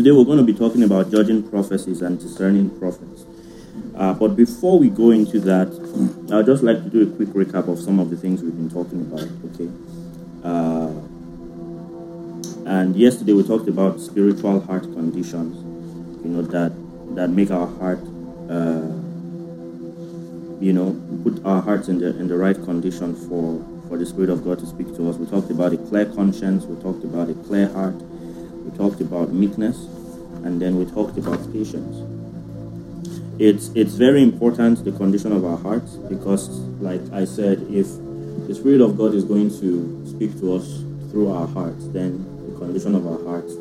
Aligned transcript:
Today 0.00 0.12
we're 0.12 0.24
going 0.24 0.38
to 0.38 0.44
be 0.50 0.54
talking 0.54 0.82
about 0.82 1.10
judging 1.10 1.42
prophecies 1.50 2.00
and 2.00 2.18
discerning 2.18 2.70
prophets. 2.80 3.26
Uh, 3.94 4.14
but 4.14 4.28
before 4.28 4.78
we 4.78 4.88
go 4.88 5.10
into 5.10 5.38
that, 5.40 5.68
I'd 6.32 6.46
just 6.46 6.62
like 6.62 6.82
to 6.84 6.88
do 6.88 7.02
a 7.02 7.16
quick 7.16 7.28
recap 7.46 7.68
of 7.68 7.78
some 7.78 7.98
of 7.98 8.08
the 8.08 8.16
things 8.16 8.40
we've 8.40 8.54
been 8.56 8.70
talking 8.70 9.02
about. 9.02 9.28
Okay. 9.52 9.68
Uh, 10.42 11.02
and 12.70 12.96
yesterday 12.96 13.34
we 13.34 13.42
talked 13.46 13.68
about 13.68 14.00
spiritual 14.00 14.62
heart 14.62 14.84
conditions. 14.84 15.54
You 16.24 16.30
know 16.30 16.42
that 16.48 16.72
that 17.14 17.28
make 17.28 17.50
our 17.50 17.66
heart, 17.66 18.00
uh, 18.48 18.80
you 20.64 20.72
know, 20.72 20.96
put 21.24 21.44
our 21.44 21.60
hearts 21.60 21.88
in 21.88 21.98
the 21.98 22.18
in 22.18 22.26
the 22.26 22.38
right 22.38 22.56
condition 22.56 23.14
for 23.28 23.60
for 23.86 23.98
the 23.98 24.06
Spirit 24.06 24.30
of 24.30 24.44
God 24.46 24.60
to 24.60 24.66
speak 24.66 24.96
to 24.96 25.10
us. 25.10 25.16
We 25.16 25.26
talked 25.26 25.50
about 25.50 25.74
a 25.74 25.76
clear 25.76 26.06
conscience. 26.06 26.64
We 26.64 26.80
talked 26.80 27.04
about 27.04 27.28
a 27.28 27.34
clear 27.44 27.68
heart 27.68 28.00
we 28.64 28.76
talked 28.76 29.00
about 29.00 29.32
meekness, 29.32 29.76
and 30.44 30.60
then 30.60 30.76
we 30.78 30.84
talked 30.84 31.18
about 31.18 31.40
patience. 31.52 31.96
It's 33.38 33.68
it's 33.74 33.94
very 33.94 34.22
important 34.22 34.84
the 34.84 34.92
condition 34.92 35.32
of 35.32 35.44
our 35.44 35.56
hearts 35.56 35.94
because, 36.12 36.48
like 36.80 37.00
I 37.12 37.24
said, 37.24 37.62
if 37.70 37.86
the 38.46 38.54
Spirit 38.54 38.80
of 38.80 38.96
God 38.98 39.14
is 39.14 39.24
going 39.24 39.48
to 39.60 40.06
speak 40.06 40.38
to 40.40 40.54
us 40.56 40.66
through 41.10 41.32
our 41.32 41.46
hearts, 41.48 41.88
then 41.88 42.20
the 42.52 42.58
condition 42.58 42.94
of 42.94 43.06
our 43.06 43.22
hearts 43.24 43.52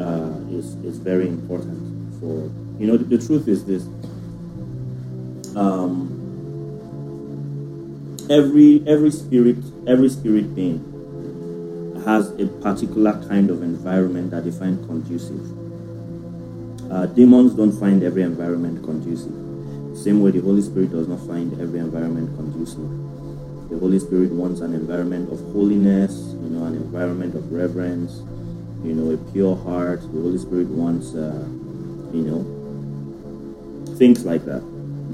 uh, 0.00 0.38
is 0.50 0.74
is 0.84 0.98
very 0.98 1.28
important. 1.28 1.92
For 2.20 2.50
you 2.78 2.86
know, 2.86 2.96
the, 2.96 3.16
the 3.16 3.26
truth 3.26 3.48
is 3.48 3.64
this. 3.64 3.84
Um, 5.56 6.12
every 8.28 8.84
every 8.86 9.10
spirit 9.10 9.56
every 9.86 10.10
spirit 10.10 10.54
being 10.54 10.82
has 12.06 12.30
a 12.38 12.46
particular 12.62 13.14
kind 13.26 13.50
of 13.50 13.62
environment 13.62 14.30
that 14.30 14.44
they 14.44 14.52
find 14.52 14.78
conducive. 14.86 15.42
Uh, 16.90 17.04
demons 17.06 17.52
don't 17.54 17.72
find 17.72 18.04
every 18.04 18.22
environment 18.22 18.82
conducive. 18.84 19.34
Same 19.98 20.22
way 20.22 20.30
the 20.30 20.40
Holy 20.40 20.62
Spirit 20.62 20.92
does 20.92 21.08
not 21.08 21.18
find 21.26 21.60
every 21.60 21.80
environment 21.80 22.30
conducive. 22.36 22.88
The 23.70 23.78
Holy 23.80 23.98
Spirit 23.98 24.30
wants 24.30 24.60
an 24.60 24.72
environment 24.74 25.32
of 25.32 25.40
holiness, 25.52 26.12
you 26.44 26.50
know, 26.50 26.64
an 26.64 26.74
environment 26.76 27.34
of 27.34 27.50
reverence, 27.52 28.18
you 28.84 28.94
know, 28.94 29.12
a 29.12 29.16
pure 29.32 29.56
heart. 29.56 30.00
The 30.02 30.20
Holy 30.20 30.38
Spirit 30.38 30.68
wants, 30.68 31.12
uh, 31.12 31.42
you 32.14 32.22
know, 32.22 32.44
things 33.98 34.24
like 34.24 34.44
that. 34.44 34.62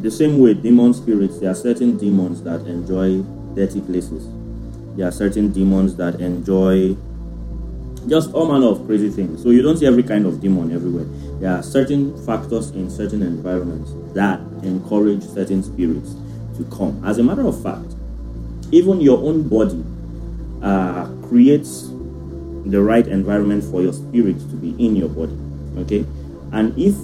The 0.02 0.10
same 0.10 0.40
way, 0.40 0.52
demon 0.52 0.92
spirits, 0.92 1.38
there 1.38 1.52
are 1.52 1.54
certain 1.54 1.96
demons 1.96 2.42
that 2.42 2.66
enjoy 2.66 3.22
dirty 3.54 3.80
places 3.80 4.26
there 4.96 5.08
are 5.08 5.12
certain 5.12 5.52
demons 5.52 5.96
that 5.96 6.20
enjoy 6.20 6.96
just 8.08 8.32
all 8.34 8.50
manner 8.50 8.66
of 8.66 8.84
crazy 8.86 9.08
things. 9.10 9.42
So 9.42 9.50
you 9.50 9.62
don't 9.62 9.76
see 9.76 9.86
every 9.86 10.02
kind 10.02 10.26
of 10.26 10.40
demon 10.40 10.72
everywhere. 10.72 11.04
There 11.40 11.50
are 11.50 11.62
certain 11.62 12.14
factors 12.26 12.70
in 12.70 12.90
certain 12.90 13.22
environments 13.22 13.92
that 14.14 14.40
encourage 14.64 15.22
certain 15.24 15.62
spirits 15.62 16.14
to 16.58 16.64
come. 16.76 17.00
As 17.04 17.18
a 17.18 17.22
matter 17.22 17.46
of 17.46 17.60
fact, 17.62 17.94
even 18.70 19.00
your 19.00 19.18
own 19.18 19.48
body 19.48 19.82
uh, 20.62 21.06
creates 21.28 21.88
the 22.66 22.80
right 22.80 23.06
environment 23.06 23.64
for 23.64 23.82
your 23.82 23.92
spirit 23.92 24.38
to 24.38 24.56
be 24.56 24.70
in 24.84 24.96
your 24.96 25.08
body. 25.08 25.38
Okay, 25.82 26.04
and 26.52 26.76
if 26.78 26.94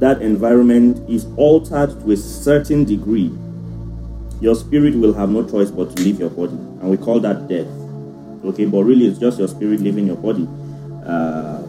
that 0.00 0.20
environment 0.22 1.08
is 1.08 1.26
altered 1.36 1.88
to 2.00 2.10
a 2.10 2.16
certain 2.16 2.84
degree 2.84 3.30
your 4.40 4.54
spirit 4.54 4.94
will 4.94 5.12
have 5.14 5.30
no 5.30 5.46
choice 5.48 5.70
but 5.70 5.96
to 5.96 6.02
leave 6.02 6.18
your 6.20 6.30
body, 6.30 6.52
and 6.52 6.88
we 6.90 6.96
call 6.96 7.20
that 7.20 7.48
death. 7.48 7.66
Okay, 8.44 8.66
but 8.66 8.84
really, 8.84 9.06
it's 9.06 9.18
just 9.18 9.38
your 9.38 9.48
spirit 9.48 9.80
leaving 9.80 10.06
your 10.06 10.16
body. 10.16 10.46
Uh, 11.04 11.62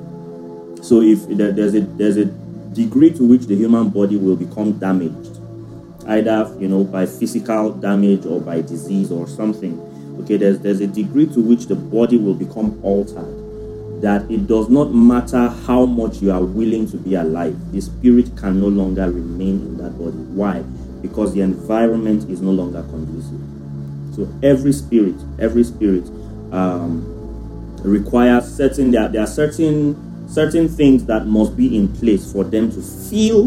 so 0.81 1.01
if 1.01 1.25
there's 1.27 1.75
a 1.75 1.81
there's 1.81 2.17
a 2.17 2.25
degree 2.73 3.11
to 3.11 3.25
which 3.27 3.43
the 3.45 3.55
human 3.55 3.89
body 3.89 4.17
will 4.17 4.35
become 4.35 4.77
damaged, 4.79 5.39
either 6.07 6.53
you 6.59 6.67
know 6.67 6.83
by 6.83 7.05
physical 7.05 7.71
damage 7.73 8.25
or 8.25 8.39
by 8.41 8.61
disease 8.61 9.11
or 9.11 9.27
something. 9.27 9.79
Okay, 10.23 10.37
there's 10.37 10.59
there's 10.59 10.81
a 10.81 10.87
degree 10.87 11.27
to 11.27 11.41
which 11.41 11.65
the 11.67 11.75
body 11.75 12.17
will 12.17 12.33
become 12.35 12.79
altered. 12.83 13.35
That 14.01 14.29
it 14.29 14.45
does 14.45 14.69
not 14.69 14.93
matter 14.93 15.47
how 15.65 15.85
much 15.87 16.21
you 16.21 16.31
are 16.31 16.43
willing 16.43 16.87
to 16.91 16.97
be 16.97 17.15
alive, 17.15 17.57
the 17.71 17.81
spirit 17.81 18.35
can 18.37 18.61
no 18.61 18.67
longer 18.67 19.09
remain 19.09 19.55
in 19.59 19.77
that 19.77 19.97
body. 19.97 20.17
Why? 20.37 20.63
because 21.07 21.33
the 21.33 21.41
environment 21.41 22.29
is 22.29 22.41
no 22.41 22.51
longer 22.51 22.83
conducive. 22.83 23.39
So 24.15 24.27
every 24.43 24.73
spirit, 24.73 25.15
every 25.39 25.63
spirit 25.63 26.05
um, 26.51 27.03
requires 27.83 28.53
certain 28.55 28.91
there, 28.91 29.03
are- 29.03 29.09
there 29.09 29.21
are 29.23 29.27
certain 29.27 30.05
certain 30.29 30.67
things 30.67 31.05
that 31.05 31.25
must 31.25 31.55
be 31.55 31.77
in 31.77 31.87
place 31.87 32.31
for 32.33 32.43
them 32.43 32.69
to 32.69 32.81
feel 32.81 33.45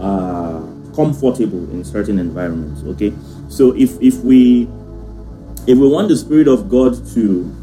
uh, 0.00 0.60
comfortable 0.94 1.58
in 1.72 1.84
certain 1.84 2.18
environments. 2.18 2.82
Okay, 2.84 3.12
so 3.48 3.72
if 3.74 4.00
if 4.00 4.18
we 4.18 4.68
if 5.66 5.76
we 5.78 5.88
want 5.88 6.08
the 6.08 6.16
spirit 6.16 6.48
of 6.48 6.68
God 6.68 6.94
to 7.14 7.56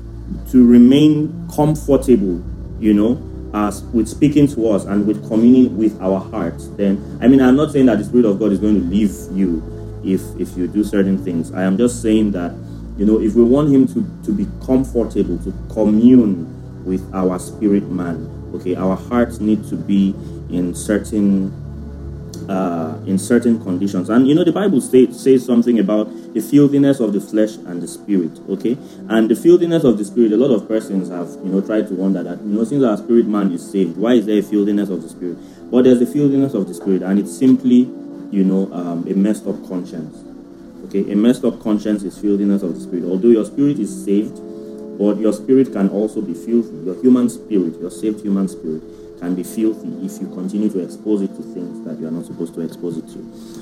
to 0.52 0.66
remain 0.68 1.48
comfortable, 1.56 2.44
you 2.80 2.94
know, 2.94 3.16
us, 3.54 3.82
with 3.94 4.08
speaking 4.08 4.48
to 4.50 4.70
us, 4.70 4.86
and 4.86 5.06
with 5.06 5.26
communing 5.28 5.78
with 5.78 6.00
our 6.02 6.20
hearts, 6.20 6.68
then 6.70 7.20
I 7.22 7.28
mean, 7.28 7.40
I'm 7.42 7.56
not 7.56 7.72
saying 7.72 7.86
that 7.86 8.00
the 8.00 8.04
Spirit 8.04 8.26
of 8.26 8.40
God 8.40 8.52
is 8.52 8.60
going 8.60 8.76
to 8.76 8.86
leave 8.88 9.12
you 9.32 9.62
if 10.04 10.22
if 10.40 10.58
you 10.58 10.68
do 10.68 10.84
certain 10.84 11.24
things. 11.24 11.52
I 11.54 11.64
am 11.64 11.78
just 11.78 12.02
saying 12.02 12.32
that 12.32 12.54
you 12.98 13.06
know 13.06 13.20
if 13.22 13.36
we 13.36 13.44
want 13.44 13.70
Him 13.70 13.88
to 13.90 14.26
to 14.26 14.34
be 14.34 14.48
comfortable 14.66 15.38
to 15.40 15.52
commune 15.72 16.52
with 16.84 17.08
our 17.14 17.40
spirit 17.40 17.84
man, 17.90 18.28
okay, 18.56 18.76
our 18.76 18.96
hearts 18.96 19.40
need 19.40 19.66
to 19.70 19.76
be 19.76 20.10
in 20.50 20.74
certain 20.76 21.54
uh, 22.50 23.00
in 23.06 23.18
certain 23.18 23.62
conditions. 23.64 24.10
And 24.10 24.28
you 24.28 24.36
know, 24.36 24.44
the 24.44 24.52
Bible 24.52 24.82
say, 24.82 25.12
says 25.12 25.46
something 25.46 25.80
about 25.80 26.10
the 26.34 26.42
filthiness 26.42 27.00
of 27.00 27.14
the 27.14 27.22
flesh 27.22 27.56
and 27.56 27.82
the 27.82 27.88
spirit, 27.88 28.32
okay? 28.50 28.78
And 29.10 29.30
the 29.30 29.36
filthiness 29.36 29.84
of 29.84 29.98
the 29.98 30.06
spirit, 30.06 30.32
a 30.34 30.38
lot 30.38 30.54
of 30.54 30.68
persons 30.68 31.10
have, 31.10 31.30
you 31.46 31.52
know, 31.52 31.62
tried 31.62 31.88
to 31.88 31.94
wonder 31.94 32.24
that, 32.24 32.42
you 32.42 32.50
know, 32.56 32.64
since 32.64 32.84
our 32.84 32.98
spirit 32.98 33.28
man 33.28 33.52
is 33.52 33.70
saved, 33.70 33.98
why 33.98 34.14
is 34.14 34.26
there 34.26 34.38
a 34.40 34.42
filthiness 34.42 34.90
of 34.90 35.02
the 35.02 35.10
spirit? 35.10 35.38
But 35.70 35.84
there's 35.84 36.02
a 36.02 36.06
filthiness 36.06 36.54
of 36.54 36.68
the 36.68 36.74
spirit, 36.74 37.02
and 37.04 37.20
it's 37.20 37.36
simply, 37.36 37.88
you 38.32 38.44
know, 38.44 38.72
um, 38.74 39.08
a 39.08 39.14
messed 39.14 39.48
up 39.48 39.56
conscience, 39.68 40.18
okay? 40.88 41.10
A 41.12 41.16
messed 41.16 41.44
up 41.46 41.60
conscience 41.62 42.04
is 42.04 42.18
filthiness 42.18 42.64
of 42.64 42.74
the 42.76 42.82
spirit. 42.82 43.06
Although 43.06 43.30
your 43.30 43.46
spirit 43.46 43.80
is 43.80 44.04
saved, 44.06 44.36
but 44.98 45.18
your 45.18 45.34
spirit 45.34 45.72
can 45.74 45.90
also 45.90 46.22
be 46.22 46.34
filthy. 46.36 46.76
Your 46.86 47.00
human 47.02 47.28
spirit, 47.30 47.80
your 47.80 47.90
saved 47.90 48.22
human 48.22 48.48
spirit 48.48 48.82
can 49.24 49.36
be 49.36 49.44
filthy 49.44 49.88
if 50.06 50.20
you 50.20 50.28
continue 50.36 50.70
to 50.70 50.80
expose 50.80 51.22
it 51.22 51.30
to 51.30 51.42
things 51.56 51.80
that 51.86 51.98
you 51.98 52.06
are 52.06 52.12
not 52.12 52.26
supposed 52.26 52.54
to 52.56 52.60
expose 52.60 52.98
it 52.98 53.08
to. 53.08 53.20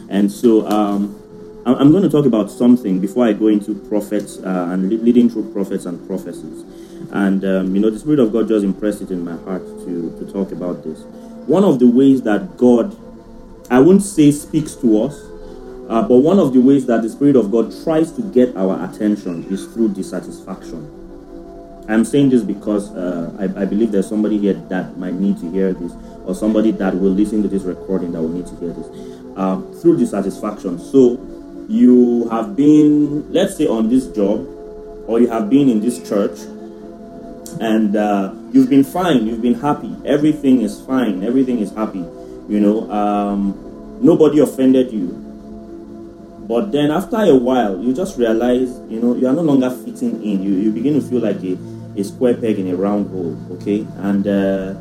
And 0.09 0.29
so 0.31 0.67
um, 0.67 1.13
I'm 1.67 1.91
going 1.91 2.01
to 2.01 2.09
talk 2.09 2.25
about 2.25 2.49
something 2.49 2.99
before 2.99 3.27
I 3.27 3.33
go 3.33 3.45
into 3.47 3.75
prophets 3.87 4.39
uh, 4.39 4.69
and 4.71 4.89
leading 5.03 5.29
through 5.29 5.53
prophets 5.53 5.85
and 5.85 6.05
prophecies. 6.07 6.63
And, 7.11 7.45
um, 7.45 7.75
you 7.75 7.81
know, 7.81 7.91
the 7.91 7.99
Spirit 7.99 8.19
of 8.19 8.33
God 8.33 8.47
just 8.47 8.65
impressed 8.65 9.03
it 9.03 9.11
in 9.11 9.23
my 9.23 9.37
heart 9.43 9.63
to, 9.85 10.17
to 10.19 10.31
talk 10.33 10.51
about 10.51 10.83
this. 10.83 10.99
One 11.45 11.63
of 11.63 11.77
the 11.77 11.87
ways 11.87 12.23
that 12.23 12.57
God, 12.57 12.97
I 13.69 13.79
won't 13.79 14.01
say 14.01 14.31
speaks 14.31 14.73
to 14.77 15.03
us, 15.03 15.15
uh, 15.89 16.01
but 16.07 16.17
one 16.19 16.39
of 16.39 16.53
the 16.53 16.59
ways 16.59 16.87
that 16.87 17.03
the 17.03 17.09
Spirit 17.09 17.35
of 17.35 17.51
God 17.51 17.71
tries 17.83 18.11
to 18.13 18.23
get 18.23 18.55
our 18.57 18.89
attention 18.89 19.45
is 19.53 19.65
through 19.73 19.89
dissatisfaction. 19.93 20.97
I'm 21.91 22.05
saying 22.05 22.29
this 22.29 22.41
because 22.41 22.89
uh, 22.95 23.33
I, 23.37 23.43
I, 23.63 23.65
believe 23.65 23.91
there's 23.91 24.07
somebody 24.07 24.37
here 24.37 24.53
that 24.53 24.97
might 24.97 25.13
need 25.15 25.39
to 25.41 25.51
hear 25.51 25.73
this, 25.73 25.91
or 26.25 26.33
somebody 26.33 26.71
that 26.71 26.93
will 26.97 27.11
listen 27.11 27.41
to 27.41 27.49
this 27.49 27.63
recording 27.63 28.13
that 28.13 28.21
will 28.21 28.29
need 28.29 28.47
to 28.47 28.55
hear 28.57 28.69
this 28.71 28.87
uh, 29.35 29.59
through 29.81 29.97
dissatisfaction. 29.97 30.79
So, 30.79 31.19
you 31.67 32.29
have 32.29 32.55
been, 32.55 33.31
let's 33.33 33.57
say, 33.57 33.67
on 33.67 33.89
this 33.89 34.07
job, 34.07 34.47
or 35.05 35.19
you 35.19 35.27
have 35.27 35.49
been 35.49 35.67
in 35.67 35.81
this 35.81 36.07
church, 36.07 36.39
and 37.59 37.95
uh, 37.97 38.33
you've 38.53 38.69
been 38.69 38.83
fine, 38.85 39.27
you've 39.27 39.41
been 39.41 39.53
happy, 39.59 39.93
everything 40.05 40.61
is 40.61 40.79
fine, 40.85 41.23
everything 41.25 41.59
is 41.59 41.71
happy, 41.73 42.05
you 42.47 42.59
know, 42.61 42.89
um, 42.89 43.99
nobody 44.01 44.39
offended 44.39 44.91
you. 44.93 45.09
But 46.47 46.71
then 46.71 46.91
after 46.91 47.15
a 47.17 47.35
while, 47.35 47.77
you 47.81 47.93
just 47.93 48.17
realize, 48.17 48.77
you 48.89 48.99
know, 48.99 49.15
you 49.15 49.27
are 49.27 49.33
no 49.33 49.41
longer 49.41 49.69
fitting 49.69 50.21
in. 50.21 50.43
You, 50.43 50.51
you 50.53 50.71
begin 50.71 50.95
to 50.95 51.01
feel 51.07 51.21
like 51.21 51.37
a 51.37 51.55
a 51.97 52.03
square 52.03 52.35
peg 52.35 52.59
in 52.59 52.69
a 52.69 52.75
round 52.75 53.09
hole, 53.11 53.35
okay? 53.55 53.85
And 53.97 54.27
uh, 54.27 54.75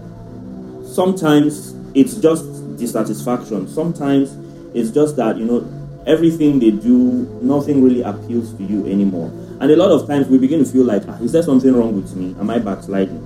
sometimes 0.87 1.75
it's 1.95 2.15
just 2.17 2.77
dissatisfaction. 2.77 3.69
Sometimes 3.69 4.37
it's 4.75 4.91
just 4.91 5.17
that, 5.17 5.37
you 5.37 5.45
know, 5.45 6.03
everything 6.07 6.59
they 6.61 6.71
do, 6.71 6.99
nothing 7.43 7.83
really 7.83 8.03
appeals 8.03 8.55
to 8.55 8.65
you 8.65 8.87
anymore. 8.87 9.29
And 9.61 9.71
a 9.71 9.77
lot 9.77 9.91
of 9.91 10.07
times 10.07 10.29
we 10.29 10.39
begin 10.39 10.65
to 10.65 10.65
feel 10.65 10.85
like, 10.85 11.03
ah, 11.09 11.19
is 11.21 11.33
there 11.33 11.43
something 11.43 11.75
wrong 11.75 12.01
with 12.01 12.15
me? 12.15 12.35
Am 12.41 12.49
I 12.49 12.59
backsliding? 12.59 13.21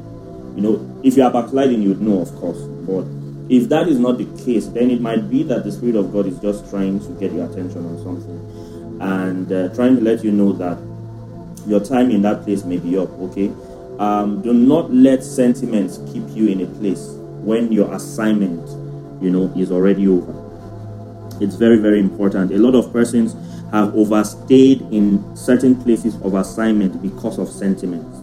You 0.56 0.62
know, 0.62 1.00
if 1.04 1.16
you 1.16 1.22
are 1.24 1.30
backsliding, 1.30 1.82
you'd 1.82 2.00
know, 2.00 2.20
of 2.20 2.34
course. 2.36 2.58
But 2.86 3.04
if 3.54 3.68
that 3.68 3.88
is 3.88 3.98
not 3.98 4.18
the 4.18 4.24
case, 4.44 4.66
then 4.68 4.90
it 4.90 5.00
might 5.00 5.28
be 5.30 5.42
that 5.44 5.64
the 5.64 5.70
Spirit 5.72 5.96
of 5.96 6.12
God 6.12 6.26
is 6.26 6.38
just 6.40 6.68
trying 6.70 7.00
to 7.00 7.08
get 7.20 7.32
your 7.32 7.50
attention 7.50 7.84
on 7.86 8.02
something 8.02 9.00
and 9.00 9.52
uh, 9.52 9.74
trying 9.74 9.96
to 9.96 10.02
let 10.02 10.24
you 10.24 10.30
know 10.30 10.52
that 10.52 10.78
your 11.66 11.80
time 11.80 12.10
in 12.10 12.22
that 12.22 12.44
place 12.44 12.64
may 12.64 12.76
be 12.78 12.96
up, 12.98 13.10
okay? 13.20 13.52
Um, 13.98 14.40
do 14.42 14.52
not 14.52 14.92
let 14.92 15.22
sentiments 15.22 16.00
keep 16.12 16.24
you 16.34 16.48
in 16.48 16.62
a 16.62 16.66
place 16.66 17.12
when 17.44 17.70
your 17.70 17.92
assignment, 17.94 18.66
you 19.22 19.30
know, 19.30 19.52
is 19.56 19.70
already 19.70 20.08
over. 20.08 20.32
It's 21.40 21.54
very, 21.54 21.78
very 21.78 22.00
important. 22.00 22.50
A 22.50 22.58
lot 22.58 22.74
of 22.74 22.92
persons 22.92 23.34
have 23.70 23.94
overstayed 23.96 24.82
in 24.92 25.36
certain 25.36 25.76
places 25.80 26.16
of 26.22 26.34
assignment 26.34 27.00
because 27.02 27.38
of 27.38 27.48
sentiments. 27.48 28.18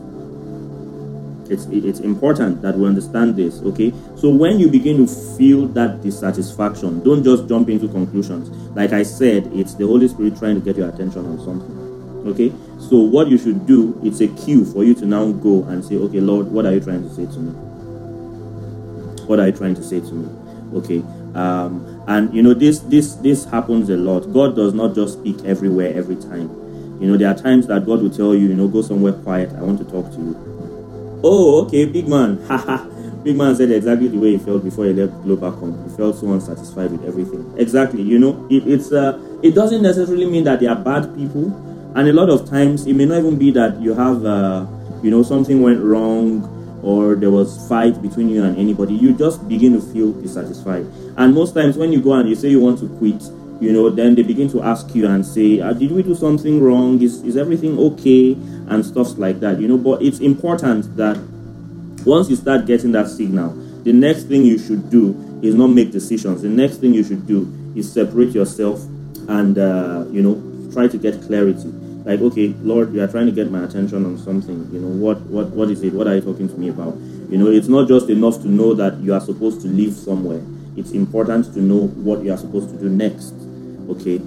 It's, 1.49 1.65
it's 1.67 1.99
important 1.99 2.61
that 2.61 2.77
we 2.77 2.87
understand 2.87 3.35
this, 3.37 3.61
okay? 3.61 3.91
So 4.17 4.29
when 4.29 4.59
you 4.59 4.67
begin 4.69 5.05
to 5.05 5.13
feel 5.37 5.67
that 5.69 6.01
dissatisfaction, 6.01 7.01
don't 7.03 7.23
just 7.23 7.47
jump 7.47 7.69
into 7.69 7.87
conclusions. 7.89 8.49
Like 8.75 8.91
I 8.93 9.03
said, 9.03 9.47
it's 9.53 9.73
the 9.75 9.85
Holy 9.85 10.07
Spirit 10.07 10.37
trying 10.37 10.55
to 10.55 10.61
get 10.61 10.77
your 10.77 10.89
attention 10.89 11.25
on 11.25 11.37
something 11.43 11.80
Okay? 12.25 12.49
So 12.89 12.97
what 12.99 13.27
you 13.27 13.37
should 13.37 13.65
do, 13.65 13.99
it's 14.03 14.21
a 14.21 14.27
cue 14.27 14.65
for 14.65 14.83
you 14.83 14.93
to 14.95 15.05
now 15.05 15.31
go 15.31 15.63
and 15.65 15.83
say, 15.83 15.95
okay, 15.95 16.19
Lord, 16.19 16.47
what 16.51 16.65
are 16.65 16.73
you 16.73 16.79
trying 16.79 17.03
to 17.03 17.09
say 17.13 17.25
to 17.25 17.39
me? 17.39 17.51
What 19.27 19.39
are 19.39 19.45
you 19.47 19.53
trying 19.53 19.75
to 19.75 19.83
say 19.83 19.99
to 20.01 20.11
me? 20.13 20.29
Okay. 20.79 20.99
Um, 21.33 22.03
and 22.07 22.33
you 22.33 22.43
know 22.43 22.53
this 22.53 22.79
this 22.79 23.15
this 23.15 23.45
happens 23.45 23.89
a 23.89 23.95
lot. 23.95 24.19
God 24.33 24.53
does 24.55 24.73
not 24.73 24.93
just 24.93 25.19
speak 25.19 25.41
everywhere 25.45 25.93
every 25.95 26.17
time. 26.17 26.49
You 27.01 27.07
know 27.09 27.17
there 27.17 27.29
are 27.31 27.35
times 27.35 27.67
that 27.67 27.85
God 27.85 28.01
will 28.01 28.09
tell 28.09 28.35
you, 28.35 28.47
you 28.47 28.53
know, 28.53 28.67
go 28.67 28.81
somewhere 28.81 29.13
quiet. 29.13 29.49
I 29.51 29.61
want 29.61 29.79
to 29.79 29.85
talk 29.85 30.11
to 30.11 30.17
you. 30.17 31.21
Oh, 31.23 31.65
okay, 31.65 31.85
big 31.85 32.07
man. 32.09 32.37
Haha. 32.47 32.83
big 33.23 33.37
man 33.37 33.55
said 33.55 33.71
exactly 33.71 34.09
the 34.09 34.17
way 34.17 34.31
he 34.31 34.37
felt 34.39 34.63
before 34.65 34.85
he 34.85 34.93
left 34.93 35.21
Global 35.23 35.53
Comp. 35.53 35.89
He 35.89 35.95
felt 35.95 36.17
so 36.17 36.29
unsatisfied 36.31 36.91
with 36.91 37.05
everything. 37.05 37.53
Exactly. 37.57 38.01
You 38.01 38.19
know, 38.19 38.47
it, 38.51 38.67
it's 38.67 38.91
uh, 38.91 39.17
it 39.41 39.51
doesn't 39.55 39.81
necessarily 39.81 40.25
mean 40.25 40.43
that 40.45 40.59
they 40.59 40.67
are 40.67 40.75
bad 40.75 41.15
people 41.15 41.49
and 41.93 42.07
a 42.07 42.13
lot 42.13 42.29
of 42.29 42.49
times, 42.49 42.87
it 42.87 42.93
may 42.93 43.03
not 43.05 43.17
even 43.19 43.37
be 43.37 43.51
that 43.51 43.79
you 43.81 43.93
have, 43.93 44.23
uh, 44.25 44.65
you 45.03 45.11
know, 45.11 45.23
something 45.23 45.61
went 45.61 45.83
wrong 45.83 46.47
or 46.81 47.15
there 47.15 47.29
was 47.29 47.67
fight 47.67 48.01
between 48.01 48.29
you 48.29 48.43
and 48.43 48.57
anybody. 48.57 48.93
You 48.93 49.11
just 49.13 49.45
begin 49.49 49.73
to 49.73 49.81
feel 49.81 50.13
dissatisfied. 50.13 50.85
And 51.17 51.33
most 51.35 51.53
times, 51.53 51.75
when 51.77 51.91
you 51.91 51.99
go 52.01 52.13
and 52.13 52.29
you 52.29 52.35
say 52.35 52.49
you 52.49 52.61
want 52.61 52.79
to 52.79 52.87
quit, 52.97 53.21
you 53.61 53.73
know, 53.73 53.89
then 53.89 54.15
they 54.15 54.23
begin 54.23 54.49
to 54.51 54.61
ask 54.63 54.95
you 54.95 55.05
and 55.05 55.23
say, 55.23 55.59
uh, 55.59 55.73
"Did 55.73 55.91
we 55.91 56.01
do 56.01 56.15
something 56.15 56.63
wrong? 56.63 56.99
Is 57.01 57.21
is 57.23 57.35
everything 57.37 57.77
okay?" 57.77 58.37
and 58.69 58.83
stuff 58.85 59.17
like 59.19 59.39
that. 59.41 59.59
You 59.59 59.67
know, 59.67 59.77
but 59.77 60.01
it's 60.01 60.19
important 60.19 60.95
that 60.95 61.17
once 62.05 62.29
you 62.29 62.35
start 62.37 62.65
getting 62.65 62.93
that 62.93 63.07
signal, 63.09 63.51
the 63.83 63.91
next 63.93 64.23
thing 64.23 64.43
you 64.45 64.57
should 64.57 64.89
do 64.89 65.13
is 65.43 65.53
not 65.55 65.67
make 65.67 65.91
decisions. 65.91 66.41
The 66.41 66.49
next 66.49 66.77
thing 66.77 66.93
you 66.95 67.03
should 67.03 67.27
do 67.27 67.51
is 67.75 67.91
separate 67.91 68.29
yourself 68.33 68.81
and 69.27 69.57
uh, 69.59 70.05
you 70.09 70.23
know 70.23 70.39
try 70.71 70.87
to 70.87 70.97
get 70.97 71.21
clarity 71.21 71.71
like 72.05 72.19
okay 72.19 72.47
lord 72.63 72.93
you 72.93 73.01
are 73.01 73.07
trying 73.07 73.25
to 73.25 73.31
get 73.31 73.51
my 73.51 73.63
attention 73.63 74.05
on 74.05 74.17
something 74.17 74.67
you 74.73 74.79
know 74.79 74.87
what 74.87 75.19
what 75.21 75.47
what 75.51 75.69
is 75.69 75.83
it 75.83 75.93
what 75.93 76.07
are 76.07 76.15
you 76.15 76.21
talking 76.21 76.47
to 76.47 76.55
me 76.55 76.69
about 76.69 76.95
you 77.29 77.37
know 77.37 77.47
it's 77.47 77.67
not 77.67 77.87
just 77.87 78.09
enough 78.09 78.41
to 78.41 78.47
know 78.47 78.73
that 78.73 78.97
you 78.99 79.13
are 79.13 79.19
supposed 79.21 79.61
to 79.61 79.67
live 79.67 79.93
somewhere 79.93 80.41
it's 80.75 80.91
important 80.91 81.45
to 81.53 81.61
know 81.61 81.87
what 82.03 82.23
you 82.23 82.31
are 82.33 82.37
supposed 82.37 82.69
to 82.69 82.77
do 82.77 82.89
next 82.89 83.33
okay 83.89 84.17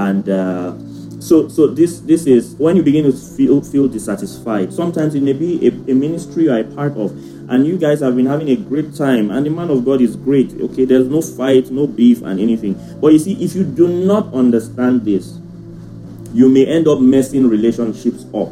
and 0.00 0.28
uh, 0.28 0.72
so 1.20 1.48
so 1.48 1.66
this 1.66 2.00
this 2.00 2.26
is 2.26 2.54
when 2.54 2.76
you 2.76 2.82
begin 2.82 3.04
to 3.04 3.12
feel 3.12 3.60
feel 3.60 3.88
dissatisfied 3.88 4.72
sometimes 4.72 5.14
it 5.14 5.22
may 5.22 5.32
be 5.32 5.66
a, 5.66 5.70
a 5.90 5.94
ministry 5.94 6.48
or 6.48 6.58
a 6.60 6.64
part 6.74 6.96
of 6.96 7.10
and 7.50 7.66
you 7.66 7.76
guys 7.76 8.00
have 8.00 8.16
been 8.16 8.24
having 8.26 8.48
a 8.50 8.56
great 8.56 8.94
time 8.94 9.30
and 9.30 9.44
the 9.44 9.50
man 9.50 9.70
of 9.70 9.84
god 9.84 10.00
is 10.00 10.16
great 10.16 10.52
okay 10.60 10.84
there's 10.84 11.08
no 11.08 11.20
fight 11.20 11.70
no 11.70 11.86
beef 11.86 12.22
and 12.22 12.38
anything 12.40 12.74
but 13.00 13.12
you 13.12 13.18
see 13.18 13.34
if 13.44 13.54
you 13.56 13.64
do 13.64 13.88
not 14.06 14.32
understand 14.32 15.04
this 15.04 15.38
you 16.34 16.48
may 16.48 16.66
end 16.66 16.88
up 16.88 17.00
messing 17.00 17.48
relationships 17.48 18.24
up 18.34 18.50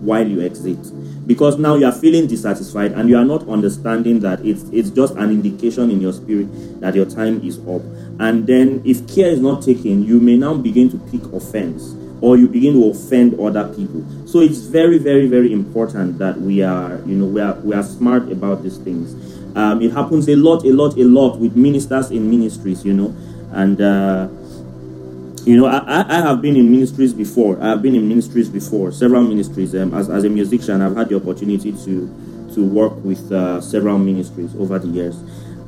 while 0.00 0.26
you 0.26 0.40
exit 0.40 0.78
because 1.26 1.58
now 1.58 1.74
you 1.74 1.84
are 1.84 1.90
feeling 1.92 2.28
dissatisfied 2.28 2.92
and 2.92 3.08
you 3.10 3.16
are 3.16 3.24
not 3.24 3.46
understanding 3.48 4.20
that 4.20 4.38
it's 4.46 4.62
it's 4.72 4.90
just 4.90 5.12
an 5.16 5.30
indication 5.30 5.90
in 5.90 6.00
your 6.00 6.12
spirit 6.12 6.46
that 6.80 6.94
your 6.94 7.04
time 7.04 7.40
is 7.42 7.58
up 7.66 7.82
and 8.20 8.46
then 8.46 8.80
if 8.84 9.06
care 9.12 9.28
is 9.28 9.40
not 9.40 9.60
taken 9.60 10.04
you 10.06 10.20
may 10.20 10.36
now 10.38 10.54
begin 10.54 10.88
to 10.88 10.96
pick 11.10 11.22
offense 11.32 11.96
or 12.20 12.36
you 12.36 12.46
begin 12.48 12.74
to 12.74 12.86
offend 12.88 13.38
other 13.40 13.66
people 13.74 14.04
so 14.28 14.38
it's 14.38 14.58
very 14.58 14.96
very 14.96 15.26
very 15.26 15.52
important 15.52 16.16
that 16.18 16.40
we 16.40 16.62
are 16.62 16.98
you 17.04 17.16
know 17.16 17.26
we 17.26 17.40
are 17.40 17.54
we 17.56 17.74
are 17.74 17.82
smart 17.82 18.30
about 18.30 18.62
these 18.62 18.78
things 18.78 19.12
um, 19.56 19.82
it 19.82 19.90
happens 19.90 20.28
a 20.28 20.36
lot 20.36 20.62
a 20.64 20.72
lot 20.72 20.96
a 20.96 21.04
lot 21.04 21.36
with 21.40 21.56
ministers 21.56 22.12
in 22.12 22.30
ministries 22.30 22.84
you 22.84 22.92
know 22.92 23.12
and 23.52 23.80
uh, 23.80 24.28
you 25.46 25.56
know, 25.56 25.66
I, 25.66 26.04
I 26.10 26.22
have 26.22 26.42
been 26.42 26.56
in 26.56 26.72
ministries 26.72 27.12
before. 27.14 27.62
I 27.62 27.68
have 27.68 27.80
been 27.80 27.94
in 27.94 28.08
ministries 28.08 28.48
before, 28.48 28.90
several 28.90 29.22
ministries. 29.22 29.76
Um, 29.76 29.94
as, 29.94 30.10
as 30.10 30.24
a 30.24 30.28
musician, 30.28 30.82
I've 30.82 30.96
had 30.96 31.08
the 31.08 31.14
opportunity 31.14 31.70
to, 31.70 32.50
to 32.54 32.64
work 32.66 32.96
with 33.04 33.30
uh, 33.30 33.60
several 33.60 33.96
ministries 33.96 34.56
over 34.56 34.80
the 34.80 34.88
years. 34.88 35.14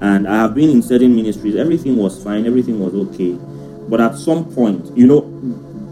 And 0.01 0.27
I 0.27 0.35
have 0.35 0.57
been 0.57 0.69
in 0.71 0.83
certain 0.83 1.15
ministries. 1.15 1.55
Everything 1.55 1.97
was 1.97 2.21
fine, 2.25 2.45
everything 2.45 2.81
was 2.81 2.93
okay. 2.93 3.39
But 3.89 4.01
at 4.01 4.17
some 4.17 4.53
point, 4.53 4.85
you 4.99 5.07
know, 5.07 5.21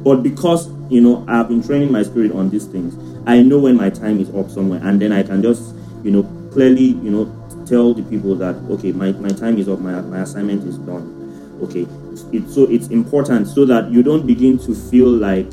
but 0.02 0.24
because, 0.24 0.68
you 0.90 1.00
know, 1.00 1.24
I've 1.28 1.46
been 1.46 1.62
training 1.62 1.92
my 1.92 2.02
spirit 2.02 2.32
on 2.32 2.50
these 2.50 2.64
things, 2.66 2.96
I 3.24 3.40
know 3.40 3.60
when 3.60 3.76
my 3.76 3.90
time 3.90 4.18
is 4.18 4.34
up 4.34 4.50
somewhere. 4.50 4.80
And 4.82 5.00
then 5.00 5.12
I 5.12 5.22
can 5.22 5.42
just, 5.42 5.76
you 6.02 6.10
know, 6.10 6.24
clearly, 6.52 6.82
you 6.86 7.10
know, 7.12 7.66
tell 7.66 7.94
the 7.94 8.02
people 8.02 8.34
that, 8.34 8.56
okay, 8.68 8.90
my, 8.90 9.12
my 9.12 9.28
time 9.28 9.56
is 9.58 9.68
up, 9.68 9.78
my, 9.78 10.00
my 10.00 10.22
assignment 10.22 10.64
is 10.64 10.76
done. 10.78 11.14
Okay, 11.62 11.86
it's 12.32 12.54
so 12.54 12.62
it's 12.64 12.88
important 12.88 13.46
so 13.46 13.64
that 13.64 13.90
you 13.90 14.02
don't 14.02 14.26
begin 14.26 14.58
to 14.58 14.74
feel 14.74 15.08
like 15.08 15.46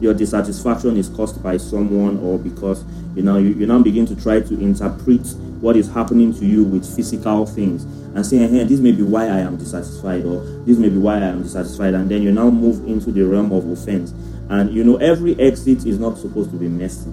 your 0.00 0.14
dissatisfaction 0.14 0.96
is 0.96 1.08
caused 1.10 1.42
by 1.42 1.56
someone 1.56 2.18
or 2.20 2.38
because 2.38 2.84
you 3.14 3.22
know 3.22 3.36
you, 3.38 3.48
you 3.50 3.66
now 3.66 3.78
begin 3.78 4.06
to 4.06 4.20
try 4.20 4.40
to 4.40 4.58
interpret 4.60 5.20
what 5.60 5.76
is 5.76 5.90
happening 5.92 6.32
to 6.32 6.46
you 6.46 6.64
with 6.64 6.84
physical 6.96 7.44
things 7.44 7.84
and 8.14 8.24
saying, 8.24 8.50
hey 8.52 8.64
this 8.64 8.80
may 8.80 8.92
be 8.92 9.02
why 9.02 9.24
i 9.24 9.38
am 9.40 9.56
dissatisfied 9.56 10.24
or 10.24 10.40
this 10.64 10.78
may 10.78 10.88
be 10.88 10.98
why 10.98 11.16
i 11.16 11.20
am 11.26 11.42
dissatisfied 11.42 11.94
and 11.94 12.10
then 12.10 12.22
you 12.22 12.32
now 12.32 12.50
move 12.50 12.86
into 12.88 13.12
the 13.12 13.22
realm 13.22 13.52
of 13.52 13.66
offense 13.70 14.12
and 14.50 14.72
you 14.72 14.82
know 14.82 14.96
every 14.96 15.38
exit 15.40 15.84
is 15.86 15.98
not 15.98 16.18
supposed 16.18 16.50
to 16.50 16.56
be 16.56 16.68
messy 16.68 17.12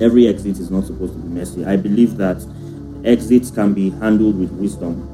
every 0.00 0.26
exit 0.26 0.58
is 0.58 0.70
not 0.70 0.84
supposed 0.84 1.12
to 1.12 1.18
be 1.18 1.28
messy 1.28 1.64
i 1.66 1.76
believe 1.76 2.16
that 2.16 2.42
exits 3.04 3.50
can 3.50 3.74
be 3.74 3.90
handled 3.90 4.38
with 4.38 4.50
wisdom 4.52 5.06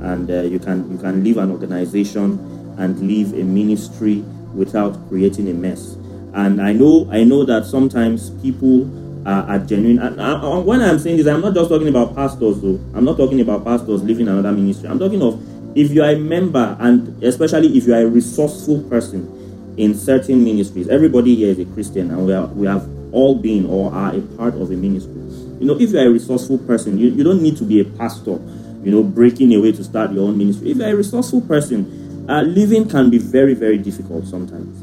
and 0.00 0.30
uh, 0.30 0.42
you 0.42 0.58
can 0.58 0.90
you 0.90 0.98
can 0.98 1.24
leave 1.24 1.38
an 1.38 1.50
organization 1.50 2.38
and 2.78 3.00
leave 3.00 3.32
a 3.34 3.42
ministry 3.42 4.20
without 4.54 4.96
creating 5.08 5.48
a 5.48 5.54
mess 5.54 5.94
and 6.34 6.60
i 6.60 6.72
know 6.72 7.08
i 7.10 7.24
know 7.24 7.44
that 7.44 7.64
sometimes 7.64 8.30
people 8.42 8.82
are, 9.26 9.44
are 9.44 9.58
genuine 9.58 9.98
and 9.98 10.20
I, 10.20 10.40
I, 10.40 10.58
when 10.58 10.80
i'm 10.82 10.98
saying 10.98 11.16
this 11.16 11.26
i'm 11.26 11.40
not 11.40 11.54
just 11.54 11.68
talking 11.70 11.88
about 11.88 12.14
pastors 12.14 12.60
though 12.60 12.80
i'm 12.94 13.04
not 13.04 13.16
talking 13.16 13.40
about 13.40 13.64
pastors 13.64 14.02
leaving 14.02 14.28
another 14.28 14.52
ministry 14.52 14.88
i'm 14.88 14.98
talking 14.98 15.22
of 15.22 15.42
if 15.76 15.90
you 15.90 16.02
are 16.02 16.10
a 16.10 16.18
member 16.18 16.76
and 16.80 17.22
especially 17.22 17.76
if 17.76 17.86
you 17.86 17.94
are 17.94 18.02
a 18.02 18.06
resourceful 18.08 18.82
person 18.84 19.34
in 19.76 19.94
certain 19.94 20.42
ministries 20.42 20.88
everybody 20.88 21.34
here 21.34 21.48
is 21.50 21.58
a 21.58 21.64
christian 21.66 22.10
and 22.10 22.26
we, 22.26 22.32
are, 22.32 22.46
we 22.48 22.66
have 22.66 22.88
all 23.12 23.34
been 23.34 23.64
or 23.66 23.92
are 23.92 24.14
a 24.14 24.20
part 24.36 24.54
of 24.54 24.70
a 24.70 24.74
ministry 24.74 25.12
you 25.60 25.66
know 25.66 25.78
if 25.78 25.90
you 25.90 25.98
are 25.98 26.06
a 26.06 26.10
resourceful 26.10 26.58
person 26.58 26.98
you, 26.98 27.08
you 27.08 27.24
don't 27.24 27.42
need 27.42 27.56
to 27.56 27.64
be 27.64 27.80
a 27.80 27.84
pastor 27.84 28.38
you 28.82 28.90
know, 28.92 29.02
breaking 29.02 29.54
away 29.54 29.72
to 29.72 29.84
start 29.84 30.12
your 30.12 30.28
own 30.28 30.38
ministry. 30.38 30.70
If 30.70 30.76
you're 30.78 30.88
a 30.90 30.96
resourceful 30.96 31.42
person, 31.42 32.26
uh, 32.30 32.42
living 32.42 32.88
can 32.88 33.10
be 33.10 33.18
very, 33.18 33.54
very 33.54 33.78
difficult 33.78 34.26
sometimes. 34.26 34.82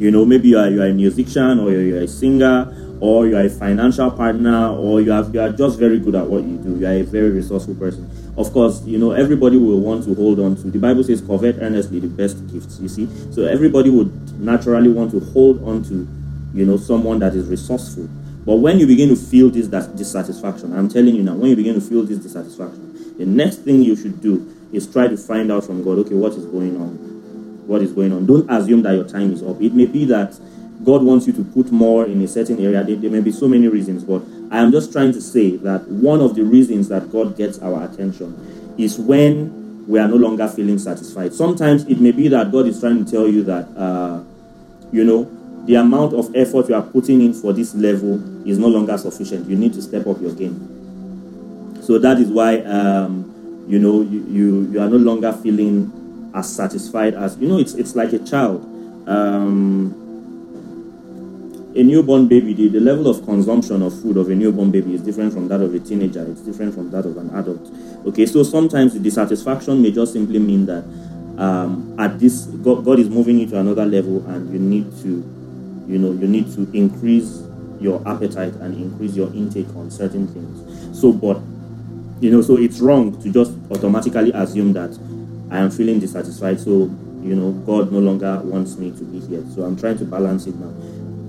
You 0.00 0.10
know, 0.10 0.24
maybe 0.24 0.48
you 0.48 0.58
are, 0.58 0.68
you 0.68 0.82
are 0.82 0.86
a 0.88 0.92
musician 0.92 1.58
or 1.60 1.70
you're 1.72 2.02
a 2.02 2.08
singer 2.08 2.82
or 3.00 3.26
you 3.26 3.36
are 3.36 3.44
a 3.44 3.48
financial 3.48 4.10
partner 4.10 4.68
or 4.68 5.00
you, 5.00 5.10
have, 5.10 5.34
you 5.34 5.40
are 5.40 5.50
just 5.50 5.78
very 5.78 5.98
good 5.98 6.14
at 6.14 6.26
what 6.26 6.44
you 6.44 6.56
do. 6.58 6.78
You 6.78 6.86
are 6.86 6.90
a 6.92 7.02
very 7.02 7.30
resourceful 7.30 7.74
person. 7.76 8.08
Of 8.36 8.52
course, 8.52 8.82
you 8.84 8.98
know, 8.98 9.12
everybody 9.12 9.56
will 9.56 9.80
want 9.80 10.04
to 10.04 10.14
hold 10.14 10.38
on 10.38 10.56
to. 10.56 10.70
The 10.70 10.78
Bible 10.78 11.02
says, 11.02 11.20
covet 11.22 11.56
earnestly 11.60 12.00
the 12.00 12.08
best 12.08 12.46
gifts, 12.52 12.78
you 12.78 12.88
see. 12.88 13.08
So 13.32 13.46
everybody 13.46 13.90
would 13.90 14.38
naturally 14.38 14.90
want 14.90 15.10
to 15.12 15.20
hold 15.20 15.62
on 15.64 15.82
to, 15.84 16.06
you 16.54 16.66
know, 16.66 16.76
someone 16.76 17.18
that 17.20 17.34
is 17.34 17.48
resourceful. 17.48 18.08
But 18.44 18.56
when 18.56 18.78
you 18.78 18.86
begin 18.86 19.08
to 19.08 19.16
feel 19.16 19.48
this 19.50 19.66
dissatisfaction, 19.66 20.76
I'm 20.76 20.88
telling 20.88 21.16
you 21.16 21.22
now, 21.22 21.34
when 21.34 21.50
you 21.50 21.56
begin 21.56 21.74
to 21.74 21.80
feel 21.80 22.02
this 22.04 22.18
dissatisfaction, 22.18 22.85
the 23.18 23.24
next 23.26 23.62
thing 23.64 23.82
you 23.82 23.96
should 23.96 24.20
do 24.20 24.46
is 24.72 24.86
try 24.92 25.08
to 25.08 25.16
find 25.16 25.50
out 25.50 25.64
from 25.64 25.82
God, 25.82 25.98
okay, 26.00 26.14
what 26.14 26.34
is 26.34 26.44
going 26.44 26.76
on? 26.76 26.88
What 27.66 27.80
is 27.80 27.92
going 27.92 28.12
on? 28.12 28.26
Don't 28.26 28.48
assume 28.50 28.82
that 28.82 28.92
your 28.92 29.04
time 29.08 29.32
is 29.32 29.42
up. 29.42 29.60
It 29.62 29.72
may 29.72 29.86
be 29.86 30.04
that 30.06 30.38
God 30.84 31.02
wants 31.02 31.26
you 31.26 31.32
to 31.32 31.42
put 31.42 31.72
more 31.72 32.04
in 32.04 32.20
a 32.20 32.28
certain 32.28 32.60
area. 32.60 32.84
There, 32.84 32.96
there 32.96 33.10
may 33.10 33.22
be 33.22 33.32
so 33.32 33.48
many 33.48 33.68
reasons, 33.68 34.04
but 34.04 34.20
I 34.54 34.58
am 34.60 34.70
just 34.70 34.92
trying 34.92 35.12
to 35.12 35.20
say 35.22 35.56
that 35.58 35.88
one 35.88 36.20
of 36.20 36.34
the 36.34 36.42
reasons 36.44 36.88
that 36.88 37.10
God 37.10 37.36
gets 37.38 37.58
our 37.60 37.84
attention 37.90 38.74
is 38.76 38.98
when 38.98 39.86
we 39.88 39.98
are 39.98 40.08
no 40.08 40.16
longer 40.16 40.46
feeling 40.46 40.78
satisfied. 40.78 41.32
Sometimes 41.32 41.84
it 41.86 41.98
may 41.98 42.12
be 42.12 42.28
that 42.28 42.52
God 42.52 42.66
is 42.66 42.78
trying 42.80 43.02
to 43.04 43.10
tell 43.10 43.26
you 43.26 43.42
that, 43.44 43.64
uh, 43.78 44.22
you 44.92 45.04
know, 45.04 45.24
the 45.64 45.76
amount 45.76 46.12
of 46.12 46.36
effort 46.36 46.68
you 46.68 46.74
are 46.74 46.82
putting 46.82 47.22
in 47.22 47.32
for 47.32 47.52
this 47.54 47.74
level 47.74 48.20
is 48.46 48.58
no 48.58 48.68
longer 48.68 48.98
sufficient. 48.98 49.48
You 49.48 49.56
need 49.56 49.72
to 49.72 49.80
step 49.82 50.06
up 50.06 50.20
your 50.20 50.32
game. 50.34 50.74
So 51.86 51.98
that 52.00 52.18
is 52.18 52.26
why, 52.30 52.58
um, 52.62 53.64
you 53.68 53.78
know, 53.78 54.00
you, 54.02 54.26
you, 54.28 54.70
you, 54.72 54.80
are 54.80 54.88
no 54.88 54.96
longer 54.96 55.32
feeling 55.32 56.32
as 56.34 56.52
satisfied 56.52 57.14
as, 57.14 57.36
you 57.38 57.46
know, 57.46 57.58
it's, 57.60 57.74
it's 57.74 57.94
like 57.94 58.12
a 58.12 58.18
child. 58.18 58.62
Um, 59.08 59.92
a 61.76 61.82
newborn 61.84 62.26
baby, 62.26 62.54
the, 62.54 62.66
the, 62.70 62.80
level 62.80 63.06
of 63.06 63.24
consumption 63.24 63.82
of 63.82 64.02
food 64.02 64.16
of 64.16 64.30
a 64.30 64.34
newborn 64.34 64.72
baby 64.72 64.94
is 64.96 65.00
different 65.00 65.32
from 65.32 65.46
that 65.46 65.60
of 65.60 65.72
a 65.76 65.78
teenager. 65.78 66.28
It's 66.28 66.40
different 66.40 66.74
from 66.74 66.90
that 66.90 67.06
of 67.06 67.18
an 67.18 67.30
adult. 67.38 67.64
Okay, 68.08 68.26
so 68.26 68.42
sometimes 68.42 68.94
the 68.94 68.98
dissatisfaction 68.98 69.80
may 69.80 69.92
just 69.92 70.12
simply 70.12 70.40
mean 70.40 70.66
that 70.66 70.82
um, 71.40 71.94
at 72.00 72.18
this 72.18 72.46
God, 72.46 72.84
God, 72.84 72.98
is 72.98 73.08
moving 73.08 73.38
you 73.38 73.46
to 73.50 73.60
another 73.60 73.86
level, 73.86 74.26
and 74.28 74.52
you 74.52 74.58
need 74.58 74.90
to, 75.02 75.86
you 75.86 75.98
know, 76.00 76.10
you 76.10 76.26
need 76.26 76.52
to 76.54 76.68
increase 76.76 77.44
your 77.80 78.02
appetite 78.08 78.54
and 78.54 78.74
increase 78.76 79.14
your 79.14 79.28
intake 79.34 79.68
on 79.76 79.88
certain 79.88 80.26
things. 80.26 80.98
So, 81.00 81.12
but 81.12 81.38
you 82.20 82.30
know, 82.30 82.40
so 82.40 82.56
it's 82.56 82.80
wrong 82.80 83.20
to 83.22 83.30
just 83.30 83.52
automatically 83.70 84.32
assume 84.32 84.72
that 84.72 84.98
I 85.50 85.58
am 85.58 85.70
feeling 85.70 85.98
dissatisfied. 86.00 86.58
So, 86.60 86.70
you 87.22 87.34
know, 87.34 87.52
God 87.52 87.92
no 87.92 87.98
longer 87.98 88.40
wants 88.42 88.76
me 88.78 88.90
to 88.90 89.04
be 89.04 89.20
here. 89.20 89.44
So 89.54 89.62
I'm 89.62 89.76
trying 89.76 89.98
to 89.98 90.04
balance 90.06 90.46
it 90.46 90.54
now. 90.56 90.70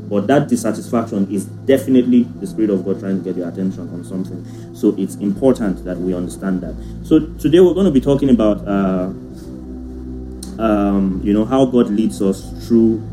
But 0.09 0.27
that 0.27 0.47
dissatisfaction 0.47 1.27
is 1.29 1.45
definitely 1.45 2.23
the 2.39 2.47
Spirit 2.47 2.69
of 2.69 2.85
God 2.85 3.01
trying 3.01 3.17
to 3.17 3.23
get 3.23 3.35
your 3.35 3.49
attention 3.49 3.89
on 3.93 4.05
something. 4.05 4.73
So 4.73 4.95
it's 4.97 5.15
important 5.15 5.83
that 5.83 5.97
we 5.97 6.13
understand 6.13 6.61
that. 6.61 6.73
So 7.03 7.19
today 7.19 7.59
we're 7.59 7.73
going 7.73 7.87
to 7.87 7.91
be 7.91 7.99
talking 7.99 8.29
about, 8.29 8.65
uh, 8.65 9.09
um, 10.63 11.19
you 11.21 11.33
know, 11.33 11.43
how 11.43 11.65
God 11.65 11.87
leads 11.89 12.21
us 12.21 12.47
through 12.65 13.03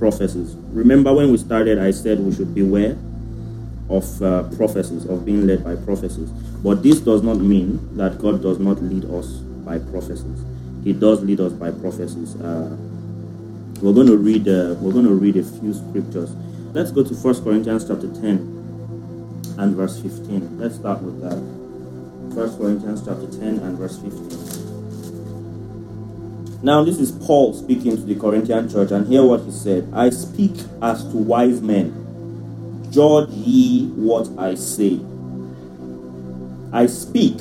prophecies. 0.00 0.56
Remember 0.72 1.14
when 1.14 1.30
we 1.30 1.38
started, 1.38 1.78
I 1.78 1.92
said 1.92 2.18
we 2.18 2.34
should 2.34 2.52
beware 2.52 2.96
of 3.92 4.22
uh, 4.22 4.42
prophecies, 4.56 5.04
of 5.06 5.24
being 5.24 5.46
led 5.46 5.62
by 5.62 5.76
prophecies. 5.76 6.30
But 6.64 6.82
this 6.82 7.00
does 7.00 7.22
not 7.22 7.36
mean 7.36 7.94
that 7.96 8.18
God 8.18 8.42
does 8.42 8.58
not 8.58 8.82
lead 8.82 9.04
us 9.04 9.26
by 9.68 9.78
prophecies. 9.78 10.42
He 10.82 10.92
does 10.92 11.22
lead 11.22 11.40
us 11.40 11.52
by 11.52 11.70
prophecies. 11.70 12.34
Uh, 12.36 12.74
we're 13.80 13.92
going 13.92 14.06
to 14.06 14.16
read. 14.16 14.48
Uh, 14.48 14.74
we're 14.80 14.92
going 14.92 15.04
to 15.06 15.14
read 15.14 15.36
a 15.36 15.42
few 15.44 15.74
scriptures. 15.74 16.32
Let's 16.72 16.90
go 16.90 17.04
to 17.04 17.14
First 17.14 17.44
Corinthians 17.44 17.86
chapter 17.86 18.08
ten 18.14 18.40
and 19.58 19.76
verse 19.76 20.00
fifteen. 20.00 20.58
Let's 20.58 20.76
start 20.76 21.02
with 21.02 21.20
that. 21.20 21.38
First 22.34 22.58
Corinthians 22.58 23.04
chapter 23.04 23.26
ten 23.38 23.58
and 23.58 23.76
verse 23.76 23.98
fifteen. 23.98 24.40
Now 26.62 26.84
this 26.84 26.98
is 27.00 27.10
Paul 27.26 27.54
speaking 27.54 27.96
to 27.96 28.02
the 28.02 28.14
Corinthian 28.16 28.68
church, 28.68 28.92
and 28.92 29.06
hear 29.06 29.24
what 29.24 29.40
he 29.40 29.50
said. 29.50 29.88
I 29.92 30.10
speak 30.10 30.52
as 30.80 31.02
to 31.10 31.16
wise 31.16 31.60
men 31.60 32.01
judge 32.92 33.30
ye 33.30 33.86
what 33.96 34.28
I 34.38 34.54
say. 34.54 35.00
I 36.72 36.86
speak 36.86 37.40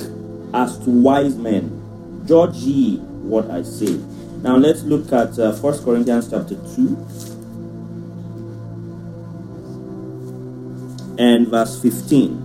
as 0.53 0.77
to 0.79 0.89
wise 0.89 1.35
men, 1.37 2.23
judge 2.25 2.55
ye 2.55 2.97
what 2.97 3.51
I 3.51 3.61
say. 3.63 3.97
Now 4.41 4.57
let's 4.57 4.83
look 4.83 5.11
at 5.13 5.37
uh, 5.39 5.51
1 5.53 5.83
Corinthians 5.83 6.29
chapter 6.29 6.55
2 6.55 6.61
and 11.19 11.47
verse 11.49 11.77
15. 11.81 12.37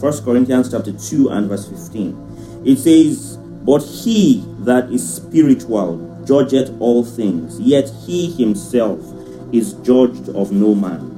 1 0.00 0.12
Corinthians 0.24 0.70
chapter 0.70 0.92
2 0.92 1.28
and 1.28 1.48
verse 1.48 1.66
15. 1.68 2.16
It 2.64 2.76
says, 2.76 3.36
But 3.36 3.82
he 3.82 4.44
that 4.60 4.90
is 4.90 5.06
spiritual 5.16 6.08
judgeth 6.26 6.70
all 6.80 7.04
things, 7.04 7.60
yet 7.60 7.88
he 8.06 8.30
himself 8.32 8.98
is 9.52 9.74
judged 9.84 10.30
of 10.30 10.50
no 10.52 10.74
man. 10.74 11.09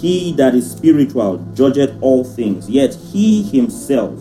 He 0.00 0.32
that 0.38 0.54
is 0.54 0.70
spiritual 0.72 1.38
judgeth 1.54 1.94
all 2.00 2.24
things, 2.24 2.70
yet 2.70 2.94
he 3.12 3.42
himself 3.42 4.18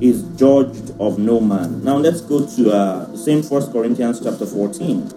is 0.00 0.22
judged 0.36 0.90
of 0.98 1.20
no 1.20 1.38
man. 1.38 1.84
Now 1.84 1.96
let's 1.98 2.20
go 2.20 2.44
to 2.44 2.72
uh, 2.72 3.06
the 3.06 3.16
same 3.16 3.40
First 3.44 3.70
Corinthians 3.70 4.20
chapter 4.20 4.44
14. 4.46 5.14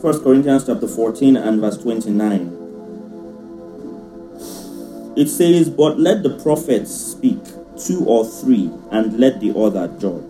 First 0.00 0.22
Corinthians 0.22 0.64
chapter 0.64 0.88
14 0.88 1.36
and 1.36 1.60
verse 1.60 1.76
29. 1.76 2.58
It 5.14 5.28
says, 5.28 5.68
But 5.68 6.00
let 6.00 6.22
the 6.22 6.38
prophets 6.42 6.90
speak, 6.90 7.36
two 7.84 8.06
or 8.06 8.24
three, 8.24 8.70
and 8.90 9.20
let 9.20 9.38
the 9.40 9.54
other 9.54 9.86
judge. 10.00 10.24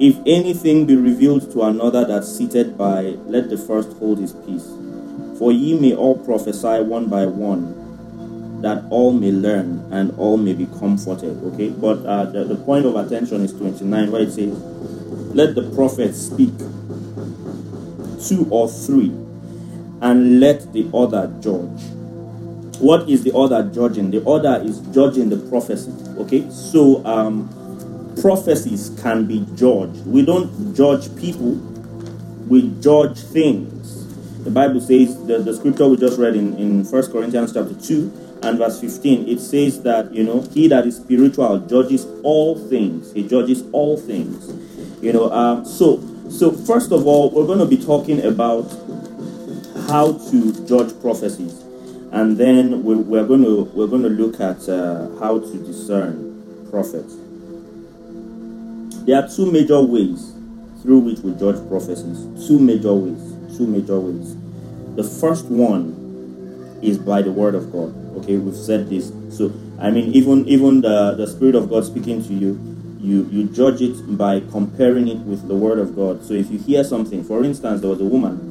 If 0.00 0.16
anything 0.28 0.86
be 0.86 0.94
revealed 0.94 1.50
to 1.54 1.62
another 1.62 2.04
that's 2.04 2.28
seated 2.28 2.78
by, 2.78 3.16
let 3.26 3.50
the 3.50 3.58
first 3.58 3.94
hold 3.98 4.18
his 4.20 4.32
peace 4.46 4.64
for 5.42 5.50
ye 5.50 5.74
may 5.76 5.92
all 5.92 6.18
prophesy 6.18 6.82
one 6.84 7.06
by 7.06 7.26
one, 7.26 8.60
that 8.62 8.84
all 8.90 9.12
may 9.12 9.32
learn 9.32 9.92
and 9.92 10.12
all 10.16 10.36
may 10.36 10.52
be 10.52 10.66
comforted. 10.78 11.36
Okay, 11.42 11.68
but 11.70 11.98
uh, 12.06 12.26
the, 12.26 12.44
the 12.44 12.54
point 12.54 12.86
of 12.86 12.94
attention 12.94 13.40
is 13.42 13.52
29, 13.52 14.12
where 14.12 14.22
it 14.22 14.30
says, 14.30 14.56
Let 15.34 15.56
the 15.56 15.68
prophet 15.74 16.12
speak 16.14 16.56
two 18.24 18.46
or 18.52 18.68
three, 18.68 19.08
and 20.00 20.38
let 20.38 20.72
the 20.72 20.88
other 20.94 21.26
judge. 21.40 22.76
What 22.80 23.08
is 23.10 23.24
the 23.24 23.36
other 23.36 23.64
judging? 23.68 24.12
The 24.12 24.24
other 24.24 24.62
is 24.64 24.78
judging 24.94 25.28
the 25.28 25.38
prophecy. 25.50 25.90
Okay, 26.18 26.48
so 26.52 27.04
um, 27.04 27.48
prophecies 28.20 28.96
can 29.02 29.26
be 29.26 29.44
judged. 29.56 30.06
We 30.06 30.24
don't 30.24 30.72
judge 30.76 31.10
people, 31.16 31.54
we 32.48 32.72
judge 32.80 33.18
things. 33.20 33.72
The 34.44 34.50
Bible 34.50 34.80
says, 34.80 35.24
the, 35.26 35.38
the 35.38 35.54
scripture 35.54 35.86
we 35.86 35.96
just 35.96 36.18
read 36.18 36.34
in, 36.34 36.56
in 36.56 36.84
1 36.84 37.12
Corinthians 37.12 37.52
chapter 37.52 37.74
2 37.74 38.40
and 38.42 38.58
verse 38.58 38.80
15, 38.80 39.28
it 39.28 39.38
says 39.38 39.80
that, 39.82 40.12
you 40.12 40.24
know, 40.24 40.40
he 40.52 40.66
that 40.66 40.84
is 40.84 40.96
spiritual 40.96 41.60
judges 41.60 42.06
all 42.24 42.56
things. 42.68 43.12
He 43.12 43.26
judges 43.28 43.62
all 43.72 43.96
things. 43.96 44.52
You 45.00 45.12
know, 45.12 45.30
um, 45.32 45.64
so, 45.64 46.00
so 46.28 46.50
first 46.50 46.90
of 46.90 47.06
all, 47.06 47.30
we're 47.30 47.46
going 47.46 47.60
to 47.60 47.66
be 47.66 47.76
talking 47.76 48.22
about 48.24 48.62
how 49.88 50.12
to 50.30 50.66
judge 50.66 51.00
prophecies. 51.00 51.62
And 52.10 52.36
then 52.36 52.82
we, 52.82 52.96
we're, 52.96 53.24
going 53.26 53.44
to, 53.44 53.64
we're 53.74 53.86
going 53.86 54.02
to 54.02 54.08
look 54.10 54.40
at 54.40 54.68
uh, 54.68 55.08
how 55.20 55.38
to 55.38 55.56
discern 55.64 56.66
prophets. 56.68 57.14
There 59.06 59.22
are 59.22 59.28
two 59.28 59.50
major 59.52 59.80
ways 59.80 60.32
through 60.82 60.98
which 60.98 61.20
we 61.20 61.30
judge 61.34 61.64
prophecies. 61.68 62.26
Two 62.48 62.58
major 62.58 62.92
ways 62.92 63.31
two 63.56 63.66
major 63.66 63.98
ways. 64.00 64.36
The 64.96 65.04
first 65.04 65.46
one 65.46 65.98
is 66.82 66.98
by 66.98 67.22
the 67.22 67.32
word 67.32 67.54
of 67.54 67.72
God. 67.72 67.94
Okay, 68.18 68.36
we've 68.36 68.56
said 68.56 68.90
this. 68.90 69.12
So 69.30 69.52
I 69.78 69.90
mean, 69.90 70.12
even 70.12 70.46
even 70.48 70.80
the 70.80 71.12
the 71.16 71.26
spirit 71.26 71.54
of 71.54 71.68
God 71.68 71.84
speaking 71.84 72.22
to 72.24 72.32
you, 72.34 72.60
you 73.00 73.28
you 73.30 73.44
judge 73.48 73.80
it 73.80 74.16
by 74.16 74.40
comparing 74.50 75.08
it 75.08 75.18
with 75.18 75.46
the 75.48 75.54
word 75.54 75.78
of 75.78 75.94
God. 75.96 76.24
So 76.24 76.34
if 76.34 76.50
you 76.50 76.58
hear 76.58 76.84
something, 76.84 77.24
for 77.24 77.44
instance, 77.44 77.80
there 77.80 77.90
was 77.90 78.00
a 78.00 78.04
woman 78.04 78.50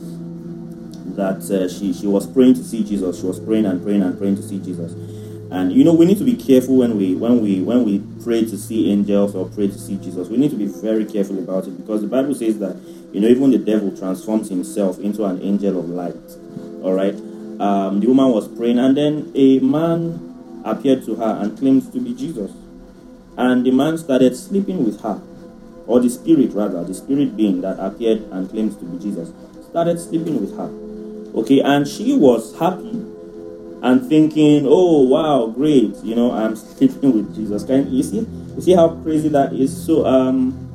that 1.16 1.42
uh, 1.52 1.68
she 1.68 1.94
she 1.94 2.08
was 2.08 2.26
praying 2.28 2.56
to 2.56 2.64
see 2.64 2.84
Jesus. 2.84 3.20
She 3.20 3.26
was 3.28 3.40
praying 3.40 3.66
and 3.66 3.84
praying 3.84 4.02
and 4.02 4.18
praying 4.18 4.38
to 4.38 4.44
see 4.44 4.60
Jesus. 4.60 4.94
And 5.52 5.72
you 5.74 5.84
know, 5.84 5.94
we 5.94 6.06
need 6.06 6.18
to 6.18 6.24
be 6.24 6.36
careful 6.38 6.78
when 6.78 6.98
we 6.98 7.14
when 7.16 7.42
we 7.42 7.62
when 7.62 7.84
we 7.84 8.02
pray 8.24 8.46
to 8.46 8.58
see 8.58 8.90
angels 8.92 9.36
or 9.36 9.48
pray 9.50 9.68
to 9.68 9.78
see 9.78 9.98
Jesus. 9.98 10.28
We 10.30 10.38
need 10.38 10.52
to 10.52 10.56
be 10.56 10.68
very 10.68 11.04
careful 11.06 11.38
about 11.40 11.68
it 11.68 11.72
because 11.78 12.02
the 12.02 12.08
Bible 12.08 12.34
says 12.34 12.58
that 12.60 12.78
you 13.14 13.20
know, 13.20 13.28
even 13.28 13.52
the 13.52 13.58
devil 13.58 13.92
transforms 13.96 14.48
himself 14.48 14.98
into 15.00 15.26
an 15.26 15.42
angel 15.42 15.80
of 15.80 15.90
light. 15.90 16.16
All 16.82 16.94
right. 16.94 17.14
Um, 17.60 18.00
the 18.00 18.08
woman 18.08 18.30
was 18.32 18.48
praying, 18.48 18.80
and 18.80 18.96
then 18.96 19.32
a 19.36 19.60
man 19.60 20.62
appeared 20.64 21.04
to 21.06 21.16
her 21.16 21.40
and 21.42 21.58
claimed 21.58 21.92
to 21.92 22.00
be 22.00 22.14
Jesus. 22.16 22.52
And 23.38 23.66
the 23.66 23.72
man 23.72 23.98
started 23.98 24.36
sleeping 24.36 24.84
with 24.86 25.02
her, 25.02 25.22
or 25.88 26.00
the 26.00 26.10
spirit 26.10 26.52
rather, 26.54 26.84
the 26.84 26.94
spirit 26.94 27.36
being 27.36 27.62
that 27.62 27.80
appeared 27.80 28.22
and 28.32 28.50
claimed 28.50 28.80
to 28.80 28.86
be 28.86 28.98
Jesus, 29.00 29.32
started 29.70 30.00
sleeping 30.00 30.40
with 30.40 30.56
her. 30.58 30.70
Okay, 31.42 31.62
and 31.62 31.88
she 31.88 32.16
was 32.16 32.56
happy 32.60 32.92
and 33.82 34.06
thinking, 34.08 34.66
"Oh 34.68 35.02
wow, 35.04 35.48
great! 35.48 35.96
You 36.04 36.16
know, 36.16 36.32
I'm 36.32 36.56
sleeping 36.56 37.12
with 37.14 37.36
Jesus." 37.36 37.64
Can 37.66 37.92
you 37.92 38.04
see? 38.04 38.20
You 38.56 38.62
see 38.62 38.74
how 38.74 38.96
crazy 39.04 39.28
that 39.30 39.54
is? 39.54 39.72
So 39.86 40.06
um 40.06 40.70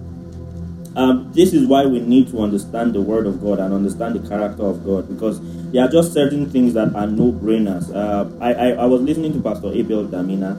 um, 0.96 1.30
this 1.34 1.52
is 1.52 1.66
why 1.66 1.84
we 1.84 2.00
need 2.00 2.30
to 2.30 2.40
understand 2.42 2.94
the 2.94 3.02
Word 3.02 3.26
of 3.26 3.42
God 3.42 3.58
and 3.60 3.74
understand 3.74 4.14
the 4.16 4.26
character 4.26 4.64
of 4.64 4.82
God 4.82 5.06
because 5.10 5.38
there 5.70 5.84
are 5.84 5.88
just 5.90 6.14
certain 6.14 6.48
things 6.48 6.72
that 6.72 6.94
are 6.96 7.06
no 7.06 7.30
brainers. 7.32 7.94
Uh, 7.94 8.24
I, 8.42 8.54
I, 8.54 8.68
I, 8.70 8.84
was 8.86 9.02
listening 9.02 9.34
to 9.34 9.40
Pastor 9.40 9.68
Abel 9.72 10.06
Damina 10.06 10.52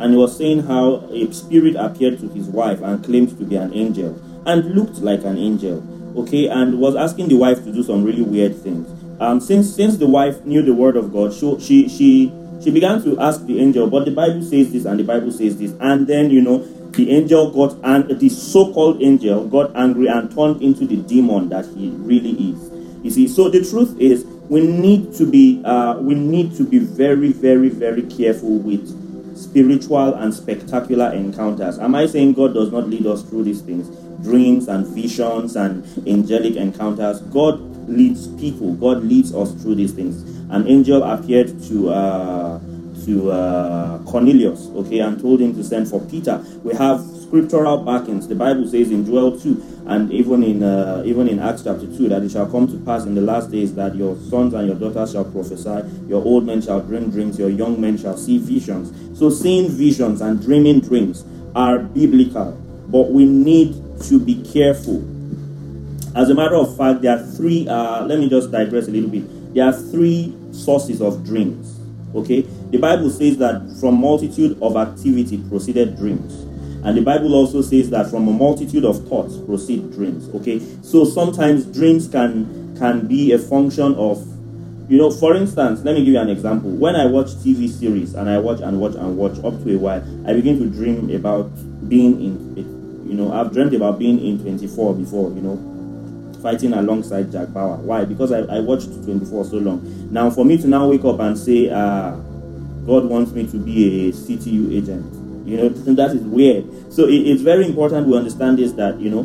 and 0.00 0.10
he 0.12 0.16
was 0.18 0.36
saying 0.36 0.64
how 0.64 1.08
a 1.12 1.32
spirit 1.32 1.76
appeared 1.76 2.18
to 2.18 2.28
his 2.30 2.48
wife 2.48 2.82
and 2.82 3.04
claimed 3.04 3.38
to 3.38 3.44
be 3.44 3.54
an 3.54 3.72
angel 3.72 4.20
and 4.46 4.74
looked 4.74 4.98
like 4.98 5.22
an 5.22 5.38
angel, 5.38 5.78
okay, 6.20 6.48
and 6.48 6.80
was 6.80 6.96
asking 6.96 7.28
the 7.28 7.36
wife 7.36 7.62
to 7.62 7.72
do 7.72 7.84
some 7.84 8.02
really 8.02 8.22
weird 8.22 8.58
things. 8.60 8.90
Um, 9.22 9.38
since 9.38 9.72
since 9.72 9.96
the 9.96 10.08
wife 10.08 10.44
knew 10.44 10.60
the 10.62 10.74
Word 10.74 10.96
of 10.96 11.12
God, 11.12 11.32
she, 11.32 11.56
she, 11.60 11.88
she 11.88 12.32
she 12.62 12.70
began 12.72 13.00
to 13.04 13.18
ask 13.20 13.46
the 13.46 13.60
angel, 13.60 13.88
but 13.88 14.06
the 14.06 14.10
Bible 14.10 14.42
says 14.42 14.72
this 14.72 14.86
and 14.86 14.98
the 14.98 15.04
Bible 15.04 15.30
says 15.30 15.56
this. 15.58 15.72
And 15.80 16.04
then, 16.08 16.30
you 16.30 16.40
know, 16.40 16.64
the 16.96 17.10
angel 17.10 17.50
got 17.50 17.78
and 17.84 18.20
the 18.20 18.28
so-called 18.28 19.02
angel 19.02 19.46
got 19.48 19.74
angry 19.76 20.06
and 20.06 20.34
turned 20.34 20.62
into 20.62 20.86
the 20.86 20.96
demon 20.96 21.48
that 21.48 21.66
he 21.66 21.90
really 21.90 22.32
is. 22.52 22.70
You 23.04 23.10
see, 23.10 23.28
so 23.28 23.48
the 23.48 23.64
truth 23.68 23.98
is 23.98 24.24
we 24.48 24.66
need 24.66 25.14
to 25.14 25.30
be 25.30 25.62
uh, 25.64 25.98
we 26.00 26.14
need 26.14 26.54
to 26.56 26.64
be 26.64 26.78
very, 26.78 27.32
very, 27.32 27.68
very 27.68 28.02
careful 28.02 28.58
with 28.58 28.88
spiritual 29.36 30.14
and 30.14 30.32
spectacular 30.32 31.12
encounters. 31.12 31.78
Am 31.78 31.94
I 31.94 32.06
saying 32.06 32.34
God 32.34 32.54
does 32.54 32.70
not 32.72 32.88
lead 32.88 33.06
us 33.06 33.22
through 33.22 33.44
these 33.44 33.60
things? 33.60 33.88
Dreams 34.24 34.68
and 34.68 34.86
visions 34.86 35.56
and 35.56 35.84
angelic 36.08 36.56
encounters. 36.56 37.20
God 37.22 37.60
leads 37.88 38.28
people. 38.40 38.74
God 38.74 39.02
leads 39.04 39.34
us 39.34 39.52
through 39.62 39.74
these 39.74 39.92
things. 39.92 40.22
An 40.50 40.66
angel 40.68 41.02
appeared 41.02 41.62
to 41.64 41.90
uh, 41.90 42.58
to 43.04 43.30
uh, 43.30 43.98
Cornelius, 44.04 44.68
okay, 44.74 45.00
and 45.00 45.20
told 45.20 45.40
him 45.40 45.54
to 45.54 45.62
send 45.62 45.88
for 45.88 46.00
Peter. 46.06 46.42
We 46.62 46.74
have 46.74 47.00
scriptural 47.22 47.78
backings. 47.84 48.26
The 48.28 48.34
Bible 48.34 48.66
says 48.66 48.90
in 48.90 49.04
Joel 49.04 49.38
2 49.38 49.84
and 49.86 50.10
even 50.10 50.42
in 50.42 50.62
uh, 50.62 51.02
even 51.04 51.28
in 51.28 51.38
Acts 51.38 51.62
chapter 51.62 51.86
2 51.86 52.08
that 52.08 52.22
it 52.22 52.30
shall 52.30 52.50
come 52.50 52.66
to 52.68 52.78
pass 52.84 53.04
in 53.04 53.14
the 53.14 53.20
last 53.20 53.50
days 53.50 53.74
that 53.74 53.94
your 53.94 54.16
sons 54.30 54.54
and 54.54 54.66
your 54.68 54.76
daughters 54.76 55.12
shall 55.12 55.24
prophesy, 55.24 55.82
your 56.08 56.24
old 56.24 56.44
men 56.46 56.62
shall 56.62 56.80
dream 56.80 57.10
dreams, 57.10 57.38
your 57.38 57.50
young 57.50 57.80
men 57.80 57.98
shall 57.98 58.16
see 58.16 58.38
visions. 58.38 58.92
So 59.18 59.30
seeing 59.30 59.68
visions 59.70 60.20
and 60.20 60.40
dreaming 60.40 60.80
dreams 60.80 61.24
are 61.54 61.80
biblical, 61.80 62.52
but 62.88 63.10
we 63.12 63.24
need 63.24 63.74
to 64.04 64.18
be 64.18 64.42
careful. 64.52 64.98
As 66.16 66.30
a 66.30 66.34
matter 66.34 66.54
of 66.54 66.76
fact, 66.76 67.02
there 67.02 67.18
are 67.18 67.22
three, 67.22 67.66
uh, 67.68 68.06
let 68.06 68.20
me 68.20 68.28
just 68.30 68.52
digress 68.52 68.86
a 68.86 68.90
little 68.90 69.10
bit. 69.10 69.52
There 69.52 69.64
are 69.66 69.72
three 69.72 70.34
sources 70.52 71.02
of 71.02 71.24
dreams. 71.24 71.72
Okay, 72.14 72.46
the 72.74 72.80
Bible 72.80 73.08
says 73.08 73.36
that 73.38 73.62
from 73.78 74.00
multitude 74.00 74.60
of 74.60 74.74
activity 74.76 75.40
proceeded 75.48 75.96
dreams. 75.96 76.34
And 76.84 76.96
the 76.98 77.02
Bible 77.02 77.32
also 77.34 77.62
says 77.62 77.88
that 77.90 78.10
from 78.10 78.26
a 78.26 78.32
multitude 78.32 78.84
of 78.84 79.06
thoughts 79.06 79.36
proceed 79.36 79.92
dreams. 79.92 80.28
Okay, 80.34 80.60
so 80.82 81.04
sometimes 81.04 81.66
dreams 81.66 82.08
can 82.08 82.74
can 82.76 83.06
be 83.06 83.30
a 83.30 83.38
function 83.38 83.94
of, 83.94 84.18
you 84.90 84.98
know, 84.98 85.08
for 85.08 85.36
instance, 85.36 85.84
let 85.84 85.94
me 85.94 86.04
give 86.04 86.14
you 86.14 86.18
an 86.20 86.28
example. 86.28 86.68
When 86.68 86.96
I 86.96 87.06
watch 87.06 87.28
TV 87.36 87.70
series 87.70 88.14
and 88.16 88.28
I 88.28 88.38
watch 88.38 88.58
and 88.60 88.80
watch 88.80 88.96
and 88.96 89.16
watch 89.16 89.38
up 89.44 89.54
to 89.62 89.76
a 89.76 89.78
while, 89.78 90.02
I 90.28 90.32
begin 90.32 90.58
to 90.58 90.66
dream 90.66 91.14
about 91.14 91.46
being 91.88 92.20
in, 92.20 93.06
you 93.08 93.14
know, 93.14 93.32
I've 93.32 93.52
dreamt 93.52 93.72
about 93.74 94.00
being 94.00 94.18
in 94.18 94.40
24 94.40 94.94
before, 94.96 95.30
you 95.30 95.42
know, 95.42 96.34
fighting 96.42 96.72
alongside 96.72 97.30
Jack 97.30 97.54
Bauer. 97.54 97.76
Why? 97.76 98.04
Because 98.04 98.32
I, 98.32 98.40
I 98.40 98.58
watched 98.58 98.88
24 99.04 99.44
so 99.44 99.58
long. 99.58 100.08
Now 100.12 100.28
for 100.28 100.44
me 100.44 100.58
to 100.58 100.66
now 100.66 100.88
wake 100.88 101.04
up 101.04 101.20
and 101.20 101.38
say, 101.38 101.70
Uh, 101.70 102.16
God 102.86 103.06
wants 103.06 103.32
me 103.32 103.46
to 103.46 103.56
be 103.56 104.08
a 104.08 104.12
CTU 104.12 104.76
agent. 104.76 105.46
You 105.48 105.56
know, 105.70 105.70
that 105.94 106.10
is 106.14 106.22
weird. 106.22 106.92
So 106.92 107.04
it, 107.06 107.14
it's 107.16 107.42
very 107.42 107.66
important 107.66 108.06
we 108.06 108.16
understand 108.16 108.58
this 108.58 108.72
that, 108.72 108.98
you 109.00 109.10
know, 109.10 109.22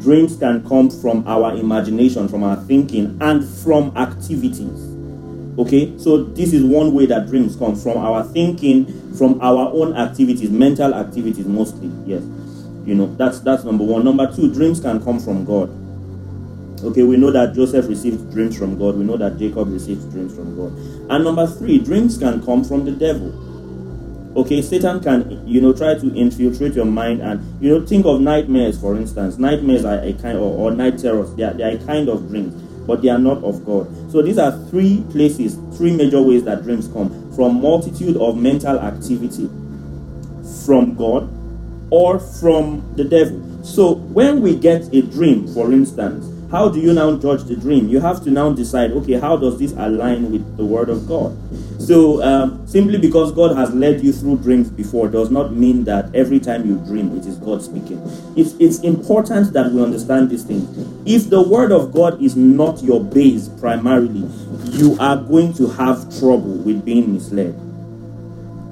dreams 0.00 0.36
can 0.36 0.66
come 0.68 0.90
from 0.90 1.26
our 1.26 1.56
imagination, 1.56 2.28
from 2.28 2.42
our 2.42 2.56
thinking, 2.56 3.16
and 3.20 3.44
from 3.62 3.96
activities. 3.96 4.92
Okay, 5.58 5.96
so 5.98 6.24
this 6.24 6.52
is 6.52 6.64
one 6.64 6.92
way 6.92 7.06
that 7.06 7.26
dreams 7.28 7.56
come 7.56 7.74
from 7.76 7.96
our 7.98 8.22
thinking, 8.24 9.14
from 9.16 9.40
our 9.40 9.70
own 9.72 9.96
activities, 9.96 10.50
mental 10.50 10.92
activities 10.92 11.46
mostly. 11.46 11.88
Yes, 12.04 12.22
you 12.84 12.94
know, 12.94 13.06
that's 13.16 13.40
that's 13.40 13.64
number 13.64 13.82
one. 13.84 14.04
Number 14.04 14.30
two, 14.34 14.52
dreams 14.52 14.80
can 14.80 15.02
come 15.02 15.18
from 15.18 15.44
God. 15.46 15.70
Okay, 16.84 17.02
we 17.02 17.16
know 17.16 17.30
that 17.30 17.54
Joseph 17.54 17.88
received 17.88 18.30
dreams 18.32 18.56
from 18.56 18.78
God. 18.78 18.96
We 18.96 19.04
know 19.04 19.16
that 19.16 19.38
Jacob 19.38 19.72
received 19.72 20.10
dreams 20.12 20.34
from 20.34 20.56
God. 20.56 20.72
And 21.10 21.24
number 21.24 21.46
three, 21.46 21.78
dreams 21.78 22.18
can 22.18 22.44
come 22.44 22.64
from 22.64 22.84
the 22.84 22.92
devil. 22.92 23.32
Okay, 24.38 24.60
Satan 24.60 25.00
can, 25.00 25.42
you 25.48 25.62
know, 25.62 25.72
try 25.72 25.94
to 25.94 26.14
infiltrate 26.14 26.74
your 26.74 26.84
mind 26.84 27.22
and, 27.22 27.40
you 27.62 27.70
know, 27.70 27.86
think 27.86 28.04
of 28.04 28.20
nightmares, 28.20 28.78
for 28.78 28.94
instance. 28.94 29.38
Nightmares 29.38 29.86
are 29.86 30.00
a 30.02 30.12
kind, 30.14 30.36
or, 30.36 30.52
or 30.52 30.70
night 30.72 30.98
terrors, 30.98 31.34
they 31.36 31.42
are, 31.44 31.54
they 31.54 31.62
are 31.62 31.76
a 31.76 31.78
kind 31.86 32.10
of 32.10 32.28
dreams, 32.28 32.52
but 32.86 33.00
they 33.00 33.08
are 33.08 33.18
not 33.18 33.42
of 33.42 33.64
God. 33.64 34.12
So 34.12 34.20
these 34.20 34.36
are 34.36 34.52
three 34.68 35.02
places, 35.10 35.54
three 35.78 35.96
major 35.96 36.20
ways 36.20 36.44
that 36.44 36.64
dreams 36.64 36.86
come 36.88 37.08
from 37.32 37.62
multitude 37.62 38.18
of 38.18 38.36
mental 38.36 38.78
activity 38.78 39.46
from 40.66 40.94
God 40.96 41.30
or 41.90 42.18
from 42.18 42.92
the 42.96 43.04
devil. 43.04 43.42
So 43.64 43.94
when 43.94 44.42
we 44.42 44.54
get 44.56 44.82
a 44.94 45.00
dream, 45.00 45.48
for 45.54 45.72
instance, 45.72 46.26
how 46.50 46.68
do 46.68 46.78
you 46.80 46.92
now 46.92 47.16
judge 47.16 47.42
the 47.44 47.56
dream? 47.56 47.88
You 47.88 47.98
have 48.00 48.22
to 48.22 48.30
now 48.30 48.52
decide, 48.52 48.92
okay, 48.92 49.14
how 49.14 49.36
does 49.36 49.58
this 49.58 49.72
align 49.72 50.30
with 50.30 50.56
the 50.56 50.64
Word 50.64 50.88
of 50.88 51.08
God? 51.08 51.36
So, 51.80 52.22
um, 52.22 52.64
simply 52.68 52.98
because 52.98 53.32
God 53.32 53.56
has 53.56 53.74
led 53.74 54.02
you 54.02 54.12
through 54.12 54.38
dreams 54.38 54.70
before 54.70 55.08
does 55.08 55.30
not 55.30 55.54
mean 55.54 55.82
that 55.84 56.14
every 56.14 56.38
time 56.38 56.64
you 56.64 56.76
dream, 56.86 57.16
it 57.18 57.26
is 57.26 57.36
God 57.38 57.62
speaking. 57.62 58.00
It's, 58.36 58.54
it's 58.60 58.78
important 58.80 59.52
that 59.54 59.72
we 59.72 59.82
understand 59.82 60.30
these 60.30 60.44
things. 60.44 60.68
If 61.04 61.30
the 61.30 61.42
Word 61.42 61.72
of 61.72 61.92
God 61.92 62.22
is 62.22 62.36
not 62.36 62.80
your 62.80 63.02
base 63.02 63.48
primarily, 63.48 64.24
you 64.68 64.96
are 65.00 65.16
going 65.16 65.52
to 65.54 65.66
have 65.70 66.08
trouble 66.20 66.54
with 66.64 66.84
being 66.84 67.12
misled. 67.12 67.58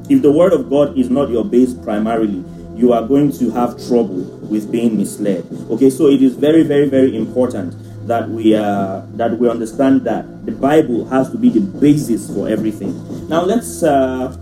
If 0.08 0.22
the 0.22 0.30
Word 0.30 0.52
of 0.52 0.70
God 0.70 0.96
is 0.96 1.10
not 1.10 1.28
your 1.28 1.44
base 1.44 1.74
primarily, 1.74 2.44
you 2.76 2.92
are 2.92 3.06
going 3.06 3.30
to 3.32 3.50
have 3.50 3.76
trouble 3.88 4.14
with 4.50 4.70
being 4.70 4.96
misled. 4.96 5.46
Okay, 5.70 5.90
so 5.90 6.08
it 6.08 6.22
is 6.22 6.34
very, 6.34 6.62
very, 6.62 6.88
very 6.88 7.16
important 7.16 7.74
that 8.06 8.28
we 8.28 8.54
uh, 8.54 9.00
that 9.14 9.38
we 9.38 9.48
understand 9.48 10.04
that 10.04 10.44
the 10.44 10.52
Bible 10.52 11.06
has 11.06 11.30
to 11.30 11.38
be 11.38 11.48
the 11.48 11.60
basis 11.60 12.32
for 12.32 12.48
everything. 12.48 12.92
Now 13.28 13.42
let's. 13.44 13.82
Uh, 13.82 14.36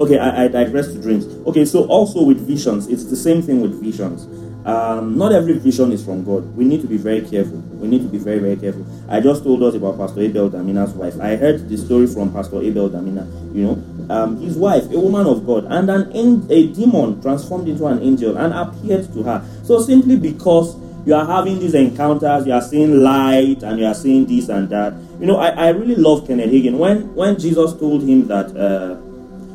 okay, 0.00 0.18
I, 0.18 0.44
I 0.44 0.48
digress 0.48 0.88
to 0.88 1.00
dreams. 1.00 1.24
Okay, 1.46 1.64
so 1.64 1.86
also 1.86 2.22
with 2.22 2.40
visions, 2.46 2.88
it's 2.88 3.04
the 3.04 3.16
same 3.16 3.40
thing 3.42 3.60
with 3.60 3.80
visions. 3.82 4.26
Um, 4.64 5.18
not 5.18 5.32
every 5.32 5.58
vision 5.58 5.90
is 5.90 6.04
from 6.04 6.22
God. 6.24 6.44
We 6.56 6.64
need 6.64 6.82
to 6.82 6.86
be 6.86 6.96
very 6.96 7.22
careful. 7.22 7.58
We 7.82 7.88
need 7.88 7.98
to 8.02 8.08
be 8.08 8.18
very, 8.18 8.38
very 8.38 8.54
careful. 8.54 8.86
I 9.08 9.18
just 9.18 9.42
told 9.42 9.60
us 9.64 9.74
about 9.74 9.98
Pastor 9.98 10.20
Abel 10.20 10.50
Damina's 10.50 10.92
wife. 10.94 11.18
I 11.20 11.34
heard 11.34 11.68
the 11.68 11.76
story 11.76 12.06
from 12.06 12.32
Pastor 12.32 12.62
Abel 12.62 12.88
Damina. 12.88 13.26
You 13.56 13.62
know, 13.66 13.74
um, 14.10 14.36
his 14.40 14.56
wife, 14.56 14.84
a 14.92 14.98
woman 14.98 15.26
of 15.26 15.46
God, 15.46 15.64
and 15.70 15.90
an 15.90 16.12
in, 16.12 16.46
a 16.50 16.68
demon 16.72 17.20
transformed 17.20 17.68
into 17.68 17.86
an 17.86 18.02
angel 18.02 18.36
and 18.36 18.52
appeared 18.52 19.12
to 19.12 19.22
her. 19.22 19.44
So 19.64 19.80
simply 19.80 20.16
because 20.16 20.76
you 21.06 21.14
are 21.14 21.26
having 21.26 21.58
these 21.58 21.74
encounters, 21.74 22.46
you 22.46 22.52
are 22.52 22.62
seeing 22.62 23.00
light, 23.02 23.62
and 23.62 23.78
you 23.78 23.86
are 23.86 23.94
seeing 23.94 24.26
this 24.26 24.48
and 24.48 24.68
that. 24.70 24.94
You 25.20 25.26
know, 25.26 25.36
I, 25.38 25.48
I 25.48 25.68
really 25.70 25.96
love 25.96 26.26
Kenneth 26.26 26.50
Hagin. 26.50 26.78
When 26.78 27.14
when 27.14 27.38
Jesus 27.38 27.72
told 27.78 28.02
him 28.02 28.26
that, 28.28 28.56
uh, 28.56 28.96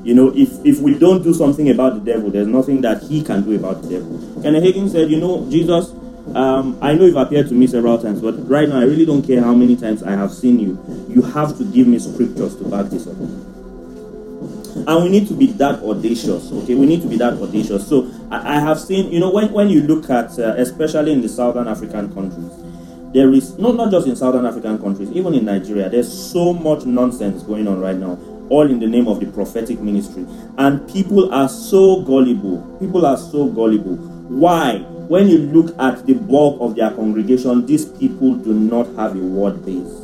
you 0.03 0.13
know, 0.13 0.31
if 0.35 0.49
if 0.65 0.79
we 0.79 0.97
don't 0.97 1.21
do 1.23 1.33
something 1.33 1.69
about 1.69 1.93
the 1.95 2.11
devil, 2.13 2.29
there's 2.31 2.47
nothing 2.47 2.81
that 2.81 3.01
he 3.03 3.23
can 3.23 3.43
do 3.43 3.55
about 3.55 3.81
the 3.81 3.89
devil. 3.89 4.41
Kenneth 4.41 4.63
Hagin 4.63 4.89
said, 4.89 5.09
you 5.09 5.19
know, 5.19 5.49
Jesus. 5.49 5.93
Um, 6.35 6.77
I 6.81 6.91
know 6.91 7.05
you've 7.05 7.15
appeared 7.15 7.47
to 7.47 7.53
me 7.53 7.67
several 7.67 7.97
times, 7.99 8.19
but 8.19 8.33
right 8.49 8.67
now 8.67 8.81
I 8.81 8.83
really 8.83 9.05
don't 9.05 9.25
care 9.25 9.41
how 9.41 9.53
many 9.53 9.77
times 9.77 10.03
I 10.03 10.11
have 10.11 10.29
seen 10.29 10.59
you. 10.59 11.05
You 11.07 11.21
have 11.21 11.57
to 11.57 11.63
give 11.63 11.87
me 11.87 11.97
scriptures 11.99 12.53
to 12.57 12.65
back 12.65 12.87
this 12.87 13.07
up. 13.07 13.15
And 14.85 15.03
we 15.03 15.09
need 15.09 15.27
to 15.27 15.33
be 15.33 15.47
that 15.53 15.79
audacious, 15.83 16.51
okay? 16.51 16.75
We 16.75 16.85
need 16.85 17.01
to 17.01 17.07
be 17.07 17.17
that 17.17 17.33
audacious. 17.41 17.87
So 17.87 18.09
I, 18.29 18.57
I 18.57 18.59
have 18.59 18.79
seen, 18.79 19.11
you 19.11 19.19
know, 19.19 19.31
when, 19.31 19.51
when 19.51 19.69
you 19.69 19.81
look 19.81 20.09
at, 20.09 20.37
uh, 20.39 20.53
especially 20.57 21.11
in 21.11 21.21
the 21.21 21.27
Southern 21.29 21.67
African 21.67 22.13
countries, 22.13 22.51
there 23.13 23.33
is, 23.33 23.57
not, 23.57 23.75
not 23.75 23.91
just 23.91 24.07
in 24.07 24.15
Southern 24.15 24.45
African 24.45 24.77
countries, 24.79 25.11
even 25.11 25.33
in 25.33 25.45
Nigeria, 25.45 25.89
there's 25.89 26.11
so 26.11 26.53
much 26.53 26.85
nonsense 26.85 27.43
going 27.43 27.67
on 27.67 27.79
right 27.81 27.95
now, 27.97 28.17
all 28.49 28.69
in 28.69 28.79
the 28.79 28.87
name 28.87 29.07
of 29.07 29.19
the 29.19 29.25
prophetic 29.25 29.79
ministry. 29.81 30.25
And 30.57 30.87
people 30.89 31.33
are 31.33 31.49
so 31.49 32.01
gullible. 32.03 32.77
People 32.79 33.05
are 33.05 33.17
so 33.17 33.47
gullible. 33.47 33.95
Why? 33.95 34.79
When 35.09 35.27
you 35.27 35.37
look 35.39 35.75
at 35.79 36.05
the 36.05 36.13
bulk 36.13 36.61
of 36.61 36.75
their 36.75 36.91
congregation, 36.91 37.65
these 37.65 37.85
people 37.85 38.35
do 38.35 38.53
not 38.53 38.87
have 38.95 39.15
a 39.15 39.19
word 39.19 39.65
base. 39.65 40.03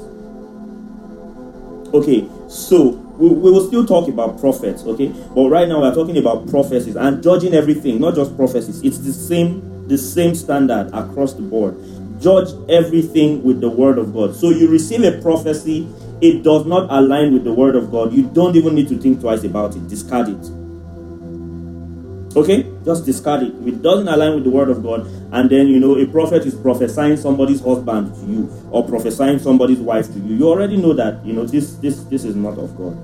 Okay, 1.93 2.27
so 2.49 2.99
we, 3.17 3.29
we 3.29 3.51
will 3.51 3.65
still 3.67 3.85
talk 3.85 4.09
about 4.09 4.39
prophets, 4.39 4.83
okay? 4.83 5.13
But 5.35 5.49
right 5.49 5.67
now 5.67 5.81
we're 5.81 5.93
talking 5.93 6.17
about 6.17 6.47
prophecies 6.49 6.95
and 6.95 7.21
judging 7.21 7.53
everything, 7.53 8.01
not 8.01 8.15
just 8.15 8.35
prophecies. 8.35 8.81
It's 8.81 8.97
the 8.99 9.13
same 9.13 9.69
the 9.87 9.97
same 9.97 10.33
standard 10.33 10.87
across 10.93 11.33
the 11.33 11.41
board. 11.41 11.77
Judge 12.21 12.47
everything 12.69 13.43
with 13.43 13.59
the 13.59 13.69
word 13.69 13.97
of 13.97 14.13
God. 14.13 14.33
So 14.33 14.49
you 14.49 14.69
receive 14.69 15.03
a 15.03 15.21
prophecy, 15.21 15.85
it 16.21 16.41
does 16.41 16.65
not 16.65 16.87
align 16.89 17.33
with 17.33 17.43
the 17.43 17.51
word 17.53 17.75
of 17.75 17.91
God. 17.91 18.13
You 18.13 18.23
don't 18.27 18.55
even 18.55 18.75
need 18.75 18.87
to 18.87 18.97
think 18.97 19.19
twice 19.19 19.43
about 19.43 19.75
it. 19.75 19.85
Discard 19.89 20.29
it. 20.29 20.62
Okay? 22.35 22.65
Just 22.83 23.05
discard 23.05 23.43
it. 23.43 23.53
If 23.61 23.67
it 23.67 23.81
doesn't 23.81 24.07
align 24.07 24.33
with 24.35 24.43
the 24.43 24.49
word 24.49 24.69
of 24.69 24.81
God, 24.81 25.05
and 25.33 25.49
then 25.49 25.67
you 25.67 25.79
know 25.79 25.95
a 25.97 26.05
prophet 26.07 26.45
is 26.45 26.55
prophesying 26.55 27.17
somebody's 27.17 27.61
husband 27.61 28.13
to 28.15 28.25
you 28.25 28.49
or 28.71 28.85
prophesying 28.87 29.39
somebody's 29.39 29.77
wife 29.79 30.11
to 30.13 30.19
you. 30.19 30.35
You 30.35 30.49
already 30.49 30.77
know 30.77 30.93
that, 30.93 31.23
you 31.25 31.33
know, 31.33 31.45
this 31.45 31.75
this 31.75 32.03
this 32.05 32.23
is 32.23 32.35
not 32.35 32.57
of 32.57 32.75
God. 32.77 32.97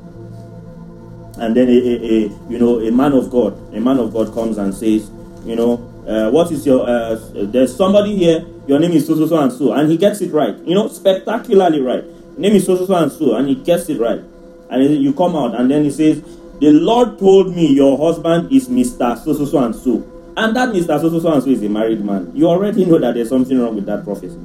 And 1.41 1.55
then 1.55 1.69
a, 1.69 1.71
a, 1.71 1.95
a 2.05 2.19
you 2.51 2.57
know 2.59 2.79
a 2.79 2.91
man 2.91 3.13
of 3.13 3.29
God, 3.29 3.53
a 3.73 3.79
man 3.79 3.99
of 3.99 4.11
God 4.13 4.33
comes 4.33 4.57
and 4.57 4.73
says, 4.73 5.09
you 5.45 5.55
know, 5.55 5.77
uh, 6.07 6.31
what 6.31 6.51
is 6.51 6.65
your 6.65 6.81
uh, 6.89 7.13
uh 7.13 7.17
there's 7.45 7.75
somebody 7.75 8.15
here, 8.17 8.43
your 8.67 8.79
name 8.79 8.91
is 8.93 9.05
so 9.05 9.15
so 9.15 9.27
so 9.27 9.39
and 9.39 9.51
so, 9.51 9.73
and 9.73 9.91
he 9.91 9.97
gets 9.97 10.21
it 10.21 10.33
right, 10.33 10.55
you 10.65 10.73
know, 10.73 10.87
spectacularly 10.87 11.81
right. 11.81 12.03
Name 12.39 12.53
is 12.55 12.65
so 12.65 12.75
so 12.77 12.85
so 12.87 12.95
and 12.95 13.11
so, 13.11 13.35
and 13.35 13.47
he 13.47 13.55
gets 13.55 13.89
it 13.89 13.99
right. 13.99 14.21
And 14.71 15.01
you 15.03 15.13
come 15.13 15.35
out, 15.35 15.59
and 15.59 15.69
then 15.69 15.83
he 15.83 15.89
says, 15.89 16.21
the 16.59 16.73
Lord 16.73 17.17
told 17.19 17.55
me 17.55 17.67
your 17.71 17.97
husband 17.97 18.51
is 18.51 18.67
Mr. 18.67 19.17
So 19.23 19.33
so 19.33 19.45
so 19.45 19.59
and 19.63 19.73
so. 19.73 20.05
And 20.35 20.53
that 20.57 20.69
Mr. 20.73 20.99
So 20.99 21.09
so 21.09 21.19
so 21.19 21.31
and 21.31 21.41
so 21.41 21.49
is 21.49 21.63
a 21.63 21.69
married 21.69 22.03
man. 22.03 22.31
You 22.35 22.47
already 22.47 22.83
know 22.83 22.99
that 22.99 23.15
there's 23.15 23.29
something 23.29 23.57
wrong 23.59 23.75
with 23.75 23.85
that 23.85 24.03
prophecy. 24.03 24.37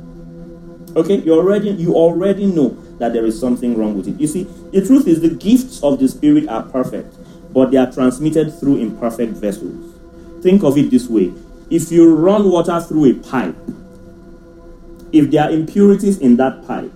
Okay, 0.94 1.16
you 1.22 1.35
already 1.35 1.70
you 1.70 1.94
already 1.96 2.46
know 2.46 2.68
that 3.00 3.12
there 3.12 3.27
is 3.27 3.38
something 3.38 3.77
wrong 3.77 3.96
with 3.96 4.07
it. 4.07 4.20
You 4.20 4.29
see, 4.29 4.44
the 4.70 4.87
truth 4.87 5.09
is 5.09 5.22
the 5.22 5.31
gifts 5.31 5.83
of 5.83 5.98
the 5.98 6.07
spirit 6.07 6.48
are 6.48 6.62
perfect, 6.62 7.16
but 7.53 7.72
they 7.72 7.79
are 7.79 7.90
transmitted 7.90 8.57
through 8.61 8.77
imperfect 8.77 9.33
vessels. 9.33 9.96
Think 10.40 10.62
of 10.62 10.79
it 10.79 10.92
this 10.92 11.09
way. 11.09 11.33
If 11.68 11.90
you 11.90 12.14
run 12.14 12.48
water 12.48 12.81
through 12.81 13.07
a 13.11 13.14
pipe, 13.14 13.57
if 15.11 15.33
there 15.33 15.42
are 15.44 15.50
impurities 15.50 16.18
in 16.18 16.37
that 16.37 16.64
pipe, 16.64 16.92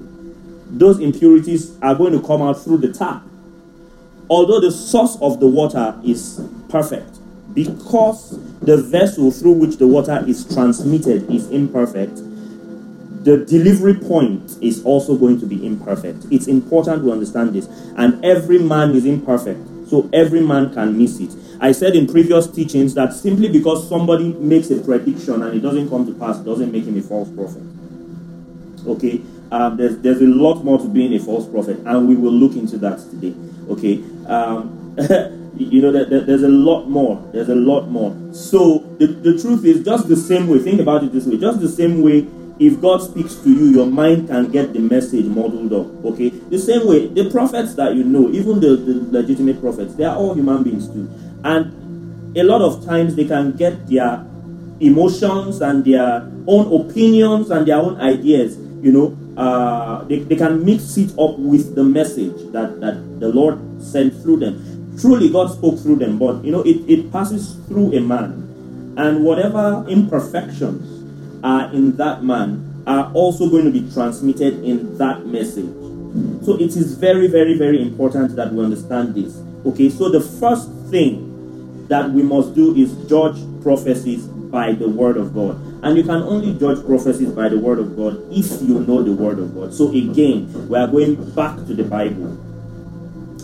those 0.68 1.00
impurities 1.00 1.76
are 1.82 1.96
going 1.96 2.12
to 2.12 2.24
come 2.24 2.40
out 2.40 2.62
through 2.62 2.78
the 2.78 2.92
tap 2.92 3.24
although 4.28 4.60
the 4.60 4.70
source 4.70 5.16
of 5.20 5.40
the 5.40 5.46
water 5.46 5.98
is 6.04 6.42
perfect, 6.68 7.18
because 7.54 8.38
the 8.60 8.76
vessel 8.76 9.30
through 9.30 9.52
which 9.52 9.78
the 9.78 9.86
water 9.86 10.22
is 10.26 10.44
transmitted 10.52 11.30
is 11.30 11.50
imperfect, 11.50 12.16
the 13.24 13.38
delivery 13.46 13.94
point 13.94 14.56
is 14.60 14.84
also 14.84 15.16
going 15.16 15.40
to 15.40 15.46
be 15.46 15.66
imperfect. 15.66 16.26
It's 16.30 16.46
important 16.46 17.02
to 17.04 17.12
understand 17.12 17.52
this. 17.52 17.66
And 17.96 18.24
every 18.24 18.58
man 18.58 18.92
is 18.92 19.04
imperfect, 19.04 19.88
so 19.88 20.08
every 20.12 20.40
man 20.40 20.72
can 20.72 20.96
miss 20.96 21.18
it. 21.20 21.34
I 21.60 21.72
said 21.72 21.96
in 21.96 22.06
previous 22.06 22.46
teachings 22.48 22.94
that 22.94 23.12
simply 23.12 23.48
because 23.50 23.88
somebody 23.88 24.32
makes 24.34 24.70
a 24.70 24.78
prediction 24.80 25.42
and 25.42 25.54
it 25.56 25.60
doesn't 25.60 25.88
come 25.88 26.06
to 26.06 26.14
pass, 26.14 26.38
doesn't 26.38 26.70
make 26.70 26.84
him 26.84 26.96
a 26.96 27.02
false 27.02 27.28
prophet. 27.30 27.62
Okay? 28.86 29.20
Um, 29.50 29.76
there's, 29.76 29.98
there's 29.98 30.20
a 30.20 30.26
lot 30.26 30.62
more 30.62 30.78
to 30.78 30.86
being 30.86 31.12
a 31.14 31.18
false 31.18 31.46
prophet, 31.48 31.78
and 31.84 32.06
we 32.08 32.14
will 32.14 32.30
look 32.32 32.52
into 32.54 32.78
that 32.78 32.98
today. 33.00 33.34
Okay. 33.68 34.02
Um, 34.26 34.94
you 35.56 35.82
know, 35.82 35.92
that 35.92 36.10
there's 36.26 36.42
a 36.42 36.48
lot 36.48 36.86
more. 36.88 37.20
There's 37.32 37.48
a 37.48 37.54
lot 37.54 37.88
more. 37.88 38.16
So 38.32 38.78
the, 38.98 39.06
the 39.06 39.40
truth 39.40 39.64
is 39.64 39.84
just 39.84 40.08
the 40.08 40.16
same 40.16 40.48
way. 40.48 40.58
Think 40.58 40.80
about 40.80 41.04
it 41.04 41.12
this 41.12 41.26
way. 41.26 41.36
Just 41.38 41.60
the 41.60 41.68
same 41.68 42.02
way 42.02 42.26
if 42.58 42.80
God 42.80 42.98
speaks 43.02 43.36
to 43.36 43.50
you, 43.50 43.66
your 43.66 43.86
mind 43.86 44.28
can 44.28 44.50
get 44.50 44.72
the 44.72 44.80
message 44.80 45.26
modeled 45.26 45.72
up. 45.72 46.04
Okay? 46.06 46.30
The 46.30 46.58
same 46.58 46.88
way, 46.88 47.06
the 47.06 47.30
prophets 47.30 47.74
that 47.74 47.94
you 47.94 48.02
know, 48.02 48.28
even 48.30 48.58
the, 48.58 48.74
the 48.74 48.94
legitimate 49.20 49.60
prophets, 49.60 49.94
they 49.94 50.02
are 50.04 50.16
all 50.16 50.34
human 50.34 50.64
beings 50.64 50.88
too. 50.88 51.08
And 51.44 52.36
a 52.36 52.42
lot 52.42 52.60
of 52.60 52.84
times 52.84 53.14
they 53.14 53.26
can 53.26 53.52
get 53.56 53.88
their 53.88 54.26
emotions 54.80 55.60
and 55.60 55.84
their 55.84 56.28
own 56.48 56.88
opinions 56.90 57.50
and 57.52 57.64
their 57.66 57.76
own 57.76 58.00
ideas, 58.00 58.56
you 58.82 58.90
know, 58.90 59.16
uh, 59.38 60.02
they, 60.06 60.18
they 60.18 60.34
can 60.34 60.64
mix 60.64 60.96
it 60.98 61.12
up 61.16 61.38
with 61.38 61.76
the 61.76 61.84
message 61.84 62.34
that, 62.50 62.80
that 62.80 62.98
the 63.20 63.28
Lord 63.32 63.60
sent 63.80 64.12
through 64.20 64.38
them. 64.38 64.96
Truly, 65.00 65.30
God 65.30 65.52
spoke 65.52 65.78
through 65.78 65.96
them, 65.96 66.18
but 66.18 66.44
you 66.44 66.50
know, 66.50 66.62
it, 66.62 66.78
it 66.90 67.12
passes 67.12 67.54
through 67.68 67.94
a 67.96 68.00
man. 68.00 68.44
And 68.96 69.22
whatever 69.24 69.86
imperfections 69.88 71.08
are 71.44 71.72
in 71.72 71.96
that 71.98 72.24
man 72.24 72.82
are 72.88 73.12
also 73.14 73.48
going 73.48 73.64
to 73.64 73.70
be 73.70 73.88
transmitted 73.92 74.64
in 74.64 74.98
that 74.98 75.24
message. 75.26 75.72
So 76.44 76.54
it 76.58 76.76
is 76.76 76.94
very, 76.96 77.28
very, 77.28 77.56
very 77.56 77.80
important 77.80 78.34
that 78.34 78.52
we 78.52 78.64
understand 78.64 79.14
this. 79.14 79.36
Okay, 79.64 79.88
so 79.88 80.08
the 80.08 80.20
first 80.20 80.68
thing 80.90 81.86
that 81.86 82.10
we 82.10 82.22
must 82.24 82.56
do 82.56 82.74
is 82.74 82.92
judge 83.08 83.36
prophecies 83.62 84.26
by 84.50 84.72
the 84.72 84.88
word 84.88 85.16
of 85.16 85.32
God. 85.34 85.56
And 85.84 85.96
you 85.96 86.02
can 86.02 86.22
only 86.24 86.56
judge 86.58 86.80
prophecies 86.84 87.30
by 87.30 87.48
the 87.48 87.58
word 87.60 87.78
of 87.78 87.94
God 87.96 88.16
if 88.32 88.48
you 88.64 88.80
know 88.80 89.02
the 89.04 89.12
word 89.12 89.38
of 89.38 89.54
God. 89.54 89.72
So 89.72 89.90
again, 89.92 90.48
we 90.68 90.76
are 90.76 90.86
going 90.88 91.16
back 91.36 91.56
to 91.68 91.74
the 91.76 91.84
Bible. 91.84 92.34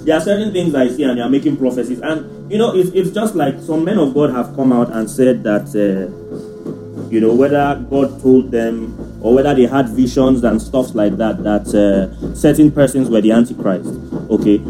There 0.05 0.17
are 0.17 0.21
certain 0.21 0.53
things 0.53 0.75
I 0.75 0.89
see 0.89 1.05
and 1.05 1.17
they 1.17 1.23
are 1.23 1.31
making 1.31 1.57
prophecies. 1.57 2.01
And, 2.01 2.51
you 2.51 2.59
know, 2.59 2.75
it's, 2.75 2.91
it's 2.91 3.11
just 3.11 3.35
like 3.35 3.61
some 3.61 3.85
men 3.85 3.99
of 3.99 4.13
God 4.13 4.31
have 4.31 4.55
come 4.57 4.73
out 4.73 4.91
and 4.93 5.09
said 5.09 5.43
that, 5.45 5.69
uh, 5.75 7.09
you 7.11 7.21
know, 7.21 7.33
whether 7.35 7.77
God 7.89 8.21
told 8.21 8.51
them 8.51 8.93
or 9.23 9.35
whether 9.35 9.55
they 9.55 9.67
had 9.67 9.89
visions 9.91 10.45
and 10.45 10.61
stuff 10.61 10.95
like 10.95 11.17
that 11.17 11.43
that 11.43 11.67
uh, 11.73 12.35
certain 12.35 12.71
persons 12.71 13.09
were 13.09 13.23
the 13.23 13.33
antichrist 13.33 13.89
okay 14.29 14.61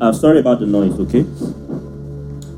uh, 0.00 0.12
sorry 0.12 0.38
about 0.38 0.60
the 0.60 0.66
noise 0.66 0.92
okay 1.00 1.22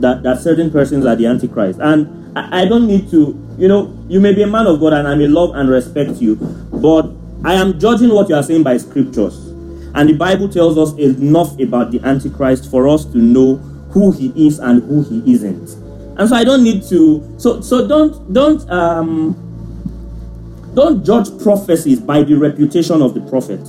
that 0.01 0.23
that 0.23 0.39
certain 0.43 0.71
persons 0.71 1.07
are 1.07 1.17
the 1.17 1.25
antichrist 1.25 1.79
and 1.81 2.05
I, 2.37 2.63
I 2.63 2.65
don't 2.67 2.87
need 2.87 3.11
to, 3.11 3.33
you 3.59 3.67
know, 3.67 3.93
you 4.09 4.21
may 4.21 4.33
be 4.35 4.43
a 4.43 4.47
man 4.47 4.67
of 4.69 4.79
God 4.79 4.93
and 4.93 5.09
I 5.09 5.15
may 5.17 5.27
love 5.27 5.57
and 5.57 5.69
respect 5.71 6.21
you, 6.21 6.37
but 6.37 7.11
I 7.45 7.55
am 7.55 7.81
judging 7.81 8.11
what 8.11 8.29
you 8.29 8.35
are 8.37 8.43
saying 8.45 8.63
by 8.63 8.77
scriptures. 8.77 9.47
And 9.95 10.11
the 10.11 10.15
Bible 10.15 10.47
tells 10.49 10.77
us 10.77 10.93
enough 10.99 11.59
about 11.59 11.91
the 11.91 12.01
Antichrist 12.05 12.71
for 12.71 12.87
us 12.87 13.07
to 13.07 13.17
know 13.19 13.57
who 13.91 14.13
he 14.13 14.33
is 14.47 14.59
and 14.59 14.83
who 14.83 15.03
he 15.05 15.23
isn't. 15.35 15.71
And 16.19 16.29
so 16.29 16.37
I 16.37 16.45
don't 16.45 16.63
need 16.63 16.83
to 16.85 17.35
so 17.39 17.61
so 17.63 17.87
don't 17.89 18.33
don't 18.33 18.69
um 18.71 19.35
don't 20.75 21.05
judge 21.05 21.29
prophecies 21.43 22.01
by 22.01 22.23
the 22.23 22.33
reputation 22.35 23.01
of 23.03 23.13
the 23.15 23.21
prophet. 23.23 23.61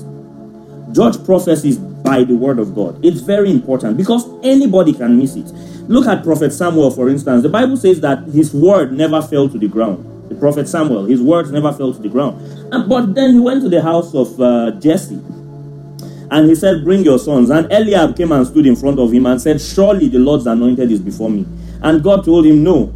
Judge 0.94 1.24
prophecies 1.26 1.78
by 1.78 2.24
the 2.24 2.36
word 2.36 2.60
of 2.60 2.76
God. 2.76 3.04
It's 3.06 3.22
very 3.22 3.50
important 3.52 3.96
because 3.98 4.28
anybody 4.44 4.94
can 4.94 5.18
miss 5.18 5.36
it. 5.36 5.48
Look 5.88 6.06
at 6.06 6.22
Prophet 6.24 6.52
Samuel, 6.52 6.92
for 6.92 7.08
instance. 7.10 7.44
The 7.44 7.50
Bible 7.50 7.78
says 7.78 8.02
that 8.02 8.24
his 8.28 8.54
word 8.54 8.92
never 8.92 9.22
fell 9.22 9.48
to 9.48 9.58
the 9.58 9.68
ground. 9.70 10.04
The 10.30 10.36
Prophet 10.36 10.68
Samuel, 10.68 11.06
his 11.06 11.22
words 11.22 11.50
never 11.52 11.72
fell 11.72 11.94
to 11.94 12.02
the 12.02 12.10
ground. 12.10 12.36
but 12.90 13.16
then 13.16 13.32
he 13.34 13.40
went 13.40 13.62
to 13.64 13.70
the 13.70 13.82
house 13.82 14.14
of 14.14 14.40
uh, 14.42 14.72
Jesse 14.84 15.16
and 16.30 16.50
he 16.50 16.56
said, 16.56 16.84
Bring 16.84 17.04
your 17.06 17.18
sons. 17.18 17.50
And 17.50 17.72
Eliab 17.72 18.18
came 18.18 18.34
and 18.34 18.46
stood 18.46 18.66
in 18.66 18.76
front 18.76 19.00
of 19.00 19.14
him 19.14 19.26
and 19.28 19.42
said, 19.42 19.62
Surely 19.62 20.10
the 20.10 20.20
Lord's 20.20 20.46
anointed 20.46 20.92
is 20.92 21.00
before 21.00 21.30
me. 21.30 21.46
And 21.82 22.04
God 22.04 22.26
told 22.26 22.46
him, 22.46 22.62
No, 22.64 22.92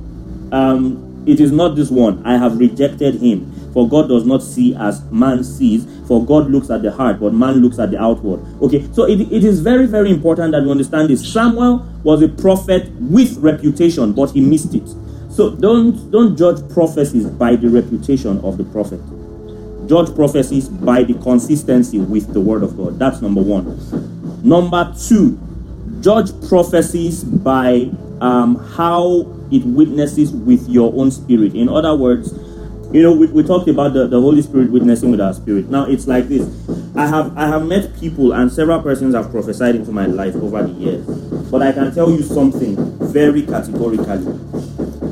um, 0.51 1.23
it 1.25 1.39
is 1.39 1.54
not 1.54 1.77
this 1.77 1.89
one. 1.89 2.21
I 2.25 2.38
have 2.38 2.60
rejected 2.60 3.15
him. 3.21 3.51
For 3.73 3.88
God 3.88 4.07
does 4.10 4.25
not 4.25 4.43
see 4.43 4.75
as 4.75 5.01
man 5.12 5.43
sees, 5.43 5.88
for 6.07 6.25
God 6.25 6.49
looks 6.51 6.69
at 6.69 6.81
the 6.81 6.91
heart, 6.91 7.19
but 7.19 7.34
man 7.34 7.55
looks 7.55 7.79
at 7.79 7.91
the 7.91 7.99
outward. 8.01 8.41
Okay, 8.62 8.86
so 8.91 9.05
it, 9.05 9.21
it 9.31 9.43
is 9.45 9.62
very, 9.62 9.86
very 9.86 10.10
important 10.12 10.51
that 10.51 10.63
we 10.63 10.71
understand 10.71 11.10
this. 11.10 11.25
Samuel 11.31 11.86
was 12.03 12.21
a 12.21 12.27
prophet 12.27 12.89
with 12.99 13.38
reputation, 13.38 14.12
but 14.13 14.31
he 14.31 14.41
missed 14.41 14.75
it. 14.75 14.88
So 15.29 15.51
don't 15.55 16.12
don't 16.12 16.36
judge 16.36 16.60
prophecies 16.73 17.25
by 17.25 17.55
the 17.55 17.69
reputation 17.69 18.39
of 18.43 18.57
the 18.57 18.65
prophet. 18.65 18.99
Judge 19.88 20.13
prophecies 20.13 20.67
by 20.67 21.03
the 21.03 21.13
consistency 21.15 21.99
with 21.99 22.34
the 22.34 22.41
word 22.41 22.63
of 22.63 22.75
God. 22.75 22.99
That's 22.99 23.21
number 23.21 23.41
one. 23.41 23.65
Number 24.43 24.93
two, 24.99 25.39
judge 26.01 26.31
prophecies 26.49 27.23
by 27.23 27.89
um, 28.19 28.57
how 28.75 29.25
it 29.51 29.63
witnesses 29.63 30.31
with 30.31 30.67
your 30.67 30.91
own 30.95 31.12
spirit. 31.12 31.55
In 31.55 31.69
other 31.69 31.95
words, 31.95 32.34
you 32.93 33.01
know, 33.04 33.13
we, 33.13 33.27
we 33.27 33.41
talked 33.41 33.69
about 33.69 33.93
the, 33.93 34.06
the 34.08 34.19
Holy 34.19 34.41
Spirit 34.41 34.69
witnessing 34.69 35.12
with 35.12 35.21
our 35.21 35.34
spirit. 35.34 35.69
Now 35.69 35.86
it's 35.86 36.08
like 36.08 36.27
this. 36.27 36.43
I 36.93 37.08
have 37.08 37.38
I 37.38 37.47
have 37.47 37.65
met 37.65 37.97
people 37.97 38.34
and 38.34 38.51
several 38.51 38.82
persons 38.84 39.15
have 39.15 39.32
prophesied 39.32 39.75
into 39.75 39.93
my 39.93 40.08
life 40.08 40.36
over 40.36 40.63
the 40.63 40.73
years. 40.73 41.06
But 41.49 41.62
I 41.62 41.71
can 41.71 41.95
tell 41.95 42.10
you 42.12 42.21
something 42.21 42.75
very 43.08 43.43
categorically. 43.43 44.38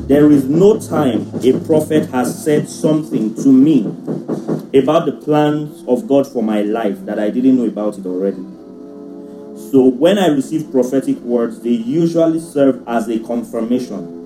There 0.08 0.30
is 0.30 0.44
no 0.50 0.78
time 0.78 1.32
a 1.42 1.58
prophet 1.66 2.10
has 2.10 2.44
said 2.44 2.68
something 2.68 3.34
to 3.44 3.48
me 3.48 3.86
about 4.78 5.06
the 5.06 5.18
plans 5.24 5.82
of 5.88 6.06
God 6.06 6.28
for 6.28 6.44
my 6.44 6.62
life 6.64 7.06
that 7.06 7.18
I 7.18 7.30
didn't 7.30 7.56
know 7.56 7.66
about 7.68 7.98
it 7.98 8.06
already. 8.06 8.44
So 9.72 9.86
when 9.88 10.18
I 10.20 10.28
receive 10.28 10.70
prophetic 10.70 11.18
words, 11.20 11.62
they 11.62 11.70
usually 11.70 12.42
serve 12.42 12.86
as 12.88 13.08
a 13.08 13.20
confirmation 13.22 14.19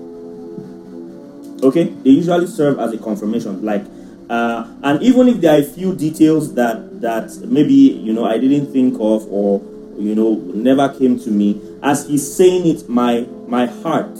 Okay, 1.62 1.84
they 2.02 2.10
usually 2.10 2.46
serve 2.46 2.78
as 2.78 2.92
a 2.92 2.98
confirmation, 2.98 3.64
like, 3.64 3.84
uh, 4.28 4.66
and 4.82 5.02
even 5.02 5.28
if 5.28 5.40
there 5.40 5.54
are 5.54 5.60
a 5.60 5.64
few 5.64 5.94
details 5.94 6.52
that 6.54 7.00
that 7.00 7.30
maybe 7.48 7.72
you 7.74 8.12
know 8.12 8.24
I 8.24 8.38
didn't 8.38 8.72
think 8.72 8.94
of 8.94 9.26
or 9.30 9.60
you 9.98 10.14
know 10.14 10.34
never 10.54 10.88
came 10.88 11.18
to 11.20 11.30
me, 11.30 11.60
as 11.82 12.06
he's 12.08 12.26
saying 12.36 12.66
it, 12.66 12.88
my 12.88 13.26
my 13.46 13.66
heart, 13.66 14.14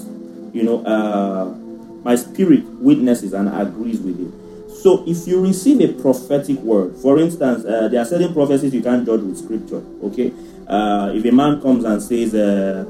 you 0.52 0.62
know, 0.62 0.84
uh, 0.86 1.46
my 2.04 2.14
spirit 2.16 2.64
witnesses 2.80 3.32
and 3.32 3.48
agrees 3.48 3.98
with 4.00 4.20
it. 4.20 4.76
So 4.76 5.02
if 5.06 5.26
you 5.26 5.40
receive 5.40 5.80
a 5.80 5.92
prophetic 6.00 6.58
word, 6.58 6.96
for 6.96 7.18
instance, 7.18 7.64
uh, 7.64 7.88
there 7.88 8.00
are 8.02 8.04
certain 8.04 8.32
prophecies 8.32 8.72
you 8.74 8.82
can't 8.82 9.04
judge 9.04 9.20
with 9.20 9.38
scripture. 9.38 9.82
Okay, 10.04 10.32
uh, 10.68 11.10
if 11.14 11.24
a 11.24 11.32
man 11.32 11.60
comes 11.60 11.84
and 11.84 12.00
says, 12.02 12.32
uh, 12.34 12.84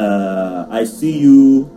uh 0.00 0.66
"I 0.70 0.84
see 0.84 1.18
you," 1.18 1.70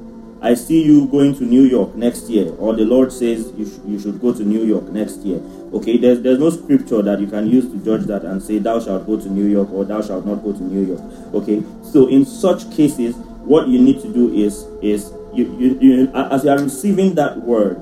I 0.47 0.53
see 0.53 0.81
you 0.81 1.07
going 1.07 1.35
to 1.39 1.43
New 1.43 1.63
York 1.63 1.93
next 1.95 2.29
year, 2.29 2.53
or 2.57 2.73
the 2.73 2.85
Lord 2.85 3.11
says 3.11 3.51
you, 3.57 3.65
sh- 3.65 3.83
you 3.85 3.99
should 3.99 4.21
go 4.21 4.33
to 4.33 4.43
New 4.45 4.63
York 4.63 4.85
next 4.85 5.17
year. 5.17 5.41
Okay, 5.73 5.97
there's, 5.97 6.21
there's 6.21 6.39
no 6.39 6.49
scripture 6.51 7.01
that 7.01 7.19
you 7.19 7.27
can 7.27 7.47
use 7.49 7.69
to 7.69 7.77
judge 7.83 8.05
that 8.07 8.23
and 8.23 8.41
say, 8.41 8.57
Thou 8.59 8.79
shalt 8.79 9.05
go 9.05 9.19
to 9.19 9.29
New 9.29 9.43
York, 9.45 9.69
or 9.71 9.83
Thou 9.83 10.01
shalt 10.01 10.25
not 10.25 10.35
go 10.35 10.53
to 10.53 10.63
New 10.63 10.87
York. 10.87 11.01
Okay, 11.33 11.61
so 11.91 12.07
in 12.07 12.23
such 12.25 12.71
cases, 12.71 13.17
what 13.43 13.67
you 13.67 13.77
need 13.81 14.01
to 14.01 14.07
do 14.13 14.33
is, 14.33 14.63
is 14.81 15.11
you, 15.33 15.53
you, 15.59 15.77
you, 15.81 16.07
as 16.15 16.45
you 16.45 16.49
are 16.49 16.59
receiving 16.63 17.13
that 17.15 17.37
word, 17.41 17.75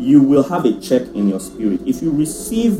you 0.00 0.20
will 0.20 0.42
have 0.42 0.64
a 0.64 0.72
check 0.80 1.02
in 1.14 1.28
your 1.28 1.38
spirit. 1.38 1.80
If 1.86 2.02
you 2.02 2.10
receive 2.10 2.76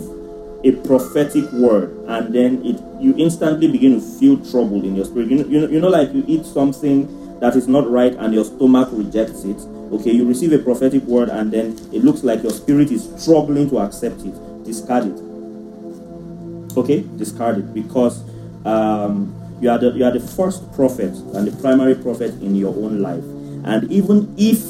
a 0.64 0.72
prophetic 0.88 1.48
word 1.52 1.96
and 2.08 2.34
then 2.34 2.54
it 2.64 2.80
you 3.02 3.12
instantly 3.18 3.66
begin 3.70 4.00
to 4.00 4.00
feel 4.00 4.36
trouble 4.50 4.82
in 4.84 4.94
your 4.96 5.04
spirit, 5.04 5.28
you 5.30 5.36
know, 5.36 5.46
you 5.48 5.60
know, 5.60 5.66
you 5.68 5.80
know 5.80 5.88
like 5.88 6.12
you 6.14 6.24
eat 6.26 6.44
something 6.46 7.06
that 7.42 7.56
is 7.56 7.66
not 7.66 7.90
right 7.90 8.14
and 8.14 8.32
your 8.32 8.44
stomach 8.44 8.88
rejects 8.92 9.42
it, 9.42 9.56
okay, 9.92 10.12
you 10.12 10.24
receive 10.24 10.52
a 10.52 10.60
prophetic 10.60 11.02
word 11.02 11.28
and 11.28 11.50
then 11.50 11.72
it 11.92 12.04
looks 12.04 12.22
like 12.22 12.40
your 12.40 12.52
spirit 12.52 12.88
is 12.92 13.12
struggling 13.20 13.68
to 13.68 13.78
accept 13.80 14.20
it, 14.20 14.64
discard 14.64 15.06
it. 15.06 15.20
Okay, 16.78 17.00
discard 17.16 17.58
it 17.58 17.74
because 17.74 18.22
um, 18.64 19.34
you, 19.60 19.68
are 19.68 19.76
the, 19.76 19.90
you 19.90 20.04
are 20.04 20.12
the 20.12 20.20
first 20.20 20.72
prophet 20.72 21.12
and 21.34 21.44
the 21.48 21.60
primary 21.60 21.96
prophet 21.96 22.30
in 22.40 22.54
your 22.54 22.72
own 22.76 23.02
life. 23.02 23.24
And 23.64 23.90
even 23.90 24.32
if 24.38 24.60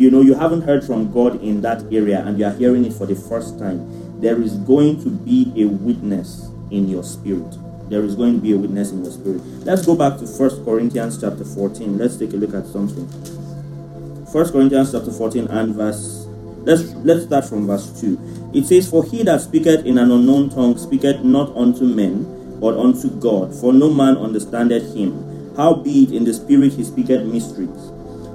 you 0.00 0.10
know 0.10 0.22
you 0.22 0.32
haven't 0.32 0.62
heard 0.62 0.82
from 0.84 1.12
God 1.12 1.42
in 1.44 1.60
that 1.60 1.82
area 1.92 2.24
and 2.24 2.38
you 2.38 2.46
are 2.46 2.52
hearing 2.54 2.86
it 2.86 2.94
for 2.94 3.04
the 3.04 3.14
first 3.14 3.58
time, 3.58 4.22
there 4.22 4.40
is 4.40 4.54
going 4.56 5.02
to 5.04 5.10
be 5.10 5.52
a 5.58 5.66
witness 5.68 6.48
in 6.70 6.88
your 6.88 7.02
spirit 7.04 7.58
there 7.92 8.02
is 8.04 8.14
going 8.14 8.34
to 8.36 8.40
be 8.40 8.52
a 8.52 8.56
witness 8.56 8.90
in 8.90 9.04
your 9.04 9.12
spirit. 9.12 9.42
Let's 9.66 9.84
go 9.84 9.94
back 9.94 10.16
to 10.18 10.24
1 10.24 10.64
Corinthians 10.64 11.20
chapter 11.20 11.44
14. 11.44 11.98
Let's 11.98 12.16
take 12.16 12.32
a 12.32 12.36
look 12.36 12.54
at 12.54 12.66
something. 12.66 13.04
1 13.04 14.50
Corinthians 14.50 14.92
chapter 14.92 15.10
14 15.12 15.46
and 15.48 15.74
verse 15.74 16.18
let's 16.64 16.82
let's 17.04 17.24
start 17.26 17.44
from 17.44 17.66
verse 17.66 18.00
2. 18.00 18.50
It 18.54 18.64
says, 18.64 18.88
For 18.88 19.04
he 19.04 19.22
that 19.24 19.42
speaketh 19.42 19.84
in 19.84 19.98
an 19.98 20.10
unknown 20.10 20.48
tongue 20.48 20.78
speaketh 20.78 21.22
not 21.22 21.54
unto 21.54 21.84
men, 21.84 22.58
but 22.60 22.78
unto 22.78 23.10
God, 23.20 23.54
for 23.54 23.74
no 23.74 23.92
man 23.92 24.16
understandeth 24.16 24.96
him. 24.96 25.54
Howbeit 25.56 26.12
in 26.12 26.24
the 26.24 26.32
spirit 26.32 26.72
he 26.72 26.84
speaketh 26.84 27.24
mysteries. 27.26 27.92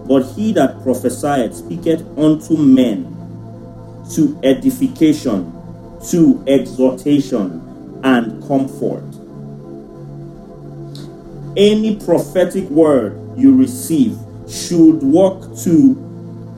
But 0.08 0.24
he 0.36 0.54
that 0.54 0.78
prophesieth 0.84 1.56
speaketh 1.56 2.06
unto 2.16 2.58
men 2.58 3.06
to 4.14 4.40
edification, 4.44 5.52
to 6.12 6.44
exhortation, 6.48 8.00
and 8.04 8.48
comfort 8.48 9.04
any 11.58 11.96
prophetic 11.98 12.70
word 12.70 13.18
you 13.36 13.54
receive 13.56 14.18
should 14.48 15.02
work 15.02 15.42
to 15.60 16.02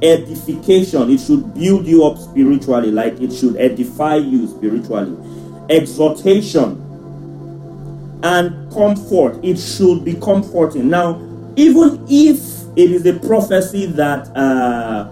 edification. 0.04 1.10
It 1.10 1.20
should 1.20 1.54
build 1.56 1.86
you 1.88 2.04
up 2.06 2.18
spiritually, 2.18 2.92
like 2.92 3.20
it 3.22 3.32
should 3.32 3.56
edify 3.58 4.18
you 4.18 4.46
spiritually. 4.48 5.16
Exhortation 5.74 6.86
and 8.24 8.72
comfort. 8.74 9.40
It 9.44 9.58
should 9.58 10.04
be 10.04 10.14
comforting. 10.16 10.90
Now, 10.90 11.22
even 11.56 12.06
if 12.10 12.38
it 12.76 12.92
is 12.92 13.06
a 13.06 13.14
prophecy 13.20 13.86
that, 13.88 14.28
uh, 14.36 15.10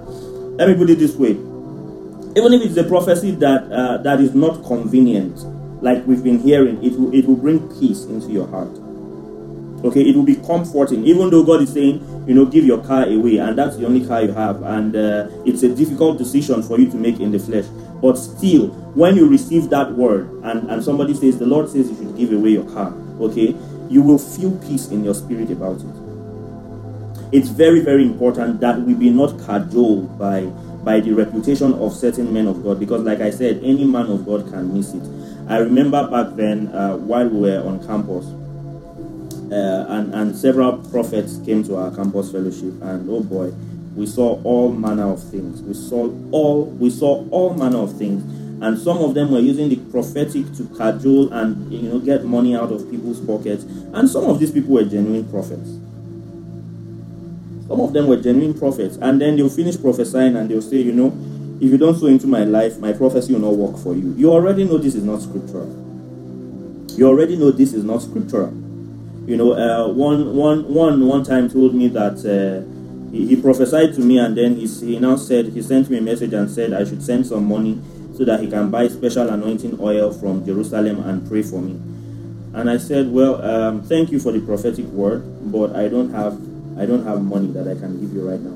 let 0.57 0.67
me 0.67 0.75
put 0.75 0.89
it 0.89 0.99
this 0.99 1.15
way, 1.15 1.31
even 1.31 2.53
if 2.53 2.65
it's 2.69 2.77
a 2.77 2.83
prophecy 2.83 3.31
that 3.31 3.63
uh, 3.71 3.97
that 3.99 4.19
is 4.19 4.35
not 4.35 4.63
convenient, 4.65 5.37
like 5.81 6.05
we've 6.05 6.23
been 6.23 6.39
hearing, 6.39 6.83
it 6.83 6.91
will 6.99 7.11
it 7.13 7.25
will 7.25 7.35
bring 7.35 7.59
peace 7.79 8.03
into 8.05 8.31
your 8.31 8.47
heart. 8.47 8.69
Okay, 9.83 10.01
it 10.01 10.15
will 10.15 10.23
be 10.23 10.35
comforting, 10.37 11.05
even 11.05 11.29
though 11.29 11.43
God 11.43 11.61
is 11.61 11.71
saying, 11.73 12.01
you 12.27 12.33
know, 12.33 12.45
give 12.47 12.65
your 12.65 12.81
car 12.83 13.05
away, 13.07 13.37
and 13.37 13.55
that's 13.57 13.77
the 13.77 13.85
only 13.85 14.03
car 14.03 14.23
you 14.23 14.31
have, 14.31 14.63
and 14.63 14.95
uh, 14.95 15.29
it's 15.45 15.61
a 15.61 15.69
difficult 15.69 16.17
decision 16.17 16.63
for 16.63 16.79
you 16.79 16.89
to 16.89 16.95
make 16.97 17.19
in 17.19 17.31
the 17.31 17.37
flesh. 17.37 17.65
But 18.01 18.15
still, 18.17 18.69
when 18.97 19.15
you 19.15 19.27
receive 19.27 19.69
that 19.69 19.91
word, 19.93 20.31
and, 20.43 20.69
and 20.71 20.83
somebody 20.83 21.13
says, 21.13 21.37
the 21.37 21.45
Lord 21.45 21.69
says 21.69 21.91
you 21.91 21.95
should 21.95 22.17
give 22.17 22.33
away 22.33 22.49
your 22.49 22.65
car, 22.73 22.89
okay, 23.21 23.55
you 23.87 24.01
will 24.01 24.17
feel 24.17 24.57
peace 24.65 24.87
in 24.87 25.03
your 25.03 25.13
spirit 25.13 25.51
about 25.51 25.77
it. 25.79 27.27
It's 27.37 27.49
very, 27.49 27.81
very 27.81 28.01
important 28.03 28.59
that 28.61 28.81
we 28.81 28.95
be 28.95 29.09
not 29.09 29.37
cajoled 29.45 30.17
by 30.17 30.49
by 30.87 31.01
the 31.01 31.11
reputation 31.11 31.73
of 31.73 31.91
certain 31.93 32.31
men 32.33 32.47
of 32.47 32.63
God, 32.63 32.79
because, 32.79 33.01
like 33.01 33.19
I 33.19 33.29
said, 33.29 33.59
any 33.61 33.83
man 33.83 34.07
of 34.09 34.25
God 34.25 34.47
can 34.49 34.73
miss 34.73 34.93
it. 34.93 35.03
I 35.49 35.57
remember 35.57 36.07
back 36.09 36.35
then 36.35 36.69
uh, 36.69 36.95
while 36.95 37.27
we 37.27 37.41
were 37.51 37.59
on 37.59 37.85
campus, 37.85 38.23
uh, 39.51 39.85
and, 39.87 40.13
and 40.13 40.35
several 40.35 40.73
prophets 40.73 41.39
came 41.45 41.63
to 41.63 41.77
our 41.77 41.89
campus 41.95 42.31
fellowship, 42.33 42.73
and 42.81 43.09
oh 43.09 43.23
boy, 43.23 43.47
we 43.95 44.05
saw 44.05 44.41
all 44.43 44.73
manner 44.73 45.09
of 45.09 45.23
things. 45.23 45.61
We 45.61 45.73
saw 45.73 46.13
all 46.31 46.65
we 46.65 46.89
saw 46.89 47.25
all 47.29 47.53
manner 47.53 47.77
of 47.77 47.97
things, 47.97 48.23
and 48.61 48.77
some 48.77 48.97
of 48.97 49.13
them 49.13 49.31
were 49.31 49.39
using 49.39 49.69
the 49.69 49.77
prophetic 49.89 50.53
to 50.57 50.67
cajole 50.75 51.31
and 51.31 51.71
you 51.71 51.83
know 51.83 51.97
get 51.97 52.25
money 52.25 52.57
out 52.57 52.73
of 52.73 52.91
people's 52.91 53.21
pockets. 53.25 53.63
And 53.63 54.09
some 54.09 54.25
of 54.25 54.37
these 54.37 54.51
people 54.51 54.71
were 54.73 54.83
genuine 54.83 55.29
prophets. 55.29 55.69
Some 57.69 57.79
of 57.79 57.93
them 57.93 58.07
were 58.07 58.17
genuine 58.17 58.57
prophets, 58.57 58.97
and 58.97 59.21
then 59.21 59.37
they'll 59.37 59.47
finish 59.47 59.79
prophesying 59.79 60.35
and 60.35 60.49
they'll 60.51 60.61
say, 60.61 60.77
you 60.77 60.91
know, 60.91 61.07
if 61.65 61.71
you 61.71 61.77
don't 61.77 61.95
sow 61.97 62.07
into 62.07 62.27
my 62.27 62.43
life, 62.43 62.79
my 62.79 62.91
prophecy 62.91 63.31
will 63.31 63.41
not 63.49 63.55
work 63.55 63.81
for 63.81 63.95
you. 63.95 64.13
You 64.17 64.29
already 64.33 64.65
know 64.65 64.77
this 64.77 64.95
is 64.95 65.05
not 65.05 65.21
scriptural. 65.21 65.67
You 66.97 67.07
already 67.07 67.37
know 67.37 67.51
this 67.51 67.73
is 67.73 67.85
not 67.85 68.01
scriptural. 68.01 68.51
You 69.27 69.35
know, 69.35 69.51
uh, 69.51 69.89
one, 69.91 70.37
one, 70.37 70.73
one, 70.73 71.05
one 71.05 71.21
time 71.25 71.49
told 71.49 71.75
me 71.75 71.89
that 71.89 72.15
uh, 72.23 73.11
he, 73.11 73.27
he, 73.27 73.35
prophesied 73.35 73.93
to 73.95 73.99
me, 73.99 74.19
and 74.19 74.37
then 74.37 74.55
he, 74.55 74.65
he 74.67 74.97
now 74.99 75.17
said, 75.17 75.47
he 75.47 75.61
sent 75.61 75.89
me 75.89 75.97
a 75.97 76.01
message 76.01 76.31
and 76.33 76.49
said 76.49 76.71
I 76.71 76.85
should 76.85 77.03
send 77.03 77.27
some 77.27 77.43
money 77.45 77.77
so 78.15 78.23
that 78.23 78.39
he 78.39 78.49
can 78.49 78.71
buy 78.71 78.87
special 78.87 79.29
anointing 79.29 79.79
oil 79.81 80.13
from 80.13 80.45
Jerusalem 80.45 81.01
and 81.03 81.27
pray 81.27 81.43
for 81.43 81.61
me. 81.61 81.73
And 82.53 82.69
I 82.69 82.77
said, 82.77 83.11
well, 83.11 83.41
um, 83.43 83.81
thank 83.83 84.11
you 84.13 84.19
for 84.21 84.31
the 84.31 84.39
prophetic 84.39 84.85
word, 84.85 85.27
but 85.51 85.75
I 85.75 85.89
don't 85.89 86.09
have, 86.13 86.35
I 86.79 86.85
don't 86.85 87.03
have 87.03 87.21
money 87.21 87.51
that 87.51 87.67
I 87.67 87.75
can 87.77 87.99
give 87.99 88.13
you 88.13 88.27
right 88.27 88.39
now 88.39 88.55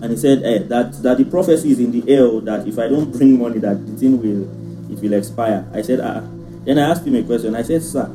and 0.00 0.12
he 0.12 0.16
said 0.16 0.40
eh, 0.44 0.58
that 0.68 0.92
that 1.02 1.18
the 1.18 1.24
prophecy 1.24 1.72
is 1.72 1.80
in 1.80 1.90
the 1.90 2.08
air 2.08 2.38
that 2.42 2.68
if 2.68 2.78
I 2.78 2.86
don't 2.86 3.10
bring 3.10 3.36
money 3.36 3.58
that 3.58 3.84
the 3.84 3.96
thing 3.96 4.22
will 4.22 4.46
it 4.94 5.02
will 5.02 5.12
expire. 5.18 5.66
I 5.74 5.82
said 5.82 5.98
ah. 5.98 6.22
ah. 6.22 6.28
Then 6.62 6.78
I 6.78 6.88
asked 6.88 7.04
him 7.04 7.16
a 7.16 7.24
question. 7.24 7.56
I 7.56 7.62
said 7.62 7.82
sir, 7.82 8.06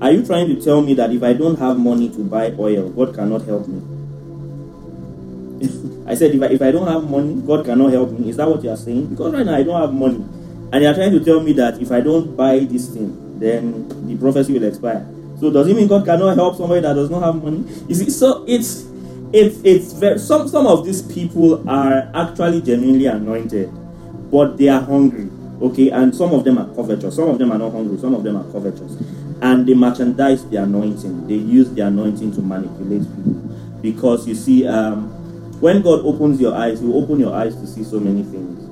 are 0.00 0.12
you 0.12 0.20
trying 0.26 0.46
to 0.54 0.60
tell 0.60 0.82
me 0.82 0.92
that 0.94 1.08
if 1.10 1.22
I 1.22 1.32
don't 1.32 1.58
have 1.58 1.78
money 1.78 2.10
to 2.10 2.20
buy 2.22 2.52
oil, 2.58 2.90
God 2.90 3.14
cannot 3.14 3.42
help 3.48 3.66
me? 3.66 3.80
I 6.06 6.14
said, 6.14 6.34
if 6.34 6.42
I, 6.42 6.46
if 6.54 6.60
I 6.60 6.70
don't 6.70 6.86
have 6.86 7.08
money, 7.08 7.32
God 7.46 7.64
cannot 7.64 7.92
help 7.92 8.10
me. 8.12 8.28
Is 8.28 8.36
that 8.36 8.46
what 8.48 8.62
you 8.62 8.68
are 8.70 8.76
saying? 8.76 9.06
Because 9.06 9.32
right 9.32 9.46
now 9.46 9.54
I 9.56 9.62
don't 9.62 9.80
have 9.80 9.94
money. 9.94 10.22
And 10.72 10.82
you 10.82 10.88
are 10.88 10.92
trying 10.94 11.12
to 11.12 11.20
tell 11.24 11.40
me 11.40 11.52
that 11.54 11.80
if 11.80 11.90
I 11.90 12.00
don't 12.02 12.36
buy 12.36 12.58
this 12.58 12.90
thing, 12.92 13.38
then 13.40 13.88
the 14.06 14.16
prophecy 14.18 14.52
will 14.58 14.64
expire. 14.64 15.06
So 15.40 15.50
does 15.50 15.66
it 15.66 15.74
mean 15.74 15.88
God 15.88 16.04
cannot 16.04 16.36
help 16.36 16.56
somebody 16.56 16.82
that 16.82 16.92
does 16.92 17.08
not 17.08 17.22
have 17.22 17.42
money? 17.42 17.64
You 17.88 17.94
see, 17.94 18.10
so 18.10 18.44
it's 18.46 18.84
it's 19.32 19.58
it's 19.64 19.92
very 19.92 20.18
some 20.18 20.46
some 20.48 20.66
of 20.66 20.84
these 20.84 21.00
people 21.02 21.68
are 21.68 22.10
actually 22.14 22.60
genuinely 22.62 23.06
anointed, 23.06 23.68
but 24.30 24.56
they 24.58 24.68
are 24.68 24.80
hungry. 24.80 25.28
Okay, 25.60 25.90
and 25.90 26.14
some 26.14 26.32
of 26.34 26.44
them 26.44 26.58
are 26.58 26.68
covetous, 26.74 27.16
some 27.16 27.28
of 27.28 27.38
them 27.38 27.50
are 27.52 27.58
not 27.58 27.72
hungry, 27.72 27.98
some 27.98 28.14
of 28.14 28.22
them 28.22 28.36
are 28.36 28.44
covetous. 28.52 28.96
And 29.42 29.66
they 29.66 29.74
merchandise 29.74 30.44
the 30.48 30.56
anointing. 30.62 31.26
They 31.26 31.34
use 31.34 31.68
the 31.70 31.82
anointing 31.82 32.32
to 32.34 32.40
manipulate 32.42 33.02
people. 33.14 33.32
Because 33.82 34.26
you 34.26 34.34
see, 34.34 34.66
um, 34.66 35.10
when 35.60 35.82
God 35.82 36.00
opens 36.04 36.40
your 36.40 36.54
eyes, 36.54 36.82
you 36.82 36.94
open 36.94 37.20
your 37.20 37.34
eyes 37.34 37.54
to 37.56 37.66
see 37.66 37.84
so 37.84 38.00
many 38.00 38.22
things. 38.22 38.62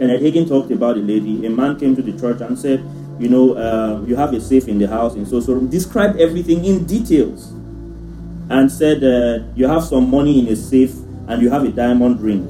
Kenneth 0.00 0.22
Hagin 0.22 0.48
talked 0.48 0.70
about 0.70 0.96
a 0.96 1.00
lady. 1.00 1.44
A 1.46 1.50
man 1.50 1.78
came 1.78 1.94
to 1.96 2.02
the 2.02 2.18
church 2.18 2.40
and 2.40 2.58
said, 2.58 2.82
You 3.18 3.28
know, 3.28 3.52
uh, 3.52 4.02
you 4.06 4.16
have 4.16 4.32
a 4.32 4.40
safe 4.40 4.68
in 4.68 4.78
the 4.78 4.88
house 4.88 5.14
in 5.14 5.26
so 5.26 5.38
so 5.40 5.60
Described 5.60 6.18
everything 6.18 6.64
in 6.64 6.84
details 6.86 7.52
and 8.50 8.72
said, 8.72 9.04
uh, 9.04 9.44
You 9.54 9.68
have 9.68 9.84
some 9.84 10.10
money 10.10 10.40
in 10.40 10.48
a 10.52 10.56
safe 10.56 10.94
and 11.28 11.42
you 11.42 11.50
have 11.50 11.62
a 11.64 11.68
diamond 11.70 12.20
ring. 12.22 12.48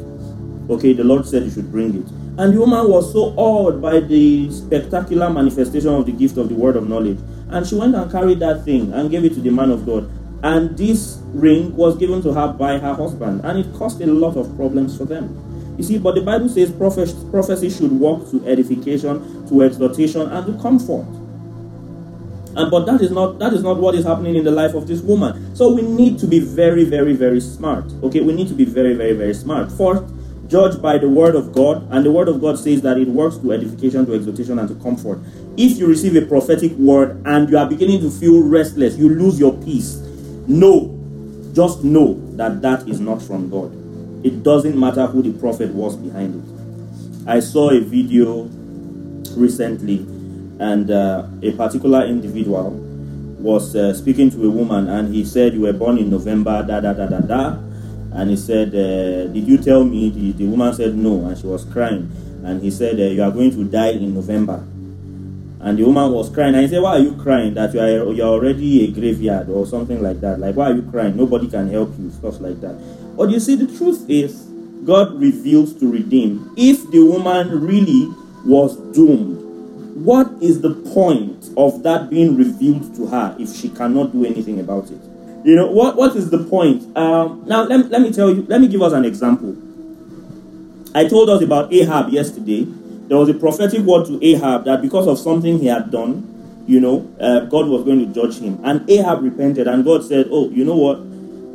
Okay, 0.70 0.92
the 0.92 1.05
Lord 1.05 1.27
said 1.27 1.42
you 1.42 1.51
should 1.51 1.70
bring 1.70 1.94
it. 2.01 2.07
And 2.37 2.53
the 2.53 2.59
woman 2.59 2.88
was 2.90 3.12
so 3.12 3.33
awed 3.37 3.81
by 3.81 4.01
the 4.01 4.51
spectacular 4.51 5.31
manifestation 5.31 5.90
of 5.90 6.05
the 6.05 6.11
gift 6.11 6.37
of 6.37 6.49
the 6.49 6.55
word 6.57 6.75
of 6.75 6.88
knowledge. 6.88 7.18
And 7.51 7.64
she 7.64 7.77
went 7.77 7.94
and 7.94 8.11
carried 8.11 8.40
that 8.40 8.64
thing 8.64 8.92
and 8.92 9.09
gave 9.09 9.25
it 9.25 9.35
to 9.35 9.40
the 9.40 9.51
man 9.51 9.70
of 9.70 9.87
God. 9.87 10.11
And 10.42 10.77
this 10.77 11.20
ring 11.33 11.75
was 11.77 11.97
given 11.97 12.23
to 12.23 12.35
her 12.35 12.49
by 12.53 12.79
her 12.79 12.92
husband. 12.92 13.42
And 13.44 13.61
it 13.61 13.73
caused 13.79 14.01
a 14.01 14.07
lot 14.09 14.37
of 14.37 14.55
problems 14.57 14.97
for 14.99 15.05
them. 15.05 15.31
You 15.79 15.85
see, 15.85 15.99
but 15.99 16.16
the 16.16 16.23
Bible 16.23 16.49
says 16.49 16.73
prophecy 16.73 17.70
should 17.70 17.92
work 17.92 18.29
to 18.31 18.44
edification, 18.49 19.47
to 19.49 19.62
exhortation, 19.62 20.23
and 20.23 20.47
to 20.47 20.61
comfort. 20.61 21.07
And 22.57 22.70
but 22.70 22.85
that 22.87 23.01
is 23.01 23.11
not 23.11 23.38
that 23.40 23.53
is 23.53 23.62
not 23.64 23.79
what 23.79 23.94
is 23.97 24.05
happening 24.05 24.37
in 24.37 24.44
the 24.44 24.51
life 24.53 24.75
of 24.75 24.87
this 24.87 25.01
woman. 25.01 25.55
So 25.57 25.73
we 25.73 25.83
need 25.83 26.18
to 26.20 26.27
be 26.27 26.38
very, 26.38 26.85
very, 26.85 27.12
very 27.12 27.40
smart. 27.40 27.85
Okay, 28.05 28.20
we 28.20 28.33
need 28.33 28.47
to 28.49 28.55
be 28.55 28.64
very, 28.64 28.94
very, 28.94 29.12
very 29.12 29.35
smart. 29.35 29.73
First, 29.73 30.05
judge 30.48 30.80
by 30.80 30.98
the 30.98 31.09
word 31.09 31.35
of 31.35 31.52
God, 31.52 31.87
and 31.90 32.04
the 32.04 32.12
word 32.12 32.28
of 32.28 32.40
God 32.40 32.59
says 32.59 32.83
that 32.83 32.98
it 32.98 33.09
works 33.09 33.37
to 33.38 33.52
edification, 33.52 34.07
to 34.07 34.14
exhortation, 34.14 34.59
and 34.59 34.68
to 34.68 34.74
comfort. 34.76 35.18
If 35.57 35.78
you 35.78 35.87
receive 35.87 36.16
a 36.16 36.26
prophetic 36.26 36.72
word 36.72 37.22
and 37.24 37.48
you 37.48 37.59
are 37.59 37.68
beginning 37.68 38.00
to 38.00 38.11
feel 38.11 38.42
restless, 38.42 38.96
you 38.96 39.09
lose 39.09 39.38
your 39.38 39.52
peace. 39.62 39.96
No, 40.46 40.90
just 41.52 41.85
know 41.85 42.14
that 42.37 42.61
that 42.62 42.88
is 42.88 43.00
not 43.00 43.22
from 43.22 43.50
God. 43.50 43.72
It 44.24 44.42
doesn't 44.42 44.78
matter 44.78 45.07
who 45.07 45.22
the 45.22 45.33
prophet 45.38 45.70
was 45.70 45.96
behind 45.96 46.35
it. 46.42 47.28
I 47.28 47.40
saw 47.40 47.70
a 47.70 47.80
video 47.80 48.44
recently, 49.37 49.98
and 50.61 50.90
uh, 50.90 51.26
a 51.42 51.52
particular 51.52 52.04
individual 52.07 52.70
was 53.38 53.76
uh, 53.76 53.92
speaking 53.94 54.30
to 54.33 54.46
a 54.46 54.50
woman, 54.50 54.88
and 54.88 55.12
he 55.14 55.24
said, 55.24 55.54
"You 55.54 55.62
were 55.62 55.72
born 55.72 55.96
in 55.98 56.11
November, 56.11 56.62
da 56.64 56.80
da 56.80 56.92
da 56.92 57.07
da 57.09 57.20
da." 57.20 57.57
and 58.14 58.31
he 58.31 58.37
said, 58.37 58.68
uh, 58.68 59.27
Did 59.33 59.46
you 59.48 59.59
tell 59.59 59.85
me? 59.85 60.09
The, 60.11 60.33
the, 60.33 60.46
woman 60.46 60.72
said, 60.72 60.94
No, 60.94 61.27
and 61.27 61.37
she 61.37 61.46
was 61.46 61.64
crying. 61.64 62.11
And 62.44 62.62
he 62.62 62.70
said, 62.70 62.98
uh, 63.00 63.05
You 63.05 63.22
are 63.24 63.31
going 63.33 63.50
to 63.50 63.64
die 63.64 63.90
in 63.90 64.14
November. 64.14 64.64
And 65.61 65.79
the 65.79 65.83
woman 65.85 66.12
was 66.12 66.31
crying. 66.31 66.55
And 66.55 66.62
he 66.62 66.68
said, 66.68 66.81
Why 66.83 66.92
are 66.96 67.00
you 67.00 67.16
crying? 67.16 67.55
That 67.55 67.74
you 67.74 67.81
are 67.81 68.12
you're 68.12 68.27
already 68.29 68.85
a 68.85 68.92
graveyard 68.92 69.50
or 69.50 69.66
something 69.66 70.00
like 70.03 70.20
that. 70.20 70.38
Like, 70.38 70.55
why 70.55 70.70
are 70.70 70.74
you 70.74 70.83
crying? 70.83 71.16
Nobody 71.16 71.48
can 71.48 71.68
help 71.70 71.90
you, 71.98 72.11
stuff 72.12 72.40
like 72.40 72.61
that. 72.61 72.77
But 73.16 73.31
you 73.31 73.40
see, 73.40 73.57
the 73.57 73.66
truth 73.77 74.05
is, 74.09 74.33
God 74.85 75.14
reveals 75.20 75.74
to 75.81 75.90
redeem. 75.90 76.53
If 76.57 76.88
the 76.92 77.00
woman 77.05 77.66
really 77.66 78.09
was 78.46 78.77
doomed, 78.94 79.42
what 80.05 80.31
is 80.42 80.61
the 80.61 80.74
point 80.94 81.48
of 81.57 81.83
that 81.83 82.11
being 82.11 82.37
revealed 82.37 82.94
to 82.96 83.07
her 83.07 83.35
if 83.40 83.53
she 83.57 83.70
cannot 83.70 84.12
do 84.12 84.24
anything 84.24 84.61
about 84.61 84.88
it? 84.90 85.00
You 85.44 85.57
know, 85.57 85.66
what, 85.66 85.96
what 85.96 86.16
is 86.16 86.30
the 86.30 86.38
point? 86.42 86.85
Um, 86.96 87.44
now, 87.46 87.64
let, 87.64 87.90
let 87.90 88.00
me 88.00 88.11
tell 88.11 88.30
you, 88.30 88.46
let 88.48 88.62
me 88.62 88.66
give 88.66 88.80
us 88.80 88.94
an 88.94 89.04
example. 89.04 89.54
I 90.96 91.07
told 91.07 91.28
us 91.28 91.42
about 91.42 91.70
Ahab 91.70 92.09
yesterday. 92.11 92.64
There 92.64 93.18
was 93.18 93.28
a 93.28 93.35
prophetic 93.35 93.80
word 93.80 94.07
to 94.07 94.18
Ahab 94.24 94.64
that 94.64 94.80
because 94.80 95.07
of 95.07 95.18
something 95.18 95.59
he 95.59 95.66
had 95.66 95.90
done, 95.90 96.64
you 96.66 96.80
know, 96.80 97.14
uh, 97.20 97.40
God 97.40 97.68
was 97.68 97.85
going 97.85 97.98
to 98.07 98.07
judge 98.18 98.38
him. 98.40 98.59
And 98.64 98.88
Ahab 98.88 99.22
repented, 99.22 99.68
and 99.68 99.85
God 99.85 100.02
said, 100.02 100.28
Oh, 100.30 100.48
you 100.48 100.64
know 100.64 100.76
what? 100.76 100.96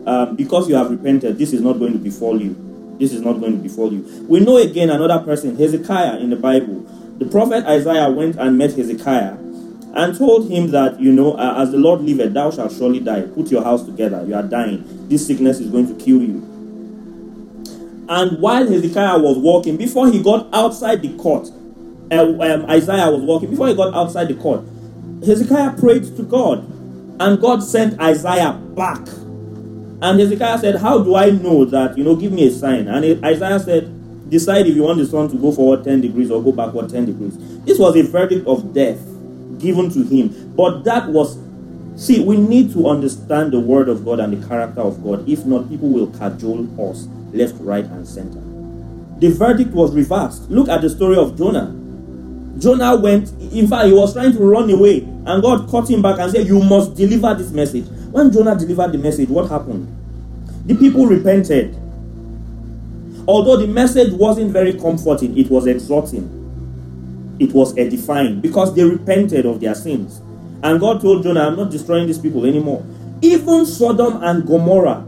Um, 0.08 0.36
because 0.36 0.70
you 0.70 0.76
have 0.76 0.92
repented, 0.92 1.40
this 1.40 1.52
is 1.52 1.62
not 1.62 1.74
going 1.74 1.94
to 1.94 2.00
befall 2.00 2.40
you. 2.40 2.56
This 3.00 3.12
is 3.12 3.22
not 3.22 3.34
going 3.40 3.54
to 3.54 3.58
befall 3.58 3.92
you. 3.92 4.04
We 4.30 4.40
know 4.42 4.58
again 4.58 4.92
another 4.92 5.18
person, 5.26 5.58
Hezekiah, 5.58 6.20
in 6.20 6.30
the 6.30 6.36
Bible. 6.36 6.82
The 7.18 7.26
prophet 7.26 7.66
Isaiah 7.66 8.10
went 8.12 8.36
and 8.36 8.56
met 8.56 8.72
Hezekiah 8.76 9.38
and 9.94 10.18
told 10.18 10.50
him 10.50 10.68
that, 10.72 11.00
you 11.02 11.12
know, 11.12 11.34
uh, 11.34 11.56
as 11.58 11.72
the 11.72 11.78
Lord 11.78 12.02
liveth, 12.02 12.34
thou 12.34 12.52
shalt 12.52 12.72
surely 12.74 13.00
die. 13.00 13.22
Put 13.24 13.52
your 13.52 13.64
house 13.64 13.84
together. 13.84 14.24
You 14.28 14.36
are 14.36 14.44
dying. 14.44 14.84
This 15.10 15.26
sickness 15.26 15.60
is 15.60 15.70
going 15.72 15.88
to 15.88 16.04
kill 16.04 16.22
you. 16.22 16.46
And 18.12 18.40
while 18.40 18.68
Hezekiah 18.68 19.18
was 19.20 19.38
walking, 19.38 19.78
before 19.78 20.10
he 20.12 20.22
got 20.22 20.48
outside 20.54 21.02
the 21.02 21.16
court, 21.18 21.50
uh, 22.12 22.22
um, 22.22 22.66
Isaiah 22.70 23.10
was 23.10 23.22
walking, 23.22 23.52
before 23.52 23.68
he 23.68 23.76
got 23.76 23.94
outside 23.96 24.28
the 24.28 24.36
court, 24.36 24.64
Hezekiah 25.26 25.78
prayed 25.80 26.04
to 26.18 26.24
God. 26.24 26.66
And 27.22 27.40
God 27.42 27.62
sent 27.64 28.00
Isaiah 28.00 28.54
back. 28.76 29.06
And 30.02 30.20
Hezekiah 30.20 30.60
said, 30.60 30.76
How 30.78 31.04
do 31.04 31.16
I 31.16 31.32
know 31.32 31.66
that? 31.66 31.98
You 31.98 32.04
know, 32.06 32.16
give 32.16 32.32
me 32.32 32.48
a 32.48 32.52
sign. 32.52 32.88
And 32.88 33.26
Isaiah 33.26 33.60
said, 33.60 34.30
Decide 34.30 34.68
if 34.68 34.76
you 34.76 34.84
want 34.84 35.00
the 35.00 35.06
sun 35.06 35.28
to 35.30 35.36
go 35.38 35.52
forward 35.52 35.84
10 35.84 36.02
degrees 36.02 36.32
or 36.32 36.42
go 36.42 36.52
backward 36.54 36.90
10 36.90 37.06
degrees. 37.06 37.36
This 37.64 37.78
was 37.78 37.96
a 37.98 38.04
verdict 38.04 38.46
of 38.48 38.74
death 38.74 39.00
given 39.60 39.90
to 39.92 40.04
him. 40.04 40.54
But 40.56 40.82
that 40.84 41.10
was, 41.10 41.38
see, 41.96 42.24
we 42.24 42.38
need 42.38 42.74
to 42.74 42.88
understand 42.90 43.52
the 43.54 43.60
word 43.60 43.90
of 43.90 44.04
God 44.06 44.20
and 44.20 44.42
the 44.42 44.48
character 44.48 44.82
of 44.82 45.04
God. 45.04 45.28
If 45.30 45.46
not, 45.46 45.70
people 45.70 45.90
will 45.90 46.08
cajole 46.12 46.66
us 46.90 47.08
left, 47.34 47.56
right, 47.60 47.86
and 47.86 48.08
center. 48.08 48.40
The 49.20 49.32
verdict 49.32 49.72
was 49.72 49.94
reversed. 49.94 50.50
Look 50.50 50.70
at 50.70 50.82
the 50.82 50.90
story 50.90 51.18
of 51.18 51.38
Jonah. 51.38 51.76
Jonah 52.58 52.96
went, 52.96 53.30
in 53.54 53.68
fact, 53.68 53.86
he 53.88 53.94
was 53.94 54.14
trying 54.14 54.34
to 54.34 54.40
run 54.44 54.70
away, 54.70 55.00
and 55.02 55.42
God 55.44 55.68
caught 55.70 55.90
him 55.90 56.02
back 56.02 56.20
and 56.20 56.32
said, 56.32 56.48
You 56.48 56.60
must 56.62 56.96
deliver 56.96 57.34
this 57.36 57.52
message. 57.52 57.86
When 58.12 58.32
Jonah 58.32 58.58
delivered 58.58 58.92
the 58.92 58.98
message, 58.98 59.30
what 59.30 59.50
happened? 59.50 59.96
The 60.66 60.76
people 60.76 61.06
repented. 61.06 61.76
Although 63.28 63.58
the 63.58 63.68
message 63.68 64.12
wasn't 64.14 64.52
very 64.52 64.74
comforting, 64.74 65.38
it 65.38 65.50
was 65.50 65.68
exhorting 65.68 66.39
it 67.40 67.54
was 67.54 67.76
edifying 67.78 68.42
because 68.42 68.76
they 68.76 68.84
repented 68.84 69.46
of 69.46 69.60
their 69.62 69.74
sins. 69.76 70.22
And 70.62 70.80
God 70.80 71.02
told 71.02 71.24
Jonah, 71.24 71.48
I'm 71.48 71.56
not 71.56 71.72
destroying 71.72 72.06
these 72.06 72.20
people 72.20 72.46
anymore. 72.46 72.86
Even 73.22 73.66
Sodom 73.66 74.22
and 74.24 74.46
Gomorrah, 74.46 75.06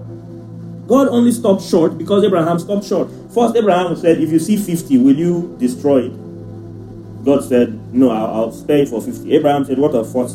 God 0.88 1.08
only 1.10 1.32
stopped 1.32 1.62
short 1.64 1.98
because 1.98 2.24
Abraham 2.24 2.58
stopped 2.60 2.86
short. 2.86 3.10
First, 3.34 3.56
Abraham 3.56 3.96
said, 3.96 4.20
If 4.20 4.32
you 4.32 4.40
see 4.40 4.58
50, 4.58 4.98
will 5.00 5.16
you 5.16 5.56
destroy 5.60 6.06
it? 6.06 7.26
God 7.26 7.44
said, 7.44 7.94
No, 7.94 8.10
I'll, 8.10 8.26
I'll 8.36 8.52
spare 8.52 8.80
it 8.84 8.90
for 8.90 9.02
50. 9.02 9.32
Abraham 9.36 9.64
said, 9.66 9.78
What 9.78 9.94
of 9.94 10.12
40? 10.12 10.34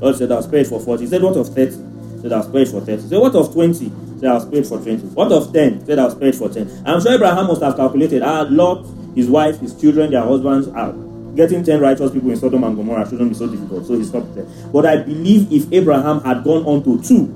God 0.00 0.16
said, 0.16 0.32
I'll 0.32 0.42
spare 0.42 0.60
it 0.60 0.66
for 0.68 0.80
40. 0.80 1.04
He 1.04 1.10
said, 1.10 1.22
What 1.22 1.36
of 1.36 1.48
30? 1.54 1.72
He 1.72 2.20
said, 2.22 2.32
I'll 2.32 2.42
spare 2.42 2.62
it 2.62 2.68
for 2.68 2.80
30. 2.80 3.02
He 3.02 3.08
said, 3.08 3.18
What 3.20 3.34
of 3.34 3.52
20? 3.52 3.78
He 3.84 3.90
said, 4.18 4.28
I'll 4.30 4.40
spare 4.40 4.60
it 4.60 4.66
for 4.66 4.78
20. 4.80 4.96
What 5.08 5.32
of 5.32 5.52
10? 5.52 5.80
He 5.80 5.86
said, 5.86 5.98
I'll 5.98 6.10
spare 6.10 6.28
it 6.28 6.34
for 6.36 6.48
10. 6.48 6.82
I'm 6.86 7.00
sure 7.00 7.12
Abraham 7.12 7.48
must 7.48 7.62
have 7.62 7.76
calculated, 7.76 8.22
Ah, 8.22 8.42
Lot, 8.48 8.86
his 9.16 9.28
wife, 9.28 9.60
his 9.60 9.78
children, 9.80 10.10
their 10.12 10.22
husbands, 10.24 10.68
out 10.68 10.96
getting 11.36 11.64
10 11.64 11.80
righteous 11.80 12.10
people 12.12 12.30
in 12.30 12.36
Sodom 12.36 12.64
and 12.64 12.76
Gomorrah 12.76 13.08
shouldn't 13.08 13.30
be 13.30 13.34
so 13.34 13.46
difficult. 13.48 13.86
So 13.86 13.94
he 13.94 14.04
stopped 14.04 14.34
there. 14.34 14.44
But 14.72 14.86
I 14.86 14.96
believe 14.96 15.52
if 15.52 15.72
Abraham 15.72 16.20
had 16.20 16.44
gone 16.44 16.64
on 16.64 16.82
to 16.84 17.02
two, 17.06 17.26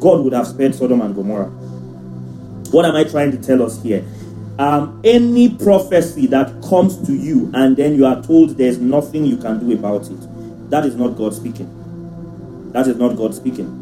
God 0.00 0.22
would 0.24 0.32
have 0.32 0.46
spared 0.46 0.74
Sodom 0.74 1.00
and 1.02 1.14
Gomorrah. 1.14 1.50
What 2.70 2.84
am 2.84 2.96
I 2.96 3.04
trying 3.04 3.30
to 3.32 3.38
tell 3.38 3.62
us 3.62 3.82
here? 3.82 4.04
Um, 4.58 5.00
any 5.04 5.54
prophecy 5.56 6.26
that 6.28 6.62
comes 6.68 6.98
to 7.06 7.12
you 7.14 7.50
and 7.54 7.76
then 7.76 7.94
you 7.94 8.06
are 8.06 8.20
told 8.22 8.50
there's 8.50 8.78
nothing 8.78 9.24
you 9.24 9.36
can 9.36 9.60
do 9.64 9.72
about 9.72 10.10
it, 10.10 10.70
that 10.70 10.84
is 10.84 10.96
not 10.96 11.10
God 11.10 11.32
speaking. 11.32 11.72
That 12.72 12.86
is 12.88 12.96
not 12.96 13.16
God 13.16 13.34
speaking. 13.34 13.76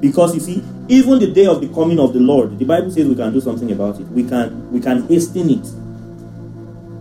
Because 0.00 0.34
you 0.34 0.40
see, 0.40 0.64
even 0.88 1.20
the 1.20 1.28
day 1.30 1.46
of 1.46 1.60
the 1.60 1.68
coming 1.68 2.00
of 2.00 2.12
the 2.12 2.20
Lord, 2.20 2.58
the 2.58 2.64
Bible 2.64 2.90
says 2.90 3.06
we 3.06 3.14
can 3.14 3.32
do 3.32 3.40
something 3.40 3.70
about 3.70 4.00
it. 4.00 4.08
We 4.08 4.24
can 4.24 4.70
we 4.72 4.80
can 4.80 5.06
hasten 5.08 5.48
it 5.50 5.66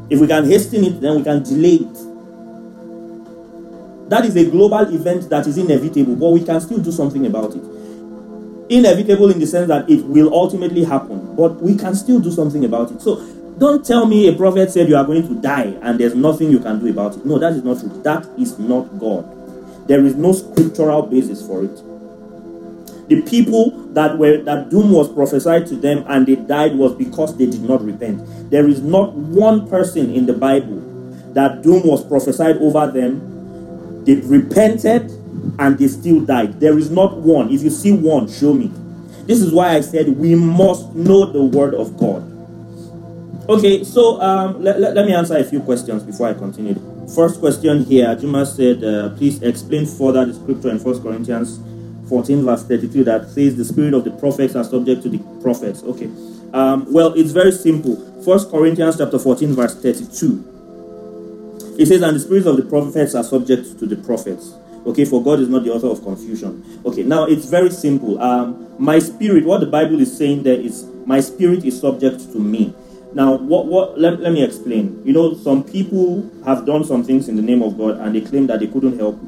if 0.09 0.19
we 0.19 0.25
can 0.27 0.45
hasten 0.45 0.83
it, 0.83 0.99
then 1.01 1.17
we 1.17 1.23
can 1.23 1.43
delay 1.43 1.75
it. 1.75 1.93
That 4.09 4.25
is 4.25 4.35
a 4.35 4.45
global 4.49 4.79
event 4.93 5.29
that 5.29 5.45
is 5.45 5.57
inevitable, 5.59 6.15
but 6.15 6.31
we 6.31 6.43
can 6.43 6.59
still 6.61 6.79
do 6.79 6.91
something 6.91 7.25
about 7.27 7.55
it. 7.55 7.61
Inevitable 8.69 9.29
in 9.29 9.37
the 9.39 9.45
sense 9.45 9.67
that 9.67 9.87
it 9.89 10.03
will 10.05 10.33
ultimately 10.33 10.83
happen, 10.83 11.35
but 11.35 11.61
we 11.61 11.75
can 11.77 11.93
still 11.93 12.19
do 12.19 12.31
something 12.31 12.65
about 12.65 12.89
it. 12.91 13.01
So 13.03 13.21
don't 13.59 13.85
tell 13.85 14.07
me 14.07 14.27
a 14.29 14.33
prophet 14.33 14.71
said 14.71 14.89
you 14.89 14.95
are 14.95 15.05
going 15.05 15.27
to 15.27 15.35
die 15.41 15.75
and 15.83 15.99
there's 15.99 16.15
nothing 16.15 16.49
you 16.49 16.59
can 16.59 16.79
do 16.79 16.89
about 16.89 17.17
it. 17.17 17.25
No, 17.25 17.37
that 17.37 17.53
is 17.53 17.63
not 17.63 17.79
true. 17.79 17.91
That 18.03 18.25
is 18.39 18.57
not 18.57 18.97
God. 18.99 19.35
There 19.87 20.03
is 20.05 20.15
no 20.15 20.31
scriptural 20.33 21.03
basis 21.03 21.45
for 21.45 21.63
it. 21.65 21.81
The 23.09 23.23
people 23.23 23.71
that 23.97 24.19
were 24.19 24.37
that 24.43 24.69
doom 24.69 24.91
was 24.91 25.11
prophesied 25.11 25.65
to 25.67 25.75
them 25.75 26.05
and 26.07 26.27
they 26.27 26.35
died 26.35 26.75
was 26.75 26.93
because 26.93 27.35
they 27.35 27.47
did 27.47 27.63
not 27.63 27.83
repent. 27.83 28.21
There 28.51 28.67
is 28.69 28.83
not 28.83 29.13
one 29.13 29.67
person 29.67 30.13
in 30.13 30.27
the 30.27 30.33
Bible 30.33 30.77
that 31.33 31.63
doom 31.63 31.87
was 31.87 32.05
prophesied 32.05 32.57
over 32.57 32.85
them. 32.85 34.05
They 34.05 34.13
repented 34.15 35.09
and 35.57 35.75
they 35.79 35.87
still 35.87 36.21
died. 36.21 36.59
There 36.59 36.77
is 36.77 36.91
not 36.91 37.17
one. 37.17 37.49
If 37.49 37.63
you 37.63 37.71
see 37.71 37.91
one, 37.91 38.29
show 38.29 38.53
me. 38.53 38.71
This 39.25 39.41
is 39.41 39.51
why 39.51 39.73
I 39.73 39.81
said 39.81 40.09
we 40.09 40.35
must 40.35 40.93
know 40.93 41.25
the 41.25 41.43
word 41.43 41.73
of 41.73 41.97
God. 41.97 42.21
Okay, 43.49 43.83
so 43.83 44.21
um, 44.21 44.61
let, 44.63 44.79
let, 44.79 44.93
let, 44.93 45.07
me 45.07 45.13
answer 45.15 45.35
a 45.35 45.43
few 45.43 45.61
questions 45.61 46.03
before 46.03 46.27
I 46.27 46.35
continue. 46.35 46.75
First 47.15 47.39
question 47.39 47.85
here, 47.85 48.13
Juma 48.15 48.45
said, 48.45 48.83
uh, 48.83 49.09
please 49.17 49.41
explain 49.41 49.87
further 49.87 50.23
the 50.25 50.35
scripture 50.35 50.69
in 50.69 50.77
First 50.77 51.01
Corinthians 51.01 51.57
14, 52.09 52.43
verse 52.43 52.63
32, 52.63 53.03
that 53.05 53.29
says 53.29 53.55
the 53.55 53.63
spirit 53.63 53.93
of 53.93 54.03
the 54.03 54.11
prophets 54.11 54.53
are 54.55 54.63
subject 54.65 55.01
to 55.03 55.09
the 55.09 55.19
prophets. 55.41 55.81
Okay. 55.83 56.09
Um, 56.51 56.91
well, 56.91 57.13
it's 57.13 57.31
very 57.31 57.51
simple. 57.53 57.95
First 58.25 58.49
Corinthians 58.49 58.97
chapter 58.97 59.19
14, 59.19 59.53
verse 59.53 59.75
32. 59.79 61.75
It 61.79 61.85
says, 61.85 62.01
And 62.01 62.15
the 62.15 62.19
spirits 62.19 62.47
of 62.47 62.57
the 62.57 62.63
prophets 62.65 63.13
are 63.15 63.23
subject 63.23 63.77
to 63.79 63.85
the 63.85 63.95
prophets. 63.95 64.53
Okay, 64.87 65.05
for 65.05 65.23
God 65.23 65.39
is 65.39 65.47
not 65.49 65.63
the 65.63 65.71
author 65.71 65.87
of 65.87 66.01
confusion. 66.03 66.63
Okay, 66.85 67.03
now 67.03 67.23
it's 67.25 67.45
very 67.45 67.69
simple. 67.69 68.19
Um, 68.21 68.67
my 68.79 68.97
spirit, 68.99 69.45
what 69.45 69.59
the 69.59 69.67
Bible 69.67 69.99
is 70.01 70.17
saying 70.17 70.41
there 70.43 70.59
is, 70.59 70.85
my 71.05 71.19
spirit 71.19 71.63
is 71.65 71.79
subject 71.79 72.19
to 72.31 72.39
me. 72.39 72.73
Now, 73.13 73.35
what, 73.35 73.65
what, 73.67 73.99
let, 73.99 74.19
let 74.19 74.31
me 74.33 74.43
explain. 74.43 75.01
You 75.05 75.13
know, 75.13 75.33
some 75.35 75.63
people 75.63 76.27
have 76.45 76.65
done 76.65 76.83
some 76.85 77.03
things 77.03 77.27
in 77.29 77.35
the 77.35 77.41
name 77.43 77.61
of 77.61 77.77
God 77.77 77.99
and 77.99 78.15
they 78.15 78.21
claim 78.21 78.47
that 78.47 78.59
they 78.61 78.67
couldn't 78.67 78.97
help 78.97 79.19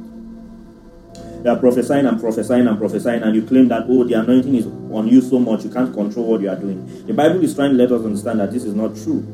they 1.41 1.49
are 1.49 1.57
prophesying 1.57 2.05
and 2.05 2.19
prophesying 2.19 2.67
and 2.67 2.77
prophesying, 2.77 3.23
and 3.23 3.35
you 3.35 3.41
claim 3.41 3.67
that, 3.69 3.85
oh, 3.87 4.03
the 4.03 4.13
anointing 4.13 4.53
is 4.55 4.67
on 4.95 5.07
you 5.07 5.21
so 5.21 5.39
much, 5.39 5.63
you 5.63 5.71
can't 5.71 5.91
control 5.91 6.27
what 6.27 6.41
you 6.41 6.49
are 6.49 6.55
doing. 6.55 7.07
The 7.07 7.13
Bible 7.15 7.43
is 7.43 7.55
trying 7.55 7.71
to 7.71 7.77
let 7.77 7.91
us 7.91 8.05
understand 8.05 8.39
that 8.41 8.51
this 8.51 8.63
is 8.63 8.75
not 8.75 8.95
true. 8.97 9.25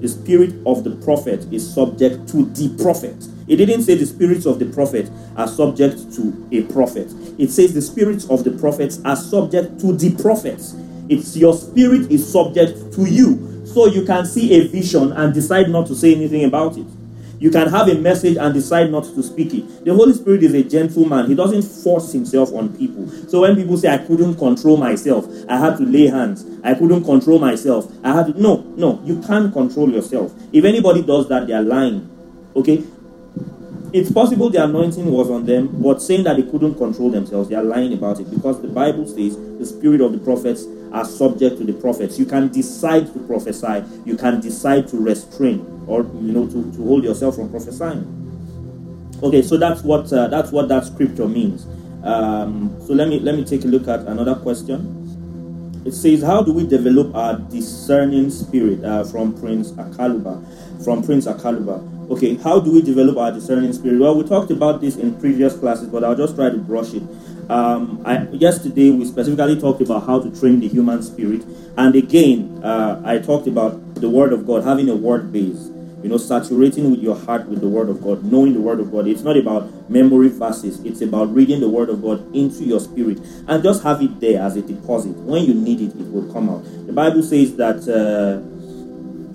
The 0.00 0.06
spirit 0.06 0.52
of 0.64 0.84
the 0.84 0.92
prophet 1.04 1.52
is 1.52 1.68
subject 1.74 2.28
to 2.28 2.44
the 2.46 2.68
prophet. 2.80 3.16
It 3.48 3.56
didn't 3.56 3.82
say 3.82 3.96
the 3.96 4.06
spirits 4.06 4.46
of 4.46 4.60
the 4.60 4.66
prophet 4.66 5.10
are 5.36 5.48
subject 5.48 6.12
to 6.14 6.48
a 6.52 6.62
prophet. 6.72 7.10
It 7.36 7.50
says 7.50 7.74
the 7.74 7.82
spirits 7.82 8.28
of 8.30 8.44
the 8.44 8.52
prophets 8.52 9.00
are 9.04 9.16
subject 9.16 9.80
to 9.80 9.92
the 9.92 10.14
prophets. 10.22 10.76
It's 11.08 11.36
your 11.36 11.56
spirit 11.56 12.10
is 12.12 12.30
subject 12.32 12.92
to 12.94 13.06
you. 13.10 13.66
So 13.66 13.86
you 13.86 14.04
can 14.06 14.24
see 14.24 14.54
a 14.54 14.68
vision 14.68 15.10
and 15.12 15.34
decide 15.34 15.68
not 15.70 15.88
to 15.88 15.96
say 15.96 16.14
anything 16.14 16.44
about 16.44 16.76
it. 16.76 16.86
You 17.38 17.50
can 17.50 17.68
have 17.68 17.88
a 17.88 17.94
message 17.96 18.36
and 18.38 18.52
decide 18.54 18.90
not 18.90 19.04
to 19.04 19.22
speak 19.22 19.52
it. 19.52 19.84
The 19.84 19.92
Holy 19.94 20.14
Spirit 20.14 20.42
is 20.42 20.54
a 20.54 20.62
gentleman, 20.62 21.26
He 21.26 21.34
doesn't 21.34 21.62
force 21.62 22.12
Himself 22.12 22.52
on 22.52 22.76
people. 22.76 23.06
So 23.28 23.42
when 23.42 23.56
people 23.56 23.76
say, 23.76 23.92
I 23.92 23.98
couldn't 23.98 24.36
control 24.36 24.76
myself, 24.76 25.26
I 25.48 25.58
had 25.58 25.76
to 25.78 25.84
lay 25.84 26.06
hands, 26.08 26.46
I 26.64 26.74
couldn't 26.74 27.04
control 27.04 27.38
myself, 27.38 27.92
I 28.02 28.14
had 28.14 28.26
to. 28.26 28.40
No, 28.42 28.62
no, 28.76 29.00
you 29.04 29.20
can't 29.22 29.52
control 29.52 29.90
yourself. 29.90 30.34
If 30.52 30.64
anybody 30.64 31.02
does 31.02 31.28
that, 31.28 31.46
they 31.46 31.52
are 31.52 31.62
lying. 31.62 32.08
Okay? 32.56 32.82
It's 33.92 34.10
possible 34.10 34.50
the 34.50 34.62
anointing 34.64 35.06
was 35.10 35.30
on 35.30 35.46
them, 35.46 35.68
but 35.82 36.02
saying 36.02 36.24
that 36.24 36.36
they 36.36 36.42
couldn't 36.42 36.74
control 36.76 37.10
themselves, 37.10 37.48
they 37.48 37.54
are 37.54 37.62
lying 37.62 37.92
about 37.92 38.18
it 38.18 38.30
because 38.30 38.60
the 38.60 38.68
Bible 38.68 39.06
says 39.06 39.36
the 39.58 39.64
spirit 39.64 40.00
of 40.00 40.12
the 40.12 40.18
prophets 40.18 40.64
are 40.92 41.04
subject 41.04 41.58
to 41.58 41.64
the 41.64 41.72
prophets. 41.72 42.18
You 42.18 42.26
can 42.26 42.48
decide 42.48 43.12
to 43.12 43.18
prophesy. 43.20 43.84
You 44.04 44.16
can 44.16 44.40
decide 44.40 44.88
to 44.88 44.98
restrain 45.02 45.84
or 45.86 46.00
you 46.02 46.32
know 46.32 46.46
to, 46.46 46.72
to 46.72 46.84
hold 46.86 47.04
yourself 47.04 47.36
from 47.36 47.50
prophesying. 47.50 48.12
Okay, 49.22 49.42
so 49.42 49.56
that's 49.56 49.82
what 49.82 50.12
uh, 50.12 50.28
that's 50.28 50.50
what 50.52 50.68
that 50.68 50.84
scripture 50.84 51.26
means. 51.28 51.66
Um, 52.04 52.76
so 52.86 52.92
let 52.92 53.08
me 53.08 53.18
let 53.20 53.34
me 53.34 53.44
take 53.44 53.64
a 53.64 53.68
look 53.68 53.88
at 53.88 54.00
another 54.00 54.34
question. 54.36 55.02
It 55.84 55.92
says, 55.92 56.22
"How 56.22 56.42
do 56.42 56.52
we 56.52 56.66
develop 56.66 57.14
our 57.14 57.38
discerning 57.38 58.30
spirit?" 58.30 58.84
Uh, 58.84 59.04
from 59.04 59.38
Prince 59.40 59.72
Akaluba. 59.72 60.42
From 60.84 61.02
Prince 61.02 61.26
Akaluba. 61.26 61.94
Okay, 62.10 62.34
how 62.36 62.60
do 62.60 62.70
we 62.72 62.82
develop 62.82 63.16
our 63.16 63.32
discerning 63.32 63.72
spirit? 63.72 63.98
Well, 63.98 64.16
we 64.16 64.28
talked 64.28 64.50
about 64.52 64.80
this 64.80 64.96
in 64.96 65.18
previous 65.18 65.56
classes, 65.56 65.88
but 65.88 66.04
I'll 66.04 66.14
just 66.14 66.36
try 66.36 66.50
to 66.50 66.56
brush 66.58 66.94
it. 66.94 67.02
Um, 67.48 68.02
I, 68.04 68.26
yesterday, 68.30 68.90
we 68.90 69.04
specifically 69.04 69.58
talked 69.60 69.80
about 69.80 70.04
how 70.04 70.20
to 70.20 70.30
train 70.38 70.60
the 70.60 70.68
human 70.68 71.02
spirit. 71.02 71.44
And 71.76 71.94
again, 71.94 72.60
uh, 72.64 73.00
I 73.04 73.18
talked 73.18 73.46
about 73.46 73.94
the 73.96 74.10
Word 74.10 74.32
of 74.32 74.46
God, 74.46 74.64
having 74.64 74.88
a 74.88 74.96
word 74.96 75.32
base, 75.32 75.68
you 76.02 76.08
know, 76.08 76.16
saturating 76.16 76.90
with 76.90 77.00
your 77.00 77.14
heart 77.14 77.46
with 77.48 77.60
the 77.60 77.68
Word 77.68 77.88
of 77.88 78.02
God, 78.02 78.24
knowing 78.24 78.52
the 78.52 78.60
Word 78.60 78.80
of 78.80 78.90
God. 78.90 79.06
It's 79.06 79.22
not 79.22 79.36
about 79.36 79.88
memory 79.88 80.28
verses, 80.28 80.80
it's 80.84 81.02
about 81.02 81.32
reading 81.32 81.60
the 81.60 81.68
Word 81.68 81.88
of 81.88 82.02
God 82.02 82.20
into 82.34 82.64
your 82.64 82.80
spirit 82.80 83.18
and 83.46 83.62
just 83.62 83.82
have 83.84 84.02
it 84.02 84.18
there 84.18 84.42
as 84.42 84.56
a 84.56 84.62
deposit. 84.62 85.10
When 85.16 85.44
you 85.44 85.54
need 85.54 85.80
it, 85.80 85.92
it 86.00 86.10
will 86.12 86.30
come 86.32 86.48
out. 86.50 86.64
The 86.86 86.92
Bible 86.92 87.22
says 87.22 87.56
that. 87.56 87.82
Uh, 87.86 88.52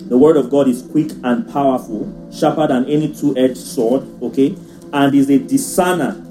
the 0.08 0.18
word 0.18 0.36
of 0.36 0.50
God 0.50 0.68
is 0.68 0.82
quick 0.82 1.10
and 1.24 1.50
powerful, 1.50 2.28
sharper 2.30 2.66
than 2.66 2.84
any 2.84 3.14
two 3.14 3.34
edged 3.38 3.56
sword, 3.56 4.02
okay? 4.22 4.54
And 4.92 5.14
is 5.14 5.30
a 5.30 5.38
discerner 5.38 6.22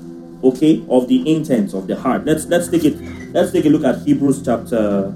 okay, 0.44 0.84
of 0.90 1.08
the 1.08 1.22
intents 1.36 1.74
of 1.74 1.88
the 1.88 1.96
heart. 1.96 2.26
Let's 2.26 2.46
let's 2.48 2.68
take 2.68 2.84
it. 2.86 3.00
Let's 3.34 3.52
take 3.52 3.66
a 3.66 3.70
look 3.70 3.84
at 3.84 4.02
Hebrews 4.04 4.44
chapter 4.44 5.14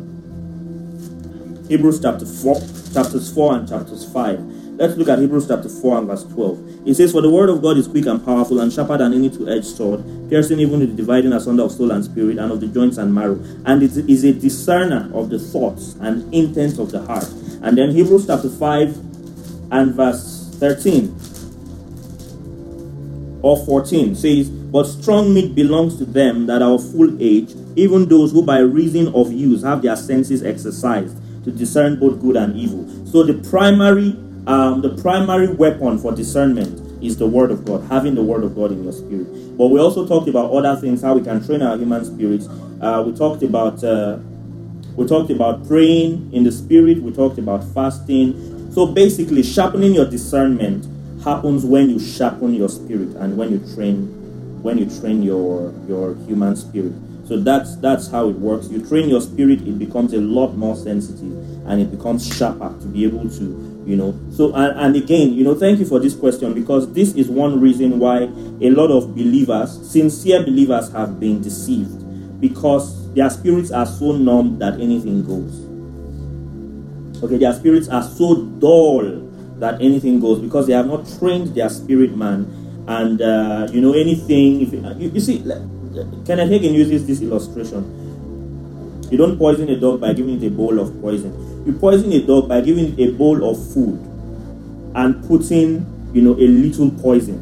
Hebrews 1.67 1.99
chapter 2.01 2.26
four, 2.26 2.61
chapters 2.93 3.32
four 3.34 3.55
and 3.55 3.67
chapters 3.67 4.09
five. 4.11 4.39
Let's 4.76 4.97
look 4.97 5.07
at 5.07 5.19
Hebrews 5.19 5.47
chapter 5.47 5.69
4 5.69 5.99
and 5.99 6.07
verse 6.07 6.26
12. 6.26 6.86
It 6.86 6.95
says, 6.95 7.13
For 7.13 7.21
the 7.21 7.30
word 7.30 7.47
of 7.47 7.61
God 7.61 7.78
is 7.78 7.88
quick 7.88 8.07
and 8.07 8.19
powerful 8.26 8.59
and 8.59 8.73
sharper 8.73 8.97
than 8.97 9.13
any 9.13 9.30
two 9.30 9.47
edged 9.47 9.67
sword, 9.67 10.03
piercing 10.30 10.59
even 10.59 10.82
to 10.82 10.86
the 10.88 10.93
dividing 10.93 11.32
asunder 11.32 11.63
of 11.63 11.71
soul 11.71 11.91
and 11.91 12.03
spirit 12.03 12.39
and 12.39 12.51
of 12.51 12.59
the 12.59 12.67
joints 12.67 12.97
and 12.97 13.15
marrow, 13.15 13.41
and 13.65 13.82
it 13.82 13.95
is 14.09 14.26
a 14.26 14.34
discerner 14.34 15.09
of 15.17 15.30
the 15.30 15.39
thoughts 15.39 15.95
and 16.01 16.28
intents 16.34 16.78
of 16.78 16.91
the 16.91 17.01
heart. 17.03 17.23
And 17.63 17.78
then 17.78 17.91
Hebrews 17.91 18.28
chapter 18.28 18.49
5 18.49 18.97
and 19.71 19.95
verse 19.95 20.53
13 20.59 21.15
or 23.46 23.56
14 23.64 24.16
says, 24.16 24.50
But 24.50 24.86
strong 24.86 25.32
meat 25.34 25.54
belongs 25.54 25.98
to 26.00 26.06
them 26.06 26.48
that 26.48 26.64
are 26.64 26.72
of 26.74 26.91
full 26.91 27.16
age, 27.22 27.54
even 27.76 28.10
those 28.10 28.32
who 28.32 28.41
by 28.41 28.58
reason 28.58 29.14
of 29.14 29.32
use 29.32 29.62
have 29.62 29.84
their 29.84 29.96
senses 29.96 30.41
exercised 30.43 31.16
to 31.43 31.52
discern 31.52 32.00
both 32.00 32.20
good 32.20 32.38
and 32.38 32.58
evil. 32.58 32.84
So 33.06 33.22
the 33.22 33.36
primary 33.50 34.20
um, 34.48 34.82
the 34.82 34.96
primary 35.02 35.52
weapon 35.54 35.98
for 36.00 36.12
discernment 36.12 37.04
is 37.04 37.18
the 37.18 37.26
word 37.28 37.52
of 37.52 37.66
God, 37.66 37.84
having 37.84 38.16
the 38.16 38.24
word 38.24 38.43
of 38.43 38.56
God 38.56 38.72
in 38.72 38.84
your 38.84 38.93
spirit. 38.93 39.58
But 39.60 39.68
we 39.68 39.80
also 39.80 40.08
talked 40.08 40.28
about 40.28 40.52
other 40.52 40.76
things, 40.82 41.04
how 41.04 41.14
we 41.16 41.22
can 41.24 41.43
train 41.46 41.62
our 41.62 41.78
human 41.78 42.04
spirits. 42.06 42.48
Uh, 42.82 43.04
we 43.06 43.16
talked 43.16 43.43
about 43.43 43.84
uh, 43.84 44.18
we 44.96 45.06
talked 45.06 45.30
about 45.30 45.68
praying 45.68 46.34
in 46.34 46.43
the 46.43 46.52
spirit. 46.52 46.98
We 47.00 47.12
talked 47.12 47.38
about 47.38 47.64
fasting. 47.76 48.72
So 48.74 48.88
basically, 48.88 49.43
sharpening 49.43 49.93
your 49.93 50.06
discernment 50.10 50.86
happens 51.26 51.65
when 51.65 51.89
you 51.89 51.99
sharpen 51.99 52.53
your 52.53 52.69
spirit 52.69 53.09
and 53.17 53.36
when 53.36 53.49
you 53.51 53.76
train 53.76 54.07
when 54.61 54.78
you 54.78 54.86
train 55.01 55.21
your 55.21 55.73
your 55.88 56.15
human 56.28 56.55
spirit. 56.55 56.93
So 57.28 57.39
that's 57.39 57.76
that's 57.78 58.07
how 58.09 58.30
it 58.30 58.36
works. 58.38 58.69
You 58.69 58.88
train 58.88 59.09
your 59.09 59.19
spirit, 59.19 59.61
it 59.61 59.78
becomes 59.80 60.13
a 60.13 60.21
lot 60.21 60.53
more 60.55 60.76
sensitive 60.76 61.34
and 61.67 61.82
it 61.82 61.89
becomes 61.91 62.26
sharper 62.34 62.69
to 62.80 62.86
be 62.88 63.03
able 63.05 63.28
to, 63.30 63.84
you 63.88 63.95
know. 63.97 64.17
So 64.32 64.53
and, 64.53 64.80
and 64.80 64.95
again, 64.95 65.34
you 65.34 65.43
know, 65.43 65.55
thank 65.55 65.80
you 65.80 65.86
for 65.86 65.99
this 65.99 66.15
question 66.15 66.53
because 66.53 66.93
this 66.93 67.13
is 67.15 67.28
one 67.28 67.59
reason 67.59 67.97
why 67.99 68.21
a 68.61 68.69
lot 68.69 68.91
of 68.91 69.15
believers, 69.15 69.89
sincere 69.91 70.43
believers, 70.43 70.91
have 70.91 71.19
been 71.19 71.41
deceived 71.41 72.39
because 72.39 73.11
their 73.13 73.30
spirits 73.32 73.71
are 73.71 73.86
so 73.88 74.11
numb 74.11 74.59
that 74.59 74.73
anything 74.76 75.26
goes. 75.26 75.63
Okay, 77.23 77.38
their 77.38 77.53
spirits 77.53 77.88
are 77.89 78.03
so 78.03 78.43
dull 78.45 79.24
that 79.60 79.82
anything 79.82 80.20
goes 80.20 80.39
because 80.39 80.68
they 80.68 80.74
have 80.74 80.88
not 80.88 81.08
trained 81.20 81.53
their 81.56 81.70
spirit 81.70 82.16
man. 82.16 82.47
And 82.88 83.22
uh, 83.22 83.68
you 83.72 83.82
know, 83.82 83.93
anything, 83.93 84.62
if 84.62 84.74
uh, 84.86 84.91
you, 84.97 85.10
you, 85.10 85.20
see, 85.20 85.39
Kenneth 85.39 86.51
Hagin 86.51 86.74
uses 86.74 87.06
this 87.08 87.22
illustration. 87.22 87.91
You 89.12 89.18
don't 89.18 89.38
poison 89.38 89.70
a 89.70 89.80
dog 89.80 90.01
by 90.01 90.14
giving 90.14 90.41
it 90.41 90.47
a 90.47 90.49
bowl 90.51 90.80
of 90.80 90.99
poison. 90.99 91.64
You 91.66 91.74
poison 91.74 92.12
a 92.12 92.26
dog 92.26 92.49
by 92.49 92.62
giving 92.62 92.97
it 92.97 93.10
a 93.10 93.12
bowl 93.14 93.47
of 93.49 93.74
food 93.74 93.99
and 94.95 95.24
putting, 95.28 95.86
you 96.14 96.22
know, 96.24 96.34
a 96.34 96.47
little 96.49 96.89
poison. 96.89 97.41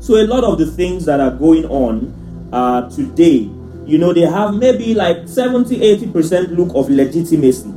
So 0.00 0.14
a 0.14 0.24
lot 0.26 0.42
of 0.42 0.58
the 0.58 0.66
things 0.66 1.04
that 1.04 1.20
are 1.20 1.30
going 1.30 1.66
on 1.66 2.48
uh, 2.50 2.88
today, 2.90 3.48
you 3.84 3.98
know, 3.98 4.12
they 4.14 4.22
have 4.22 4.54
maybe 4.54 4.94
like 4.94 5.28
70, 5.28 5.76
80% 5.76 6.56
look 6.56 6.74
of 6.74 6.88
legitimacy 6.90 7.70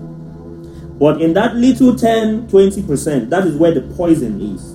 but 1.00 1.22
in 1.22 1.34
that 1.34 1.56
little 1.56 1.96
10, 1.96 2.48
20%, 2.48 3.30
that 3.30 3.46
is 3.48 3.56
where 3.58 3.74
the 3.74 3.82
poison 3.82 4.40
is. 4.42 4.72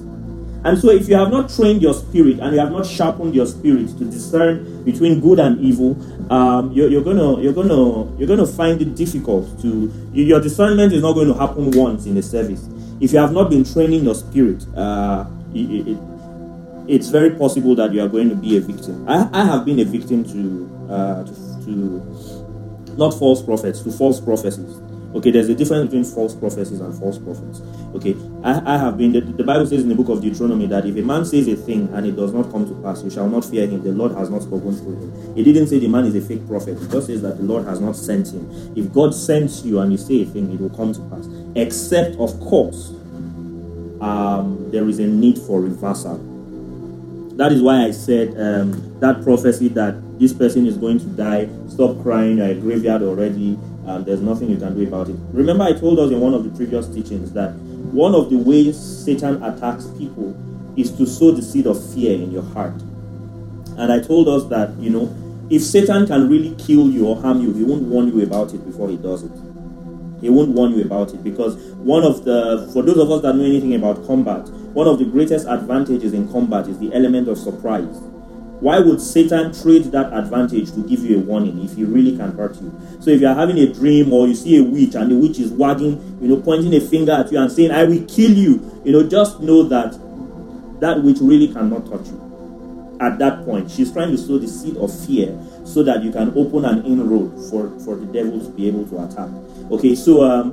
And 0.62 0.76
so, 0.76 0.90
if 0.90 1.08
you 1.08 1.14
have 1.16 1.30
not 1.30 1.48
trained 1.48 1.80
your 1.80 1.94
spirit 1.94 2.38
and 2.38 2.52
you 2.52 2.60
have 2.60 2.70
not 2.70 2.84
sharpened 2.84 3.34
your 3.34 3.46
spirit 3.46 3.88
to 3.96 4.04
discern 4.04 4.84
between 4.84 5.18
good 5.18 5.38
and 5.40 5.58
evil, 5.58 5.96
um, 6.30 6.70
you're, 6.72 6.90
you're, 6.90 7.00
gonna 7.02 7.40
you're 7.40 7.54
gonna 7.54 8.14
you're 8.18 8.28
gonna 8.28 8.46
find 8.46 8.82
it 8.82 8.94
difficult 8.94 9.58
to 9.62 9.90
your 10.12 10.38
discernment 10.38 10.92
is 10.92 11.00
not 11.00 11.14
going 11.14 11.28
to 11.28 11.32
happen 11.34 11.70
once 11.70 12.04
in 12.04 12.14
a 12.18 12.22
service. 12.22 12.68
If 13.00 13.14
you 13.14 13.18
have 13.20 13.32
not 13.32 13.48
been 13.48 13.64
training 13.64 14.04
your 14.04 14.14
spirit, 14.14 14.66
uh, 14.76 15.24
it, 15.54 15.88
it, 15.88 15.98
it's 16.88 17.08
very 17.08 17.30
possible 17.30 17.74
that 17.76 17.94
you 17.94 18.04
are 18.04 18.08
going 18.08 18.28
to 18.28 18.36
be 18.36 18.58
a 18.58 18.60
victim. 18.60 19.08
I, 19.08 19.30
I 19.32 19.46
have 19.46 19.64
been 19.64 19.80
a 19.80 19.84
victim 19.84 20.24
to, 20.24 20.92
uh, 20.92 21.24
to, 21.24 21.34
to 21.64 22.86
not 22.98 23.14
false 23.14 23.40
prophets 23.40 23.80
to 23.80 23.90
false 23.90 24.20
prophecies. 24.20 24.76
Okay, 25.12 25.32
there's 25.32 25.48
a 25.48 25.54
difference 25.56 25.86
between 25.86 26.04
false 26.04 26.34
prophecies 26.36 26.78
and 26.80 26.94
false 26.96 27.18
prophets. 27.18 27.60
Okay, 27.94 28.14
I, 28.44 28.76
I 28.76 28.78
have 28.78 28.96
been, 28.96 29.10
the, 29.10 29.20
the, 29.20 29.42
Bible 29.42 29.66
says 29.66 29.82
in 29.82 29.88
the 29.88 29.94
book 29.94 30.08
of 30.08 30.20
Deuteronomy 30.22 30.66
that 30.66 30.86
if 30.86 30.94
a 30.96 31.02
man 31.02 31.24
says 31.24 31.48
a 31.48 31.56
thing 31.56 31.88
and 31.94 32.06
it 32.06 32.12
does 32.14 32.32
not 32.32 32.50
come 32.52 32.64
to 32.68 32.80
pass, 32.80 33.02
you 33.02 33.10
shall 33.10 33.28
not 33.28 33.44
fear 33.44 33.66
him. 33.66 33.82
The 33.82 33.90
Lord 33.90 34.12
has 34.12 34.30
not 34.30 34.42
spoken 34.42 34.74
through 34.76 35.00
him. 35.00 35.32
It 35.38 35.42
didn't 35.42 35.66
say 35.66 35.80
the 35.80 35.88
man 35.88 36.04
is 36.04 36.14
a 36.14 36.20
fake 36.20 36.46
prophet, 36.46 36.80
it 36.80 36.90
just 36.92 37.08
says 37.08 37.22
that 37.22 37.38
the 37.38 37.42
Lord 37.42 37.66
has 37.66 37.80
not 37.80 37.96
sent 37.96 38.28
him. 38.32 38.48
If 38.76 38.92
God 38.92 39.12
sends 39.12 39.66
you 39.66 39.80
and 39.80 39.90
you 39.90 39.98
say 39.98 40.22
a 40.22 40.26
thing, 40.26 40.52
it 40.52 40.60
will 40.60 40.70
come 40.70 40.92
to 40.92 41.00
pass. 41.10 41.26
Except, 41.56 42.14
of 42.16 42.38
course, 42.38 42.90
um, 44.00 44.68
there 44.70 44.88
is 44.88 45.00
a 45.00 45.06
need 45.08 45.38
for 45.40 45.60
reversal. 45.60 46.18
That 47.34 47.50
is 47.50 47.62
why 47.62 47.84
I 47.84 47.90
said 47.90 48.28
um, 48.40 49.00
that 49.00 49.22
prophecy 49.24 49.68
that 49.68 49.96
this 50.20 50.32
person 50.32 50.66
is 50.66 50.76
going 50.76 51.00
to 51.00 51.06
die, 51.06 51.48
stop 51.68 52.00
crying, 52.02 52.36
you're 52.38 52.46
a 52.48 52.54
graveyard 52.54 53.02
already 53.02 53.58
and 53.86 54.04
there's 54.04 54.20
nothing 54.20 54.50
you 54.50 54.56
can 54.56 54.74
do 54.76 54.86
about 54.86 55.08
it. 55.08 55.16
Remember, 55.32 55.64
I 55.64 55.72
told 55.72 55.98
us 55.98 56.10
in 56.10 56.20
one 56.20 56.34
of 56.34 56.44
the 56.44 56.50
previous 56.50 56.88
teachings 56.88 57.32
that 57.32 57.52
one 57.92 58.14
of 58.14 58.30
the 58.30 58.36
ways 58.36 58.78
Satan 58.78 59.42
attacks 59.42 59.86
people 59.98 60.36
is 60.78 60.90
to 60.92 61.06
sow 61.06 61.30
the 61.32 61.42
seed 61.42 61.66
of 61.66 61.94
fear 61.94 62.14
in 62.14 62.30
your 62.30 62.42
heart. 62.42 62.74
And 63.78 63.90
I 63.90 64.00
told 64.00 64.28
us 64.28 64.44
that, 64.50 64.76
you 64.78 64.90
know, 64.90 65.16
if 65.50 65.62
Satan 65.62 66.06
can 66.06 66.28
really 66.28 66.54
kill 66.56 66.90
you 66.90 67.06
or 67.08 67.20
harm 67.20 67.40
you, 67.40 67.52
he 67.52 67.64
won't 67.64 67.82
warn 67.84 68.08
you 68.08 68.22
about 68.22 68.52
it 68.54 68.64
before 68.66 68.88
he 68.88 68.96
does 68.98 69.24
it. 69.24 69.32
He 70.20 70.28
won't 70.28 70.50
warn 70.50 70.72
you 70.72 70.84
about 70.84 71.14
it 71.14 71.24
because 71.24 71.56
one 71.76 72.04
of 72.04 72.24
the, 72.24 72.68
for 72.74 72.82
those 72.82 72.98
of 72.98 73.10
us 73.10 73.22
that 73.22 73.34
know 73.34 73.44
anything 73.44 73.74
about 73.74 74.06
combat, 74.06 74.48
one 74.74 74.86
of 74.86 74.98
the 74.98 75.04
greatest 75.06 75.46
advantages 75.48 76.12
in 76.12 76.30
combat 76.30 76.68
is 76.68 76.78
the 76.78 76.92
element 76.94 77.26
of 77.28 77.38
surprise 77.38 78.00
why 78.60 78.78
would 78.78 79.00
Satan 79.00 79.54
trade 79.54 79.84
that 79.86 80.12
advantage 80.12 80.72
to 80.74 80.80
give 80.86 81.00
you 81.00 81.16
a 81.16 81.20
warning 81.20 81.64
if 81.64 81.76
he 81.76 81.84
really 81.84 82.14
can 82.16 82.36
hurt 82.36 82.60
you? 82.60 82.70
So 83.00 83.10
if 83.10 83.20
you 83.22 83.26
are 83.26 83.34
having 83.34 83.56
a 83.58 83.72
dream 83.72 84.12
or 84.12 84.28
you 84.28 84.34
see 84.34 84.58
a 84.58 84.62
witch 84.62 84.94
and 84.94 85.10
the 85.10 85.16
witch 85.16 85.38
is 85.40 85.50
wagging, 85.50 86.18
you 86.20 86.28
know, 86.28 86.36
pointing 86.42 86.74
a 86.74 86.80
finger 86.80 87.12
at 87.12 87.32
you 87.32 87.38
and 87.38 87.50
saying, 87.50 87.70
I 87.70 87.84
will 87.84 88.04
kill 88.04 88.30
you, 88.32 88.60
you 88.84 88.92
know, 88.92 89.02
just 89.08 89.40
know 89.40 89.62
that 89.62 89.92
that 90.80 91.02
witch 91.02 91.16
really 91.22 91.48
cannot 91.48 91.86
touch 91.86 92.06
you. 92.08 92.98
At 93.00 93.18
that 93.18 93.46
point, 93.46 93.70
she's 93.70 93.90
trying 93.90 94.10
to 94.10 94.18
sow 94.18 94.36
the 94.36 94.46
seed 94.48 94.76
of 94.76 94.92
fear 95.06 95.40
so 95.64 95.82
that 95.84 96.02
you 96.02 96.12
can 96.12 96.28
open 96.36 96.66
an 96.66 96.84
inroad 96.84 97.32
for, 97.48 97.70
for 97.80 97.96
the 97.96 98.04
devil 98.12 98.38
to 98.44 98.50
be 98.50 98.68
able 98.68 98.86
to 98.88 99.02
attack. 99.04 99.30
Okay, 99.70 99.94
so 99.94 100.22
um, 100.22 100.52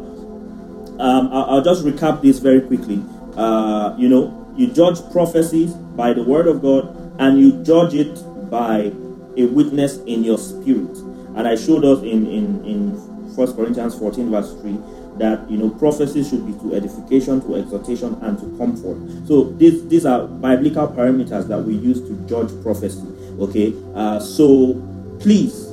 um, 1.01 1.27
I'll, 1.33 1.55
I'll 1.57 1.61
just 1.63 1.83
recap 1.83 2.21
this 2.21 2.39
very 2.39 2.61
quickly. 2.61 3.03
Uh, 3.35 3.93
you 3.97 4.07
know, 4.07 4.47
you 4.55 4.67
judge 4.67 4.97
prophecies 5.11 5.73
by 5.73 6.13
the 6.13 6.23
word 6.23 6.47
of 6.47 6.61
God 6.61 6.96
and 7.19 7.39
you 7.39 7.51
judge 7.63 7.93
it 7.93 8.13
by 8.49 8.91
a 9.35 9.45
witness 9.47 9.97
in 9.99 10.23
your 10.23 10.37
spirit. 10.37 10.97
And 11.35 11.47
I 11.47 11.55
showed 11.55 11.85
us 11.85 11.99
in, 12.03 12.25
in, 12.27 12.65
in 12.65 12.91
1 13.35 13.55
Corinthians 13.55 13.97
14, 13.97 14.31
verse 14.31 14.53
3, 14.61 14.77
that 15.17 15.49
you 15.49 15.57
know 15.57 15.69
prophecy 15.69 16.23
should 16.23 16.45
be 16.45 16.53
to 16.59 16.75
edification, 16.75 17.41
to 17.41 17.55
exhortation, 17.55 18.13
and 18.21 18.37
to 18.39 18.55
comfort. 18.55 19.27
So 19.27 19.45
these 19.57 19.87
these 19.87 20.05
are 20.05 20.27
biblical 20.27 20.87
parameters 20.89 21.47
that 21.47 21.57
we 21.63 21.73
use 21.75 21.99
to 22.01 22.13
judge 22.29 22.49
prophecy. 22.61 23.01
Okay, 23.39 23.73
uh, 23.95 24.19
so 24.19 24.75
please 25.19 25.65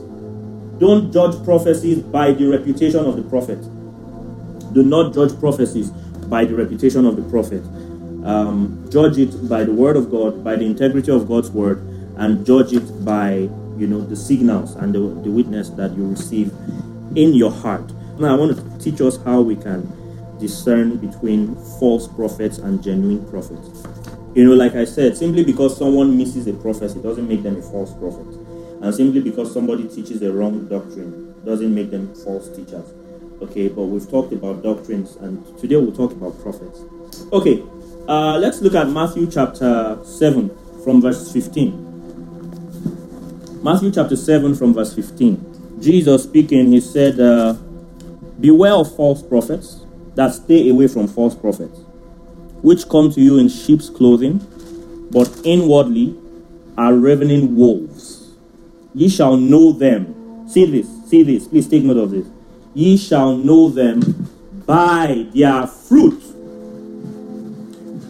don't 0.79 1.13
judge 1.13 1.43
prophecies 1.45 1.99
by 2.05 2.33
the 2.33 2.47
reputation 2.47 3.05
of 3.05 3.17
the 3.17 3.23
prophet. 3.25 3.61
Do 4.73 4.83
not 4.83 5.13
judge 5.13 5.39
prophecies 5.39 5.91
by 5.91 6.47
the 6.47 6.55
reputation 6.55 7.05
of 7.05 7.17
the 7.17 7.23
prophet 7.25 7.63
um, 8.25 8.85
judge 8.91 9.19
it 9.19 9.49
by 9.49 9.65
the 9.65 9.73
word 9.73 9.97
of 9.97 10.11
God, 10.11 10.43
by 10.43 10.57
the 10.57 10.65
integrity 10.65 11.11
of 11.13 11.29
God's 11.29 11.51
word, 11.51 11.79
and 12.17 12.45
judge 12.45 12.73
it 12.73 13.05
by 13.05 13.51
you 13.77 13.89
know 13.89 14.01
the 14.01 14.17
signals 14.17 14.77
and 14.77 14.95
the, 14.95 14.99
the 15.01 15.31
witness 15.31 15.69
that 15.71 15.91
you 15.97 16.09
receive 16.09 16.53
in 17.17 17.35
your 17.35 17.51
heart. 17.51 17.93
Now 18.19 18.35
I 18.35 18.39
want 18.39 18.57
to 18.57 18.79
teach 18.85 19.01
us 19.01 19.19
how 19.25 19.41
we 19.41 19.57
can 19.57 19.91
discern 20.39 20.97
between 20.97 21.55
false 21.79 22.09
prophets 22.09 22.59
and 22.59 22.83
genuine 22.83 23.29
prophets. 23.31 23.85
You 24.35 24.45
know, 24.45 24.55
like 24.55 24.75
I 24.75 24.85
said, 24.85 25.17
simply 25.17 25.45
because 25.45 25.77
someone 25.77 26.17
misses 26.17 26.47
a 26.49 26.55
prophecy 26.55 27.01
doesn't 27.01 27.29
make 27.29 27.43
them 27.43 27.57
a 27.57 27.63
false 27.63 27.93
prophet. 27.95 28.27
And 28.83 28.93
simply 28.95 29.21
because 29.21 29.53
somebody 29.53 29.85
teaches 29.89 30.23
a 30.23 30.33
wrong 30.33 30.67
doctrine 30.67 31.35
doesn't 31.45 31.73
make 31.73 31.91
them 31.91 32.13
false 32.17 32.49
teachers. 32.55 32.85
Okay, 33.43 33.69
but 33.69 33.83
we've 33.85 34.09
talked 34.11 34.33
about 34.33 34.63
doctrines 34.63 35.17
and 35.17 35.57
today 35.59 35.77
we'll 35.77 35.93
talk 35.93 36.13
about 36.13 36.41
prophets. 36.43 36.81
Okay, 37.33 37.63
uh, 38.09 38.37
let's 38.39 38.61
look 38.61 38.75
at 38.75 38.87
Matthew 38.91 39.27
chapter 39.27 39.99
7 40.05 40.51
from 40.85 41.01
verse 41.01 41.33
15. 41.33 43.61
Matthew 43.63 43.91
chapter 43.93 44.15
7 44.15 44.55
from 44.55 44.75
verse 44.75 44.93
15. 44.95 45.81
Jesus 45.81 46.25
speaking, 46.25 46.71
he 46.73 46.81
said, 46.83 47.19
uh, 47.19 47.55
Beware 48.41 48.75
of 48.75 48.95
false 48.95 49.23
prophets 49.23 49.87
that 50.17 50.35
stay 50.35 50.69
away 50.69 50.87
from 50.87 51.07
false 51.09 51.35
prophets, 51.35 51.79
which 52.61 52.87
come 52.91 53.11
to 53.11 53.21
you 53.23 53.39
in 53.39 53.49
sheep's 53.49 53.89
clothing, 53.89 54.47
but 55.11 55.31
inwardly 55.43 56.15
are 56.77 56.93
ravening 56.95 57.57
wolves. 57.57 58.29
Ye 58.95 59.09
shall 59.09 59.39
know 59.39 59.73
them. 59.73 60.45
See 60.47 60.67
this, 60.67 60.87
see 61.09 61.23
this, 61.23 61.49
please 61.49 61.67
take 61.67 61.85
note 61.85 61.97
of 61.97 62.11
this. 62.11 62.27
Ye 62.75 62.99
shall 62.99 63.35
know 63.35 63.71
them 63.71 64.29
by 64.67 65.27
their 65.35 65.67
fruit 65.67 66.24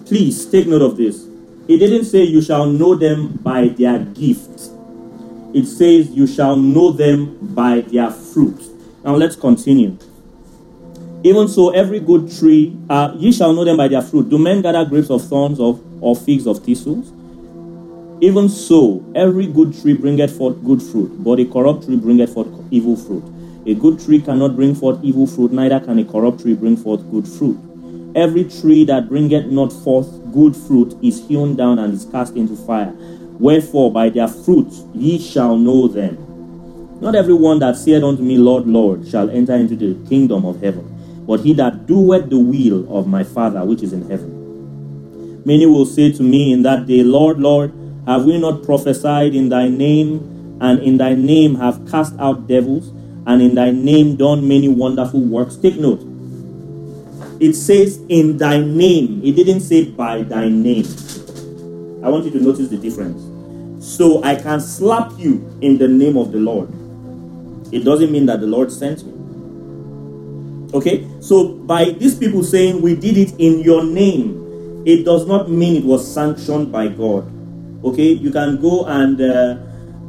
Please 0.07 0.45
take 0.47 0.67
note 0.67 0.83
of 0.83 0.97
this. 0.99 1.25
It 1.67 1.79
didn't 1.79 2.05
say 2.05 2.25
you 2.25 2.43
shall 2.43 2.67
know 2.67 2.95
them 2.95 3.39
by 3.43 3.69
their 3.69 4.01
gift. 4.01 4.69
It 5.55 5.65
says 5.65 6.11
you 6.11 6.27
shall 6.27 6.57
know 6.57 6.91
them 6.93 7.39
by 7.55 7.81
their 7.81 8.11
fruit. 8.11 8.61
Now 9.03 9.15
let's 9.17 9.35
continue. 9.35 9.97
Even 11.23 11.49
so, 11.49 11.71
every 11.71 12.01
good 12.01 12.31
tree, 12.37 12.77
uh, 12.91 13.15
ye 13.17 13.33
shall 13.33 13.55
know 13.55 13.65
them 13.65 13.79
by 13.79 13.89
their 13.89 14.03
fruit. 14.03 14.29
Do 14.29 14.37
men 14.37 14.61
gather 14.61 14.85
grapes 14.85 15.09
of 15.09 15.23
thorns 15.27 15.59
of, 15.59 15.81
or 16.03 16.15
figs 16.15 16.47
of 16.47 16.59
thistles? 16.63 17.11
Even 18.23 18.51
so, 18.51 19.03
every 19.15 19.47
good 19.47 19.75
tree 19.81 19.95
bringeth 19.95 20.37
forth 20.37 20.63
good 20.67 20.83
fruit, 20.83 21.25
but 21.25 21.41
a 21.41 21.47
corrupt 21.47 21.85
tree 21.87 21.97
bringeth 21.97 22.35
forth 22.35 22.49
evil 22.71 22.95
fruit. 22.97 23.25
A 23.65 23.73
good 23.75 23.99
tree 24.05 24.21
cannot 24.21 24.55
bring 24.55 24.75
forth 24.75 24.99
evil 25.03 25.27
fruit, 25.27 25.51
neither 25.51 25.81
can 25.81 25.99
a 25.99 26.05
corrupt 26.05 26.41
tree 26.41 26.55
bring 26.55 26.77
forth 26.77 27.01
good 27.11 27.27
fruit. 27.27 27.59
Every 28.15 28.45
tree 28.45 28.85
that 28.85 29.09
bringeth 29.09 29.47
not 29.51 29.73
forth 29.73 30.07
good 30.33 30.55
fruit 30.55 30.95
is 31.03 31.27
hewn 31.27 31.57
down 31.57 31.81
and 31.81 31.93
is 31.93 32.05
cast 32.05 32.37
into 32.37 32.55
fire. 32.55 32.93
Wherefore, 33.41 33.91
by 33.93 34.09
their 34.09 34.29
fruit 34.29 34.71
ye 34.95 35.19
shall 35.19 35.57
know 35.57 35.89
them. 35.89 36.19
Not 37.01 37.17
every 37.17 37.35
one 37.35 37.59
that 37.59 37.75
saith 37.77 38.05
unto 38.05 38.23
me, 38.23 38.39
Lord, 38.39 38.69
Lord, 38.69 39.07
shall 39.09 39.29
enter 39.31 39.55
into 39.57 39.75
the 39.75 39.99
kingdom 40.09 40.45
of 40.47 40.61
heaven, 40.63 40.87
but 41.27 41.41
he 41.41 41.55
that 41.55 41.87
doeth 41.87 42.31
the 42.31 42.39
will 42.39 42.87
of 42.97 43.09
my 43.09 43.25
Father 43.25 43.65
which 43.65 43.83
is 43.83 43.93
in 43.93 44.09
heaven. 44.09 45.43
Many 45.45 45.67
will 45.67 45.85
say 45.85 46.13
to 46.13 46.23
me 46.23 46.53
in 46.53 46.63
that 46.63 46.87
day, 46.87 47.03
Lord, 47.03 47.41
Lord, 47.41 47.73
have 48.07 48.27
we 48.27 48.39
not 48.39 48.63
prophesied 48.63 49.35
in 49.35 49.49
thy 49.49 49.67
name, 49.69 50.59
and 50.61 50.81
in 50.81 50.99
thy 50.99 51.15
name 51.15 51.57
have 51.57 51.85
cast 51.91 52.15
out 52.21 52.47
devils, 52.47 52.89
and 53.27 53.43
in 53.43 53.57
thy 53.57 53.73
name 53.73 54.15
done 54.15 54.47
many 54.47 54.69
wonderful 54.69 55.21
works? 55.21 55.57
Take 55.57 55.79
note. 55.81 56.14
It 57.45 57.53
says, 57.53 58.01
In 58.09 58.39
thy 58.39 58.57
name. 58.61 59.21
It 59.23 59.33
didn't 59.37 59.61
say, 59.61 59.85
By 59.91 60.23
thy 60.23 60.49
name. 60.49 60.87
I 62.03 62.09
want 62.09 62.25
you 62.25 62.31
to 62.31 62.41
notice 62.41 62.69
the 62.69 62.79
difference. 62.79 63.21
So 63.85 64.25
I 64.25 64.35
can 64.35 64.63
slap 64.63 65.13
you 65.19 65.47
in 65.61 65.77
the 65.77 65.87
name 65.87 66.17
of 66.17 66.33
the 66.33 66.39
Lord. 66.39 66.71
It 67.71 67.81
doesn't 67.85 68.11
mean 68.11 68.25
that 68.27 68.41
the 68.41 68.47
Lord 68.47 68.73
sent 68.73 69.05
me. 69.05 69.13
Okay? 70.73 71.07
So 71.21 71.49
by 71.53 71.91
these 71.91 72.17
people 72.19 72.43
saying, 72.43 72.81
We 72.81 72.95
did 72.97 73.19
it 73.19 73.33
in 73.39 73.59
your 73.59 73.85
name, 73.85 74.83
it 74.87 75.05
does 75.05 75.27
not 75.27 75.51
mean 75.51 75.77
it 75.83 75.85
was 75.85 76.01
sanctioned 76.15 76.73
by 76.73 76.89
God. 76.89 77.31
Okay? 77.85 78.09
You 78.13 78.31
can 78.33 78.59
go 78.61 78.87
and. 78.87 79.21
Uh, 79.21 79.59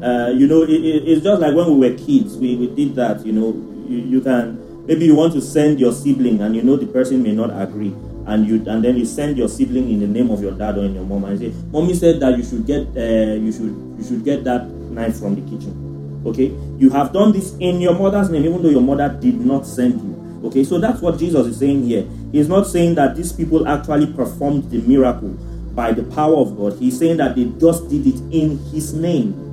uh, 0.03 0.29
you 0.29 0.45
know, 0.45 0.61
it, 0.63 0.69
it, 0.69 1.07
it's 1.07 1.23
just 1.23 1.41
like 1.41 1.55
when 1.55 1.77
we 1.79 1.89
were 1.89 1.97
kids, 1.97 2.35
we, 2.37 2.55
we 2.57 2.67
did 2.75 2.95
that. 2.95 3.25
You 3.25 3.31
know, 3.31 3.47
you, 3.89 3.97
you 3.99 4.21
can 4.21 4.59
Maybe 4.85 5.05
you 5.07 5.15
want 5.15 5.33
to 5.33 5.41
send 5.41 5.79
your 5.79 5.91
sibling 5.91 6.41
and 6.41 6.55
you 6.55 6.61
know 6.61 6.75
the 6.75 6.85
person 6.85 7.23
may 7.23 7.31
not 7.31 7.49
agree. 7.59 7.93
And 8.27 8.47
you 8.47 8.55
and 8.69 8.83
then 8.83 8.97
you 8.97 9.05
send 9.05 9.35
your 9.37 9.47
sibling 9.49 9.89
in 9.89 9.99
the 9.99 10.07
name 10.07 10.29
of 10.29 10.41
your 10.41 10.51
dad 10.51 10.77
or 10.77 10.85
in 10.85 10.93
your 10.93 11.05
mom 11.05 11.23
and 11.25 11.39
say, 11.39 11.51
Mommy 11.71 11.95
said 11.95 12.19
that 12.19 12.37
you 12.37 12.43
should 12.43 12.65
get 12.67 12.87
uh, 12.95 13.33
you 13.33 13.51
should 13.51 13.73
you 13.97 14.03
should 14.07 14.23
get 14.23 14.43
that 14.43 14.67
knife 14.69 15.17
from 15.19 15.33
the 15.35 15.41
kitchen. 15.41 16.21
Okay? 16.25 16.47
You 16.77 16.89
have 16.91 17.13
done 17.13 17.31
this 17.31 17.53
in 17.59 17.81
your 17.81 17.97
mother's 17.97 18.29
name, 18.29 18.45
even 18.45 18.61
though 18.61 18.69
your 18.69 18.81
mother 18.81 19.09
did 19.09 19.39
not 19.39 19.65
send 19.65 19.93
you. 20.01 20.15
Okay, 20.47 20.63
so 20.63 20.77
that's 20.79 21.01
what 21.01 21.17
Jesus 21.17 21.47
is 21.47 21.57
saying 21.57 21.83
here. 21.85 22.07
He's 22.31 22.47
not 22.47 22.67
saying 22.67 22.93
that 22.95 23.15
these 23.15 23.33
people 23.33 23.67
actually 23.67 24.13
performed 24.13 24.69
the 24.69 24.79
miracle 24.81 25.31
by 25.73 25.91
the 25.93 26.03
power 26.15 26.35
of 26.35 26.55
God. 26.57 26.77
He's 26.77 26.97
saying 26.99 27.17
that 27.17 27.35
they 27.35 27.45
just 27.59 27.89
did 27.89 28.05
it 28.05 28.19
in 28.31 28.59
his 28.71 28.93
name. 28.93 29.44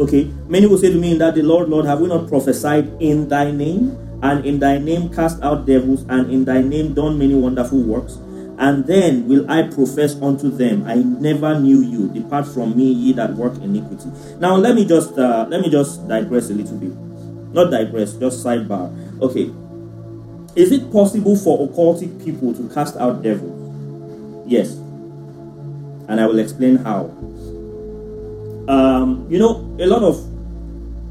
Okay, 0.00 0.32
many 0.48 0.66
will 0.66 0.78
say 0.78 0.90
to 0.90 0.96
me 0.98 1.12
in 1.12 1.18
that 1.18 1.34
the 1.34 1.42
Lord, 1.42 1.68
Lord, 1.68 1.84
have 1.84 2.00
we 2.00 2.08
not 2.08 2.26
prophesied 2.26 2.88
in 3.02 3.28
thy 3.28 3.50
name? 3.50 3.94
And 4.22 4.46
in 4.46 4.58
thy 4.58 4.78
name 4.78 5.12
cast 5.12 5.42
out 5.42 5.66
devils, 5.66 6.04
and 6.08 6.30
in 6.32 6.44
thy 6.46 6.62
name 6.62 6.94
done 6.94 7.18
many 7.18 7.34
wonderful 7.34 7.82
works. 7.82 8.14
And 8.58 8.86
then 8.86 9.28
will 9.28 9.44
I 9.50 9.64
profess 9.68 10.16
unto 10.20 10.48
them, 10.50 10.84
I 10.86 10.94
never 10.96 11.60
knew 11.60 11.82
you. 11.82 12.08
Depart 12.14 12.46
from 12.46 12.74
me, 12.76 12.90
ye 12.90 13.12
that 13.14 13.34
work 13.34 13.56
iniquity. 13.56 14.08
Now 14.38 14.56
let 14.56 14.74
me 14.74 14.84
just 14.86 15.18
uh, 15.18 15.46
let 15.50 15.60
me 15.60 15.68
just 15.70 16.06
digress 16.08 16.48
a 16.50 16.54
little 16.54 16.78
bit. 16.78 16.94
Not 17.52 17.70
digress, 17.70 18.14
just 18.14 18.42
sidebar. 18.44 18.88
Okay. 19.20 19.52
Is 20.58 20.72
it 20.72 20.90
possible 20.90 21.36
for 21.36 21.68
occultic 21.68 22.22
people 22.24 22.54
to 22.54 22.72
cast 22.74 22.96
out 22.96 23.22
devils? 23.22 23.56
Yes. 24.48 24.72
And 26.08 26.18
I 26.20 26.26
will 26.26 26.38
explain 26.38 26.76
how. 26.76 27.10
Um, 28.70 29.26
you 29.28 29.36
know, 29.40 29.56
a 29.80 29.86
lot 29.86 30.04
of 30.04 30.16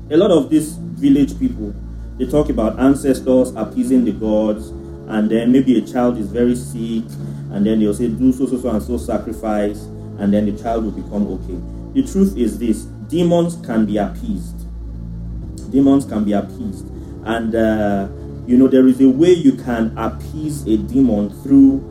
a 0.10 0.16
lot 0.16 0.32
of 0.32 0.50
these 0.50 0.78
village 0.78 1.38
people 1.38 1.76
they 2.18 2.26
talk 2.26 2.48
about 2.50 2.80
ancestors 2.80 3.52
appeasing 3.56 4.06
the 4.06 4.14
gods, 4.14 4.68
and 5.10 5.30
then 5.30 5.52
maybe 5.52 5.78
a 5.78 5.82
child 5.82 6.18
is 6.18 6.32
very 6.32 6.56
sick, 6.56 7.04
and 7.52 7.66
then 7.66 7.82
they'll 7.82 7.94
say 7.94 8.08
do 8.08 8.32
so 8.32 8.46
so 8.48 8.58
so 8.62 8.70
and 8.70 8.82
so 8.82 8.96
sacrifice, 8.98 9.82
and 10.20 10.32
then 10.34 10.46
the 10.46 10.58
child 10.64 10.86
will 10.86 10.92
become 10.92 11.28
okay. 11.28 12.00
The 12.00 12.08
truth 12.10 12.38
is 12.38 12.58
this: 12.58 12.84
demons 13.10 13.58
can 13.66 13.86
be 13.86 13.98
appeased. 13.98 14.56
Demons 15.70 16.06
can 16.06 16.24
be 16.24 16.32
appeased, 16.32 16.88
and 17.26 17.54
uh, 17.56 18.08
you 18.48 18.56
know 18.58 18.70
there 18.70 18.88
is 18.88 19.02
a 19.02 19.10
way 19.10 19.34
you 19.34 19.52
can 19.58 19.92
appease 19.98 20.62
a 20.66 20.78
demon 20.78 21.30
through 21.44 21.84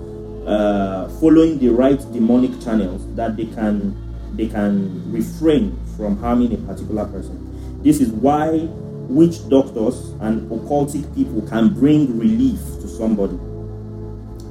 uh, 0.46 1.10
following 1.20 1.58
the 1.58 1.68
right 1.68 2.00
demonic 2.14 2.58
channels 2.62 3.04
that 3.16 3.36
they 3.36 3.44
can 3.44 3.92
they 4.38 4.46
can 4.46 5.12
refrain 5.12 5.78
from 5.96 6.16
harming 6.20 6.54
a 6.54 6.56
particular 6.58 7.04
person. 7.06 7.82
This 7.82 8.00
is 8.00 8.10
why 8.10 8.68
witch 9.10 9.46
doctors 9.48 10.10
and 10.20 10.48
occultic 10.50 11.12
people 11.14 11.42
can 11.42 11.74
bring 11.74 12.16
relief 12.18 12.60
to 12.80 12.88
somebody. 12.88 13.34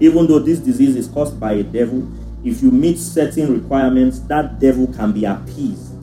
Even 0.05 0.27
though 0.27 0.39
this 0.39 0.59
disease 0.59 0.95
is 0.97 1.07
caused 1.07 1.39
by 1.39 1.53
a 1.53 1.63
devil, 1.63 2.07
if 2.43 2.61
you 2.61 2.69
meet 2.69 2.99
certain 2.99 3.59
requirements, 3.61 4.19
that 4.19 4.59
devil 4.59 4.87
can 4.93 5.13
be 5.13 5.23
appeased. 5.25 5.93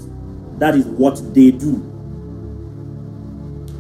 That 0.59 0.75
is 0.75 0.87
what 0.87 1.17
they 1.35 1.51
do. 1.51 1.77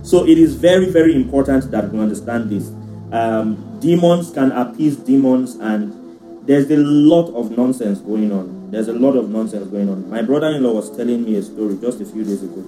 So 0.03 0.25
it 0.25 0.37
is 0.39 0.55
very, 0.55 0.91
very 0.91 1.15
important 1.15 1.71
that 1.71 1.91
we 1.91 1.99
understand 1.99 2.51
this. 2.51 2.69
Um, 3.11 3.79
demons 3.81 4.31
can 4.33 4.53
appease 4.53 4.97
demons, 4.97 5.55
and 5.57 6.47
there's 6.47 6.71
a 6.71 6.77
lot 6.77 7.31
of 7.35 7.57
nonsense 7.57 8.01
going 8.01 8.31
on. 8.33 8.64
There's 8.75 8.89
a 8.89 8.93
lot 8.93 9.15
of 9.15 9.31
nonsense 9.31 9.69
going 9.69 9.89
on. 9.89 10.11
My 10.11 10.21
brother-in-law 10.21 10.73
was 10.73 10.97
telling 10.97 11.23
me 11.23 11.37
a 11.37 11.43
story 11.45 11.79
just 11.81 12.01
a 12.01 12.05
few 12.05 12.25
days 12.25 12.43
ago, 12.43 12.61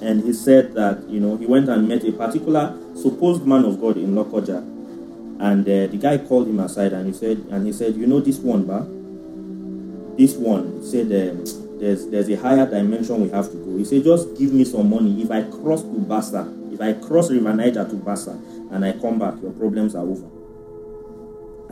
and 0.00 0.24
he 0.24 0.32
said 0.32 0.72
that 0.76 1.06
you 1.10 1.20
know 1.20 1.36
he 1.36 1.44
went 1.44 1.68
and 1.68 1.86
met 1.86 2.04
a 2.04 2.12
particular 2.12 2.72
supposed 2.96 3.44
man 3.44 3.66
of 3.66 3.78
God 3.82 3.98
in 3.98 4.14
Lokoja, 4.14 4.60
and 5.40 5.60
uh, 5.68 5.92
the 5.92 5.98
guy 6.00 6.16
called 6.16 6.48
him 6.48 6.58
aside 6.60 6.94
and 6.94 7.06
he 7.06 7.12
said 7.12 7.36
and 7.50 7.66
he 7.66 7.72
said 7.74 7.96
you 7.96 8.06
know 8.06 8.18
this 8.20 8.38
one, 8.38 8.64
ba, 8.64 8.80
this 10.16 10.36
one 10.36 10.80
he 10.80 10.88
said 10.90 11.04
um, 11.12 11.44
there's 11.78 12.06
there's 12.06 12.30
a 12.30 12.36
higher 12.38 12.64
dimension 12.64 13.20
we 13.20 13.28
have 13.28 13.50
to 13.52 13.58
go. 13.58 13.76
He 13.76 13.84
said 13.84 14.04
just 14.04 14.28
give 14.38 14.54
me 14.54 14.64
some 14.64 14.88
money 14.88 15.20
if 15.20 15.30
I 15.30 15.42
cross 15.42 15.82
to 15.82 15.98
Basa, 16.00 16.48
if 16.72 16.80
I 16.80 16.94
cross 16.94 17.30
River 17.30 17.52
Niger 17.52 17.84
to 17.84 17.96
Basa, 17.96 18.32
and 18.72 18.82
I 18.82 18.92
come 18.92 19.18
back, 19.18 19.34
your 19.42 19.52
problems 19.52 19.94
are 19.96 20.02
over. 20.06 20.28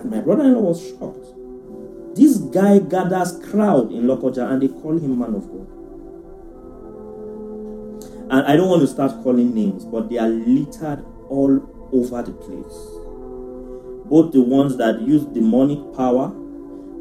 And 0.02 0.10
my 0.10 0.20
brother-in-law 0.20 0.60
was 0.60 0.84
shocked. 0.86 1.38
This 2.14 2.36
guy 2.36 2.78
gathers 2.78 3.38
crowd 3.46 3.90
in 3.90 4.04
Lokoja 4.06 4.50
and 4.52 4.60
they 4.60 4.68
call 4.68 4.98
him 4.98 5.18
man 5.18 5.34
of 5.34 5.48
God. 5.50 5.66
And 8.30 8.46
I 8.46 8.54
don't 8.54 8.68
want 8.68 8.82
to 8.82 8.86
start 8.86 9.12
calling 9.22 9.54
names, 9.54 9.86
but 9.86 10.10
they 10.10 10.18
are 10.18 10.28
littered 10.28 11.02
all 11.30 11.56
over 11.90 12.22
the 12.22 12.32
place. 12.32 12.86
Both 14.10 14.32
the 14.34 14.42
ones 14.42 14.76
that 14.76 15.00
use 15.00 15.24
demonic 15.24 15.94
power 15.96 16.34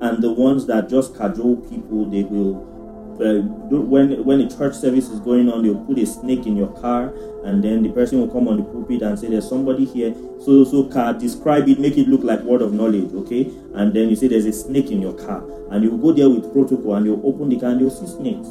and 0.01 0.23
the 0.23 0.31
ones 0.31 0.65
that 0.67 0.87
just 0.89 1.13
cajole 1.15 1.57
people, 1.57 2.05
they 2.05 2.23
will 2.23 2.70
when 3.17 4.23
when 4.23 4.41
a 4.41 4.49
church 4.49 4.73
service 4.75 5.09
is 5.09 5.19
going 5.19 5.49
on, 5.51 5.63
they'll 5.63 5.83
put 5.85 5.97
a 5.99 6.05
snake 6.05 6.45
in 6.45 6.55
your 6.55 6.69
car, 6.79 7.13
and 7.43 7.63
then 7.63 7.83
the 7.83 7.89
person 7.89 8.19
will 8.19 8.27
come 8.29 8.47
on 8.47 8.57
the 8.57 8.63
pulpit 8.63 9.01
and 9.01 9.17
say, 9.17 9.27
"There's 9.27 9.47
somebody 9.47 9.85
here." 9.85 10.13
So 10.43 10.63
so 10.63 10.85
car, 10.85 11.13
describe 11.13 11.67
it, 11.69 11.79
make 11.79 11.97
it 11.97 12.07
look 12.07 12.23
like 12.23 12.41
word 12.41 12.61
of 12.61 12.73
knowledge, 12.73 13.13
okay? 13.13 13.49
And 13.73 13.93
then 13.93 14.09
you 14.09 14.15
say, 14.15 14.27
"There's 14.27 14.45
a 14.45 14.51
snake 14.53 14.91
in 14.91 15.01
your 15.01 15.13
car," 15.13 15.43
and 15.69 15.83
you 15.83 15.97
go 15.97 16.11
there 16.11 16.29
with 16.29 16.51
protocol, 16.53 16.95
and 16.95 17.05
you 17.05 17.21
open 17.23 17.49
the 17.49 17.57
car, 17.59 17.69
and 17.71 17.81
you 17.81 17.89
see 17.89 18.07
snakes. 18.07 18.47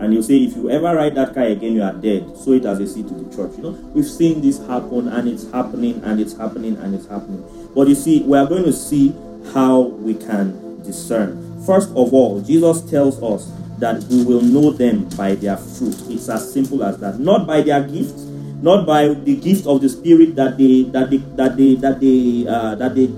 And 0.00 0.14
you 0.14 0.22
say, 0.22 0.38
if 0.38 0.56
you 0.56 0.70
ever 0.70 0.96
ride 0.96 1.14
that 1.16 1.34
car 1.34 1.42
again, 1.42 1.74
you 1.74 1.82
are 1.82 1.92
dead. 1.92 2.24
So 2.34 2.52
it 2.52 2.64
as 2.64 2.80
a 2.80 2.86
seat 2.86 3.06
to 3.08 3.12
the 3.14 3.36
church. 3.36 3.58
You 3.58 3.64
know, 3.64 3.70
we've 3.92 4.06
seen 4.06 4.40
this 4.40 4.58
happen, 4.66 5.08
and 5.08 5.28
it's 5.28 5.50
happening, 5.50 6.00
and 6.04 6.18
it's 6.18 6.34
happening, 6.34 6.78
and 6.78 6.94
it's 6.94 7.06
happening. 7.06 7.44
But 7.74 7.86
you 7.88 7.94
see, 7.94 8.22
we 8.22 8.38
are 8.38 8.46
going 8.46 8.64
to 8.64 8.72
see 8.72 9.14
how 9.52 9.80
we 9.80 10.14
can 10.14 10.82
discern. 10.82 11.48
First 11.66 11.90
of 11.90 12.12
all, 12.14 12.40
Jesus 12.40 12.80
tells 12.90 13.22
us 13.22 13.52
that 13.78 14.02
we 14.04 14.24
will 14.24 14.40
know 14.40 14.70
them 14.72 15.04
by 15.10 15.34
their 15.34 15.56
fruit. 15.56 15.94
It's 16.08 16.28
as 16.28 16.52
simple 16.52 16.82
as 16.82 16.96
that. 16.98 17.18
Not 17.20 17.46
by 17.46 17.60
their 17.60 17.82
gifts, 17.86 18.22
not 18.62 18.86
by 18.86 19.08
the 19.08 19.36
gift 19.36 19.66
of 19.66 19.80
the 19.82 19.88
Spirit 19.88 20.36
that 20.36 20.56
they 20.56 20.82
that 20.84 21.10
they 21.10 21.18
that 21.36 21.56
they 21.56 21.74
that 21.76 22.00
they 22.00 22.46
uh, 22.48 22.74
that 22.76 22.94
they 22.94 23.10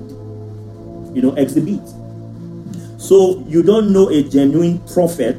you 1.14 1.22
know 1.22 1.32
exhibit. 1.34 1.80
So 2.98 3.44
you 3.46 3.62
don't 3.62 3.92
know 3.92 4.08
a 4.10 4.22
genuine 4.22 4.80
prophet 4.92 5.38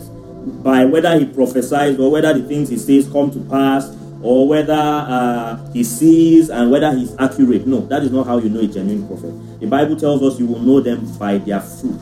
by 0.63 0.85
whether 0.85 1.17
he 1.19 1.25
prophesies 1.25 1.99
or 1.99 2.09
whether 2.09 2.33
the 2.37 2.47
things 2.47 2.69
he 2.69 2.77
says 2.77 3.09
come 3.11 3.31
to 3.31 3.39
pass 3.51 3.87
or 4.21 4.47
whether 4.47 4.71
uh, 4.73 5.55
he 5.71 5.83
sees 5.83 6.49
and 6.49 6.71
whether 6.71 6.93
he's 6.93 7.13
accurate. 7.19 7.67
No, 7.67 7.81
that 7.87 8.03
is 8.03 8.11
not 8.11 8.27
how 8.27 8.37
you 8.37 8.47
know 8.49 8.61
a 8.61 8.67
genuine 8.67 9.05
prophet. 9.07 9.59
The 9.59 9.67
Bible 9.67 9.97
tells 9.97 10.23
us 10.23 10.39
you 10.39 10.45
will 10.45 10.59
know 10.59 10.79
them 10.79 11.05
by 11.17 11.37
their 11.37 11.59
fruit. 11.59 11.99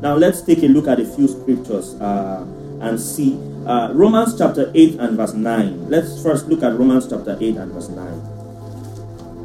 Now 0.00 0.16
let's 0.16 0.40
take 0.40 0.62
a 0.62 0.66
look 0.66 0.88
at 0.88 0.98
a 0.98 1.04
few 1.04 1.28
scriptures 1.28 1.94
uh, 2.00 2.46
and 2.80 2.98
see. 2.98 3.36
Uh, 3.66 3.92
Romans 3.92 4.36
chapter 4.38 4.72
8 4.74 4.94
and 4.98 5.14
verse 5.16 5.34
9. 5.34 5.90
Let's 5.90 6.22
first 6.22 6.46
look 6.46 6.62
at 6.62 6.78
Romans 6.78 7.06
chapter 7.08 7.36
8 7.38 7.56
and 7.56 7.72
verse 7.72 7.90
9. 7.90 8.02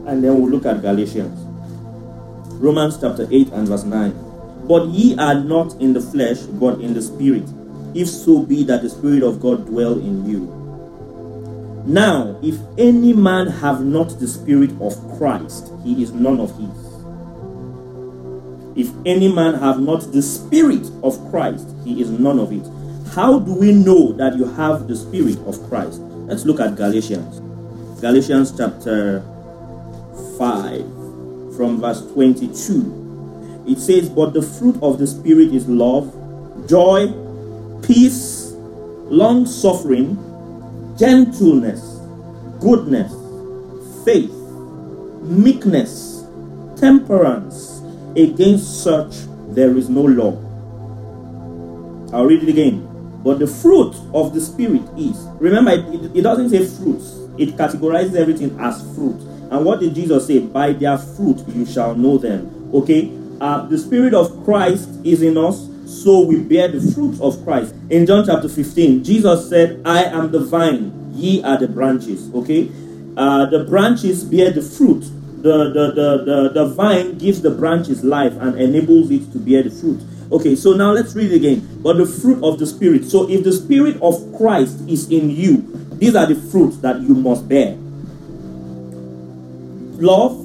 And 0.08 0.24
then 0.24 0.39
we'll 0.39 0.49
look 0.49 0.66
at 0.66 0.82
Galatians. 0.82 1.38
Romans 2.53 2.97
chapter 2.99 3.28
8 3.30 3.49
and 3.49 3.68
verse 3.68 3.84
9. 3.84 4.14
But 4.68 4.88
ye 4.88 5.18
are 5.18 5.36
not 5.36 5.74
in 5.82 5.91
the 5.91 5.99
flesh, 5.99 6.38
but 6.58 6.80
in 6.80 6.93
the 6.93 7.01
spirit, 7.01 7.47
if 7.93 8.08
so 8.08 8.39
be 8.41 8.64
that 8.64 8.82
the 8.82 8.89
spirit 8.89 9.24
of 9.24 9.41
God 9.41 9.66
dwell 9.66 9.93
in 9.99 10.26
you. 10.28 10.47
Now, 11.86 12.39
if 12.41 12.56
any 12.78 13.12
man 13.14 13.47
have 13.47 13.82
not 13.84 14.20
the 14.22 14.28
spirit 14.28 14.72
of 14.80 14.95
Christ, 15.18 15.72
he 15.84 16.01
is 16.01 16.14
none 16.14 16.39
of 16.39 16.58
his. 16.58 16.84
If 18.76 18.91
any 19.05 19.32
man 19.34 19.53
have 19.55 19.80
not 19.80 20.11
the 20.11 20.21
Spirit 20.21 20.86
of 21.01 21.17
Christ, 21.30 21.65
he 21.86 22.01
is 22.01 22.09
none 22.11 22.38
of 22.39 22.51
it. 22.51 22.67
How 23.13 23.39
do 23.39 23.55
we 23.55 23.71
know 23.71 24.11
that 24.13 24.36
you 24.36 24.43
have 24.43 24.88
the 24.89 24.95
Spirit 24.97 25.38
of 25.47 25.57
Christ? 25.69 25.99
Let's 26.28 26.43
look 26.43 26.59
at 26.59 26.76
Galatians. 26.76 27.39
Galatians 28.01 28.51
chapter 28.51 29.21
5, 30.38 30.82
from 31.55 31.80
verse 31.80 32.01
22. 32.11 33.63
It 33.65 33.78
says, 33.80 34.09
But 34.09 34.34
the 34.34 34.41
fruit 34.41 34.76
of 34.82 34.99
the 34.99 35.07
Spirit 35.07 35.53
is 35.53 35.69
love, 35.69 36.11
joy, 36.67 37.07
peace, 37.82 38.51
long 39.07 39.45
suffering, 39.45 40.17
gentleness, 40.99 41.80
goodness, 42.59 43.11
faith, 44.03 44.34
meekness, 45.23 46.26
temperance 46.78 47.64
Against 48.16 48.82
such 48.84 49.13
there 49.49 49.76
is 49.78 49.89
no 49.89 50.01
law. 50.03 50.32
I'll 52.16 52.26
read 52.26 52.43
it 52.43 52.49
again. 52.49 52.88
But 53.24 53.39
the 53.39 53.47
fruit 53.47 53.93
of 54.13 54.34
the 54.34 54.39
Spirit 54.39 54.84
is. 54.97 55.18
Remember, 55.39 55.72
it, 55.72 56.16
it 56.16 56.22
doesn't 56.22 56.49
say 56.49 56.66
fruits, 56.66 57.13
it 57.38 57.57
categorizes 57.57 58.16
everything 58.16 58.57
as 58.59 58.82
fruit. 58.95 59.20
And 59.51 59.66
what 59.66 59.80
did 59.82 59.95
Jesus 59.95 60.28
say? 60.28 60.39
By 60.39 60.72
their 60.74 60.97
fruit 60.97 61.43
you 61.49 61.66
shall 61.66 61.93
know 61.95 62.18
them. 62.18 62.72
Okay? 62.74 63.11
Uh, 63.41 63.66
the 63.66 63.78
Spirit 63.78 64.13
of 64.13 64.43
Christ 64.45 64.89
is 65.03 65.22
in 65.22 65.38
us, 65.38 65.68
so 65.86 66.22
we 66.26 66.39
bear 66.39 66.68
the 66.70 66.80
fruit 66.93 67.20
of 67.20 67.43
Christ. 67.43 67.76
In 67.89 68.05
John 68.05 68.26
chapter 68.26 68.47
15, 68.47 69.03
Jesus 69.03 69.49
said, 69.49 69.82
I 69.86 70.03
am 70.05 70.32
the 70.32 70.39
vine, 70.39 71.11
ye 71.13 71.43
are 71.43 71.57
the 71.57 71.68
branches. 71.68 72.34
Okay? 72.34 72.72
Uh, 73.18 73.47
the 73.47 73.66
branches 73.66 74.24
bear 74.24 74.51
the 74.51 74.61
fruit 74.61 75.03
the, 75.46 75.70
the, 75.70 75.91
the, 75.91 76.18
the, 76.24 76.50
the 76.50 76.66
vine 76.66 77.18
gives 77.18 77.41
the 77.41 77.52
branches 77.52 78.04
life 78.04 78.34
and 78.38 78.60
enables 78.60 79.12
it 79.12 79.32
to 79.32 79.38
bear 79.38 79.62
the 79.64 79.70
fruit. 79.70 80.02
Okay, 80.32 80.56
so 80.56 80.74
now 80.74 80.91
let's 80.91 81.16
read 81.16 81.32
again. 81.32 81.82
But 81.84 81.98
the 81.98 82.06
fruit 82.06 82.43
of 82.43 82.58
the 82.58 82.66
Spirit. 82.66 83.06
So 83.06 83.30
if 83.30 83.43
the 83.43 83.52
Spirit 83.54 84.02
of 84.02 84.18
Christ 84.38 84.82
is 84.88 85.10
in 85.12 85.30
you, 85.30 85.58
these 85.98 86.16
are 86.16 86.26
the 86.26 86.36
fruits 86.36 86.78
that 86.78 87.00
you 87.02 87.10
must 87.14 87.48
bear. 87.48 87.78
Love. 90.02 90.41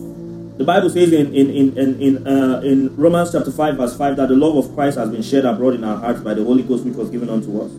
The 0.58 0.66
Bible 0.66 0.90
says 0.90 1.10
in 1.10 1.34
in 1.34 1.48
in 1.50 1.78
in 1.78 2.02
in, 2.02 2.26
uh, 2.28 2.60
in 2.60 2.94
Romans 2.94 3.32
chapter 3.32 3.50
five 3.50 3.78
verse 3.78 3.96
five 3.96 4.14
that 4.16 4.28
the 4.28 4.36
love 4.36 4.54
of 4.62 4.74
Christ 4.74 4.98
has 4.98 5.08
been 5.08 5.22
shed 5.22 5.46
abroad 5.46 5.72
in 5.74 5.82
our 5.82 5.96
hearts 5.96 6.20
by 6.20 6.34
the 6.34 6.44
Holy 6.44 6.62
Ghost 6.62 6.84
which 6.84 6.94
was 6.96 7.08
given 7.08 7.30
unto 7.30 7.62
us. 7.62 7.72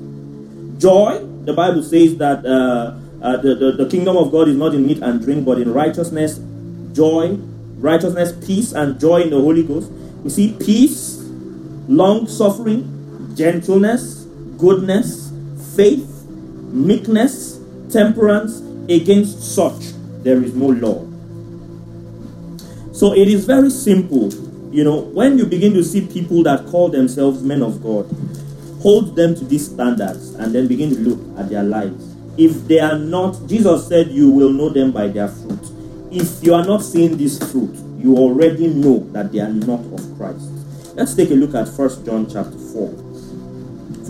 Joy. 0.81 1.23
The 1.45 1.53
Bible 1.53 1.83
says 1.83 2.17
that 2.17 2.43
uh, 2.43 2.97
uh, 3.23 3.37
the, 3.37 3.53
the 3.53 3.71
the 3.73 3.87
kingdom 3.87 4.17
of 4.17 4.31
God 4.31 4.47
is 4.49 4.55
not 4.57 4.73
in 4.73 4.87
meat 4.87 4.97
and 5.03 5.21
drink, 5.21 5.45
but 5.45 5.61
in 5.61 5.71
righteousness 5.71 6.39
joy, 6.93 7.37
righteousness, 7.77 8.33
peace, 8.45 8.73
and 8.73 8.99
joy 8.99 9.21
in 9.21 9.29
the 9.29 9.39
Holy 9.39 9.63
Ghost. 9.63 9.91
We 10.23 10.29
see 10.29 10.55
peace, 10.59 11.19
long 11.87 12.27
suffering, 12.27 13.33
gentleness, 13.35 14.25
goodness, 14.57 15.31
faith, 15.75 16.25
meekness, 16.27 17.59
temperance. 17.91 18.61
Against 18.89 19.53
such, 19.55 19.91
there 20.21 20.43
is 20.43 20.53
no 20.53 20.65
law. 20.65 21.05
So 22.93 23.13
it 23.13 23.27
is 23.29 23.45
very 23.45 23.69
simple. 23.69 24.33
You 24.73 24.83
know, 24.83 24.97
when 25.13 25.37
you 25.37 25.45
begin 25.45 25.73
to 25.75 25.83
see 25.83 26.01
people 26.07 26.43
that 26.43 26.65
call 26.65 26.89
themselves 26.89 27.41
men 27.41 27.61
of 27.61 27.81
God, 27.81 28.09
hold 28.81 29.15
them 29.15 29.33
to 29.35 29.45
these 29.45 29.69
standards 29.71 30.33
and 30.33 30.53
then 30.53 30.67
begin 30.67 30.89
to 30.89 30.97
look 30.99 31.39
at 31.39 31.49
their 31.49 31.63
lives. 31.63 32.15
If 32.37 32.67
they 32.67 32.79
are 32.79 32.97
not, 32.97 33.39
Jesus 33.47 33.87
said, 33.87 34.07
You 34.09 34.29
will 34.29 34.51
know 34.51 34.67
them 34.67 34.91
by 34.91 35.07
their 35.07 35.27
fruit. 35.29 35.50
If 36.11 36.43
you 36.43 36.53
are 36.55 36.65
not 36.65 36.83
seeing 36.83 37.15
this 37.15 37.39
fruit, 37.39 37.73
you 37.97 38.17
already 38.17 38.67
know 38.67 38.99
that 39.13 39.31
they 39.31 39.39
are 39.39 39.47
not 39.47 39.79
of 39.95 40.17
Christ. 40.17 40.43
Let's 40.95 41.13
take 41.13 41.31
a 41.31 41.35
look 41.35 41.55
at 41.55 41.69
1 41.69 42.03
John 42.05 42.27
chapter 42.29 42.57
4. 42.75 42.87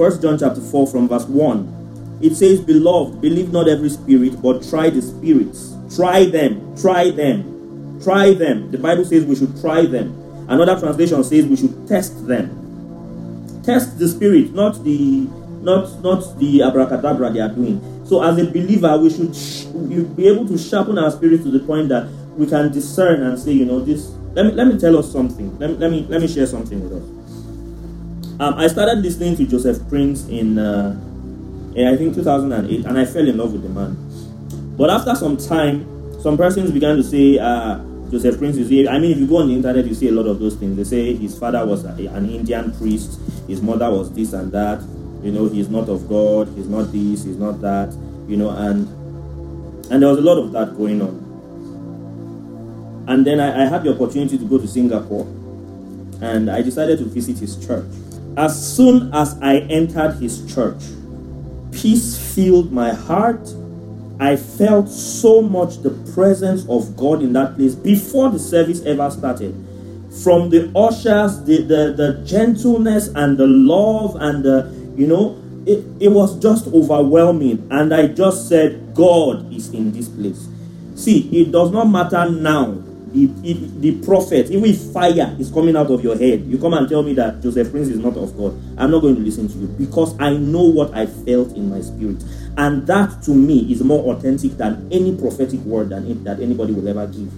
1 0.01 0.21
John 0.21 0.39
chapter 0.39 0.61
4 0.61 0.87
from 0.87 1.07
verse 1.07 1.25
1. 1.27 2.17
It 2.23 2.33
says, 2.33 2.59
Beloved, 2.59 3.21
believe 3.21 3.53
not 3.53 3.67
every 3.67 3.89
spirit, 3.89 4.41
but 4.41 4.67
try 4.67 4.89
the 4.89 4.99
spirits. 5.03 5.75
Try 5.95 6.25
them, 6.25 6.75
try 6.75 7.11
them, 7.11 8.01
try 8.01 8.33
them. 8.33 8.71
The 8.71 8.79
Bible 8.79 9.05
says 9.05 9.23
we 9.23 9.35
should 9.35 9.61
try 9.61 9.85
them. 9.85 10.09
Another 10.49 10.79
translation 10.79 11.23
says 11.23 11.45
we 11.45 11.55
should 11.55 11.87
test 11.87 12.25
them. 12.25 12.49
Test 13.63 13.99
the 13.99 14.07
spirit, 14.07 14.53
not 14.53 14.83
the 14.83 15.27
not 15.61 16.01
not 16.01 16.25
the 16.39 16.63
abracadabra 16.63 17.29
they 17.29 17.41
are 17.41 17.49
doing. 17.53 17.77
So, 18.11 18.19
as 18.21 18.35
a 18.37 18.43
believer, 18.43 18.91
we 18.99 19.07
should 19.09 19.31
sh- 19.33 19.63
be 20.19 20.27
able 20.27 20.43
to 20.49 20.57
sharpen 20.57 20.97
our 20.99 21.09
spirit 21.11 21.43
to 21.43 21.49
the 21.49 21.61
point 21.63 21.87
that 21.87 22.09
we 22.35 22.45
can 22.45 22.67
discern 22.69 23.23
and 23.23 23.39
say, 23.39 23.53
you 23.55 23.63
know, 23.63 23.79
this. 23.79 24.09
Let 24.35 24.47
me 24.47 24.51
let 24.51 24.67
me 24.67 24.75
tell 24.77 24.97
us 24.99 25.07
something. 25.09 25.47
Let 25.59 25.69
me 25.71 25.75
let 25.79 25.89
me, 25.91 26.05
let 26.09 26.19
me 26.19 26.27
share 26.27 26.45
something 26.45 26.83
with 26.83 26.91
us. 26.99 27.07
Um, 28.43 28.55
I 28.59 28.67
started 28.67 28.99
listening 29.01 29.37
to 29.37 29.47
Joseph 29.47 29.79
Prince 29.87 30.27
in, 30.27 30.59
uh, 30.59 30.91
in 31.73 31.87
I 31.87 31.95
think 31.95 32.13
2008, 32.15 32.83
and 32.85 32.99
I 32.99 33.05
fell 33.05 33.25
in 33.29 33.37
love 33.37 33.53
with 33.53 33.63
the 33.63 33.69
man. 33.69 33.95
But 34.75 34.89
after 34.89 35.15
some 35.15 35.37
time, 35.37 35.87
some 36.19 36.35
persons 36.35 36.71
began 36.71 36.97
to 36.97 37.03
say, 37.03 37.39
uh, 37.39 37.77
Joseph 38.11 38.37
Prince 38.39 38.57
is 38.57 38.67
here. 38.67 38.89
I 38.89 38.99
mean, 38.99 39.11
if 39.11 39.19
you 39.19 39.27
go 39.27 39.37
on 39.37 39.47
the 39.47 39.55
internet, 39.55 39.85
you 39.85 39.95
see 39.95 40.09
a 40.09 40.11
lot 40.11 40.25
of 40.27 40.37
those 40.39 40.55
things. 40.57 40.75
They 40.75 40.83
say 40.83 41.15
his 41.15 41.39
father 41.39 41.65
was 41.65 41.85
a, 41.85 41.91
an 42.11 42.27
Indian 42.29 42.73
priest, 42.75 43.21
his 43.47 43.61
mother 43.61 43.89
was 43.89 44.11
this 44.11 44.33
and 44.33 44.51
that 44.51 44.81
you 45.23 45.31
know 45.31 45.47
he's 45.47 45.69
not 45.69 45.87
of 45.89 46.09
god 46.09 46.47
he's 46.55 46.67
not 46.67 46.91
this 46.91 47.23
he's 47.23 47.37
not 47.37 47.61
that 47.61 47.93
you 48.27 48.35
know 48.37 48.49
and 48.49 48.85
and 49.91 50.01
there 50.01 50.09
was 50.09 50.17
a 50.17 50.21
lot 50.21 50.37
of 50.39 50.51
that 50.51 50.75
going 50.77 50.99
on 51.01 51.23
and 53.07 53.25
then 53.25 53.39
i, 53.39 53.63
I 53.63 53.67
had 53.69 53.83
the 53.83 53.93
opportunity 53.93 54.37
to 54.37 54.43
go 54.47 54.57
to 54.57 54.67
singapore 54.67 55.25
and 56.21 56.49
i 56.51 56.61
decided 56.63 56.99
to 56.99 57.05
visit 57.05 57.37
his 57.37 57.55
church 57.65 57.85
as 58.37 58.75
soon 58.75 59.13
as 59.13 59.39
i 59.41 59.59
entered 59.69 60.13
his 60.15 60.41
church 60.53 60.81
peace 61.71 62.17
filled 62.35 62.71
my 62.73 62.91
heart 62.91 63.49
i 64.19 64.35
felt 64.35 64.89
so 64.89 65.41
much 65.41 65.77
the 65.83 65.91
presence 66.13 66.65
of 66.67 66.97
god 66.97 67.21
in 67.21 67.33
that 67.33 67.55
place 67.55 67.75
before 67.75 68.29
the 68.31 68.39
service 68.39 68.83
ever 68.85 69.09
started 69.11 69.53
from 70.25 70.49
the 70.49 70.69
ushers, 70.77 71.39
the, 71.45 71.59
the, 71.61 71.93
the, 71.95 72.21
gentleness 72.25 73.07
and 73.15 73.37
the 73.37 73.47
love 73.47 74.17
and 74.17 74.43
the, 74.43 74.69
you 74.95 75.07
know, 75.07 75.41
it, 75.65 75.83
it 75.99 76.09
was 76.09 76.37
just 76.39 76.67
overwhelming. 76.67 77.67
And 77.71 77.93
I 77.93 78.07
just 78.07 78.49
said, 78.49 78.93
God 78.93 79.51
is 79.53 79.69
in 79.69 79.91
this 79.91 80.09
place. 80.09 80.47
See, 80.95 81.29
it 81.41 81.51
does 81.51 81.71
not 81.71 81.85
matter 81.85 82.29
now. 82.29 82.81
It, 83.13 83.29
it, 83.43 83.81
the 83.81 84.01
prophet, 84.05 84.49
even 84.51 84.65
if 84.69 84.79
fire 84.93 85.35
is 85.39 85.51
coming 85.51 85.75
out 85.75 85.91
of 85.91 86.01
your 86.03 86.17
head, 86.17 86.41
you 86.43 86.57
come 86.57 86.73
and 86.73 86.87
tell 86.87 87.03
me 87.03 87.13
that 87.15 87.41
Joseph 87.41 87.69
Prince 87.71 87.89
is 87.89 87.99
not 87.99 88.15
of 88.15 88.37
God. 88.37 88.53
I'm 88.77 88.89
not 88.91 89.01
going 89.01 89.15
to 89.15 89.21
listen 89.21 89.47
to 89.49 89.53
you 89.57 89.67
because 89.67 90.17
I 90.19 90.31
know 90.37 90.63
what 90.63 90.93
I 90.93 91.05
felt 91.07 91.51
in 91.55 91.69
my 91.69 91.81
spirit. 91.81 92.23
And 92.57 92.87
that 92.87 93.21
to 93.23 93.31
me 93.31 93.69
is 93.71 93.83
more 93.83 94.13
authentic 94.15 94.53
than 94.53 94.87
any 94.91 95.15
prophetic 95.17 95.59
word 95.61 95.89
than, 95.89 96.23
that 96.23 96.39
anybody 96.39 96.71
will 96.73 96.87
ever 96.87 97.07
give. 97.07 97.31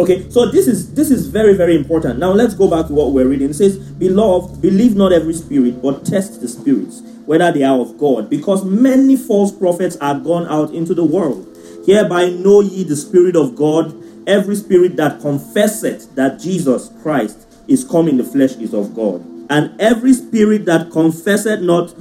Okay, 0.00 0.26
so 0.30 0.46
this 0.46 0.66
is 0.66 0.94
this 0.94 1.10
is 1.10 1.26
very, 1.26 1.54
very 1.54 1.76
important. 1.76 2.18
Now 2.18 2.30
let's 2.32 2.54
go 2.54 2.70
back 2.70 2.86
to 2.86 2.94
what 2.94 3.12
we're 3.12 3.28
reading. 3.28 3.50
It 3.50 3.54
says, 3.54 3.76
Beloved, 3.76 4.62
believe 4.62 4.96
not 4.96 5.12
every 5.12 5.34
spirit, 5.34 5.82
but 5.82 6.06
test 6.06 6.40
the 6.40 6.48
spirits, 6.48 7.02
whether 7.26 7.52
they 7.52 7.64
are 7.64 7.78
of 7.78 7.98
God, 7.98 8.30
because 8.30 8.64
many 8.64 9.14
false 9.14 9.52
prophets 9.52 9.96
are 10.00 10.18
gone 10.18 10.46
out 10.46 10.72
into 10.74 10.94
the 10.94 11.04
world. 11.04 11.46
Hereby 11.86 12.30
know 12.30 12.62
ye 12.62 12.82
the 12.82 12.96
Spirit 12.96 13.36
of 13.36 13.54
God, 13.56 13.94
every 14.26 14.56
spirit 14.56 14.96
that 14.96 15.20
confesseth 15.20 16.14
that 16.14 16.40
Jesus 16.40 16.90
Christ 17.02 17.46
is 17.68 17.84
come 17.84 18.08
in 18.08 18.16
the 18.16 18.24
flesh 18.24 18.52
is 18.54 18.72
of 18.72 18.94
God. 18.94 19.20
And 19.50 19.78
every 19.78 20.14
spirit 20.14 20.64
that 20.64 20.90
confesseth 20.92 21.60
not 21.60 21.94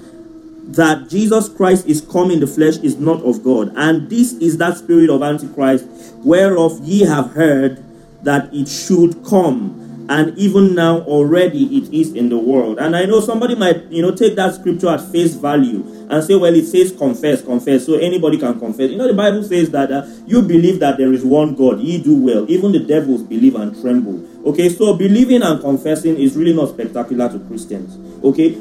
that 0.77 1.09
Jesus 1.09 1.49
Christ 1.49 1.85
is 1.85 1.99
come 1.99 2.31
in 2.31 2.39
the 2.39 2.47
flesh 2.47 2.77
is 2.77 2.97
not 2.97 3.21
of 3.23 3.43
God. 3.43 3.73
And 3.75 4.09
this 4.09 4.33
is 4.33 4.57
that 4.59 4.77
spirit 4.77 5.09
of 5.09 5.21
Antichrist, 5.21 5.85
whereof 6.23 6.79
ye 6.81 7.01
have 7.05 7.31
heard 7.31 7.83
that 8.23 8.53
it 8.53 8.67
should 8.67 9.23
come. 9.25 9.85
And 10.09 10.35
even 10.39 10.73
now, 10.73 11.01
already 11.01 11.65
it 11.77 11.93
is 11.93 12.15
in 12.15 12.29
the 12.29 12.37
world. 12.37 12.79
And 12.79 12.95
I 12.95 13.05
know 13.05 13.19
somebody 13.19 13.53
might, 13.53 13.83
you 13.91 14.01
know, 14.01 14.09
take 14.13 14.35
that 14.37 14.55
scripture 14.55 14.89
at 14.89 15.01
face 15.11 15.35
value 15.35 15.85
and 16.09 16.23
say, 16.23 16.35
well, 16.35 16.51
it 16.55 16.65
says 16.65 16.91
confess, 16.91 17.43
confess. 17.43 17.85
So 17.85 17.93
anybody 17.93 18.39
can 18.39 18.59
confess. 18.59 18.89
You 18.89 18.97
know, 18.97 19.05
the 19.07 19.13
Bible 19.13 19.43
says 19.43 19.69
that 19.69 19.91
uh, 19.91 20.07
you 20.25 20.41
believe 20.41 20.79
that 20.79 20.97
there 20.97 21.13
is 21.13 21.23
one 21.23 21.53
God, 21.53 21.79
ye 21.81 22.01
do 22.01 22.15
well. 22.15 22.49
Even 22.49 22.71
the 22.71 22.79
devils 22.79 23.21
believe 23.21 23.53
and 23.53 23.79
tremble. 23.81 24.25
Okay, 24.49 24.69
so 24.69 24.95
believing 24.95 25.43
and 25.43 25.61
confessing 25.61 26.15
is 26.17 26.35
really 26.35 26.53
not 26.55 26.69
spectacular 26.73 27.29
to 27.29 27.37
Christians. 27.41 27.95
Okay, 28.25 28.55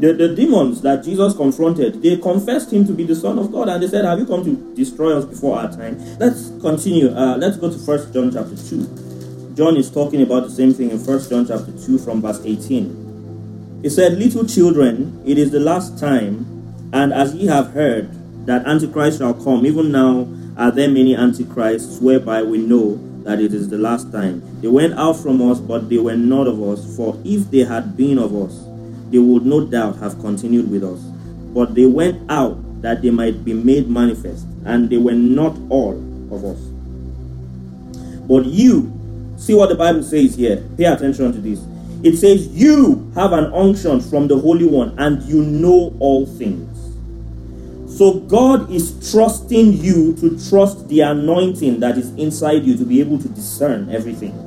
the, 0.00 0.14
the 0.14 0.34
demons 0.34 0.80
that 0.80 1.04
Jesus 1.04 1.36
confronted, 1.36 2.00
they 2.02 2.16
confessed 2.16 2.72
him 2.72 2.86
to 2.86 2.92
be 2.94 3.04
the 3.04 3.14
Son 3.14 3.38
of 3.38 3.52
God 3.52 3.68
and 3.68 3.82
they 3.82 3.86
said, 3.86 4.06
Have 4.06 4.18
you 4.18 4.24
come 4.24 4.42
to 4.44 4.74
destroy 4.74 5.14
us 5.14 5.26
before 5.26 5.58
our 5.58 5.68
time? 5.68 5.98
Let's 6.18 6.48
continue. 6.60 7.10
Uh, 7.10 7.36
let's 7.36 7.58
go 7.58 7.70
to 7.70 7.78
First 7.78 8.10
John 8.14 8.32
chapter 8.32 8.56
2. 8.56 9.52
John 9.56 9.76
is 9.76 9.90
talking 9.90 10.22
about 10.22 10.44
the 10.44 10.50
same 10.50 10.72
thing 10.72 10.90
in 10.90 10.98
First 10.98 11.28
John 11.28 11.46
chapter 11.46 11.70
2 11.84 11.98
from 11.98 12.22
verse 12.22 12.40
18. 12.42 13.80
He 13.82 13.90
said, 13.90 14.14
Little 14.18 14.46
children, 14.46 15.22
it 15.26 15.36
is 15.36 15.50
the 15.50 15.60
last 15.60 15.98
time, 15.98 16.46
and 16.94 17.12
as 17.12 17.34
ye 17.34 17.46
have 17.48 17.72
heard 17.72 18.46
that 18.46 18.66
Antichrist 18.66 19.18
shall 19.18 19.34
come, 19.34 19.66
even 19.66 19.92
now 19.92 20.26
are 20.56 20.70
there 20.70 20.88
many 20.88 21.14
Antichrists, 21.14 22.00
whereby 22.00 22.42
we 22.42 22.56
know 22.56 22.96
that 23.24 23.38
it 23.38 23.52
is 23.52 23.68
the 23.68 23.76
last 23.76 24.10
time. 24.10 24.42
They 24.62 24.68
went 24.68 24.94
out 24.94 25.14
from 25.16 25.42
us, 25.42 25.60
but 25.60 25.90
they 25.90 25.98
were 25.98 26.16
not 26.16 26.46
of 26.46 26.62
us, 26.62 26.96
for 26.96 27.20
if 27.22 27.50
they 27.50 27.64
had 27.64 27.98
been 27.98 28.18
of 28.18 28.34
us, 28.34 28.64
they 29.10 29.18
would 29.18 29.44
no 29.44 29.66
doubt 29.66 29.96
have 29.96 30.18
continued 30.20 30.70
with 30.70 30.84
us. 30.84 31.00
But 31.52 31.74
they 31.74 31.84
went 31.86 32.30
out 32.30 32.56
that 32.82 33.02
they 33.02 33.10
might 33.10 33.44
be 33.44 33.52
made 33.52 33.88
manifest, 33.88 34.46
and 34.64 34.88
they 34.88 34.96
were 34.96 35.12
not 35.14 35.56
all 35.68 35.92
of 36.32 36.44
us. 36.44 36.58
But 38.28 38.46
you, 38.46 38.92
see 39.36 39.54
what 39.54 39.68
the 39.68 39.74
Bible 39.74 40.02
says 40.02 40.36
here. 40.36 40.64
Pay 40.78 40.84
attention 40.84 41.32
to 41.32 41.38
this. 41.40 41.60
It 42.02 42.16
says, 42.16 42.46
You 42.48 43.10
have 43.16 43.32
an 43.32 43.52
unction 43.52 44.00
from 44.00 44.28
the 44.28 44.38
Holy 44.38 44.66
One, 44.66 44.94
and 44.98 45.20
you 45.24 45.42
know 45.42 45.94
all 45.98 46.24
things. 46.24 46.68
So 47.98 48.20
God 48.20 48.70
is 48.70 49.10
trusting 49.12 49.74
you 49.74 50.14
to 50.16 50.38
trust 50.48 50.88
the 50.88 51.00
anointing 51.00 51.80
that 51.80 51.98
is 51.98 52.08
inside 52.14 52.62
you 52.64 52.76
to 52.78 52.84
be 52.84 53.00
able 53.00 53.18
to 53.18 53.28
discern 53.28 53.90
everything 53.90 54.46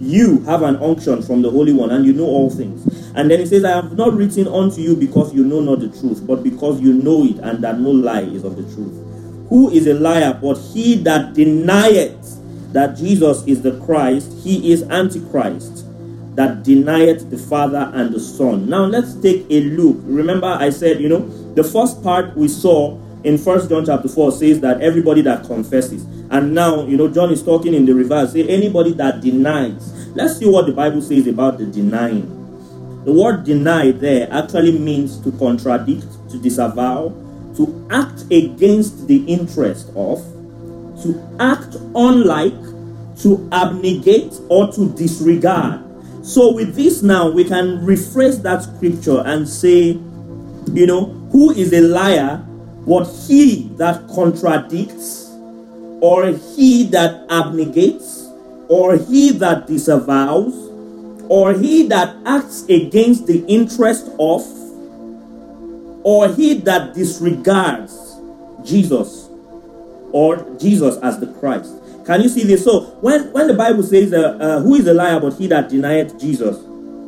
you 0.00 0.40
have 0.42 0.62
an 0.62 0.76
unction 0.76 1.22
from 1.22 1.42
the 1.42 1.50
Holy 1.50 1.72
One 1.72 1.90
and 1.90 2.04
you 2.04 2.12
know 2.12 2.24
all 2.26 2.50
things. 2.50 2.84
And 3.14 3.30
then 3.30 3.40
he 3.40 3.46
says, 3.46 3.64
I 3.64 3.70
have 3.76 3.96
not 3.96 4.12
written 4.14 4.46
unto 4.48 4.80
you 4.80 4.94
because 4.96 5.32
you 5.34 5.42
know 5.44 5.60
not 5.60 5.80
the 5.80 5.88
truth, 5.88 6.26
but 6.26 6.42
because 6.42 6.80
you 6.80 6.92
know 6.92 7.24
it 7.24 7.38
and 7.38 7.62
that 7.64 7.78
no 7.78 7.90
lie 7.90 8.22
is 8.22 8.44
of 8.44 8.56
the 8.56 8.74
truth. 8.74 9.46
Who 9.48 9.70
is 9.70 9.86
a 9.86 9.94
liar 9.94 10.38
but 10.40 10.56
he 10.58 10.96
that 11.04 11.34
denieth 11.34 12.72
that 12.72 12.96
Jesus 12.96 13.46
is 13.46 13.62
the 13.62 13.78
Christ, 13.80 14.32
he 14.42 14.72
is 14.72 14.82
Antichrist, 14.84 15.84
that 16.36 16.62
denieth 16.62 17.30
the 17.30 17.38
Father 17.38 17.90
and 17.94 18.12
the 18.12 18.20
Son. 18.20 18.68
Now 18.68 18.84
let's 18.84 19.14
take 19.20 19.46
a 19.48 19.62
look. 19.62 19.96
Remember, 20.02 20.46
I 20.48 20.70
said, 20.70 21.00
you 21.00 21.08
know, 21.08 21.26
the 21.54 21.64
first 21.64 22.02
part 22.02 22.36
we 22.36 22.48
saw 22.48 23.00
in 23.26 23.36
First 23.36 23.68
John 23.68 23.84
chapter 23.84 24.08
4 24.08 24.32
says 24.32 24.60
that 24.60 24.80
everybody 24.80 25.20
that 25.22 25.44
confesses. 25.46 26.04
And 26.30 26.54
now, 26.54 26.86
you 26.86 26.96
know, 26.96 27.08
John 27.08 27.32
is 27.32 27.42
talking 27.42 27.74
in 27.74 27.84
the 27.84 27.92
reverse. 27.92 28.32
Say 28.32 28.46
anybody 28.46 28.92
that 28.94 29.20
denies. 29.20 29.92
Let's 30.14 30.38
see 30.38 30.48
what 30.48 30.66
the 30.66 30.72
Bible 30.72 31.02
says 31.02 31.26
about 31.26 31.58
the 31.58 31.66
denying. 31.66 32.32
The 33.04 33.12
word 33.12 33.44
deny 33.44 33.90
there 33.90 34.28
actually 34.32 34.78
means 34.78 35.20
to 35.22 35.32
contradict, 35.32 36.06
to 36.30 36.38
disavow, 36.38 37.08
to 37.56 37.88
act 37.90 38.22
against 38.30 39.08
the 39.08 39.24
interest 39.24 39.88
of, 39.96 40.18
to 41.02 41.36
act 41.40 41.74
unlike, 41.96 42.54
to 43.22 43.48
abnegate, 43.50 44.34
or 44.48 44.70
to 44.72 44.88
disregard. 44.90 45.82
So, 46.24 46.54
with 46.54 46.74
this 46.76 47.02
now, 47.02 47.30
we 47.32 47.42
can 47.44 47.78
rephrase 47.84 48.40
that 48.42 48.62
scripture 48.62 49.22
and 49.24 49.48
say, 49.48 49.98
you 50.72 50.86
know, 50.86 51.06
who 51.32 51.50
is 51.52 51.72
a 51.72 51.80
liar 51.82 52.45
but 52.86 53.04
he 53.26 53.64
that 53.76 54.06
contradicts, 54.14 55.32
or 56.00 56.26
he 56.54 56.84
that 56.94 57.26
abnegates, 57.28 58.28
or 58.70 58.96
he 58.96 59.32
that 59.32 59.66
disavows, 59.66 60.54
or 61.28 61.52
he 61.52 61.88
that 61.88 62.14
acts 62.24 62.64
against 62.68 63.26
the 63.26 63.44
interest 63.46 64.06
of, 64.20 64.46
or 66.06 66.32
he 66.32 66.54
that 66.62 66.94
disregards 66.94 68.18
Jesus, 68.64 69.28
or 70.12 70.44
Jesus 70.60 70.96
as 71.02 71.18
the 71.18 71.26
Christ. 71.40 71.72
Can 72.06 72.22
you 72.22 72.28
see 72.28 72.44
this? 72.44 72.62
So 72.62 72.82
when, 73.02 73.32
when 73.32 73.48
the 73.48 73.54
Bible 73.54 73.82
says, 73.82 74.12
uh, 74.12 74.38
uh, 74.40 74.60
"Who 74.60 74.76
is 74.76 74.86
a 74.86 74.94
liar 74.94 75.18
but 75.18 75.34
he 75.34 75.48
that 75.48 75.68
denieth 75.70 76.20
Jesus," 76.20 76.56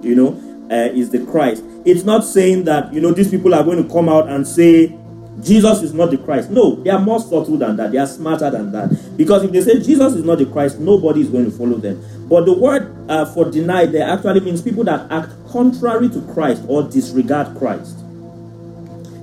you 0.05 0.16
know, 0.18 0.31
uh, 0.72 0.91
is 0.91 1.11
the 1.11 1.24
Christ. 1.24 1.62
It's 1.85 2.03
not 2.03 2.24
saying 2.24 2.64
that 2.64 2.93
you 2.93 3.01
know 3.01 3.12
these 3.12 3.31
people 3.31 3.55
are 3.55 3.62
going 3.62 3.81
to 3.81 3.89
come 3.95 4.09
out 4.09 4.29
and 4.29 4.45
say 4.45 4.97
Jesus 5.43 5.82
is 5.82 5.95
not 5.95 6.11
the 6.11 6.18
Christ. 6.18 6.51
No, 6.51 6.76
they 6.76 6.91
are 6.91 6.99
more 7.01 7.20
subtle 7.20 7.57
than 7.57 7.76
that. 7.76 7.93
They 7.93 7.99
are 7.99 8.07
smarter 8.07 8.51
than 8.51 8.72
that. 8.72 9.16
Because 9.16 9.45
if 9.45 9.53
they 9.53 9.61
say 9.61 9.80
Jesus 9.80 10.14
is 10.14 10.24
not 10.24 10.39
the 10.39 10.47
Christ, 10.47 10.78
nobody 10.78 11.20
is 11.20 11.28
going 11.30 11.45
to 11.45 11.51
follow 11.51 11.76
them. 11.76 12.03
But 12.28 12.45
the 12.45 12.53
word 12.53 12.95
uh, 13.09 13.24
for 13.26 13.51
deny 13.51 13.86
there 13.86 14.09
actually 14.09 14.41
means 14.41 14.62
people 14.62 14.84
that 14.84 15.11
act 15.12 15.32
contrary 15.51 16.09
to 16.11 16.20
Christ 16.34 16.62
or 16.66 16.82
disregard 16.82 17.57
Christ. 17.57 17.97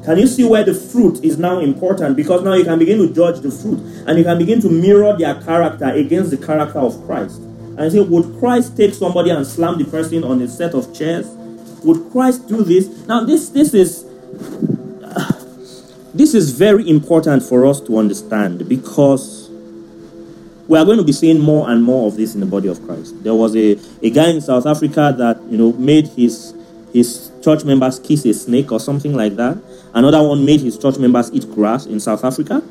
Can 0.05 0.19
you 0.19 0.27
see 0.27 0.43
where 0.45 0.63
the 0.63 0.73
fruit 0.73 1.23
is 1.23 1.37
now 1.37 1.59
important? 1.59 2.15
Because 2.15 2.43
now 2.43 2.53
you 2.53 2.63
can 2.63 2.77
begin 2.79 2.99
to 2.99 3.13
judge 3.13 3.41
the 3.41 3.51
fruit 3.51 3.79
and 4.07 4.17
you 4.17 4.23
can 4.23 4.37
begin 4.37 4.61
to 4.61 4.69
mirror 4.69 5.17
their 5.17 5.41
character 5.41 5.89
against 5.89 6.29
the 6.31 6.37
character 6.37 6.79
of 6.79 7.03
Christ. 7.05 7.37
And 7.77 7.91
say, 7.91 7.99
would 7.99 8.39
Christ 8.39 8.77
take 8.77 8.93
somebody 8.93 9.31
and 9.31 9.45
slam 9.45 9.77
the 9.79 9.85
person 9.85 10.23
on 10.23 10.41
a 10.41 10.47
set 10.47 10.73
of 10.75 10.95
chairs? 10.95 11.25
Would 11.83 12.11
Christ 12.11 12.47
do 12.47 12.63
this? 12.63 12.87
Now, 13.07 13.25
this 13.25 13.49
this 13.49 13.73
is 13.73 14.05
this 16.15 16.33
is 16.33 16.51
very 16.51 16.87
important 16.89 17.43
for 17.43 17.65
us 17.65 17.81
to 17.81 17.97
understand 17.97 18.69
because 18.69 19.49
we 20.65 20.77
are 20.77 20.85
going 20.85 20.95
to 20.97 21.03
be 21.03 21.11
seeing 21.11 21.41
more 21.41 21.69
and 21.69 21.83
more 21.83 22.07
of 22.07 22.15
this 22.15 22.35
in 22.35 22.39
the 22.39 22.45
body 22.45 22.69
of 22.69 22.79
Christ. 22.87 23.21
There 23.21 23.35
was 23.35 23.53
a, 23.53 23.77
a 24.01 24.09
guy 24.11 24.29
in 24.29 24.39
South 24.39 24.65
Africa 24.65 25.13
that 25.17 25.43
you 25.51 25.57
know 25.57 25.73
made 25.73 26.07
his 26.07 26.55
his 26.93 27.31
church 27.43 27.65
members 27.65 27.99
kiss 27.99 28.23
a 28.23 28.33
snake 28.33 28.71
or 28.71 28.79
something 28.79 29.13
like 29.13 29.35
that. 29.35 29.57
Another 29.93 30.23
one 30.25 30.45
made 30.45 30.61
his 30.61 30.77
church 30.77 30.97
members 30.97 31.31
eat 31.33 31.51
grass 31.53 31.85
in 31.85 31.99
South 31.99 32.23
Africa. 32.23 32.63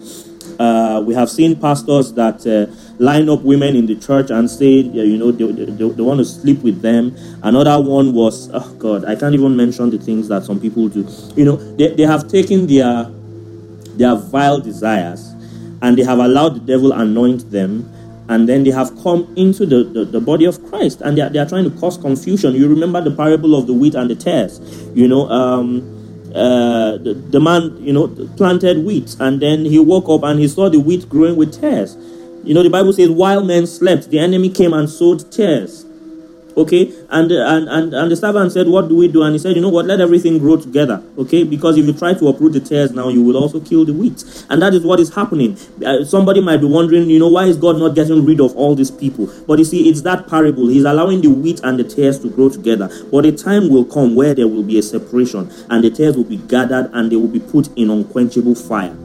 Uh, 0.58 1.02
we 1.04 1.12
have 1.12 1.28
seen 1.28 1.60
pastors 1.60 2.14
that 2.14 2.46
uh, 2.46 2.64
line 2.98 3.28
up 3.28 3.42
women 3.42 3.76
in 3.76 3.84
the 3.84 3.96
church 3.96 4.30
and 4.30 4.48
say, 4.48 4.72
you 4.88 5.18
know, 5.18 5.30
they, 5.32 5.44
they, 5.52 5.64
they, 5.74 6.02
want 6.02 6.16
to 6.18 6.24
sleep 6.24 6.60
with 6.62 6.80
them. 6.80 7.14
Another 7.42 7.78
one 7.78 8.14
was, 8.14 8.48
oh 8.54 8.74
God, 8.78 9.04
I 9.04 9.14
can't 9.16 9.34
even 9.34 9.54
mention 9.54 9.90
the 9.90 9.98
things 9.98 10.28
that 10.28 10.44
some 10.44 10.58
people 10.58 10.88
do. 10.88 11.06
You 11.36 11.44
know, 11.44 11.56
they, 11.76 11.88
they 11.94 12.04
have 12.04 12.28
taken 12.28 12.66
their 12.66 13.10
their 13.98 14.14
vile 14.14 14.60
desires, 14.60 15.32
and 15.82 15.96
they 15.96 16.04
have 16.04 16.18
allowed 16.18 16.54
the 16.54 16.60
devil 16.60 16.92
anoint 16.92 17.50
them, 17.50 17.90
and 18.28 18.48
then 18.48 18.64
they 18.64 18.70
have 18.70 18.90
come 19.02 19.32
into 19.36 19.66
the, 19.66 19.84
the, 19.84 20.04
the 20.04 20.20
body 20.20 20.44
of 20.44 20.64
Christ, 20.66 21.00
and 21.00 21.16
they 21.16 21.22
are, 21.22 21.28
they 21.30 21.38
are 21.38 21.46
trying 21.48 21.64
to 21.70 21.78
cause 21.80 21.96
confusion. 21.96 22.54
You 22.54 22.68
remember 22.68 23.00
the 23.00 23.10
parable 23.10 23.54
of 23.54 23.66
the 23.66 23.72
wheat 23.72 23.94
and 23.94 24.08
the 24.10 24.14
tares, 24.14 24.58
you 24.94 25.08
know. 25.08 25.28
Um, 25.28 25.90
uh, 26.34 26.96
the, 26.98 27.14
the, 27.30 27.38
man, 27.38 27.76
you 27.78 27.92
know, 27.92 28.08
planted 28.36 28.84
wheat, 28.84 29.14
and 29.20 29.40
then 29.40 29.64
he 29.64 29.78
woke 29.78 30.08
up 30.08 30.24
and 30.24 30.40
he 30.40 30.48
saw 30.48 30.68
the 30.68 30.80
wheat 30.80 31.08
growing 31.08 31.36
with 31.36 31.60
tares. 31.60 31.94
You 32.42 32.54
know, 32.54 32.62
the 32.64 32.70
Bible 32.70 32.92
says, 32.92 33.08
while 33.08 33.44
men 33.44 33.68
slept, 33.68 34.10
the 34.10 34.18
enemy 34.18 34.48
came 34.50 34.72
and 34.72 34.90
sowed 34.90 35.30
tares 35.30 35.83
Okay, 36.56 36.92
and, 37.10 37.32
and, 37.32 37.68
and, 37.68 37.92
and 37.92 38.10
the 38.12 38.16
servant 38.16 38.52
said, 38.52 38.68
What 38.68 38.88
do 38.88 38.94
we 38.96 39.08
do? 39.08 39.24
And 39.24 39.32
he 39.32 39.40
said, 39.40 39.56
You 39.56 39.62
know 39.62 39.68
what? 39.68 39.86
Let 39.86 40.00
everything 40.00 40.38
grow 40.38 40.56
together. 40.56 41.02
Okay, 41.18 41.42
because 41.42 41.76
if 41.76 41.84
you 41.84 41.92
try 41.92 42.14
to 42.14 42.28
uproot 42.28 42.52
the 42.52 42.60
tares 42.60 42.92
now, 42.92 43.08
you 43.08 43.22
will 43.22 43.36
also 43.36 43.58
kill 43.60 43.84
the 43.84 43.92
wheat. 43.92 44.22
And 44.50 44.62
that 44.62 44.72
is 44.72 44.84
what 44.86 45.00
is 45.00 45.12
happening. 45.12 45.56
Uh, 45.84 46.04
somebody 46.04 46.40
might 46.40 46.58
be 46.58 46.66
wondering, 46.66 47.10
You 47.10 47.18
know, 47.18 47.28
why 47.28 47.46
is 47.46 47.56
God 47.56 47.78
not 47.78 47.96
getting 47.96 48.24
rid 48.24 48.40
of 48.40 48.54
all 48.56 48.76
these 48.76 48.90
people? 48.90 49.28
But 49.48 49.58
you 49.58 49.64
see, 49.64 49.88
it's 49.88 50.02
that 50.02 50.28
parable. 50.28 50.68
He's 50.68 50.84
allowing 50.84 51.22
the 51.22 51.30
wheat 51.30 51.60
and 51.64 51.76
the 51.78 51.84
tares 51.84 52.20
to 52.20 52.30
grow 52.30 52.48
together. 52.48 52.88
But 53.10 53.26
a 53.26 53.32
time 53.32 53.68
will 53.68 53.84
come 53.84 54.14
where 54.14 54.34
there 54.34 54.46
will 54.48 54.62
be 54.62 54.78
a 54.78 54.82
separation, 54.82 55.50
and 55.70 55.82
the 55.82 55.90
tares 55.90 56.16
will 56.16 56.24
be 56.24 56.36
gathered 56.36 56.90
and 56.92 57.10
they 57.10 57.16
will 57.16 57.24
be 57.28 57.40
put 57.40 57.66
in 57.76 57.90
unquenchable 57.90 58.54
fire. 58.54 58.96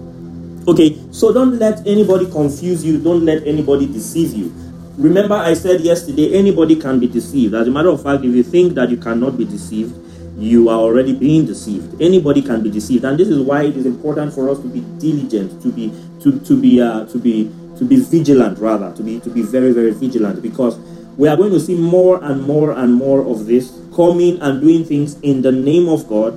Okay, 0.67 0.95
so 1.11 1.33
don't 1.33 1.57
let 1.57 1.79
anybody 1.87 2.29
confuse 2.29 2.85
you, 2.85 2.99
don't 3.01 3.25
let 3.25 3.47
anybody 3.47 3.87
deceive 3.87 4.33
you. 4.35 4.53
Remember, 4.99 5.35
I 5.35 5.53
said 5.53 5.79
yesterday, 5.79 6.33
anybody 6.33 6.75
can 6.75 6.99
be 6.99 7.07
deceived. 7.07 7.53
As 7.55 7.65
a 7.69 7.71
matter 7.71 7.87
of 7.87 8.03
fact, 8.03 8.25
if 8.25 8.35
you 8.35 8.43
think 8.43 8.73
that 8.75 8.89
you 8.89 8.97
cannot 8.97 9.37
be 9.37 9.45
deceived, 9.45 9.95
you 10.37 10.67
are 10.67 10.77
already 10.77 11.15
being 11.15 11.45
deceived. 11.45 12.01
Anybody 12.01 12.41
can 12.41 12.61
be 12.61 12.69
deceived, 12.69 13.05
and 13.05 13.17
this 13.17 13.29
is 13.29 13.39
why 13.39 13.61
it 13.63 13.77
is 13.77 13.85
important 13.85 14.33
for 14.33 14.49
us 14.49 14.59
to 14.59 14.67
be 14.67 14.81
diligent, 14.99 15.61
to 15.61 15.71
be 15.71 15.93
to 16.19 16.37
to 16.41 16.59
be 16.61 16.81
uh, 16.81 17.05
to 17.05 17.17
be 17.17 17.49
to 17.77 17.85
be 17.85 18.01
vigilant, 18.01 18.59
rather, 18.59 18.93
to 18.93 19.01
be 19.01 19.21
to 19.21 19.29
be 19.29 19.41
very 19.41 19.71
very 19.71 19.91
vigilant, 19.91 20.41
because 20.41 20.77
we 21.15 21.29
are 21.29 21.37
going 21.37 21.51
to 21.51 21.61
see 21.61 21.75
more 21.75 22.21
and 22.21 22.43
more 22.43 22.71
and 22.73 22.93
more 22.93 23.25
of 23.25 23.45
this 23.45 23.71
coming 23.95 24.37
and 24.41 24.59
doing 24.59 24.83
things 24.83 25.15
in 25.21 25.41
the 25.41 25.51
name 25.53 25.87
of 25.87 26.05
God, 26.09 26.33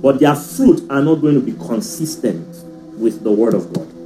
but 0.00 0.20
their 0.20 0.36
fruit 0.36 0.88
are 0.90 1.02
not 1.02 1.16
going 1.16 1.34
to 1.34 1.40
be 1.40 1.54
consistent 1.66 2.46
with 3.00 3.24
the 3.24 3.32
Word 3.32 3.54
of 3.54 3.72
God. 3.72 3.97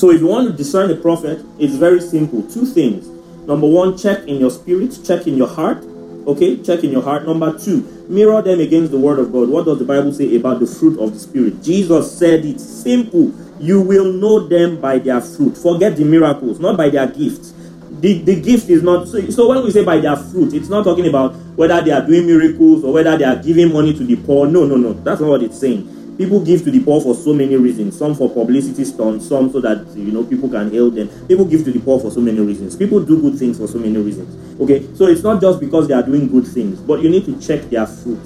So 0.00 0.08
if 0.10 0.22
you 0.22 0.28
want 0.28 0.48
to 0.50 0.56
discern 0.56 0.90
a 0.90 0.96
prophet, 0.96 1.44
it's 1.58 1.74
very 1.74 2.00
simple. 2.00 2.40
Two 2.44 2.64
things. 2.64 3.06
Number 3.46 3.66
one, 3.68 3.98
check 3.98 4.20
in 4.26 4.36
your 4.40 4.48
spirit, 4.50 4.98
check 5.04 5.26
in 5.26 5.36
your 5.36 5.46
heart. 5.46 5.84
Okay, 6.26 6.56
check 6.62 6.82
in 6.84 6.90
your 6.90 7.02
heart. 7.02 7.26
Number 7.26 7.52
two, 7.58 7.82
mirror 8.08 8.40
them 8.40 8.60
against 8.60 8.92
the 8.92 8.98
word 8.98 9.18
of 9.18 9.30
God. 9.30 9.50
What 9.50 9.66
does 9.66 9.78
the 9.78 9.84
Bible 9.84 10.10
say 10.14 10.34
about 10.36 10.60
the 10.60 10.66
fruit 10.66 10.98
of 10.98 11.12
the 11.12 11.18
spirit? 11.18 11.62
Jesus 11.62 12.16
said 12.16 12.46
it 12.46 12.58
simple. 12.60 13.30
You 13.60 13.82
will 13.82 14.10
know 14.10 14.40
them 14.48 14.80
by 14.80 15.00
their 15.00 15.20
fruit. 15.20 15.54
Forget 15.58 15.96
the 15.98 16.04
miracles, 16.06 16.58
not 16.60 16.78
by 16.78 16.88
their 16.88 17.06
gifts. 17.08 17.52
The, 18.00 18.22
the 18.22 18.40
gift 18.40 18.70
is 18.70 18.82
not 18.82 19.06
so, 19.06 19.20
so 19.28 19.50
when 19.50 19.62
we 19.62 19.70
say 19.70 19.84
by 19.84 19.98
their 19.98 20.16
fruit, 20.16 20.54
it's 20.54 20.70
not 20.70 20.84
talking 20.84 21.08
about 21.08 21.36
whether 21.60 21.78
they 21.82 21.90
are 21.90 22.00
doing 22.06 22.24
miracles 22.24 22.84
or 22.84 22.94
whether 22.94 23.18
they 23.18 23.24
are 23.24 23.36
giving 23.36 23.70
money 23.70 23.92
to 23.92 24.02
the 24.02 24.16
poor. 24.16 24.46
No, 24.46 24.64
no, 24.64 24.76
no. 24.78 24.94
That's 24.94 25.20
not 25.20 25.28
what 25.28 25.42
it's 25.42 25.60
saying 25.60 25.98
People 26.20 26.44
give 26.44 26.64
to 26.64 26.70
the 26.70 26.80
poor 26.84 27.00
for 27.00 27.14
so 27.14 27.32
many 27.32 27.56
reasons. 27.56 27.96
Some 27.96 28.14
for 28.14 28.28
publicity 28.28 28.84
stunts, 28.84 29.26
some 29.26 29.50
so 29.50 29.58
that 29.62 29.86
you 29.96 30.12
know 30.12 30.22
people 30.22 30.50
can 30.50 30.70
hail 30.70 30.90
them. 30.90 31.08
People 31.26 31.46
give 31.46 31.64
to 31.64 31.72
the 31.72 31.80
poor 31.80 31.98
for 31.98 32.10
so 32.10 32.20
many 32.20 32.38
reasons. 32.40 32.76
People 32.76 33.00
do 33.02 33.18
good 33.22 33.38
things 33.38 33.56
for 33.56 33.66
so 33.66 33.78
many 33.78 33.96
reasons. 33.96 34.60
Okay, 34.60 34.86
so 34.94 35.06
it's 35.06 35.22
not 35.22 35.40
just 35.40 35.58
because 35.60 35.88
they 35.88 35.94
are 35.94 36.02
doing 36.02 36.28
good 36.28 36.46
things, 36.46 36.78
but 36.80 37.00
you 37.00 37.08
need 37.08 37.24
to 37.24 37.40
check 37.40 37.62
their 37.70 37.86
fruit. 37.86 38.20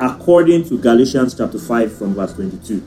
According 0.00 0.68
to 0.68 0.76
Galatians 0.76 1.34
chapter 1.34 1.58
5 1.58 1.96
from 1.96 2.12
verse 2.12 2.34
22. 2.34 2.86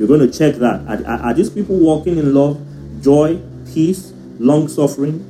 You're 0.00 0.08
going 0.08 0.28
to 0.28 0.32
check 0.36 0.56
that. 0.56 0.80
Are, 1.06 1.30
are 1.30 1.34
these 1.34 1.50
people 1.50 1.76
walking 1.78 2.18
in 2.18 2.34
love, 2.34 2.60
joy, 3.00 3.38
peace, 3.72 4.12
long 4.40 4.66
suffering, 4.66 5.22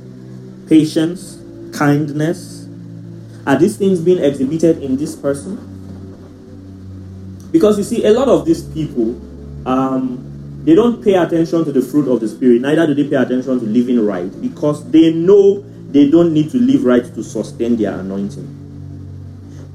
patience, 0.67 1.37
kindness? 1.77 2.67
Are 3.45 3.57
these 3.59 3.77
things 3.77 4.01
being 4.01 4.23
exhibited 4.23 4.79
in 4.81 4.97
this 4.97 5.15
person? 5.15 5.67
Because 7.51 7.77
you 7.77 7.83
see, 7.83 8.05
a 8.05 8.11
lot 8.13 8.29
of 8.29 8.45
these 8.45 8.63
people, 8.63 9.09
um, 9.67 10.25
they 10.63 10.73
don't 10.73 11.03
pay 11.03 11.15
attention 11.15 11.65
to 11.65 11.71
the 11.71 11.81
fruit 11.81 12.07
of 12.09 12.19
the 12.21 12.27
Spirit, 12.27 12.61
neither 12.61 12.87
do 12.87 12.93
they 12.93 13.07
pay 13.09 13.17
attention 13.17 13.59
to 13.59 13.65
living 13.65 14.03
right, 14.05 14.29
because 14.41 14.89
they 14.89 15.13
know 15.13 15.59
they 15.89 16.09
don't 16.09 16.33
need 16.33 16.49
to 16.51 16.57
live 16.57 16.85
right 16.85 17.03
to 17.03 17.23
sustain 17.23 17.75
their 17.75 17.99
anointing. 17.99 18.57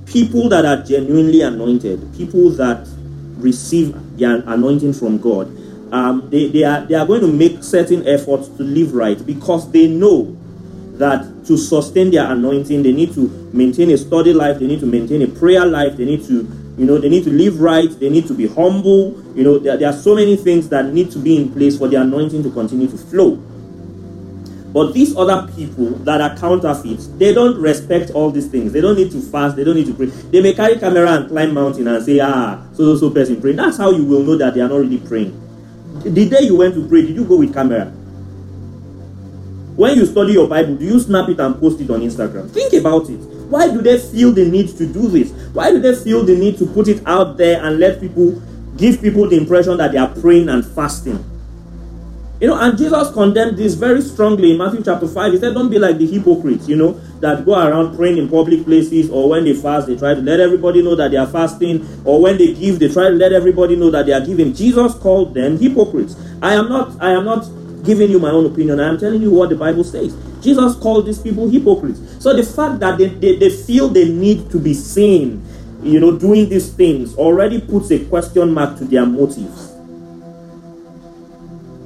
People 0.07 0.49
that 0.49 0.65
are 0.65 0.83
genuinely 0.83 1.43
anointed, 1.43 2.01
people 2.17 2.49
that 2.51 2.89
receive 3.37 3.95
their 4.17 4.37
anointing 4.49 4.95
from 4.95 5.19
God, 5.19 5.53
um, 5.93 6.29
they, 6.31 6.49
they, 6.49 6.65
are, 6.65 6.81
they 6.85 6.95
are 6.95 7.07
going 7.07 7.21
to 7.21 7.29
make 7.29 7.63
certain 7.63 8.09
efforts 8.09 8.49
to 8.49 8.63
live 8.63 8.95
right 8.95 9.25
because 9.27 9.71
they 9.71 9.87
know 9.87 10.37
that 10.95 11.45
to 11.47 11.57
sustain 11.57 12.11
their 12.11 12.33
anointing, 12.33 12.83
they 12.83 12.93
need 12.93 13.13
to 13.15 13.29
maintain 13.53 13.91
a 13.91 13.99
study 13.99 14.33
life, 14.33 14.59
they 14.59 14.67
need 14.67 14.81
to 14.81 14.87
maintain 14.87 15.21
a 15.23 15.27
prayer 15.29 15.65
life, 15.67 15.97
they 15.97 16.05
need 16.07 16.25
to 16.25 16.45
you 16.79 16.85
know, 16.85 16.99
they 16.99 17.09
need 17.09 17.25
to 17.25 17.31
live 17.31 17.61
right. 17.61 17.89
They 17.91 18.11
need 18.11 18.27
to 18.27 18.35
be 18.35 18.47
humble. 18.47 19.13
You 19.35 19.45
know, 19.45 19.59
there, 19.59 19.77
there 19.77 19.89
are 19.89 19.93
so 19.97 20.15
many 20.15 20.37
things 20.37 20.69
that 20.69 20.87
need 20.87 21.11
to 21.13 21.19
be 21.19 21.39
in 21.41 21.51
place 21.53 21.79
for 21.79 21.89
the 21.89 21.97
anointing 22.01 22.43
to 22.43 22.51
continue 22.51 22.87
to 22.89 22.99
flow. 22.99 23.37
But 24.73 24.93
these 24.93 25.17
other 25.17 25.51
people 25.57 25.89
that 26.01 26.21
are 26.21 26.37
counterfeits, 26.37 27.07
they 27.17 27.33
don't 27.33 27.59
respect 27.63 28.11
all 28.11 28.31
these 28.31 28.49
things. 28.49 28.73
They 28.73 28.83
don't 28.83 28.97
need 28.97 29.11
to 29.13 29.23
fast. 29.23 29.57
They 29.57 29.65
don't 29.65 29.77
need 29.77 29.87
to 29.87 29.95
pray. 29.95 30.07
They 30.07 30.43
may 30.43 30.53
carry 30.53 30.79
camera 30.79 31.09
and 31.13 31.29
climb 31.29 31.55
mountain 31.55 31.87
and 31.89 32.05
say, 32.05 32.21
ah, 32.21 32.63
so 32.75 32.95
so 32.95 33.09
so 33.09 33.11
person 33.11 33.41
praying. 33.41 33.57
That's 33.57 33.79
how 33.79 33.91
you 33.91 34.05
will 34.05 34.23
know 34.23 34.37
that 34.37 34.53
they 34.53 34.61
are 34.61 34.69
not 34.69 34.77
really 34.81 34.99
praying. 34.99 35.41
The 36.03 36.29
day 36.29 36.43
you 36.43 36.59
went 36.59 36.75
to 36.75 36.87
pray, 36.87 37.01
did 37.01 37.17
you 37.17 37.25
go 37.25 37.39
with 37.39 37.55
camera? 37.55 37.87
When 39.77 39.97
you 39.97 40.05
study 40.05 40.35
your 40.35 40.47
Bible, 40.49 40.77
do 40.77 40.85
you 40.85 41.01
snap 41.01 41.31
it 41.31 41.41
and 41.41 41.59
post 41.59 41.81
it 41.81 41.89
on 41.89 42.01
Instagram? 42.01 42.51
Think 42.51 42.75
about 42.75 43.09
it. 43.09 43.36
Why 43.49 43.69
do 43.71 43.81
they 43.81 43.99
feel 43.99 44.33
the 44.33 44.45
need 44.45 44.69
to 44.77 44.87
do 44.87 45.09
this? 45.09 45.33
Why 45.55 45.71
do 45.71 45.79
they 45.81 45.95
feel 45.95 46.25
the 46.25 46.35
need 46.37 46.59
to 46.59 46.67
put 46.67 46.89
it 46.89 47.03
out 47.07 47.37
there 47.37 47.65
and 47.65 47.79
let 47.79 48.01
people 48.01 48.43
give 48.77 49.01
people 49.01 49.29
the 49.29 49.37
impression 49.37 49.77
that 49.79 49.93
they 49.93 49.99
are 49.99 50.09
praying 50.09 50.49
and 50.49 50.67
fasting? 50.67 51.23
You 52.41 52.49
know, 52.49 52.59
and 52.61 52.77
Jesus 52.77 53.11
condemned 53.13 53.57
this 53.57 53.75
very 53.75 54.03
strongly 54.03 54.51
in 54.51 54.59
Matthew 54.59 54.83
chapter 54.85 55.09
5. 55.09 55.33
He 55.35 55.39
said, 55.39 55.55
Don't 55.55 55.71
be 55.71 55.79
like 55.79 55.97
the 55.97 56.07
hypocrites, 56.07 56.69
you 56.69 56.77
know, 56.77 56.93
that 57.21 57.47
go 57.47 57.59
around 57.59 57.97
praying 57.97 58.19
in 58.19 58.29
public 58.29 58.65
places, 58.65 59.09
or 59.11 59.31
when 59.31 59.45
they 59.45 59.55
fast, 59.55 59.87
they 59.87 59.97
try 59.97 60.13
to 60.13 60.21
let 60.21 60.39
everybody 60.41 60.83
know 60.83 60.95
that 60.97 61.13
they 61.13 61.17
are 61.17 61.27
fasting, 61.29 61.87
or 62.05 62.21
when 62.21 62.37
they 62.37 62.53
give, 62.53 62.79
they 62.79 62.89
try 62.89 63.05
to 63.09 63.15
let 63.15 63.33
everybody 63.33 63.75
know 63.77 63.91
that 63.91 64.05
they 64.05 64.13
are 64.13 64.21
giving. 64.21 64.53
Jesus 64.53 64.93
called 64.97 65.33
them 65.33 65.57
hypocrites. 65.59 66.15
I 66.43 66.55
am 66.55 66.69
not, 66.69 67.03
I 67.03 67.13
am 67.13 67.25
not 67.25 67.49
giving 67.87 68.11
you 68.11 68.19
my 68.19 68.31
own 68.31 68.45
opinion. 68.47 68.81
I 68.81 68.89
am 68.89 68.99
telling 68.99 69.23
you 69.23 69.31
what 69.31 69.49
the 69.49 69.57
Bible 69.57 69.85
says. 69.85 70.15
Jesus 70.43 70.75
called 70.75 71.07
these 71.07 71.19
people 71.19 71.49
hypocrites. 71.49 72.01
So 72.19 72.37
the 72.37 72.43
fact 72.43 72.81
that 72.81 72.99
they, 72.99 73.09
they, 73.09 73.37
they 73.37 73.49
feel 73.49 73.89
they 73.89 74.09
need 74.11 74.51
to 74.51 74.59
be 74.59 74.75
seen, 74.75 75.43
you 75.83 76.01
know, 76.01 76.19
doing 76.19 76.49
these 76.49 76.73
things 76.73 77.15
already 77.17 77.61
puts 77.61 77.91
a 77.93 78.05
question 78.05 78.53
mark 78.53 78.77
to 78.79 78.85
their 78.85 79.07
motives. 79.07 79.73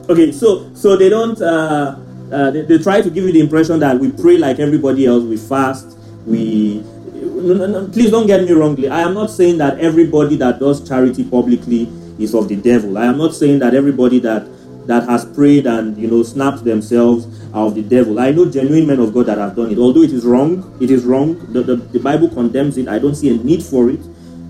Okay, 0.09 0.33
so 0.33 0.75
so 0.75 0.97
they 0.97 1.09
don't 1.09 1.41
uh, 1.41 1.97
uh, 2.33 2.51
they, 2.51 2.63
they 2.63 2.79
try 2.79 3.01
to 3.01 3.09
give 3.11 3.23
you 3.25 3.31
the 3.33 3.39
impression 3.41 3.79
that 3.79 3.97
we 4.01 4.11
pray 4.11 4.37
like 4.37 4.59
everybody 4.59 5.07
else, 5.07 5.23
we 5.23 5.37
fast, 5.37 5.97
we 6.27 6.79
no, 7.15 7.55
no, 7.55 7.67
no, 7.67 7.87
please 7.89 8.11
don't 8.11 8.27
get 8.27 8.43
me 8.43 8.51
wrongly. 8.53 8.89
I 8.89 9.03
am 9.03 9.15
not 9.15 9.31
saying 9.31 9.59
that 9.59 9.79
everybody 9.79 10.35
that 10.37 10.59
does 10.59 10.87
charity 10.89 11.23
publicly 11.25 11.85
is 12.19 12.35
of 12.35 12.49
the 12.49 12.57
devil. 12.57 12.99
I 12.99 13.05
am 13.07 13.19
not 13.19 13.35
saying 13.37 13.61
that 13.61 13.73
everybody 13.75 14.19
that 14.21 14.47
that 14.87 15.09
has 15.09 15.25
prayed 15.25 15.67
and 15.67 15.97
you 16.01 16.09
know 16.09 16.23
snapped 16.23 16.65
themselves 16.65 17.27
out 17.53 17.75
of 17.75 17.75
the 17.75 17.83
devil. 17.83 18.19
I 18.21 18.31
know 18.31 18.49
genuine 18.49 18.87
men 18.87 19.01
of 19.01 19.13
God 19.13 19.27
that 19.27 19.39
have 19.39 19.57
done 19.57 19.71
it. 19.71 19.79
Although 19.79 20.03
it 20.03 20.13
is 20.13 20.25
wrong, 20.25 20.63
it 20.81 20.91
is 20.91 21.05
wrong. 21.05 21.35
The, 21.53 21.63
the, 21.63 21.77
the 21.77 22.01
Bible 22.01 22.29
condemns 22.29 22.77
it. 22.79 22.89
I 22.89 22.99
don't 22.99 23.15
see 23.15 23.29
a 23.31 23.37
need 23.43 23.63
for 23.63 23.91
it. 23.91 24.01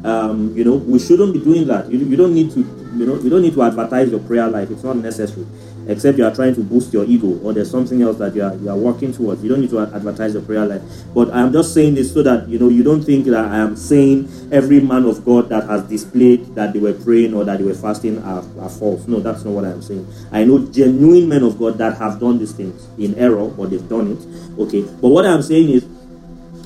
Um, 0.05 0.53
you 0.57 0.65
know, 0.65 0.77
we 0.77 0.99
shouldn't 0.99 1.33
be 1.33 1.41
doing 1.41 1.67
that. 1.67 1.91
You, 1.91 1.99
you 1.99 2.17
don't 2.17 2.33
need 2.35 2.51
to, 2.53 2.61
you 2.61 3.07
know, 3.07 3.21
you 3.21 3.29
don't 3.29 3.43
need 3.43 3.53
to 3.55 3.63
advertise 3.63 4.11
your 4.11 4.21
prayer 4.21 4.49
life. 4.49 4.71
It's 4.71 4.85
not 4.85 4.97
necessary 4.97 5.47
except 5.91 6.17
you 6.17 6.25
are 6.25 6.35
trying 6.35 6.55
to 6.55 6.63
boost 6.63 6.93
your 6.93 7.05
ego 7.05 7.39
or 7.43 7.53
there's 7.53 7.71
something 7.71 8.01
else 8.01 8.17
that 8.19 8.35
you 8.35 8.43
are, 8.45 8.55
you 8.57 8.71
are 8.71 8.77
working 8.77 9.13
towards. 9.13 9.43
You 9.43 9.49
don't 9.49 9.61
need 9.61 9.71
to 9.71 9.81
advertise 9.81 10.33
your 10.35 10.43
prayer 10.43 10.65
life. 10.65 10.83
But 11.15 11.31
I'm 11.35 11.53
just 11.53 11.75
saying 11.75 11.97
this 11.97 12.13
so 12.15 12.23
that 12.23 12.49
you 12.49 12.59
know 12.59 12.69
you 12.69 12.83
don't 12.83 13.03
think 13.03 13.27
that 13.27 13.45
I 13.45 13.59
am 13.59 13.77
saying 13.77 14.31
every 14.53 14.81
man 14.81 15.05
of 15.05 15.25
God 15.25 15.49
that 15.49 15.69
has 15.69 15.83
displayed 15.85 16.47
that 16.55 16.73
they 16.73 16.79
were 16.79 16.93
praying 16.95 17.35
or 17.35 17.45
that 17.45 17.59
they 17.59 17.65
were 17.65 17.75
fasting 17.75 18.23
are, 18.23 18.41
are 18.61 18.69
false. 18.71 19.07
No, 19.09 19.19
that's 19.21 19.45
not 19.45 19.51
what 19.51 19.65
I'm 19.65 19.83
saying. 19.83 20.07
I 20.33 20.45
know 20.45 20.59
genuine 20.71 21.29
men 21.29 21.43
of 21.43 21.59
God 21.59 21.77
that 21.79 21.97
have 21.99 22.21
done 22.21 22.39
these 22.39 22.53
things 22.53 22.87
in 22.99 23.15
error, 23.17 23.49
but 23.49 23.71
they've 23.71 23.89
done 23.89 24.13
it. 24.13 24.61
Okay. 24.63 24.83
But 25.03 25.09
what 25.09 25.27
I'm 25.27 25.43
saying 25.43 25.71
is, 25.71 25.87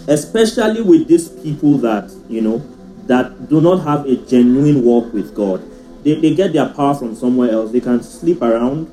especially 0.07 0.83
with 0.83 1.09
these 1.09 1.29
people 1.31 1.79
that 1.79 2.13
you 2.29 2.43
know 2.43 2.59
that 3.07 3.49
do 3.49 3.61
not 3.63 3.79
have 3.85 4.05
a 4.07 4.17
genuine 4.17 4.83
walk 4.85 5.13
with 5.15 5.35
God. 5.35 5.63
They, 6.05 6.21
they 6.21 6.35
get 6.35 6.53
their 6.53 6.69
power 6.69 6.95
from 6.95 7.15
somewhere 7.17 7.51
else. 7.51 7.73
They 7.73 7.81
can 7.81 8.03
sleep 8.03 8.43
around, 8.43 8.93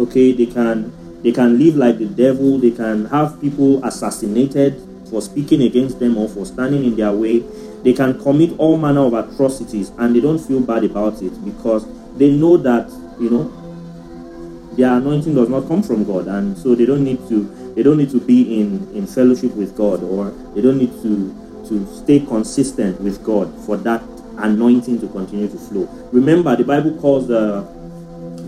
Okay, 0.00 0.32
they 0.32 0.46
can 0.46 0.90
they 1.22 1.30
can 1.30 1.58
live 1.58 1.76
like 1.76 1.98
the 1.98 2.06
devil. 2.06 2.56
They 2.56 2.70
can 2.70 3.04
have 3.06 3.38
people 3.40 3.84
assassinated 3.84 4.80
for 5.10 5.20
speaking 5.20 5.60
against 5.62 6.00
them 6.00 6.16
or 6.16 6.26
for 6.28 6.46
standing 6.46 6.84
in 6.84 6.96
their 6.96 7.12
way. 7.12 7.40
They 7.82 7.92
can 7.92 8.18
commit 8.20 8.58
all 8.58 8.78
manner 8.78 9.00
of 9.02 9.12
atrocities 9.12 9.90
and 9.98 10.16
they 10.16 10.20
don't 10.20 10.38
feel 10.38 10.60
bad 10.60 10.84
about 10.84 11.20
it 11.22 11.32
because 11.44 11.86
they 12.16 12.30
know 12.30 12.56
that 12.56 12.88
you 13.20 13.28
know 13.28 14.72
their 14.74 14.94
anointing 14.96 15.34
does 15.34 15.50
not 15.50 15.68
come 15.68 15.82
from 15.82 16.04
God, 16.04 16.28
and 16.28 16.56
so 16.56 16.74
they 16.74 16.86
don't 16.86 17.04
need 17.04 17.18
to 17.28 17.44
they 17.76 17.82
don't 17.82 17.98
need 17.98 18.10
to 18.12 18.20
be 18.22 18.58
in 18.58 18.88
in 18.94 19.06
fellowship 19.06 19.54
with 19.54 19.76
God, 19.76 20.02
or 20.02 20.30
they 20.54 20.62
don't 20.62 20.78
need 20.78 20.92
to 21.02 21.36
to 21.68 21.86
stay 21.94 22.20
consistent 22.20 22.98
with 23.02 23.22
God 23.22 23.52
for 23.66 23.76
that 23.76 24.02
anointing 24.38 24.98
to 25.02 25.08
continue 25.08 25.46
to 25.48 25.58
flow. 25.58 25.86
Remember, 26.10 26.56
the 26.56 26.64
Bible 26.64 26.96
calls 26.98 27.28
uh, 27.30 27.66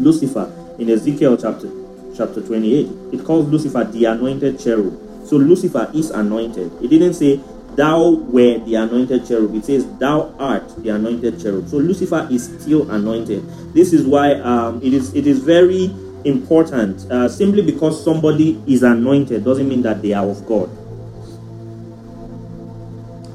Lucifer 0.01 0.49
in 0.79 0.91
Ezekiel 0.91 1.37
chapter, 1.37 1.69
chapter 2.17 2.41
28. 2.41 3.13
It 3.15 3.25
calls 3.25 3.49
Lucifer 3.49 3.85
the 3.85 4.05
anointed 4.07 4.59
cherub. 4.59 4.99
So 5.25 5.37
Lucifer 5.37 5.91
is 5.95 6.11
anointed. 6.11 6.73
It 6.83 6.89
didn't 6.89 7.15
say, 7.15 7.41
Thou 7.75 8.11
were 8.31 8.59
the 8.59 8.75
anointed 8.75 9.27
cherub. 9.27 9.55
It 9.55 9.65
says, 9.65 9.87
Thou 9.99 10.35
art 10.39 10.83
the 10.83 10.91
anointed 10.91 11.41
cherub. 11.41 11.69
So 11.69 11.79
Lucifer 11.79 12.29
is 12.31 12.45
still 12.61 12.91
anointed. 12.91 13.45
This 13.73 13.93
is 13.93 14.07
why 14.07 14.35
um, 14.41 14.81
it 14.83 14.93
is 14.93 15.15
it 15.15 15.27
is 15.27 15.39
very 15.41 15.95
important. 16.25 17.11
Uh, 17.11 17.29
simply 17.29 17.63
because 17.63 18.03
somebody 18.05 18.61
is 18.67 18.83
anointed 18.83 19.45
doesn't 19.45 19.67
mean 19.69 19.81
that 19.83 20.03
they 20.03 20.13
are 20.13 20.25
of 20.27 20.45
God. 20.47 20.69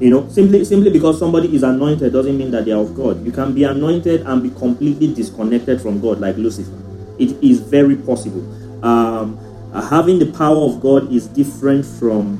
You 0.00 0.10
know, 0.10 0.28
simply 0.28 0.64
simply 0.64 0.90
because 0.90 1.18
somebody 1.18 1.54
is 1.56 1.64
anointed 1.64 2.12
doesn't 2.12 2.38
mean 2.38 2.52
that 2.52 2.64
they 2.64 2.70
are 2.70 2.80
of 2.80 2.94
God. 2.94 3.24
You 3.26 3.32
can 3.32 3.52
be 3.52 3.64
anointed 3.64 4.20
and 4.20 4.40
be 4.40 4.50
completely 4.50 5.12
disconnected 5.12 5.80
from 5.80 6.00
God, 6.00 6.20
like 6.20 6.36
Lucifer. 6.36 6.70
It 7.18 7.32
is 7.42 7.60
very 7.60 7.96
possible. 7.96 8.42
Um, 8.84 9.36
having 9.72 10.18
the 10.18 10.26
power 10.38 10.56
of 10.56 10.80
God 10.80 11.12
is 11.12 11.26
different 11.26 11.84
from, 11.84 12.38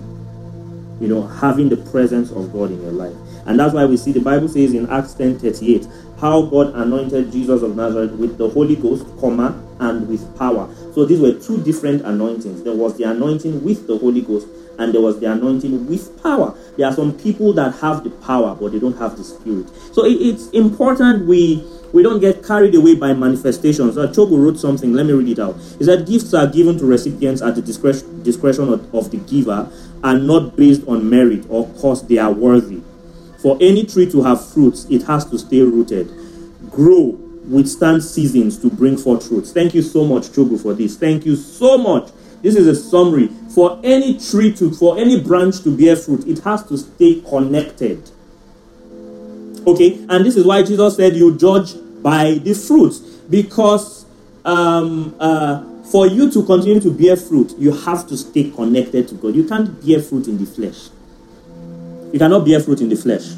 you 1.00 1.08
know, 1.08 1.26
having 1.26 1.68
the 1.68 1.76
presence 1.76 2.30
of 2.30 2.52
God 2.52 2.70
in 2.70 2.80
your 2.82 2.92
life. 2.92 3.14
And 3.46 3.58
that's 3.58 3.74
why 3.74 3.84
we 3.86 3.96
see 3.96 4.12
the 4.12 4.20
Bible 4.20 4.48
says 4.48 4.72
in 4.74 4.88
Acts 4.88 5.14
10 5.14 5.38
38, 5.40 5.86
how 6.20 6.42
God 6.42 6.74
anointed 6.76 7.32
Jesus 7.32 7.62
of 7.62 7.76
Nazareth 7.76 8.12
with 8.12 8.38
the 8.38 8.48
Holy 8.48 8.76
Ghost, 8.76 9.04
comma, 9.20 9.60
and 9.80 10.08
with 10.08 10.22
power. 10.38 10.72
So 10.94 11.04
these 11.04 11.20
were 11.20 11.32
two 11.34 11.62
different 11.62 12.02
anointings. 12.02 12.62
There 12.62 12.74
was 12.74 12.96
the 12.96 13.04
anointing 13.04 13.62
with 13.64 13.86
the 13.86 13.96
Holy 13.98 14.20
Ghost, 14.20 14.46
and 14.78 14.94
there 14.94 15.00
was 15.00 15.18
the 15.18 15.30
anointing 15.30 15.86
with 15.88 16.22
power. 16.22 16.56
There 16.76 16.86
are 16.86 16.92
some 16.92 17.12
people 17.18 17.52
that 17.54 17.74
have 17.76 18.04
the 18.04 18.10
power, 18.10 18.54
but 18.54 18.72
they 18.72 18.78
don't 18.78 18.96
have 18.96 19.16
the 19.16 19.24
spirit. 19.24 19.68
So 19.92 20.04
it, 20.06 20.12
it's 20.14 20.48
important 20.50 21.26
we 21.26 21.62
we 21.92 22.02
don't 22.02 22.20
get 22.20 22.44
carried 22.44 22.74
away 22.74 22.94
by 22.94 23.12
manifestations. 23.14 23.96
Uh, 23.96 24.06
Chogu 24.08 24.38
wrote 24.38 24.58
something, 24.58 24.92
let 24.92 25.06
me 25.06 25.12
read 25.12 25.30
it 25.30 25.38
out. 25.42 25.56
He 25.78 25.84
said, 25.84 26.06
Gifts 26.06 26.34
are 26.34 26.46
given 26.46 26.78
to 26.78 26.84
recipients 26.84 27.40
at 27.40 27.54
the 27.54 27.62
discretion, 27.62 28.22
discretion 28.22 28.70
of, 28.70 28.94
of 28.94 29.10
the 29.10 29.16
giver 29.16 29.70
and 30.04 30.26
not 30.26 30.54
based 30.54 30.86
on 30.86 31.08
merit 31.08 31.46
or 31.48 31.66
cause 31.80 32.06
they 32.06 32.18
are 32.18 32.30
worthy. 32.30 32.82
For 33.40 33.56
any 33.62 33.86
tree 33.86 34.08
to 34.10 34.22
have 34.22 34.46
fruits, 34.52 34.84
it 34.90 35.04
has 35.04 35.24
to 35.30 35.38
stay 35.38 35.62
rooted, 35.62 36.08
grow, 36.70 37.18
withstand 37.48 38.04
seasons 38.04 38.58
to 38.60 38.68
bring 38.68 38.98
forth 38.98 39.26
fruits. 39.26 39.50
Thank 39.52 39.74
you 39.74 39.80
so 39.80 40.04
much, 40.04 40.24
Chogu, 40.24 40.60
for 40.60 40.74
this. 40.74 40.98
Thank 40.98 41.24
you 41.24 41.36
so 41.36 41.78
much. 41.78 42.10
This 42.42 42.54
is 42.54 42.66
a 42.66 42.74
summary 42.76 43.30
for 43.54 43.80
any 43.82 44.18
tree 44.18 44.52
to, 44.54 44.70
for 44.72 44.98
any 44.98 45.20
branch 45.20 45.62
to 45.62 45.76
bear 45.76 45.96
fruit, 45.96 46.26
it 46.26 46.40
has 46.40 46.64
to 46.66 46.78
stay 46.78 47.22
connected. 47.28 48.10
Okay, 49.66 49.98
and 50.08 50.24
this 50.24 50.36
is 50.36 50.46
why 50.46 50.62
Jesus 50.62 50.96
said, 50.96 51.16
You 51.16 51.36
judge 51.36 51.74
by 52.02 52.34
the 52.34 52.54
fruits, 52.54 52.98
because 52.98 54.04
um, 54.44 55.14
uh, 55.18 55.62
for 55.90 56.06
you 56.06 56.30
to 56.30 56.42
continue 56.44 56.80
to 56.80 56.90
bear 56.92 57.16
fruit, 57.16 57.54
you 57.58 57.72
have 57.72 58.06
to 58.08 58.16
stay 58.16 58.50
connected 58.50 59.08
to 59.08 59.14
God. 59.16 59.34
You 59.34 59.46
can't 59.48 59.84
bear 59.84 60.00
fruit 60.00 60.28
in 60.28 60.38
the 60.38 60.46
flesh. 60.46 60.88
You 62.12 62.18
cannot 62.18 62.46
bear 62.46 62.60
fruit 62.60 62.80
in 62.80 62.88
the 62.88 62.96
flesh. 62.96 63.30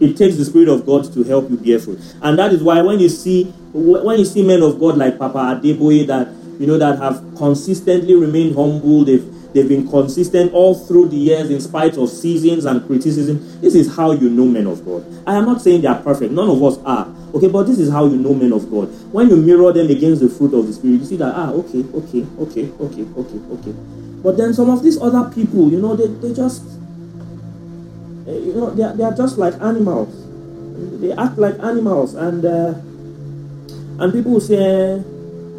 It 0.00 0.16
takes 0.16 0.36
the 0.36 0.44
Spirit 0.44 0.68
of 0.68 0.84
God 0.86 1.12
to 1.12 1.22
help 1.24 1.48
you 1.50 1.56
bear 1.56 1.78
fruit, 1.78 2.00
and 2.22 2.38
that 2.38 2.52
is 2.52 2.62
why 2.62 2.80
when 2.82 2.98
you 2.98 3.08
see 3.08 3.44
when 3.72 4.18
you 4.18 4.24
see 4.24 4.44
men 4.46 4.62
of 4.62 4.78
God 4.78 4.96
like 4.96 5.18
Papa 5.18 5.60
Adeboye 5.62 6.06
that 6.06 6.28
you 6.58 6.66
know, 6.66 6.78
that 6.78 6.98
have 6.98 7.22
consistently 7.36 8.14
remained 8.14 8.54
humble. 8.54 9.04
They've 9.04 9.24
they've 9.52 9.68
been 9.68 9.88
consistent 9.88 10.52
all 10.52 10.74
through 10.74 11.08
the 11.08 11.16
years 11.16 11.48
in 11.50 11.60
spite 11.60 11.96
of 11.96 12.08
seasons 12.08 12.64
and 12.64 12.84
criticism. 12.86 13.40
This 13.60 13.74
is 13.74 13.94
how 13.94 14.12
you 14.12 14.28
know 14.28 14.44
men 14.46 14.66
of 14.66 14.84
God. 14.84 15.04
I 15.26 15.36
am 15.36 15.46
not 15.46 15.60
saying 15.62 15.82
they 15.82 15.88
are 15.88 16.00
perfect. 16.00 16.32
None 16.32 16.48
of 16.48 16.62
us 16.62 16.78
are. 16.84 17.12
Okay, 17.34 17.48
but 17.48 17.64
this 17.64 17.78
is 17.78 17.90
how 17.90 18.06
you 18.06 18.16
know 18.16 18.34
men 18.34 18.52
of 18.52 18.70
God. 18.70 18.86
When 19.12 19.28
you 19.28 19.36
mirror 19.36 19.72
them 19.72 19.88
against 19.90 20.22
the 20.22 20.28
fruit 20.28 20.54
of 20.54 20.66
the 20.66 20.72
spirit, 20.72 21.00
you 21.00 21.04
see 21.04 21.16
that 21.16 21.34
ah, 21.34 21.50
okay, 21.50 21.80
okay, 21.94 22.26
okay, 22.40 22.70
okay, 22.78 23.02
okay, 23.18 23.40
okay. 23.58 23.74
But 24.22 24.36
then 24.36 24.54
some 24.54 24.70
of 24.70 24.82
these 24.82 25.00
other 25.00 25.30
people, 25.34 25.70
you 25.70 25.80
know, 25.80 25.96
they, 25.96 26.06
they 26.06 26.34
just 26.34 26.62
eh, 28.28 28.32
you 28.38 28.54
know 28.54 28.70
they 28.70 28.84
are, 28.84 28.94
they 28.94 29.02
are 29.04 29.14
just 29.14 29.38
like 29.38 29.54
animals. 29.54 30.20
They 31.00 31.12
act 31.12 31.38
like 31.38 31.58
animals 31.60 32.14
and 32.14 32.44
uh, 32.44 32.74
and 34.02 34.12
people 34.12 34.40
say 34.40 34.56
eh, 34.56 35.02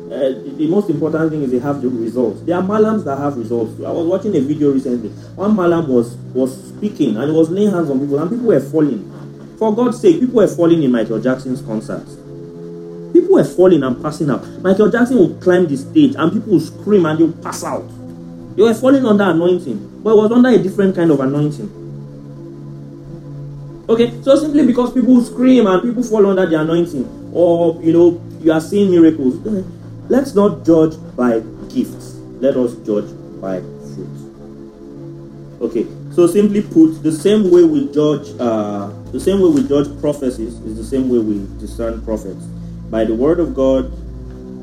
uh, 0.06 0.30
the 0.58 0.68
most 0.70 0.88
important 0.90 1.32
thing 1.32 1.42
is 1.44 1.50
they 1.50 1.58
have 1.58 1.82
the 1.82 1.90
results. 1.90 2.40
There 2.42 2.56
are 2.56 2.62
malams 2.62 3.04
that 3.06 3.18
have 3.18 3.38
results. 3.38 3.74
I 3.84 3.90
was 3.92 4.06
watching 4.06 4.36
a 4.36 4.40
video 4.40 4.72
recently. 4.72 5.10
One 5.34 5.56
malam 5.56 5.88
was 5.88 6.14
was 6.32 6.68
speaking 6.76 7.18
and 7.18 7.32
he 7.32 7.36
was 7.36 7.50
laying 7.50 7.72
hands 7.72 7.90
on 7.90 8.00
people, 8.00 8.20
and 8.20 8.30
people 8.30 8.46
were 8.46 8.60
falling. 8.60 9.02
For 9.58 9.74
God's 9.76 10.00
sake, 10.00 10.20
people 10.20 10.36
were 10.36 10.48
falling 10.48 10.84
in 10.84 10.92
Michael 10.92 11.20
Jackson's 11.20 11.62
concerts. 11.64 12.18
People 13.14 13.34
were 13.34 13.44
falling 13.44 13.82
and 13.82 14.00
passing 14.04 14.30
out. 14.30 14.48
Michael 14.62 14.92
Jackson 14.92 15.18
would 15.18 15.40
climb 15.42 15.66
the 15.68 15.76
stage 15.78 16.14
and 16.16 16.32
people 16.32 16.54
would 16.54 16.62
scream 16.62 17.06
and 17.06 17.18
they 17.18 17.24
would 17.24 17.42
pass 17.42 17.64
out. 17.64 17.84
They 18.56 18.62
were 18.62 18.74
falling 18.76 19.04
under 19.06 19.24
anointing, 19.24 20.02
but 20.04 20.12
it 20.12 20.18
was 20.18 20.32
under 20.32 20.50
a 20.50 20.58
different 20.60 20.96
kind 20.96 21.10
of 21.10 21.20
anointing. 21.20 21.84
Okay, 23.90 24.22
so 24.22 24.36
simply 24.36 24.68
because 24.68 24.94
people 24.94 25.20
scream 25.22 25.66
and 25.66 25.82
people 25.82 26.04
fall 26.04 26.28
under 26.28 26.46
the 26.46 26.60
anointing, 26.60 27.32
or 27.34 27.82
you 27.82 27.92
know, 27.94 28.22
you 28.42 28.52
are 28.52 28.62
seeing 28.62 28.92
miracles, 28.92 29.38
Let's 30.08 30.36
not 30.36 30.64
judge 30.64 30.94
by 31.18 31.40
gifts, 31.74 32.14
let 32.40 32.56
us 32.58 32.76
judge 32.86 33.10
by 33.42 33.58
fruit. 33.58 34.10
Okay, 35.66 35.88
so 36.14 36.28
simply 36.28 36.62
put, 36.62 37.02
the 37.02 37.12
same 37.12 37.50
way 37.50 37.64
we 37.64 37.90
judge, 37.92 38.30
uh, 38.40 38.94
the 39.10 39.20
same 39.20 39.42
way 39.42 39.50
we 39.50 39.68
judge 39.68 39.88
prophecies 40.00 40.60
is 40.62 40.78
the 40.78 40.84
same 40.84 41.10
way 41.10 41.18
we 41.18 41.42
discern 41.60 42.06
prophets 42.06 42.46
by 42.94 43.04
the 43.04 43.16
word 43.16 43.40
of 43.40 43.56
God 43.56 43.86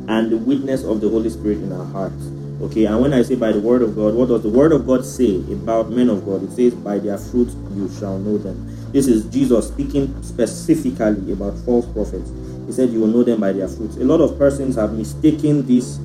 and 0.09 0.31
the 0.31 0.37
witness 0.39 0.85
of 0.85 1.01
the 1.01 1.09
Holy 1.09 1.29
Spirit 1.31 1.59
in 1.59 1.73
our 1.73 1.87
hearts. 1.87 2.23
Okay, 2.71 2.85
and 2.85 3.01
when 3.03 3.13
I 3.13 3.23
say 3.23 3.35
by 3.35 3.51
the 3.51 3.59
word 3.61 3.83
of 3.83 3.97
God, 3.97 4.15
what 4.15 4.29
does 4.29 4.45
the 4.45 4.49
word 4.49 4.71
of 4.71 4.87
God 4.87 5.05
say 5.05 5.39
about 5.51 5.91
men 5.91 6.09
of 6.09 6.25
God? 6.25 6.45
It 6.45 6.53
says, 6.55 6.73
By 6.73 6.99
their 7.01 7.19
fruits 7.19 7.55
you 7.75 7.91
shall 7.99 8.17
know 8.17 8.39
them. 8.39 8.63
This 8.93 9.09
is 9.09 9.25
Jesus 9.25 9.67
speaking 9.67 10.23
specifically 10.23 11.33
about 11.33 11.59
false 11.67 11.87
prophets. 11.87 12.31
He 12.67 12.73
said, 12.73 12.91
You 12.91 13.01
will 13.01 13.07
know 13.09 13.23
them 13.23 13.41
by 13.41 13.53
their 13.53 13.69
fruits. 13.69 13.97
A 13.97 14.05
lot 14.05 14.21
of 14.21 14.39
persons 14.39 14.77
have 14.77 14.93
mistaken 14.93 15.67
this 15.67 15.97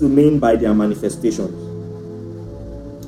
to 0.00 0.08
mean 0.08 0.38
by 0.38 0.56
their 0.56 0.74
manifestations. 0.74 1.64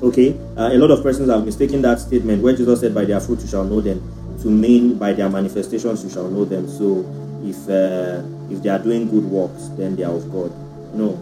Okay, 0.03 0.31
uh, 0.57 0.71
a 0.73 0.79
lot 0.79 0.91
of 0.93 1.03
persons 1.03 1.29
have 1.29 1.45
mistaken 1.45 1.83
that 1.83 1.99
statement 2.01 2.43
where 2.43 2.55
Jesus 2.57 2.81
said, 2.81 2.95
By 2.95 3.05
their 3.05 3.21
fruits 3.21 3.43
you 3.45 3.49
shall 3.51 3.65
know 3.65 3.81
them, 3.81 3.99
to 4.43 4.49
mean 4.49 4.97
by 4.99 5.13
their 5.13 5.29
manifestations 5.29 6.05
you 6.05 6.11
shall 6.11 6.29
know 6.31 6.45
them. 6.45 6.69
So 6.69 7.03
if 7.45 7.59
uh, 7.69 8.23
if 8.51 8.63
they 8.63 8.71
are 8.71 8.79
doing 8.79 9.09
good 9.11 9.25
works, 9.25 9.69
then 9.77 9.97
they 9.97 10.05
are 10.05 10.13
of 10.15 10.31
God. 10.33 10.51
No, 10.95 11.13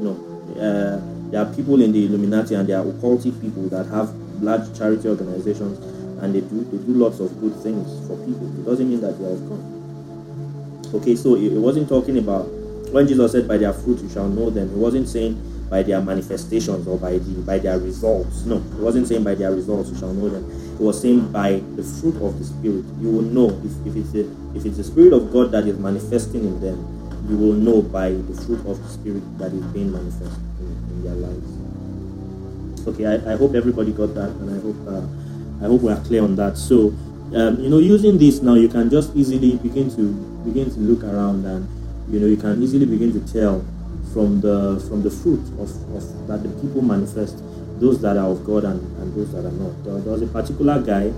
no. 0.00 0.12
Uh, 0.58 1.00
there 1.30 1.42
are 1.42 1.54
people 1.54 1.80
in 1.80 1.92
the 1.92 2.04
Illuminati 2.06 2.54
and 2.54 2.68
there 2.68 2.78
are 2.80 2.84
occultic 2.84 3.38
people 3.40 3.68
that 3.68 3.86
have 3.86 4.12
large 4.42 4.76
charity 4.76 5.08
organizations 5.08 5.78
and 6.22 6.34
they 6.34 6.40
do 6.40 6.64
they 6.64 6.78
do 6.78 6.94
lots 6.98 7.20
of 7.20 7.30
good 7.40 7.54
things 7.62 7.86
for 8.06 8.16
people. 8.26 8.46
It 8.60 8.64
doesn't 8.66 8.88
mean 8.88 9.00
that 9.00 9.16
they 9.18 9.24
are 9.24 9.32
of 9.32 9.48
God. 9.48 9.77
Okay, 10.94 11.16
so 11.16 11.36
it, 11.36 11.52
it 11.52 11.60
wasn't 11.60 11.88
talking 11.88 12.16
about 12.16 12.48
when 12.92 13.06
Jesus 13.06 13.32
said, 13.32 13.46
By 13.48 13.58
their 13.58 13.72
fruit 13.72 14.00
you 14.00 14.08
shall 14.08 14.28
know 14.28 14.48
them, 14.48 14.70
he 14.70 14.76
wasn't 14.76 15.08
saying 15.08 15.36
by 15.68 15.82
their 15.82 16.00
manifestations 16.00 16.88
or 16.88 16.96
by 16.98 17.18
the 17.18 17.40
by 17.44 17.58
their 17.58 17.78
results. 17.78 18.46
No, 18.48 18.56
it 18.56 18.80
wasn't 18.80 19.06
saying 19.06 19.22
by 19.24 19.34
their 19.34 19.52
results 19.52 19.90
you 19.90 19.96
shall 19.98 20.14
know 20.14 20.28
them. 20.30 20.40
It 20.80 20.80
was 20.80 21.00
saying 21.00 21.30
by 21.30 21.60
the 21.76 21.82
fruit 21.82 22.16
of 22.24 22.38
the 22.38 22.44
spirit. 22.46 22.84
You 23.04 23.10
will 23.12 23.28
know 23.28 23.50
if, 23.60 23.72
if 23.86 23.94
it's 24.00 24.14
a, 24.14 24.20
if 24.56 24.64
it's 24.64 24.78
the 24.78 24.84
spirit 24.84 25.12
of 25.12 25.28
God 25.32 25.52
that 25.52 25.66
is 25.66 25.76
manifesting 25.78 26.40
in 26.44 26.58
them, 26.60 26.78
you 27.28 27.36
will 27.36 27.52
know 27.52 27.82
by 27.82 28.10
the 28.10 28.34
fruit 28.48 28.60
of 28.66 28.80
the 28.82 28.88
spirit 28.88 29.20
that 29.36 29.52
is 29.52 29.62
being 29.76 29.92
manifested 29.92 30.40
in, 30.60 30.66
in 30.88 31.04
their 31.04 31.14
lives. 31.20 32.88
Okay, 32.88 33.04
I, 33.04 33.34
I 33.34 33.36
hope 33.36 33.54
everybody 33.54 33.92
got 33.92 34.14
that 34.14 34.30
and 34.30 34.48
I 34.48 34.60
hope 34.64 34.88
uh, 34.88 35.64
I 35.66 35.68
hope 35.68 35.82
we 35.82 35.92
are 35.92 36.00
clear 36.06 36.22
on 36.24 36.34
that. 36.36 36.56
So 36.56 36.94
um, 37.36 37.60
you 37.60 37.68
know 37.68 37.78
using 37.78 38.16
this 38.16 38.40
now 38.40 38.54
you 38.54 38.68
can 38.68 38.88
just 38.88 39.14
easily 39.14 39.56
begin 39.58 39.94
to 39.96 40.27
begin 40.48 40.72
to 40.72 40.80
look 40.80 41.04
around 41.04 41.44
and 41.44 41.68
you 42.12 42.18
know 42.20 42.26
you 42.26 42.36
can 42.36 42.62
easily 42.62 42.86
begin 42.86 43.12
to 43.12 43.32
tell 43.32 43.60
from 44.12 44.40
the 44.40 44.82
from 44.88 45.02
the 45.02 45.10
fruit 45.10 45.40
of, 45.60 45.68
of 45.94 46.26
that 46.28 46.42
the 46.42 46.48
people 46.62 46.82
manifest 46.82 47.36
those 47.80 48.00
that 48.02 48.16
are 48.16 48.28
of 48.28 48.44
God 48.44 48.64
and, 48.64 48.80
and 49.00 49.14
those 49.14 49.30
that 49.32 49.44
are 49.44 49.52
not. 49.52 49.84
There, 49.84 49.94
there 50.00 50.12
was 50.12 50.22
a 50.22 50.26
particular 50.26 50.80
guy, 50.82 51.08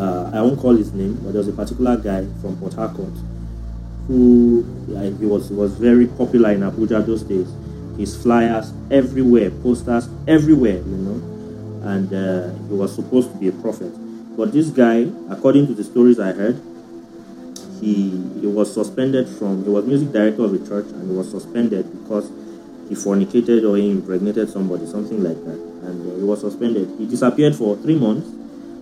uh, 0.00 0.30
I 0.32 0.40
won't 0.40 0.58
call 0.58 0.74
his 0.74 0.92
name, 0.94 1.14
but 1.22 1.32
there 1.34 1.40
was 1.42 1.48
a 1.48 1.52
particular 1.52 1.96
guy 1.98 2.26
from 2.40 2.56
Port 2.58 2.72
Harcourt 2.74 3.12
who 4.08 4.62
like, 4.88 5.18
he 5.18 5.26
was 5.26 5.48
he 5.48 5.54
was 5.54 5.74
very 5.76 6.06
popular 6.06 6.52
in 6.52 6.60
Abuja 6.60 7.04
those 7.04 7.22
days. 7.22 7.50
His 7.98 8.20
flyers 8.20 8.72
everywhere, 8.90 9.50
posters 9.50 10.08
everywhere, 10.26 10.78
you 10.78 10.96
know, 10.96 11.88
and 11.88 12.12
uh, 12.12 12.50
he 12.68 12.74
was 12.74 12.94
supposed 12.94 13.30
to 13.32 13.36
be 13.38 13.48
a 13.48 13.52
prophet. 13.52 13.92
But 14.36 14.52
this 14.52 14.70
guy, 14.70 15.06
according 15.30 15.68
to 15.68 15.74
the 15.74 15.84
stories 15.84 16.18
I 16.18 16.32
heard, 16.32 16.60
he, 17.84 18.40
he 18.40 18.46
was 18.46 18.72
suspended 18.72 19.28
from, 19.28 19.62
he 19.62 19.70
was 19.70 19.84
music 19.84 20.10
director 20.10 20.44
of 20.44 20.54
a 20.54 20.58
church 20.66 20.88
and 20.90 21.10
he 21.10 21.16
was 21.16 21.30
suspended 21.30 21.84
because 22.02 22.30
he 22.88 22.94
fornicated 22.94 23.64
or 23.68 23.76
he 23.76 23.90
impregnated 23.90 24.48
somebody, 24.48 24.86
something 24.86 25.22
like 25.22 25.36
that. 25.44 25.58
And 25.86 26.12
uh, 26.12 26.16
he 26.16 26.22
was 26.22 26.40
suspended. 26.40 26.90
He 26.98 27.06
disappeared 27.06 27.54
for 27.54 27.76
three 27.76 27.96
months 27.98 28.26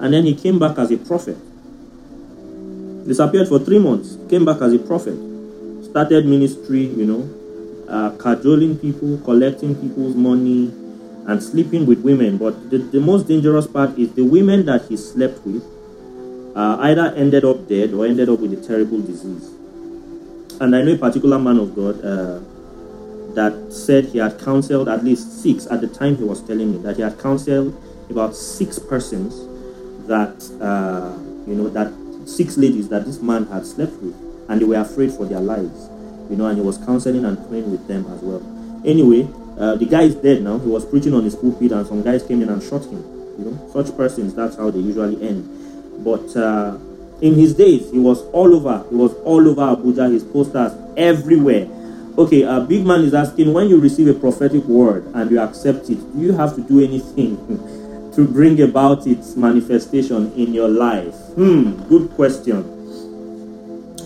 and 0.01 0.13
then 0.15 0.25
he 0.25 0.35
came 0.35 0.59
back 0.59 0.79
as 0.79 0.91
a 0.93 0.99
prophet. 0.99 1.37
Disappeared 3.07 3.49
for 3.49 3.59
three 3.59 3.81
months, 3.81 4.17
came 4.31 4.45
back 4.45 4.61
as 4.63 4.73
a 4.73 4.79
prophet, 4.79 5.19
started 5.85 6.25
ministry, 6.25 6.87
you 6.87 7.05
know, 7.05 7.29
uh, 7.89 8.11
cajoling 8.17 8.79
people, 8.79 9.19
collecting 9.25 9.75
people's 9.75 10.15
money, 10.15 10.73
and 11.27 11.43
sleeping 11.43 11.85
with 11.85 11.99
women. 12.05 12.37
But 12.39 12.71
the, 12.71 12.79
the 12.79 13.01
most 13.01 13.27
dangerous 13.27 13.67
part 13.67 13.99
is 13.99 14.13
the 14.15 14.23
women 14.23 14.67
that 14.67 14.85
he 14.87 14.97
slept 14.97 15.45
with 15.45 15.65
uh, 16.55 16.77
either 16.81 17.15
ended 17.17 17.45
up 17.45 17.67
dead 17.69 17.93
or 17.95 18.07
ended 18.07 18.29
up 18.29 18.41
with 18.41 18.53
a 18.53 18.67
terrible 18.67 19.01
disease. 19.01 19.49
And 20.61 20.77
I 20.77 20.83
know 20.83 20.93
a 20.93 20.99
particular 20.99 21.39
man 21.39 21.59
of 21.59 21.75
God 21.75 21.99
uh, 22.05 22.41
that 23.35 23.73
said 23.73 24.07
he 24.07 24.19
had 24.19 24.39
counseled 24.39 24.89
at 24.89 25.05
least 25.05 25.43
six 25.43 25.67
at 25.67 25.81
the 25.81 25.89
time 25.89 26.17
he 26.17 26.25
was 26.25 26.43
telling 26.47 26.73
me 26.73 26.79
that 26.83 26.97
he 26.97 27.03
had 27.03 27.19
counseled 27.19 27.73
about 28.11 28.37
six 28.37 28.79
persons 28.79 29.47
that, 30.07 30.31
uh, 30.61 31.17
you 31.49 31.55
know, 31.55 31.69
that 31.71 31.93
six 32.29 32.57
ladies 32.59 32.89
that 32.91 33.07
this 33.07 33.21
man 33.23 33.47
had 33.47 33.65
slept 33.65 33.93
with 33.95 34.15
and 34.51 34.61
they 34.61 34.65
were 34.65 34.77
afraid 34.79 35.13
for 35.13 35.25
their 35.25 35.41
lives, 35.41 35.89
you 36.29 36.37
know, 36.37 36.47
and 36.47 36.59
he 36.59 36.63
was 36.63 36.77
counseling 36.79 37.25
and 37.25 37.37
praying 37.49 37.71
with 37.71 37.87
them 37.89 38.05
as 38.13 38.21
well. 38.21 38.43
Anyway, 38.85 39.27
uh, 39.59 39.77
the 39.77 39.87
guy 39.87 40.03
is 40.03 40.15
dead 40.17 40.43
now. 40.43 40.59
He 40.59 40.69
was 40.69 40.85
preaching 40.85 41.15
on 41.15 41.23
his 41.23 41.37
pulpit, 41.37 41.71
and 41.71 41.87
some 41.87 42.03
guys 42.03 42.25
came 42.25 42.43
in 42.43 42.49
and 42.49 42.61
shot 42.61 42.85
him. 42.85 42.99
You 43.39 43.45
know, 43.47 43.71
such 43.73 43.97
persons, 43.97 44.35
that's 44.35 44.57
how 44.57 44.71
they 44.71 44.81
usually 44.81 45.27
end. 45.27 45.47
But 46.05 46.37
uh, 46.37 46.79
in 47.21 47.35
his 47.35 47.55
days, 47.55 47.91
he 47.91 47.99
was 47.99 48.23
all 48.31 48.55
over. 48.55 48.85
He 48.91 48.97
was 48.97 49.15
all 49.25 49.47
over 49.49 49.61
Abuja. 49.77 50.11
His 50.11 50.25
posters 50.25 50.73
everywhere. 50.97 51.69
Okay, 52.19 52.43
a 52.43 52.61
big 52.61 52.85
man 52.85 53.03
is 53.03 53.15
asking 53.15 53.53
when 53.53 53.69
you 53.69 53.79
receive 53.79 54.09
a 54.09 54.15
prophetic 54.15 54.65
word 54.65 55.05
and 55.15 55.31
you 55.31 55.41
accept 55.41 55.89
it, 55.89 55.97
do 56.13 56.21
you 56.21 56.33
have 56.33 56.55
to 56.55 56.61
do 56.63 56.81
anything 56.81 57.37
to 58.15 58.27
bring 58.29 58.61
about 58.61 59.07
its 59.07 59.35
manifestation 59.37 60.31
in 60.35 60.53
your 60.53 60.69
life? 60.69 61.15
Hmm, 61.37 61.73
good 61.89 62.11
question. 62.11 62.65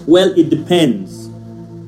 Well, 0.07 0.39
it 0.39 0.51
depends. 0.51 1.29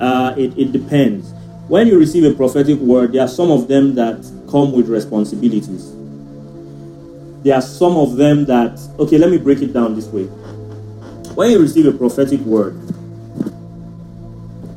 Uh, 0.01 0.35
it, 0.37 0.59
it 0.59 0.73
depends. 0.73 1.31
When 1.69 1.87
you 1.87 1.99
receive 1.99 2.25
a 2.25 2.35
prophetic 2.35 2.79
word, 2.79 3.13
there 3.13 3.23
are 3.23 3.29
some 3.29 3.53
of 3.53 3.69
them 3.69 3.95
that 3.95 4.17
come 4.51 4.73
with 4.73 4.89
responsibilities 4.89 5.95
there 7.49 7.57
are 7.57 7.63
some 7.63 7.97
of 7.97 8.17
them 8.17 8.45
that, 8.45 8.79
okay, 8.99 9.17
let 9.17 9.31
me 9.31 9.39
break 9.39 9.63
it 9.63 9.73
down 9.73 9.95
this 9.97 10.07
way. 10.09 10.25
When 11.35 11.51
you 11.51 11.59
receive 11.61 11.87
a 11.87 11.93
prophetic 11.97 12.41
word, 12.41 12.75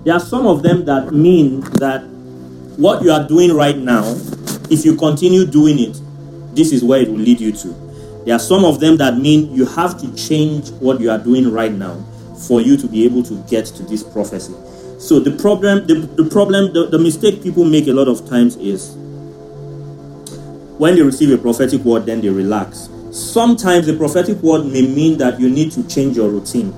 there 0.06 0.14
are 0.14 0.22
some 0.22 0.48
of 0.48 0.64
them 0.64 0.86
that 0.86 1.14
mean 1.14 1.60
that 1.82 2.00
what 2.78 3.04
you 3.04 3.12
are 3.12 3.28
doing 3.28 3.54
right 3.54 3.78
now, 3.78 4.06
if 4.70 4.86
you 4.86 4.96
continue 4.96 5.44
doing 5.46 5.80
it, 5.80 6.00
this 6.56 6.72
is 6.72 6.82
where 6.82 7.02
it 7.02 7.10
will 7.10 7.18
lead 7.18 7.42
you 7.42 7.52
to. 7.52 7.68
There 8.26 8.34
are 8.36 8.40
some 8.40 8.64
of 8.64 8.80
them 8.80 8.96
that 8.98 9.18
mean 9.18 9.54
you 9.54 9.66
have 9.66 10.00
to 10.00 10.16
change 10.16 10.72
what 10.80 11.02
you 11.02 11.12
are 11.12 11.20
doing 11.20 11.52
right 11.52 11.74
now 11.74 11.98
for 12.48 12.62
you 12.62 12.78
to 12.78 12.88
be 12.88 13.04
able 13.04 13.22
to 13.24 13.34
get 13.50 13.66
to 13.66 13.84
this 13.84 14.02
prophecy. 14.02 14.54
So 14.98 15.20
the 15.20 15.32
problem, 15.42 15.88
the, 15.88 15.96
the 16.24 16.30
problem, 16.30 16.72
the, 16.72 16.88
the 16.88 17.00
mistake 17.00 17.44
people 17.44 17.66
make 17.66 17.88
a 17.88 17.92
lot 17.94 18.08
of 18.08 18.30
times 18.30 18.56
is 18.56 18.96
when 20.78 20.96
they 20.96 21.02
receive 21.02 21.32
a 21.32 21.38
prophetic 21.38 21.82
word, 21.82 22.06
then 22.06 22.22
they 22.22 22.30
relax. 22.30 22.90
Sometimes 23.12 23.86
the 23.88 23.96
prophetic 23.96 24.38
word 24.38 24.66
may 24.66 24.82
mean 24.82 25.18
that 25.18 25.40
you 25.40 25.50
need 25.50 25.72
to 25.74 25.84
change 25.88 26.16
your 26.16 26.30
routine. 26.30 26.74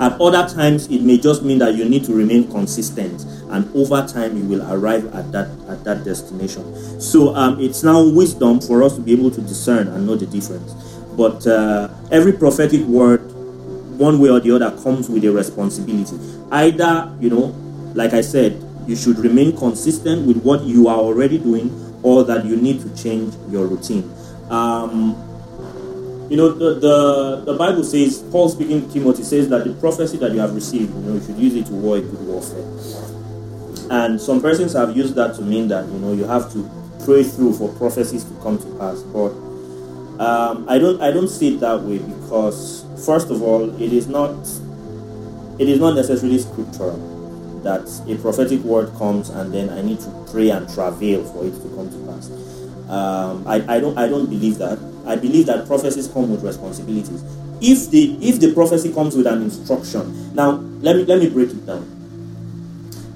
At 0.00 0.20
other 0.20 0.48
times, 0.48 0.86
it 0.88 1.02
may 1.02 1.18
just 1.18 1.42
mean 1.42 1.58
that 1.58 1.74
you 1.74 1.84
need 1.88 2.04
to 2.06 2.14
remain 2.14 2.50
consistent, 2.50 3.24
and 3.50 3.70
over 3.76 4.04
time, 4.06 4.36
you 4.36 4.44
will 4.44 4.72
arrive 4.72 5.14
at 5.14 5.30
that 5.30 5.48
at 5.68 5.84
that 5.84 6.02
destination. 6.04 6.64
So 7.00 7.36
um, 7.36 7.60
it's 7.60 7.84
now 7.84 8.02
wisdom 8.02 8.60
for 8.60 8.82
us 8.82 8.96
to 8.96 9.00
be 9.00 9.12
able 9.12 9.30
to 9.30 9.40
discern 9.42 9.88
and 9.88 10.06
know 10.06 10.16
the 10.16 10.26
difference. 10.26 10.72
But 11.16 11.46
uh, 11.46 11.90
every 12.10 12.32
prophetic 12.32 12.80
word, 12.82 13.20
one 13.98 14.18
way 14.18 14.30
or 14.30 14.40
the 14.40 14.56
other, 14.56 14.70
comes 14.82 15.08
with 15.08 15.24
a 15.24 15.30
responsibility. 15.30 16.18
Either 16.50 17.14
you 17.20 17.30
know, 17.30 17.54
like 17.94 18.12
I 18.14 18.22
said, 18.22 18.58
you 18.88 18.96
should 18.96 19.18
remain 19.18 19.56
consistent 19.56 20.26
with 20.26 20.42
what 20.42 20.62
you 20.62 20.88
are 20.88 20.98
already 20.98 21.38
doing, 21.38 21.70
or 22.02 22.24
that 22.24 22.44
you 22.44 22.56
need 22.56 22.80
to 22.82 22.94
change 23.02 23.32
your 23.50 23.66
routine. 23.66 24.10
Um, 24.50 25.16
you 26.28 26.36
know, 26.36 26.50
the, 26.50 26.74
the, 26.78 27.42
the, 27.46 27.54
Bible 27.56 27.84
says, 27.84 28.22
Paul 28.30 28.48
speaking 28.48 28.86
to 28.86 28.92
Timothy 28.92 29.22
says 29.22 29.48
that 29.50 29.64
the 29.64 29.74
prophecy 29.74 30.16
that 30.18 30.32
you 30.32 30.38
have 30.40 30.54
received, 30.54 30.92
you 30.94 31.00
know, 31.02 31.14
you 31.14 31.20
should 31.20 31.36
use 31.36 31.54
it 31.54 31.66
to 31.66 31.72
war 31.72 31.98
a 31.98 32.00
good 32.00 32.20
warfare. 32.26 32.64
And 33.90 34.20
some 34.20 34.40
persons 34.40 34.72
have 34.72 34.96
used 34.96 35.14
that 35.14 35.34
to 35.36 35.42
mean 35.42 35.68
that, 35.68 35.86
you 35.86 35.98
know, 35.98 36.12
you 36.12 36.24
have 36.24 36.50
to 36.52 36.68
pray 37.04 37.22
through 37.22 37.54
for 37.54 37.70
prophecies 37.74 38.24
to 38.24 38.34
come 38.42 38.58
to 38.58 38.78
pass. 38.78 39.02
But 39.02 39.30
um, 40.22 40.66
I 40.68 40.78
don't 40.78 41.00
I 41.02 41.10
don't 41.10 41.28
see 41.28 41.54
it 41.54 41.60
that 41.60 41.80
way 41.82 41.98
because 41.98 42.86
first 43.04 43.28
of 43.30 43.42
all, 43.42 43.70
it 43.82 43.92
is 43.92 44.06
not 44.06 44.30
it 45.60 45.68
is 45.68 45.78
not 45.80 45.94
necessarily 45.94 46.38
scriptural 46.38 47.11
that 47.62 47.88
a 48.08 48.16
prophetic 48.20 48.60
word 48.60 48.92
comes 48.96 49.30
and 49.30 49.52
then 49.52 49.70
I 49.70 49.82
need 49.82 50.00
to 50.00 50.26
pray 50.30 50.50
and 50.50 50.72
travail 50.72 51.24
for 51.32 51.44
it 51.46 51.50
to 51.52 51.68
come 51.74 51.88
to 51.90 52.06
pass. 52.06 52.30
Um, 52.90 53.46
I, 53.46 53.76
I 53.76 53.80
don't 53.80 53.96
I 53.96 54.08
don't 54.08 54.28
believe 54.28 54.58
that. 54.58 54.78
I 55.06 55.16
believe 55.16 55.46
that 55.46 55.66
prophecies 55.66 56.08
come 56.08 56.30
with 56.30 56.42
responsibilities. 56.44 57.22
If 57.60 57.90
the 57.90 58.16
if 58.26 58.40
the 58.40 58.52
prophecy 58.52 58.92
comes 58.92 59.16
with 59.16 59.26
an 59.26 59.42
instruction, 59.42 60.34
now 60.34 60.52
let 60.82 60.96
me 60.96 61.04
let 61.04 61.20
me 61.20 61.30
break 61.30 61.50
it 61.50 61.64
down. 61.64 61.88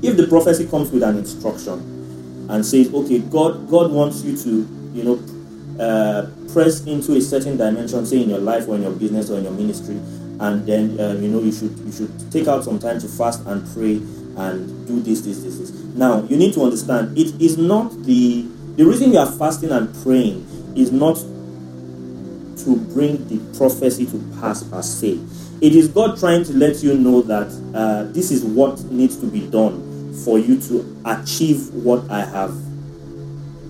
If 0.03 0.17
the 0.17 0.27
prophecy 0.29 0.67
comes 0.67 0.91
with 0.91 1.03
an 1.03 1.19
instruction 1.19 2.47
and 2.49 2.65
says, 2.65 2.93
okay, 2.95 3.19
God 3.21 3.69
God 3.69 3.91
wants 3.93 4.23
you 4.23 4.37
to 4.39 4.49
you 4.95 5.05
know 5.05 5.85
uh, 5.85 6.31
press 6.53 6.87
into 6.87 7.15
a 7.17 7.21
certain 7.21 7.57
dimension, 7.57 8.07
say 8.07 8.23
in 8.23 8.31
your 8.31 8.39
life 8.39 8.69
or 8.69 8.77
in 8.77 8.83
your 8.83 8.93
business 8.93 9.29
or 9.31 9.39
in 9.39 9.45
your 9.45 9.53
ministry, 9.53 9.97
and 10.41 10.65
then 10.67 10.99
um, 11.01 11.21
you 11.23 11.29
know 11.29 11.41
you 11.43 11.53
should 11.53 11.77
you 11.81 11.93
should 11.93 12.33
take 12.33 12.47
out 12.49 12.65
some 12.65 12.79
time 12.79 12.99
to 13.01 13.09
fast 13.09 13.45
and 13.47 13.67
pray 13.75 14.01
and 14.37 14.87
do 14.87 15.01
this, 15.01 15.23
this, 15.23 15.43
this, 15.43 15.59
this. 15.59 15.71
Now, 15.95 16.23
you 16.25 16.37
need 16.37 16.55
to 16.55 16.63
understand 16.63 17.17
it 17.17 17.41
is 17.41 17.59
not 17.59 17.91
the 18.05 18.47
the 18.77 18.85
reason 18.85 19.11
you 19.13 19.19
are 19.19 19.31
fasting 19.33 19.71
and 19.71 19.93
praying 20.03 20.47
is 20.77 20.93
not 20.93 21.17
to 21.17 22.77
bring 22.95 23.17
the 23.29 23.39
prophecy 23.57 24.05
to 24.05 24.19
pass 24.39 24.63
per 24.65 24.83
se. 24.83 25.19
It 25.63 25.75
is 25.75 25.89
God 25.89 26.19
trying 26.19 26.45
to 26.45 26.53
let 26.53 26.83
you 26.83 26.95
know 26.99 27.23
that 27.23 27.47
uh, 27.75 28.05
this 28.13 28.31
is 28.31 28.45
what 28.45 28.79
needs 28.91 29.17
to 29.19 29.27
be 29.27 29.49
done 29.49 30.13
for 30.27 30.39
you 30.39 30.61
to 30.61 31.03
achieve 31.07 31.73
what 31.73 32.09
I 32.11 32.21
have 32.25 32.51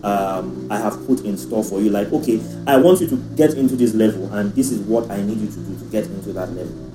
um, 0.05 0.67
I 0.71 0.79
have 0.79 1.05
put 1.07 1.21
in 1.21 1.37
store 1.37 1.63
for 1.63 1.81
you. 1.81 1.91
Like, 1.91 2.09
okay, 2.13 2.41
I 2.67 2.77
want 2.77 3.01
you 3.01 3.07
to 3.09 3.17
get 3.37 3.55
into 3.55 3.77
this 3.77 3.95
level, 3.95 4.33
and 4.35 4.53
this 4.57 4.73
is 4.73 4.81
what 4.81 5.09
I 5.11 5.23
need 5.23 5.39
you 5.39 5.49
to 5.49 5.61
do 5.61 5.79
to 5.79 5.85
get 5.87 6.05
into 6.07 6.33
that 6.33 6.49
level. 6.51 6.86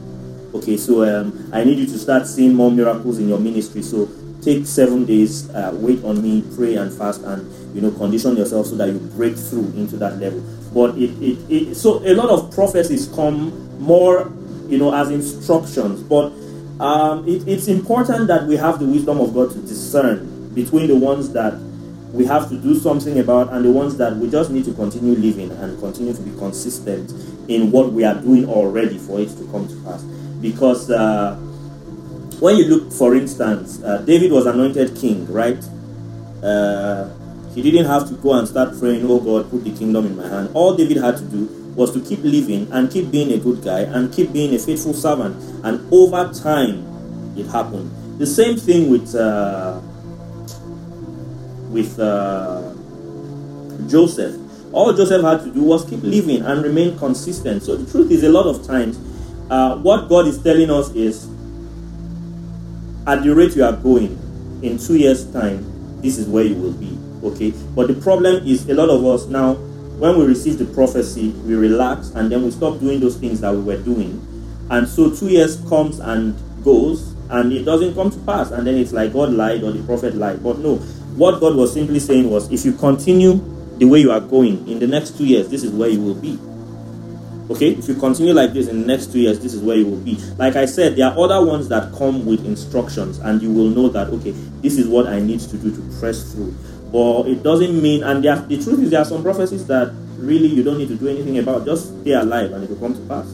Okay, 0.54 0.76
so 0.76 1.04
um, 1.04 1.50
I 1.54 1.64
need 1.64 1.80
you 1.80 1.86
to 1.86 1.98
start 1.98 2.28
seeing 2.28 2.54
more 2.54 2.70
miracles 2.70 3.20
in 3.20 3.30
your 3.30 3.40
ministry. 3.40 3.82
So 3.82 4.10
take 4.42 4.66
seven 4.66 5.06
days, 5.06 5.50
uh, 5.52 5.72
wait 5.76 6.04
on 6.04 6.22
me, 6.22 6.44
pray 6.56 6.76
and 6.76 6.92
fast, 6.92 7.22
and 7.24 7.48
you 7.74 7.82
know, 7.82 7.92
condition 7.92 8.36
yourself 8.36 8.68
so 8.68 8.76
that 8.76 8.90
you 8.90 9.00
break 9.00 9.38
through 9.38 9.68
into 9.78 9.96
that 9.98 10.18
level. 10.20 10.44
But 10.74 10.98
it, 10.98 11.12
it, 11.22 11.52
it 11.72 11.76
so 11.76 12.00
a 12.06 12.14
lot 12.14 12.30
of 12.30 12.54
prophecies 12.54 13.08
come 13.16 13.80
more, 13.82 14.32
you 14.68 14.78
know, 14.78 14.94
as 14.94 15.10
instructions. 15.10 16.04
But 16.04 16.34
um, 16.84 17.28
it, 17.28 17.48
it's 17.48 17.68
important 17.70 18.28
that 18.28 18.46
we 18.46 18.58
have 18.58 18.80
the 18.80 18.86
wisdom 18.86 19.22
of 19.22 19.34
God 19.34 19.52
to 19.52 19.60
discern 19.60 20.54
between 20.54 20.88
the 20.88 20.96
ones 20.96 21.32
that 21.32 21.54
we 22.12 22.26
have 22.26 22.50
to 22.50 22.58
do 22.58 22.76
something 22.76 23.20
about 23.20 23.54
and 23.54 23.64
the 23.64 23.72
ones 23.72 23.96
that 23.96 24.18
we 24.18 24.30
just 24.30 24.50
need 24.52 24.66
to 24.66 24.74
continue 24.74 25.16
living 25.16 25.50
and 25.50 25.80
continue 25.80 26.12
to 26.14 26.22
be 26.22 26.38
consistent 26.38 27.10
in 27.50 27.72
what 27.72 27.94
we 27.94 28.04
are 28.04 28.16
doing 28.16 28.50
already 28.50 28.98
for 28.98 29.22
it 29.22 29.30
to 29.30 29.46
come 29.50 29.66
to 29.66 29.76
pass 29.84 30.04
because 30.42 30.90
uh, 30.90 31.36
when 32.40 32.58
you 32.58 32.66
look, 32.66 32.92
for 32.92 33.16
instance, 33.16 33.82
uh, 33.84 34.00
David 34.00 34.32
was 34.32 34.46
anointed 34.46 34.96
king, 34.98 35.32
right? 35.32 35.64
Uh, 36.44 37.10
he 37.54 37.62
didn't 37.62 37.86
have 37.86 38.08
to 38.08 38.16
go 38.16 38.34
and 38.34 38.48
start 38.48 38.78
praying, 38.80 39.06
oh 39.06 39.20
God, 39.20 39.52
put 39.52 39.64
the 39.64 39.76
kingdom 39.78 40.06
in 40.08 40.16
my 40.18 40.28
hand. 40.28 40.50
All 40.54 40.76
David 40.76 40.98
had 40.98 41.18
to 41.18 41.24
do 41.26 41.46
was 41.76 41.94
to 41.94 42.00
keep 42.02 42.20
living 42.24 42.68
and 42.72 42.90
keep 42.92 43.12
being 43.12 43.32
a 43.34 43.38
good 43.38 43.64
guy 43.64 43.82
and 43.82 44.12
keep 44.12 44.34
being 44.34 44.54
a 44.56 44.60
faithful 44.60 44.94
servant. 44.94 45.36
And 45.64 45.86
over 45.94 46.34
time, 46.34 46.86
it 47.38 47.46
happened. 47.48 47.92
The 48.20 48.26
same 48.26 48.58
thing 48.58 48.90
with 48.90 49.16
uh, 49.16 49.80
with 51.72 51.98
uh, 52.00 52.74
Joseph. 53.88 54.38
All 54.74 54.92
Joseph 54.94 55.22
had 55.24 55.42
to 55.44 55.54
do 55.54 55.64
was 55.64 55.86
keep 55.90 56.02
living 56.04 56.42
and 56.44 56.64
remain 56.64 56.98
consistent. 56.98 57.64
So 57.64 57.76
the 57.76 57.90
truth 57.90 58.12
is, 58.12 58.24
a 58.24 58.30
lot 58.30 58.46
of 58.46 58.66
times 58.66 58.98
uh, 59.52 59.76
what 59.76 60.08
God 60.08 60.26
is 60.28 60.42
telling 60.42 60.72
us 60.72 60.90
is 60.96 61.26
at 63.06 63.24
the 63.24 63.36
rate 63.36 63.56
you 63.56 63.64
are 63.66 63.74
going, 63.76 64.18
in 64.64 64.78
two 64.78 64.96
years' 64.96 65.30
time, 65.34 66.02
this 66.02 66.18
is 66.18 66.28
where 66.28 66.44
you 66.46 66.56
will 66.56 66.72
be. 66.72 66.98
Okay? 67.24 67.52
But 67.76 67.88
the 67.90 67.96
problem 68.02 68.48
is 68.48 68.68
a 68.70 68.74
lot 68.74 68.90
of 68.90 69.06
us 69.06 69.26
now, 69.28 69.54
when 70.00 70.18
we 70.18 70.26
receive 70.26 70.58
the 70.58 70.66
prophecy, 70.66 71.30
we 71.46 71.56
relax 71.56 72.12
and 72.16 72.32
then 72.32 72.44
we 72.44 72.52
stop 72.52 72.80
doing 72.80 73.00
those 73.02 73.18
things 73.18 73.42
that 73.42 73.54
we 73.54 73.62
were 73.62 73.78
doing. 73.84 74.26
And 74.72 74.88
so 74.88 75.14
two 75.14 75.28
years 75.28 75.58
comes 75.70 76.00
and 76.00 76.38
goes 76.64 77.14
and 77.30 77.52
it 77.52 77.64
doesn't 77.66 77.94
come 77.94 78.10
to 78.10 78.20
pass. 78.20 78.52
And 78.52 78.66
then 78.66 78.76
it's 78.76 78.94
like 78.94 79.14
God 79.14 79.32
lied 79.34 79.64
or 79.64 79.72
the 79.72 79.84
prophet 79.84 80.16
lied. 80.16 80.42
But 80.44 80.60
no, 80.60 80.76
what 81.18 81.40
God 81.40 81.56
was 81.56 81.74
simply 81.74 82.00
saying 82.00 82.30
was 82.30 82.50
if 82.52 82.64
you 82.66 82.72
continue 82.74 83.34
the 83.78 83.86
way 83.86 84.00
you 84.00 84.12
are 84.12 84.20
going 84.22 84.68
in 84.68 84.80
the 84.80 84.88
next 84.88 85.18
two 85.18 85.26
years, 85.26 85.50
this 85.50 85.64
is 85.64 85.72
where 85.72 85.90
you 85.90 86.02
will 86.02 86.16
be. 86.16 86.40
Okay, 87.52 87.72
if 87.72 87.90
you 87.90 87.96
continue 87.96 88.34
like 88.34 88.54
this 88.54 88.70
in 88.70 88.80
the 88.82 88.88
next 88.88 89.12
two 89.12 89.20
years, 89.20 89.38
this 89.42 89.54
is 89.54 89.62
where 89.62 89.76
you 89.76 89.86
will 89.86 89.98
be. 90.00 90.16
Like 90.38 90.56
I 90.56 90.64
said, 90.66 90.96
there 90.96 91.08
are 91.08 91.20
other 91.20 91.46
ones 91.46 91.68
that 91.68 91.92
come 91.96 92.26
with 92.26 92.46
instructions, 92.46 93.20
and 93.20 93.42
you 93.42 93.52
will 93.54 93.68
know 93.68 93.90
that 93.90 94.08
okay, 94.08 94.32
this 94.64 94.78
is 94.78 94.88
what 94.88 95.06
I 95.08 95.20
need 95.20 95.42
to 95.42 95.58
do 95.58 95.68
to 95.76 96.00
press 96.00 96.32
through. 96.32 96.56
But 96.94 97.28
it 97.28 97.44
doesn't 97.44 97.76
mean, 97.82 98.04
and 98.04 98.24
the 98.24 98.40
truth 98.64 98.80
is, 98.82 98.90
there 98.92 99.02
are 99.02 99.06
some 99.06 99.22
prophecies 99.22 99.68
that 99.68 99.92
really 100.18 100.48
you 100.48 100.64
don't 100.64 100.78
need 100.78 100.88
to 100.90 100.96
do 100.96 101.10
anything 101.10 101.40
about. 101.40 101.66
Just 101.66 101.88
stay 102.02 102.14
alive, 102.16 102.54
and 102.54 102.64
it 102.64 102.70
will 102.70 102.78
come 102.80 102.94
to 102.96 103.02
pass. 103.04 103.28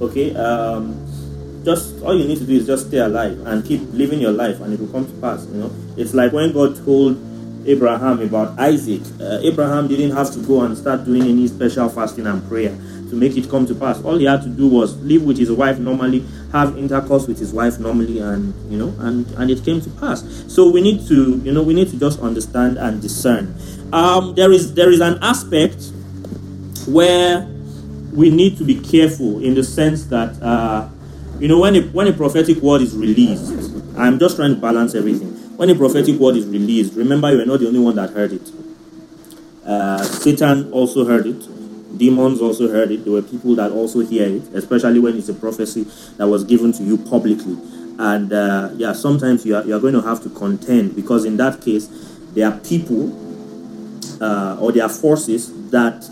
Okay, 0.00 0.32
um, 0.40 0.94
just 1.68 2.00
all 2.00 2.16
you 2.18 2.24
need 2.26 2.38
to 2.38 2.46
do 2.48 2.56
is 2.56 2.66
just 2.66 2.88
stay 2.88 2.98
alive 3.04 3.36
and 3.46 3.60
keep 3.66 3.82
living 3.92 4.20
your 4.20 4.32
life, 4.32 4.58
and 4.62 4.72
it 4.72 4.80
will 4.80 4.88
come 4.88 5.04
to 5.04 5.12
pass. 5.20 5.44
You 5.52 5.58
know, 5.58 5.70
it's 5.98 6.14
like 6.14 6.32
when 6.32 6.50
God 6.52 6.80
told 6.82 7.18
Abraham 7.66 8.20
about 8.20 8.58
Isaac. 8.58 9.00
Uh, 9.20 9.38
Abraham 9.42 9.88
didn't 9.88 10.12
have 10.16 10.32
to 10.32 10.38
go 10.40 10.62
and 10.62 10.76
start 10.76 11.04
doing 11.04 11.22
any 11.22 11.46
special 11.48 11.88
fasting 11.88 12.26
and 12.26 12.46
prayer 12.48 12.70
to 12.70 13.16
make 13.16 13.36
it 13.36 13.48
come 13.48 13.66
to 13.66 13.74
pass. 13.74 14.02
All 14.02 14.16
he 14.16 14.24
had 14.26 14.42
to 14.42 14.48
do 14.48 14.68
was 14.68 14.96
live 15.00 15.22
with 15.22 15.38
his 15.38 15.50
wife 15.50 15.78
normally, 15.78 16.24
have 16.52 16.76
intercourse 16.78 17.26
with 17.26 17.38
his 17.38 17.52
wife 17.52 17.78
normally, 17.78 18.18
and 18.20 18.54
you 18.70 18.78
know, 18.78 18.94
and 19.00 19.26
and 19.32 19.50
it 19.50 19.64
came 19.64 19.80
to 19.80 19.90
pass. 19.90 20.44
So 20.48 20.70
we 20.70 20.80
need 20.80 21.06
to, 21.08 21.36
you 21.38 21.52
know, 21.52 21.62
we 21.62 21.74
need 21.74 21.88
to 21.90 21.98
just 21.98 22.20
understand 22.20 22.76
and 22.78 23.00
discern. 23.00 23.54
Um, 23.92 24.34
there 24.34 24.52
is 24.52 24.74
there 24.74 24.90
is 24.90 25.00
an 25.00 25.18
aspect 25.22 25.90
where 26.88 27.42
we 28.12 28.30
need 28.30 28.56
to 28.58 28.64
be 28.64 28.78
careful 28.80 29.42
in 29.42 29.54
the 29.54 29.64
sense 29.64 30.06
that 30.06 30.40
uh, 30.42 30.88
you 31.38 31.48
know 31.48 31.58
when 31.60 31.76
a, 31.76 31.82
when 31.88 32.06
a 32.08 32.12
prophetic 32.12 32.58
word 32.58 32.82
is 32.82 32.96
released, 32.96 33.52
I'm 33.96 34.18
just 34.18 34.36
trying 34.36 34.54
to 34.54 34.60
balance 34.60 34.94
everything 34.94 35.33
when 35.56 35.70
a 35.70 35.74
prophetic 35.76 36.16
word 36.18 36.34
is 36.36 36.46
released, 36.48 36.94
remember 36.94 37.32
you 37.32 37.40
are 37.40 37.46
not 37.46 37.60
the 37.60 37.68
only 37.68 37.78
one 37.78 37.94
that 37.94 38.10
heard 38.10 38.32
it. 38.32 38.50
Uh, 39.64 40.02
Satan 40.02 40.72
also 40.72 41.04
heard 41.04 41.26
it. 41.26 41.46
Demons 41.96 42.40
also 42.42 42.66
heard 42.68 42.90
it. 42.90 43.04
There 43.04 43.12
were 43.12 43.22
people 43.22 43.54
that 43.54 43.70
also 43.70 44.00
hear 44.00 44.26
it, 44.28 44.42
especially 44.54 44.98
when 44.98 45.16
it's 45.16 45.28
a 45.28 45.34
prophecy 45.34 45.86
that 46.16 46.26
was 46.26 46.42
given 46.42 46.72
to 46.72 46.82
you 46.82 46.98
publicly. 46.98 47.56
And 48.00 48.32
uh, 48.32 48.70
yeah, 48.74 48.92
sometimes 48.94 49.46
you 49.46 49.54
are, 49.54 49.64
you 49.64 49.76
are 49.76 49.78
going 49.78 49.94
to 49.94 50.00
have 50.02 50.20
to 50.24 50.30
contend 50.30 50.96
because 50.96 51.24
in 51.24 51.36
that 51.36 51.60
case, 51.60 51.86
there 52.32 52.48
are 52.50 52.58
people 52.58 53.14
uh, 54.20 54.58
or 54.60 54.72
there 54.72 54.82
are 54.82 54.88
forces 54.88 55.70
that 55.70 56.04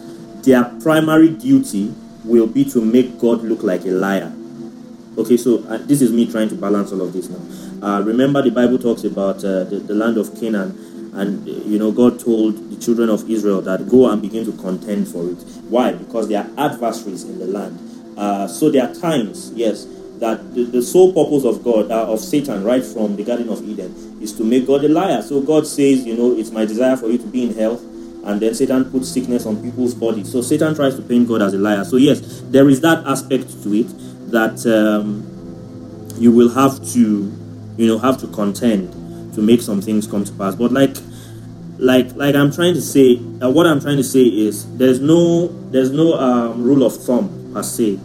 their 0.45 0.63
primary 0.83 1.31
duty 1.31 1.93
will 2.25 2.47
be 2.47 2.65
to 2.67 2.81
make 2.81 3.19
God 3.19 3.43
look 3.43 3.65
like 3.65 3.83
a 3.87 3.89
liar. 3.89 4.33
Okay, 5.19 5.37
so 5.37 5.65
uh, 5.67 5.79
this 5.79 6.01
is 6.01 6.13
me 6.13 6.31
trying 6.31 6.49
to 6.49 6.55
balance 6.55 6.93
all 6.93 7.03
of 7.03 7.13
this 7.13 7.29
now. 7.29 7.41
Uh, 7.83 8.01
remember, 8.07 8.41
the 8.41 8.51
Bible 8.51 8.79
talks 8.79 9.03
about 9.03 9.39
uh, 9.43 9.65
the, 9.65 9.83
the, 9.85 9.95
land 9.95 10.17
of 10.17 10.39
Canaan, 10.39 11.11
and 11.15 11.47
you 11.67 11.79
know, 11.81 11.91
God 11.91 12.21
told 12.21 12.71
the 12.71 12.77
children 12.81 13.09
of 13.11 13.29
Israel 13.29 13.61
that 13.63 13.89
go 13.89 14.09
and 14.09 14.23
begin 14.23 14.45
to 14.47 14.53
contend 14.53 15.09
for 15.09 15.29
it. 15.29 15.43
Why? 15.69 15.93
Because 15.93 16.29
there 16.29 16.45
are 16.47 16.67
adversaries 16.71 17.25
in 17.25 17.41
the 17.41 17.47
land. 17.49 17.77
Uh, 18.17 18.47
so 18.47 18.71
there 18.71 18.89
are 18.89 18.95
times, 18.95 19.51
yes, 19.55 19.87
that 20.21 20.55
the, 20.55 20.63
the 20.65 20.81
sole 20.83 21.13
purpose 21.13 21.45
of 21.45 21.65
God, 21.65 21.91
uh, 21.91 22.05
of 22.07 22.21
Satan, 22.21 22.63
right 22.63 22.85
from 22.85 23.17
the 23.17 23.25
Garden 23.25 23.49
of 23.49 23.69
Eden, 23.69 23.93
is 24.23 24.33
to 24.35 24.45
make 24.45 24.69
God 24.69 24.85
a 24.85 24.89
liar. 24.89 25.21
So 25.21 25.41
God 25.41 25.67
says, 25.67 26.07
you 26.07 26.17
know, 26.17 26.37
it's 26.37 26.53
my 26.53 26.65
desire 26.65 26.97
for 26.97 27.09
you 27.09 27.19
to 27.19 27.27
be 27.27 27.45
in 27.47 27.55
health, 27.55 27.83
and 28.25 28.41
then 28.41 28.55
Satan 28.55 28.85
puts 28.93 29.09
sickness 29.09 29.45
on 29.45 29.61
people's 29.61 29.95
bodies. 29.95 30.31
So 30.31 30.41
Satan 30.41 30.77
tries 30.77 30.95
to 30.95 31.03
paint 31.03 31.27
God 31.27 31.43
as 31.43 31.53
a 31.53 31.59
liar. 31.59 31.83
So 31.85 31.97
yes, 31.97 32.21
there 32.45 32.69
is 32.69 32.81
that 32.83 33.05
aspect 33.05 33.49
to 33.65 33.75
it 33.75 33.89
that 34.31 34.63
um, 34.71 35.27
you 36.17 36.31
will 36.31 36.51
have 36.55 36.81
to 36.93 37.42
you 37.77 37.87
know, 37.87 37.99
have 37.99 38.19
to 38.21 38.27
contend 38.29 38.93
to 39.35 39.41
make 39.41 39.61
some 39.61 39.81
things 39.81 40.07
come 40.07 40.25
to 40.25 40.33
pass. 40.33 40.55
But 40.55 40.73
like 40.73 40.97
like 41.79 42.15
like 42.15 42.35
I'm 42.35 42.53
trying 42.53 42.75
to 42.75 42.83
say, 42.83 43.17
uh, 43.43 43.51
what 43.51 43.67
I'm 43.67 43.81
trying 43.81 43.97
to 43.97 44.05
say 44.05 44.23
is 44.23 44.75
there's 44.77 45.01
no 45.01 45.49
there's 45.71 45.91
no 45.91 46.15
um, 46.15 46.63
rule 46.63 46.85
of 46.85 46.97
thumb 47.05 47.51
per 47.53 47.63
se 47.63 47.99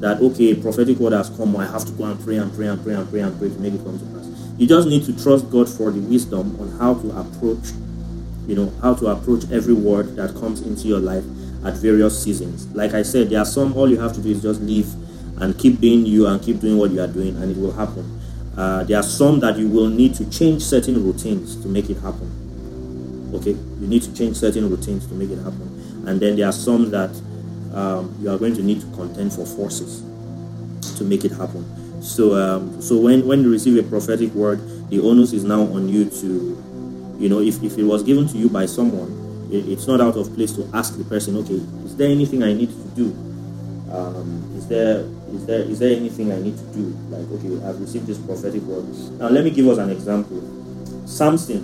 that 0.00 0.20
okay, 0.20 0.54
prophetic 0.54 0.98
word 0.98 1.12
has 1.12 1.28
come, 1.30 1.56
I 1.56 1.66
have 1.66 1.84
to 1.84 1.92
go 1.92 2.04
and 2.04 2.20
pray 2.22 2.36
and 2.36 2.52
pray 2.54 2.68
and 2.68 2.82
pray 2.84 2.94
and 2.94 3.08
pray 3.10 3.20
and 3.20 3.36
pray 3.38 3.48
to 3.48 3.58
make 3.58 3.74
it 3.74 3.82
come 3.84 3.98
to 3.98 4.04
pass. 4.06 4.28
You 4.56 4.66
just 4.66 4.86
need 4.88 5.04
to 5.06 5.22
trust 5.22 5.50
God 5.50 5.68
for 5.68 5.90
the 5.90 5.98
wisdom 6.00 6.58
on 6.60 6.68
how 6.78 6.94
to 6.94 7.10
approach, 7.18 7.70
you 8.46 8.54
know, 8.54 8.70
how 8.80 8.94
to 8.94 9.08
approach 9.08 9.44
every 9.50 9.74
word 9.74 10.14
that 10.14 10.34
comes 10.34 10.60
into 10.62 10.86
your 10.86 11.00
life 11.00 11.24
at 11.64 11.74
various 11.74 12.20
seasons. 12.22 12.68
Like 12.74 12.94
I 12.94 13.02
said, 13.02 13.28
there 13.30 13.40
are 13.40 13.44
some 13.44 13.76
all 13.76 13.90
you 13.90 13.98
have 13.98 14.12
to 14.14 14.22
do 14.22 14.30
is 14.30 14.40
just 14.40 14.60
live 14.60 14.86
and 15.42 15.56
keep 15.58 15.80
being 15.80 16.06
you 16.06 16.28
and 16.28 16.40
keep 16.40 16.60
doing 16.60 16.78
what 16.78 16.92
you 16.92 17.00
are 17.00 17.06
doing, 17.08 17.36
and 17.36 17.50
it 17.56 17.60
will 17.60 17.72
happen. 17.72 18.17
Uh, 18.58 18.82
there 18.82 18.96
are 18.98 19.04
some 19.04 19.38
that 19.38 19.56
you 19.56 19.68
will 19.68 19.88
need 19.88 20.16
to 20.16 20.28
change 20.30 20.62
certain 20.62 21.04
routines 21.04 21.54
to 21.62 21.68
make 21.68 21.88
it 21.88 21.94
happen. 21.98 22.28
Okay, 23.32 23.50
you 23.52 23.86
need 23.86 24.02
to 24.02 24.12
change 24.14 24.36
certain 24.36 24.68
routines 24.68 25.06
to 25.06 25.14
make 25.14 25.30
it 25.30 25.36
happen, 25.38 25.62
and 26.08 26.18
then 26.18 26.34
there 26.34 26.46
are 26.48 26.52
some 26.52 26.90
that 26.90 27.10
um, 27.72 28.12
you 28.20 28.28
are 28.28 28.36
going 28.36 28.56
to 28.56 28.62
need 28.62 28.80
to 28.80 28.86
contend 28.96 29.32
for 29.32 29.46
forces 29.46 30.00
to 30.98 31.04
make 31.04 31.24
it 31.24 31.30
happen. 31.30 31.62
So, 32.02 32.34
um, 32.34 32.82
so 32.82 32.96
when 32.96 33.24
when 33.28 33.42
you 33.44 33.50
receive 33.52 33.76
a 33.78 33.86
prophetic 33.88 34.32
word, 34.34 34.58
the 34.90 34.98
onus 35.02 35.32
is 35.32 35.44
now 35.44 35.60
on 35.60 35.88
you 35.88 36.06
to, 36.06 37.16
you 37.20 37.28
know, 37.28 37.40
if, 37.40 37.62
if 37.62 37.78
it 37.78 37.84
was 37.84 38.02
given 38.02 38.26
to 38.28 38.36
you 38.38 38.48
by 38.48 38.66
someone, 38.66 39.46
it, 39.52 39.68
it's 39.68 39.86
not 39.86 40.00
out 40.00 40.16
of 40.16 40.34
place 40.34 40.50
to 40.52 40.68
ask 40.74 40.98
the 40.98 41.04
person, 41.04 41.36
okay, 41.36 41.60
is 41.84 41.94
there 41.96 42.08
anything 42.10 42.42
I 42.42 42.54
need 42.54 42.70
to 42.70 42.88
do? 42.96 43.10
Um, 43.94 44.52
is 44.56 44.66
there 44.66 45.04
is 45.34 45.44
there 45.44 45.60
is 45.60 45.78
there 45.78 45.94
anything 45.94 46.32
I 46.32 46.38
need 46.38 46.56
to 46.56 46.64
do? 46.74 46.80
Like, 47.10 47.20
okay, 47.30 47.64
I've 47.66 47.80
received 47.80 48.06
this 48.06 48.18
prophetic 48.18 48.62
word. 48.62 48.84
Now 49.20 49.28
let 49.28 49.44
me 49.44 49.50
give 49.50 49.66
us 49.68 49.76
an 49.78 49.90
example. 49.90 50.40
Samson, 51.06 51.60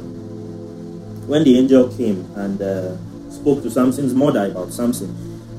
when 1.26 1.44
the 1.44 1.58
angel 1.58 1.88
came 1.96 2.28
and 2.36 2.60
uh, 2.60 2.96
spoke 3.30 3.62
to 3.62 3.70
Samson's 3.70 4.12
mother 4.14 4.50
about 4.50 4.70
Samson, 4.72 5.14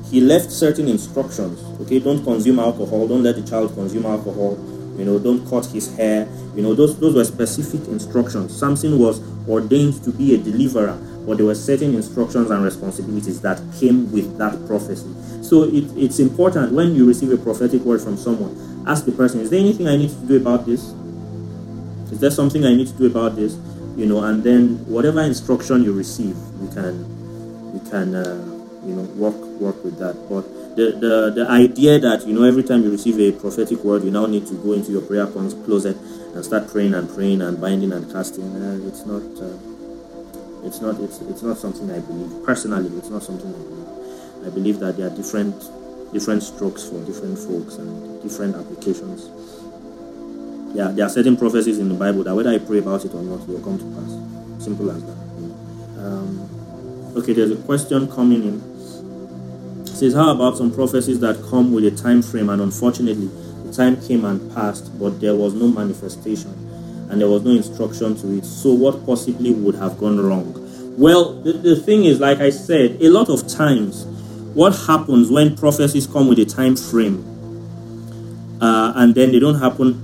he 0.08 0.20
left 0.20 0.52
certain 0.52 0.86
instructions. 0.88 1.60
Okay, 1.80 1.98
don't 1.98 2.22
consume 2.22 2.60
alcohol. 2.60 3.08
Don't 3.08 3.24
let 3.24 3.34
the 3.36 3.42
child 3.42 3.74
consume 3.74 4.06
alcohol. 4.06 4.56
You 4.96 5.04
know, 5.04 5.18
don't 5.18 5.46
cut 5.50 5.66
his 5.66 5.94
hair. 5.96 6.28
You 6.54 6.62
know, 6.62 6.74
those 6.74 6.96
those 7.00 7.14
were 7.14 7.24
specific 7.24 7.88
instructions. 7.88 8.56
Samson 8.56 9.00
was 9.00 9.20
ordained 9.48 10.02
to 10.04 10.10
be 10.12 10.32
a 10.36 10.38
deliverer, 10.38 10.96
but 11.26 11.38
there 11.38 11.46
were 11.46 11.54
certain 11.56 11.96
instructions 11.96 12.50
and 12.52 12.62
responsibilities 12.62 13.40
that 13.40 13.60
came 13.80 14.10
with 14.12 14.38
that 14.38 14.64
prophecy. 14.68 15.10
So 15.46 15.62
it, 15.62 15.86
it's 15.96 16.18
important 16.18 16.72
when 16.72 16.96
you 16.96 17.06
receive 17.06 17.30
a 17.30 17.36
prophetic 17.36 17.82
word 17.82 18.00
from 18.00 18.16
someone, 18.16 18.50
ask 18.84 19.04
the 19.04 19.12
person, 19.12 19.38
is 19.40 19.48
there 19.50 19.60
anything 19.60 19.86
I 19.86 19.94
need 19.96 20.10
to 20.10 20.26
do 20.26 20.36
about 20.38 20.66
this? 20.66 20.82
Is 22.10 22.18
there 22.18 22.32
something 22.32 22.64
I 22.64 22.74
need 22.74 22.88
to 22.88 22.92
do 22.94 23.06
about 23.06 23.36
this? 23.36 23.54
You 23.96 24.06
know, 24.06 24.24
and 24.24 24.42
then 24.42 24.78
whatever 24.90 25.20
instruction 25.20 25.84
you 25.84 25.92
receive, 25.92 26.34
you 26.60 26.68
can, 26.74 26.98
you 27.72 27.80
can, 27.88 28.16
uh, 28.16 28.42
you 28.84 28.94
know, 28.96 29.02
work 29.14 29.36
work 29.62 29.84
with 29.84 29.98
that. 30.00 30.14
But 30.28 30.42
the, 30.76 30.98
the 30.98 31.32
the 31.36 31.46
idea 31.48 32.00
that 32.00 32.26
you 32.26 32.34
know 32.34 32.42
every 32.42 32.64
time 32.64 32.82
you 32.82 32.90
receive 32.90 33.18
a 33.20 33.30
prophetic 33.38 33.84
word, 33.84 34.02
you 34.02 34.10
now 34.10 34.26
need 34.26 34.46
to 34.48 34.54
go 34.54 34.72
into 34.72 34.90
your 34.90 35.02
prayer 35.02 35.26
close 35.28 35.54
closet 35.64 35.96
and 36.34 36.44
start 36.44 36.68
praying 36.68 36.92
and 36.94 37.08
praying 37.14 37.40
and 37.40 37.60
binding 37.60 37.92
and 37.92 38.10
casting. 38.12 38.44
Uh, 38.50 38.86
it's 38.88 39.06
not. 39.06 39.22
Uh, 39.38 40.66
it's 40.66 40.80
not. 40.80 41.00
It's 41.00 41.20
it's 41.30 41.42
not 41.42 41.56
something 41.56 41.88
I 41.90 42.00
believe 42.00 42.44
personally. 42.44 42.90
It's 42.98 43.10
not 43.10 43.22
something 43.22 43.48
I 43.48 43.56
believe. 43.58 43.95
I 44.46 44.50
believe 44.50 44.78
that 44.78 44.96
there 44.96 45.08
are 45.08 45.16
different 45.16 45.60
different 46.12 46.40
strokes 46.42 46.84
for 46.84 47.04
different 47.04 47.36
folks 47.36 47.74
and 47.76 48.22
different 48.22 48.54
applications. 48.54 49.26
Yeah, 50.74 50.88
there 50.88 51.04
are 51.04 51.08
certain 51.08 51.36
prophecies 51.36 51.80
in 51.80 51.88
the 51.88 51.96
Bible 51.96 52.22
that 52.24 52.34
whether 52.34 52.50
I 52.50 52.58
pray 52.58 52.78
about 52.78 53.04
it 53.04 53.12
or 53.12 53.22
not, 53.22 53.40
it 53.42 53.48
will 53.48 53.60
come 53.60 53.76
to 53.76 53.94
pass. 53.98 54.64
Simple 54.64 54.90
as 54.92 55.02
that. 55.02 56.06
Um, 56.06 57.10
okay, 57.16 57.32
there's 57.32 57.50
a 57.50 57.56
question 57.62 58.06
coming 58.08 58.44
in. 58.44 59.80
It 59.82 59.88
says, 59.88 60.14
how 60.14 60.30
about 60.32 60.56
some 60.58 60.72
prophecies 60.72 61.18
that 61.20 61.42
come 61.50 61.72
with 61.72 61.84
a 61.86 61.90
time 61.90 62.22
frame 62.22 62.48
and 62.50 62.62
unfortunately 62.62 63.26
the 63.68 63.72
time 63.72 64.00
came 64.06 64.24
and 64.26 64.54
passed, 64.54 64.96
but 64.98 65.18
there 65.20 65.34
was 65.34 65.54
no 65.54 65.66
manifestation 65.66 66.52
and 67.10 67.20
there 67.20 67.28
was 67.28 67.42
no 67.42 67.50
instruction 67.50 68.14
to 68.18 68.38
it. 68.38 68.44
So 68.44 68.72
what 68.72 69.04
possibly 69.06 69.52
would 69.52 69.74
have 69.76 69.98
gone 69.98 70.20
wrong? 70.20 70.54
Well, 70.98 71.40
the, 71.42 71.52
the 71.52 71.76
thing 71.76 72.04
is, 72.04 72.20
like 72.20 72.38
I 72.38 72.50
said, 72.50 73.00
a 73.02 73.08
lot 73.08 73.28
of 73.28 73.48
times 73.48 74.06
what 74.56 74.72
happens 74.88 75.30
when 75.30 75.54
prophecies 75.54 76.06
come 76.06 76.28
with 76.28 76.38
a 76.38 76.46
time 76.46 76.74
frame 76.74 77.20
uh, 78.62 78.94
and 78.96 79.14
then 79.14 79.30
they 79.30 79.38
don't 79.38 79.60
happen 79.60 80.02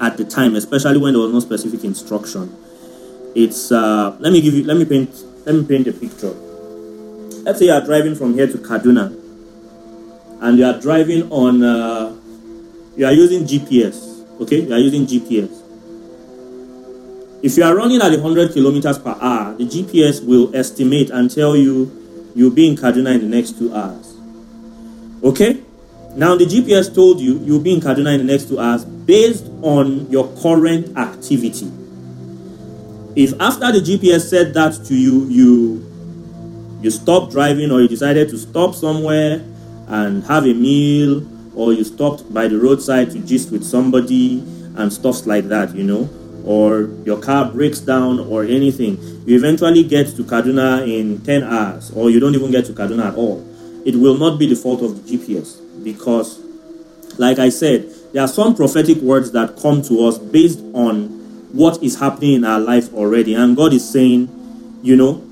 at 0.00 0.16
the 0.16 0.24
time, 0.24 0.56
especially 0.56 0.98
when 0.98 1.12
there 1.12 1.22
was 1.22 1.32
no 1.32 1.38
specific 1.38 1.84
instruction. 1.84 2.50
It's 3.36 3.70
uh, 3.70 4.16
let 4.18 4.32
me 4.32 4.40
give 4.40 4.54
you 4.54 4.64
let 4.64 4.76
me 4.76 4.84
paint 4.84 5.10
let 5.46 5.54
me 5.54 5.64
paint 5.64 5.86
a 5.86 5.92
picture. 5.92 6.32
Let's 7.46 7.60
say 7.60 7.66
you 7.66 7.72
are 7.72 7.80
driving 7.84 8.16
from 8.16 8.34
here 8.34 8.48
to 8.48 8.58
Kaduna, 8.58 9.06
and 10.40 10.58
you 10.58 10.64
are 10.64 10.80
driving 10.80 11.30
on 11.30 11.62
uh, 11.62 12.16
you 12.96 13.06
are 13.06 13.12
using 13.12 13.44
GPS. 13.44 14.26
Okay, 14.40 14.62
you 14.66 14.72
are 14.74 14.78
using 14.80 15.06
GPS. 15.06 15.52
If 17.44 17.56
you 17.56 17.62
are 17.62 17.76
running 17.76 18.00
at 18.02 18.10
100 18.10 18.52
kilometers 18.52 18.98
per 18.98 19.14
hour, 19.20 19.54
the 19.54 19.64
GPS 19.64 20.26
will 20.26 20.50
estimate 20.56 21.10
and 21.10 21.30
tell 21.32 21.54
you 21.56 21.92
You'll 22.34 22.50
be 22.52 22.68
in 22.68 22.76
Kaduna 22.76 23.14
in 23.14 23.20
the 23.28 23.36
next 23.36 23.58
two 23.58 23.72
hours. 23.74 24.14
Okay? 25.22 25.62
Now, 26.16 26.36
the 26.36 26.44
GPS 26.46 26.94
told 26.94 27.20
you 27.20 27.38
you'll 27.44 27.60
be 27.60 27.72
in 27.72 27.80
Kaduna 27.80 28.12
in 28.18 28.26
the 28.26 28.32
next 28.32 28.48
two 28.48 28.58
hours 28.58 28.84
based 28.84 29.46
on 29.62 30.08
your 30.10 30.28
current 30.42 30.96
activity. 30.96 31.70
If 33.16 33.34
after 33.40 33.72
the 33.72 33.80
GPS 33.80 34.28
said 34.28 34.54
that 34.54 34.74
to 34.86 34.94
you, 34.94 35.26
you 35.28 35.86
you 36.80 36.90
stopped 36.90 37.32
driving 37.32 37.70
or 37.70 37.82
you 37.82 37.88
decided 37.88 38.28
to 38.30 38.38
stop 38.38 38.74
somewhere 38.74 39.44
and 39.88 40.22
have 40.24 40.46
a 40.46 40.54
meal 40.54 41.26
or 41.54 41.72
you 41.74 41.84
stopped 41.84 42.32
by 42.32 42.48
the 42.48 42.58
roadside 42.58 43.10
to 43.10 43.18
gist 43.18 43.50
with 43.50 43.64
somebody 43.64 44.38
and 44.76 44.90
stuffs 44.90 45.26
like 45.26 45.46
that, 45.48 45.74
you 45.74 45.82
know, 45.82 46.08
or 46.44 46.90
your 47.04 47.20
car 47.20 47.50
breaks 47.50 47.80
down 47.80 48.18
or 48.18 48.44
anything, 48.44 48.98
you 49.26 49.36
eventually 49.36 49.84
get 49.84 50.08
to 50.16 50.22
Kaduna 50.24 50.82
in 50.88 51.20
10 51.22 51.42
hours 51.42 51.90
or 51.94 52.10
you 52.10 52.20
don't 52.20 52.34
even 52.34 52.50
get 52.50 52.64
to 52.66 52.72
Kaduna 52.72 53.06
at 53.12 53.14
all. 53.14 53.44
It 53.86 53.96
will 53.96 54.16
not 54.16 54.38
be 54.38 54.46
the 54.46 54.56
fault 54.56 54.82
of 54.82 55.04
the 55.06 55.16
GPS 55.18 55.58
because, 55.84 56.40
like 57.18 57.38
I 57.38 57.48
said, 57.48 57.90
there 58.12 58.22
are 58.22 58.28
some 58.28 58.54
prophetic 58.54 58.98
words 58.98 59.30
that 59.32 59.56
come 59.56 59.82
to 59.82 60.04
us 60.06 60.18
based 60.18 60.60
on 60.72 61.08
what 61.52 61.82
is 61.82 61.98
happening 61.98 62.34
in 62.34 62.44
our 62.44 62.60
life 62.60 62.92
already. 62.94 63.34
And 63.34 63.56
God 63.56 63.72
is 63.72 63.88
saying, 63.88 64.28
you 64.82 64.96
know, 64.96 65.24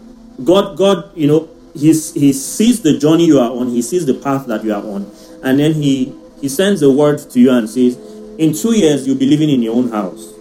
God, 0.44 0.76
God, 0.76 1.10
you 1.16 1.26
know, 1.26 1.48
he's, 1.74 2.14
He 2.14 2.32
sees 2.32 2.82
the 2.82 2.98
journey 2.98 3.26
you 3.26 3.38
are 3.38 3.50
on, 3.50 3.68
He 3.68 3.82
sees 3.82 4.06
the 4.06 4.14
path 4.14 4.46
that 4.46 4.64
you 4.64 4.72
are 4.72 4.82
on, 4.82 5.10
and 5.42 5.58
then 5.58 5.74
He 5.74 6.14
He 6.40 6.48
sends 6.48 6.82
a 6.82 6.90
word 6.90 7.18
to 7.30 7.40
you 7.40 7.50
and 7.50 7.68
says, 7.68 7.96
in 8.38 8.52
two 8.54 8.76
years 8.76 9.04
you'll 9.06 9.18
be 9.18 9.26
living 9.26 9.50
in 9.50 9.60
your 9.62 9.74
own 9.74 9.88
house 9.90 10.32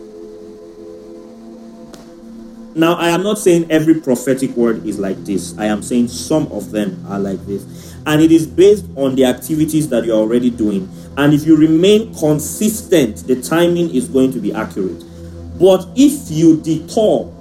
now, 2.78 2.94
I 2.94 3.10
am 3.10 3.24
not 3.24 3.40
saying 3.40 3.72
every 3.72 3.96
prophetic 4.02 4.52
word 4.56 4.86
is 4.86 5.00
like 5.00 5.18
this. 5.26 5.58
I 5.58 5.66
am 5.66 5.82
saying 5.82 6.10
some 6.10 6.46
of 6.52 6.70
them 6.70 7.04
are 7.08 7.20
like 7.20 7.44
this. 7.48 7.66
And 8.06 8.22
it 8.22 8.32
is 8.32 8.46
based 8.46 8.86
on 8.96 9.16
the 9.16 9.26
activities 9.26 9.90
that 9.90 10.06
you're 10.06 10.16
already 10.16 10.52
doing. 10.52 10.88
And 11.18 11.34
if 11.34 11.44
you 11.48 11.56
remain 11.58 12.14
consistent, 12.14 13.26
the 13.26 13.42
timing 13.42 13.90
is 13.96 14.08
going 14.08 14.32
to 14.34 14.40
be 14.40 14.54
accurate. 14.54 15.04
But 15.60 15.88
if 15.96 16.30
you 16.30 16.62
detour, 16.62 17.34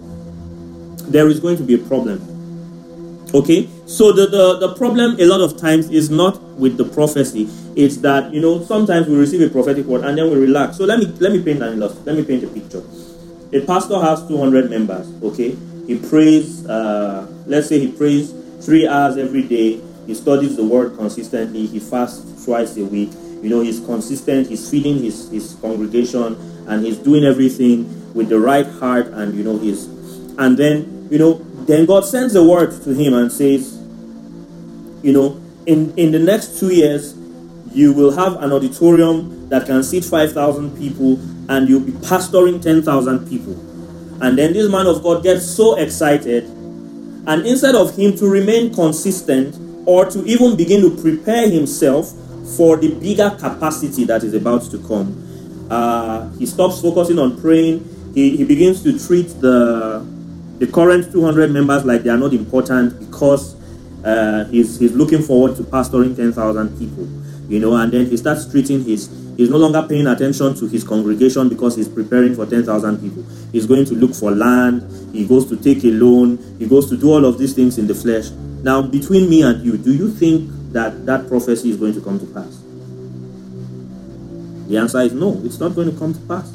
there 1.12 1.28
is 1.28 1.38
going 1.38 1.58
to 1.58 1.64
be 1.64 1.74
a 1.74 1.78
problem. 1.86 3.28
Okay? 3.34 3.68
So 3.84 4.12
the, 4.12 4.28
the, 4.28 4.68
the 4.68 4.74
problem 4.76 5.20
a 5.20 5.26
lot 5.26 5.42
of 5.42 5.58
times 5.60 5.90
is 5.90 6.08
not 6.08 6.40
with 6.58 6.78
the 6.78 6.84
prophecy. 6.86 7.46
It's 7.76 7.98
that, 7.98 8.32
you 8.32 8.40
know, 8.40 8.62
sometimes 8.62 9.06
we 9.06 9.14
receive 9.16 9.42
a 9.42 9.50
prophetic 9.52 9.84
word 9.84 10.02
and 10.06 10.16
then 10.16 10.30
we 10.30 10.36
relax. 10.36 10.78
So 10.78 10.86
let 10.86 10.98
me 10.98 11.04
let 11.20 11.30
me 11.30 11.42
paint 11.42 11.62
an 11.62 11.74
illustration. 11.74 12.04
Let 12.06 12.16
me 12.16 12.24
paint 12.24 12.42
a 12.44 12.48
picture 12.48 12.82
a 13.52 13.60
pastor 13.64 13.98
has 14.00 14.26
200 14.26 14.70
members, 14.70 15.06
okay? 15.22 15.54
He 15.86 15.96
prays, 15.98 16.66
uh, 16.66 17.26
let's 17.46 17.68
say 17.68 17.78
he 17.78 17.92
prays 17.92 18.34
three 18.60 18.88
hours 18.88 19.16
every 19.16 19.42
day. 19.42 19.78
He 20.06 20.14
studies 20.14 20.56
the 20.56 20.64
word 20.64 20.96
consistently. 20.96 21.66
He 21.66 21.78
fasts 21.78 22.44
twice 22.44 22.76
a 22.76 22.84
week. 22.84 23.10
You 23.42 23.50
know, 23.50 23.60
he's 23.60 23.78
consistent. 23.80 24.48
He's 24.48 24.68
feeding 24.68 24.98
his, 25.02 25.30
his 25.30 25.54
congregation 25.60 26.34
and 26.68 26.84
he's 26.84 26.98
doing 26.98 27.24
everything 27.24 28.14
with 28.14 28.28
the 28.28 28.40
right 28.40 28.66
heart 28.66 29.08
and, 29.08 29.36
you 29.36 29.44
know, 29.44 29.58
he's. 29.58 29.84
And 30.38 30.56
then, 30.58 31.08
you 31.10 31.18
know, 31.18 31.34
then 31.66 31.86
God 31.86 32.04
sends 32.04 32.34
a 32.34 32.42
word 32.44 32.72
to 32.82 32.90
him 32.94 33.14
and 33.14 33.30
says, 33.30 33.74
you 35.02 35.12
know, 35.12 35.40
in, 35.66 35.96
in 35.96 36.10
the 36.12 36.18
next 36.18 36.58
two 36.58 36.74
years, 36.74 37.14
you 37.72 37.92
will 37.92 38.10
have 38.10 38.42
an 38.42 38.52
auditorium 38.52 39.48
that 39.50 39.66
can 39.66 39.82
seat 39.82 40.04
5,000 40.04 40.76
people 40.78 41.16
and 41.48 41.68
you'll 41.68 41.80
be 41.80 41.92
pastoring 41.92 42.60
10,000 42.60 43.28
people. 43.28 43.52
And 44.22 44.36
then 44.38 44.52
this 44.52 44.70
man 44.70 44.86
of 44.86 45.02
God 45.02 45.22
gets 45.22 45.46
so 45.46 45.76
excited, 45.76 46.44
and 46.44 47.46
instead 47.46 47.74
of 47.74 47.96
him 47.96 48.16
to 48.16 48.26
remain 48.28 48.72
consistent 48.74 49.56
or 49.86 50.06
to 50.06 50.24
even 50.24 50.56
begin 50.56 50.80
to 50.82 51.02
prepare 51.02 51.48
himself 51.48 52.12
for 52.56 52.76
the 52.76 52.94
bigger 53.00 53.30
capacity 53.30 54.04
that 54.04 54.24
is 54.24 54.34
about 54.34 54.62
to 54.70 54.78
come, 54.86 55.22
uh, 55.70 56.30
he 56.32 56.46
stops 56.46 56.80
focusing 56.80 57.18
on 57.18 57.40
praying. 57.40 57.84
He, 58.14 58.36
he 58.38 58.44
begins 58.44 58.82
to 58.84 58.98
treat 59.06 59.28
the, 59.40 60.06
the 60.58 60.66
current 60.66 61.12
200 61.12 61.50
members 61.50 61.84
like 61.84 62.02
they 62.02 62.10
are 62.10 62.16
not 62.16 62.32
important 62.32 62.98
because 63.00 63.54
uh, 64.04 64.44
he's, 64.50 64.78
he's 64.78 64.92
looking 64.92 65.22
forward 65.22 65.56
to 65.56 65.64
pastoring 65.64 66.16
10,000 66.16 66.78
people 66.78 67.06
you 67.48 67.60
know, 67.60 67.76
and 67.76 67.92
then 67.92 68.06
he 68.06 68.16
starts 68.16 68.50
treating 68.50 68.84
his, 68.84 69.08
he's 69.36 69.50
no 69.50 69.56
longer 69.56 69.82
paying 69.88 70.06
attention 70.06 70.54
to 70.56 70.66
his 70.66 70.82
congregation 70.84 71.48
because 71.48 71.76
he's 71.76 71.88
preparing 71.88 72.34
for 72.34 72.46
10,000 72.46 72.98
people. 73.00 73.24
He's 73.52 73.66
going 73.66 73.84
to 73.86 73.94
look 73.94 74.14
for 74.14 74.30
land, 74.32 74.82
he 75.14 75.26
goes 75.26 75.48
to 75.48 75.56
take 75.56 75.84
a 75.84 75.88
loan, 75.92 76.38
he 76.58 76.66
goes 76.66 76.88
to 76.90 76.96
do 76.96 77.10
all 77.12 77.24
of 77.24 77.38
these 77.38 77.54
things 77.54 77.78
in 77.78 77.86
the 77.86 77.94
flesh. 77.94 78.30
Now, 78.62 78.82
between 78.82 79.30
me 79.30 79.42
and 79.42 79.64
you, 79.64 79.76
do 79.76 79.94
you 79.94 80.10
think 80.12 80.48
that 80.72 81.06
that 81.06 81.28
prophecy 81.28 81.70
is 81.70 81.76
going 81.76 81.94
to 81.94 82.00
come 82.00 82.18
to 82.18 82.26
pass? 82.26 82.62
The 84.68 84.78
answer 84.78 85.00
is 85.02 85.12
no, 85.12 85.40
it's 85.44 85.60
not 85.60 85.74
going 85.74 85.92
to 85.92 85.96
come 85.98 86.12
to 86.14 86.20
pass. 86.22 86.52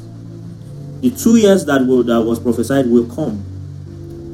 The 1.00 1.10
two 1.10 1.36
years 1.36 1.64
that, 1.64 1.86
will, 1.86 2.02
that 2.04 2.20
was 2.20 2.38
prophesied 2.38 2.86
will 2.86 3.06
come. 3.14 3.44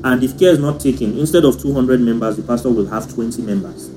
And 0.05 0.23
if 0.23 0.39
care 0.39 0.51
is 0.51 0.59
not 0.59 0.81
taken, 0.81 1.19
instead 1.19 1.45
of 1.45 1.61
200 1.61 2.01
members, 2.01 2.37
the 2.37 2.43
pastor 2.43 2.71
will 2.71 2.87
have 2.87 3.13
20 3.13 3.43
members 3.43 3.91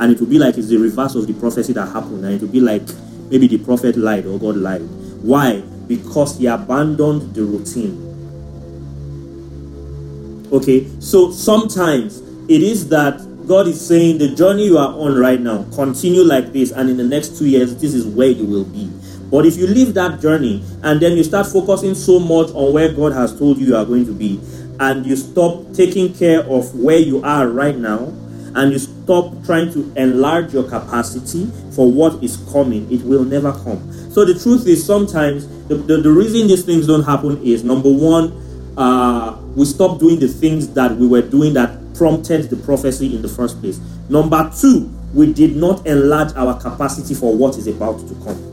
and 0.00 0.12
it 0.12 0.20
will 0.20 0.26
be 0.28 0.38
like 0.38 0.56
it's 0.56 0.68
the 0.68 0.76
reverse 0.76 1.14
of 1.14 1.26
the 1.26 1.34
prophecy 1.34 1.72
that 1.72 1.86
happened, 1.86 2.24
and 2.24 2.34
it 2.34 2.40
will 2.40 2.48
be 2.48 2.60
like 2.60 2.82
maybe 3.30 3.46
the 3.48 3.58
prophet 3.58 3.96
lied 3.96 4.26
or 4.26 4.38
God 4.38 4.56
lied. 4.56 4.82
Why? 5.22 5.60
Because 5.86 6.38
he 6.38 6.46
abandoned 6.46 7.34
the 7.34 7.42
routine. 7.44 8.04
Okay, 10.52 10.86
so 11.00 11.30
sometimes 11.30 12.20
it 12.48 12.62
is 12.62 12.88
that 12.88 13.18
God 13.46 13.66
is 13.66 13.84
saying 13.84 14.18
the 14.18 14.28
journey 14.28 14.66
you 14.66 14.78
are 14.78 14.92
on 14.94 15.18
right 15.18 15.40
now, 15.40 15.64
continue 15.74 16.22
like 16.22 16.52
this, 16.52 16.70
and 16.70 16.88
in 16.88 16.96
the 16.96 17.04
next 17.04 17.38
two 17.38 17.46
years, 17.46 17.74
this 17.80 17.94
is 17.94 18.06
where 18.06 18.28
you 18.28 18.44
will 18.44 18.64
be. 18.64 18.90
But 19.30 19.44
if 19.44 19.56
you 19.58 19.66
leave 19.66 19.92
that 19.94 20.20
journey 20.20 20.64
and 20.82 21.00
then 21.02 21.12
you 21.18 21.22
start 21.22 21.46
focusing 21.48 21.94
so 21.94 22.18
much 22.18 22.48
on 22.54 22.72
where 22.72 22.90
God 22.90 23.12
has 23.12 23.38
told 23.38 23.58
you 23.58 23.66
you 23.66 23.76
are 23.76 23.84
going 23.84 24.06
to 24.06 24.12
be, 24.12 24.40
and 24.80 25.04
you 25.04 25.16
stop 25.16 25.70
taking 25.74 26.14
care 26.14 26.40
of 26.44 26.74
where 26.74 26.98
you 26.98 27.22
are 27.24 27.48
right 27.48 27.76
now, 27.76 28.12
and 28.54 28.72
you 28.72 28.78
stop 28.78 29.32
trying 29.44 29.72
to 29.72 29.92
enlarge 29.96 30.52
your 30.52 30.64
capacity 30.68 31.50
for 31.72 31.90
what 31.90 32.22
is 32.22 32.36
coming, 32.52 32.90
it 32.92 33.02
will 33.02 33.24
never 33.24 33.52
come. 33.52 34.10
So 34.12 34.24
the 34.24 34.38
truth 34.38 34.66
is 34.66 34.84
sometimes 34.84 35.46
the, 35.68 35.76
the, 35.76 35.98
the 35.98 36.10
reason 36.10 36.48
these 36.48 36.64
things 36.64 36.86
don't 36.86 37.02
happen 37.04 37.40
is 37.44 37.64
number 37.64 37.90
one, 37.92 38.44
uh, 38.76 39.38
we 39.54 39.64
stop 39.64 39.98
doing 39.98 40.18
the 40.18 40.28
things 40.28 40.72
that 40.74 40.96
we 40.96 41.06
were 41.06 41.22
doing 41.22 41.52
that 41.54 41.76
prompted 41.94 42.48
the 42.48 42.56
prophecy 42.56 43.14
in 43.14 43.22
the 43.22 43.28
first 43.28 43.60
place. 43.60 43.80
Number 44.08 44.50
two, 44.58 44.92
we 45.14 45.32
did 45.32 45.56
not 45.56 45.86
enlarge 45.86 46.34
our 46.36 46.58
capacity 46.60 47.14
for 47.14 47.34
what 47.34 47.56
is 47.56 47.66
about 47.66 47.98
to 48.08 48.14
come 48.24 48.44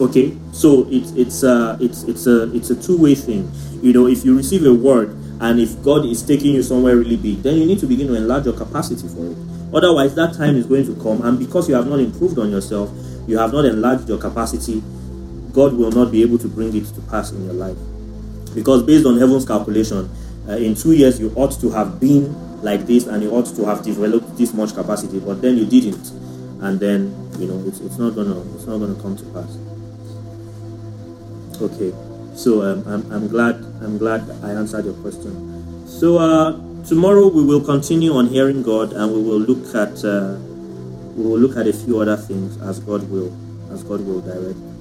okay 0.00 0.36
so 0.52 0.84
it's 0.88 1.12
it's 1.12 1.44
uh 1.44 1.76
it's 1.78 2.02
it's 2.04 2.26
a 2.26 2.50
it's 2.56 2.70
a 2.70 2.82
two-way 2.82 3.14
thing 3.14 3.48
you 3.82 3.92
know 3.92 4.06
if 4.08 4.24
you 4.24 4.34
receive 4.36 4.64
a 4.66 4.72
word 4.72 5.14
and 5.42 5.58
if 5.58 5.82
God 5.82 6.06
is 6.06 6.22
taking 6.22 6.54
you 6.54 6.62
somewhere 6.62 6.94
really 6.94 7.16
big, 7.16 7.42
then 7.42 7.56
you 7.56 7.66
need 7.66 7.80
to 7.80 7.86
begin 7.86 8.06
to 8.06 8.14
enlarge 8.14 8.44
your 8.44 8.54
capacity 8.54 9.08
for 9.08 9.26
it. 9.26 9.36
Otherwise, 9.74 10.14
that 10.14 10.34
time 10.34 10.54
is 10.54 10.66
going 10.66 10.86
to 10.86 10.94
come, 11.02 11.20
and 11.22 11.36
because 11.36 11.68
you 11.68 11.74
have 11.74 11.88
not 11.88 11.98
improved 11.98 12.38
on 12.38 12.48
yourself, 12.48 12.90
you 13.26 13.36
have 13.38 13.52
not 13.52 13.64
enlarged 13.64 14.08
your 14.08 14.18
capacity, 14.18 14.80
God 15.52 15.74
will 15.74 15.90
not 15.90 16.12
be 16.12 16.22
able 16.22 16.38
to 16.38 16.46
bring 16.46 16.74
it 16.76 16.84
to 16.94 17.00
pass 17.10 17.32
in 17.32 17.42
your 17.44 17.54
life. 17.54 17.76
Because 18.54 18.84
based 18.84 19.04
on 19.04 19.18
heaven's 19.18 19.44
calculation, 19.44 20.08
uh, 20.48 20.52
in 20.52 20.76
two 20.76 20.92
years 20.92 21.18
you 21.18 21.32
ought 21.34 21.60
to 21.60 21.70
have 21.70 21.98
been 21.98 22.62
like 22.62 22.86
this 22.86 23.08
and 23.08 23.20
you 23.22 23.30
ought 23.30 23.46
to 23.46 23.64
have 23.64 23.82
developed 23.82 24.36
this 24.38 24.54
much 24.54 24.74
capacity, 24.74 25.18
but 25.18 25.42
then 25.42 25.56
you 25.56 25.66
didn't, 25.66 26.10
and 26.62 26.78
then 26.78 27.10
you 27.40 27.48
know 27.48 27.60
it's, 27.66 27.80
it's 27.80 27.98
not 27.98 28.14
gonna 28.14 28.38
it's 28.54 28.66
not 28.66 28.78
gonna 28.78 28.94
come 29.02 29.16
to 29.16 29.24
pass. 29.34 29.56
Okay. 31.60 32.11
So 32.34 32.62
um, 32.62 32.82
I'm, 32.88 33.02
I'm 33.12 33.28
glad 33.28 33.56
I'm 33.84 33.98
glad 33.98 34.24
I 34.42 34.50
answered 34.56 34.84
your 34.86 34.94
question. 35.04 35.28
So 35.86 36.16
uh, 36.18 36.56
tomorrow 36.86 37.28
we 37.28 37.44
will 37.44 37.60
continue 37.60 38.14
on 38.14 38.26
hearing 38.28 38.62
God, 38.62 38.92
and 38.94 39.12
we 39.12 39.22
will 39.22 39.40
look 39.40 39.74
at 39.74 40.02
uh, 40.04 40.36
we 41.14 41.24
will 41.24 41.38
look 41.38 41.56
at 41.56 41.66
a 41.66 41.72
few 41.72 42.00
other 42.00 42.16
things 42.16 42.56
as 42.62 42.80
God 42.80 43.08
will 43.10 43.30
as 43.70 43.82
God 43.84 44.00
will 44.00 44.20
direct. 44.22 44.71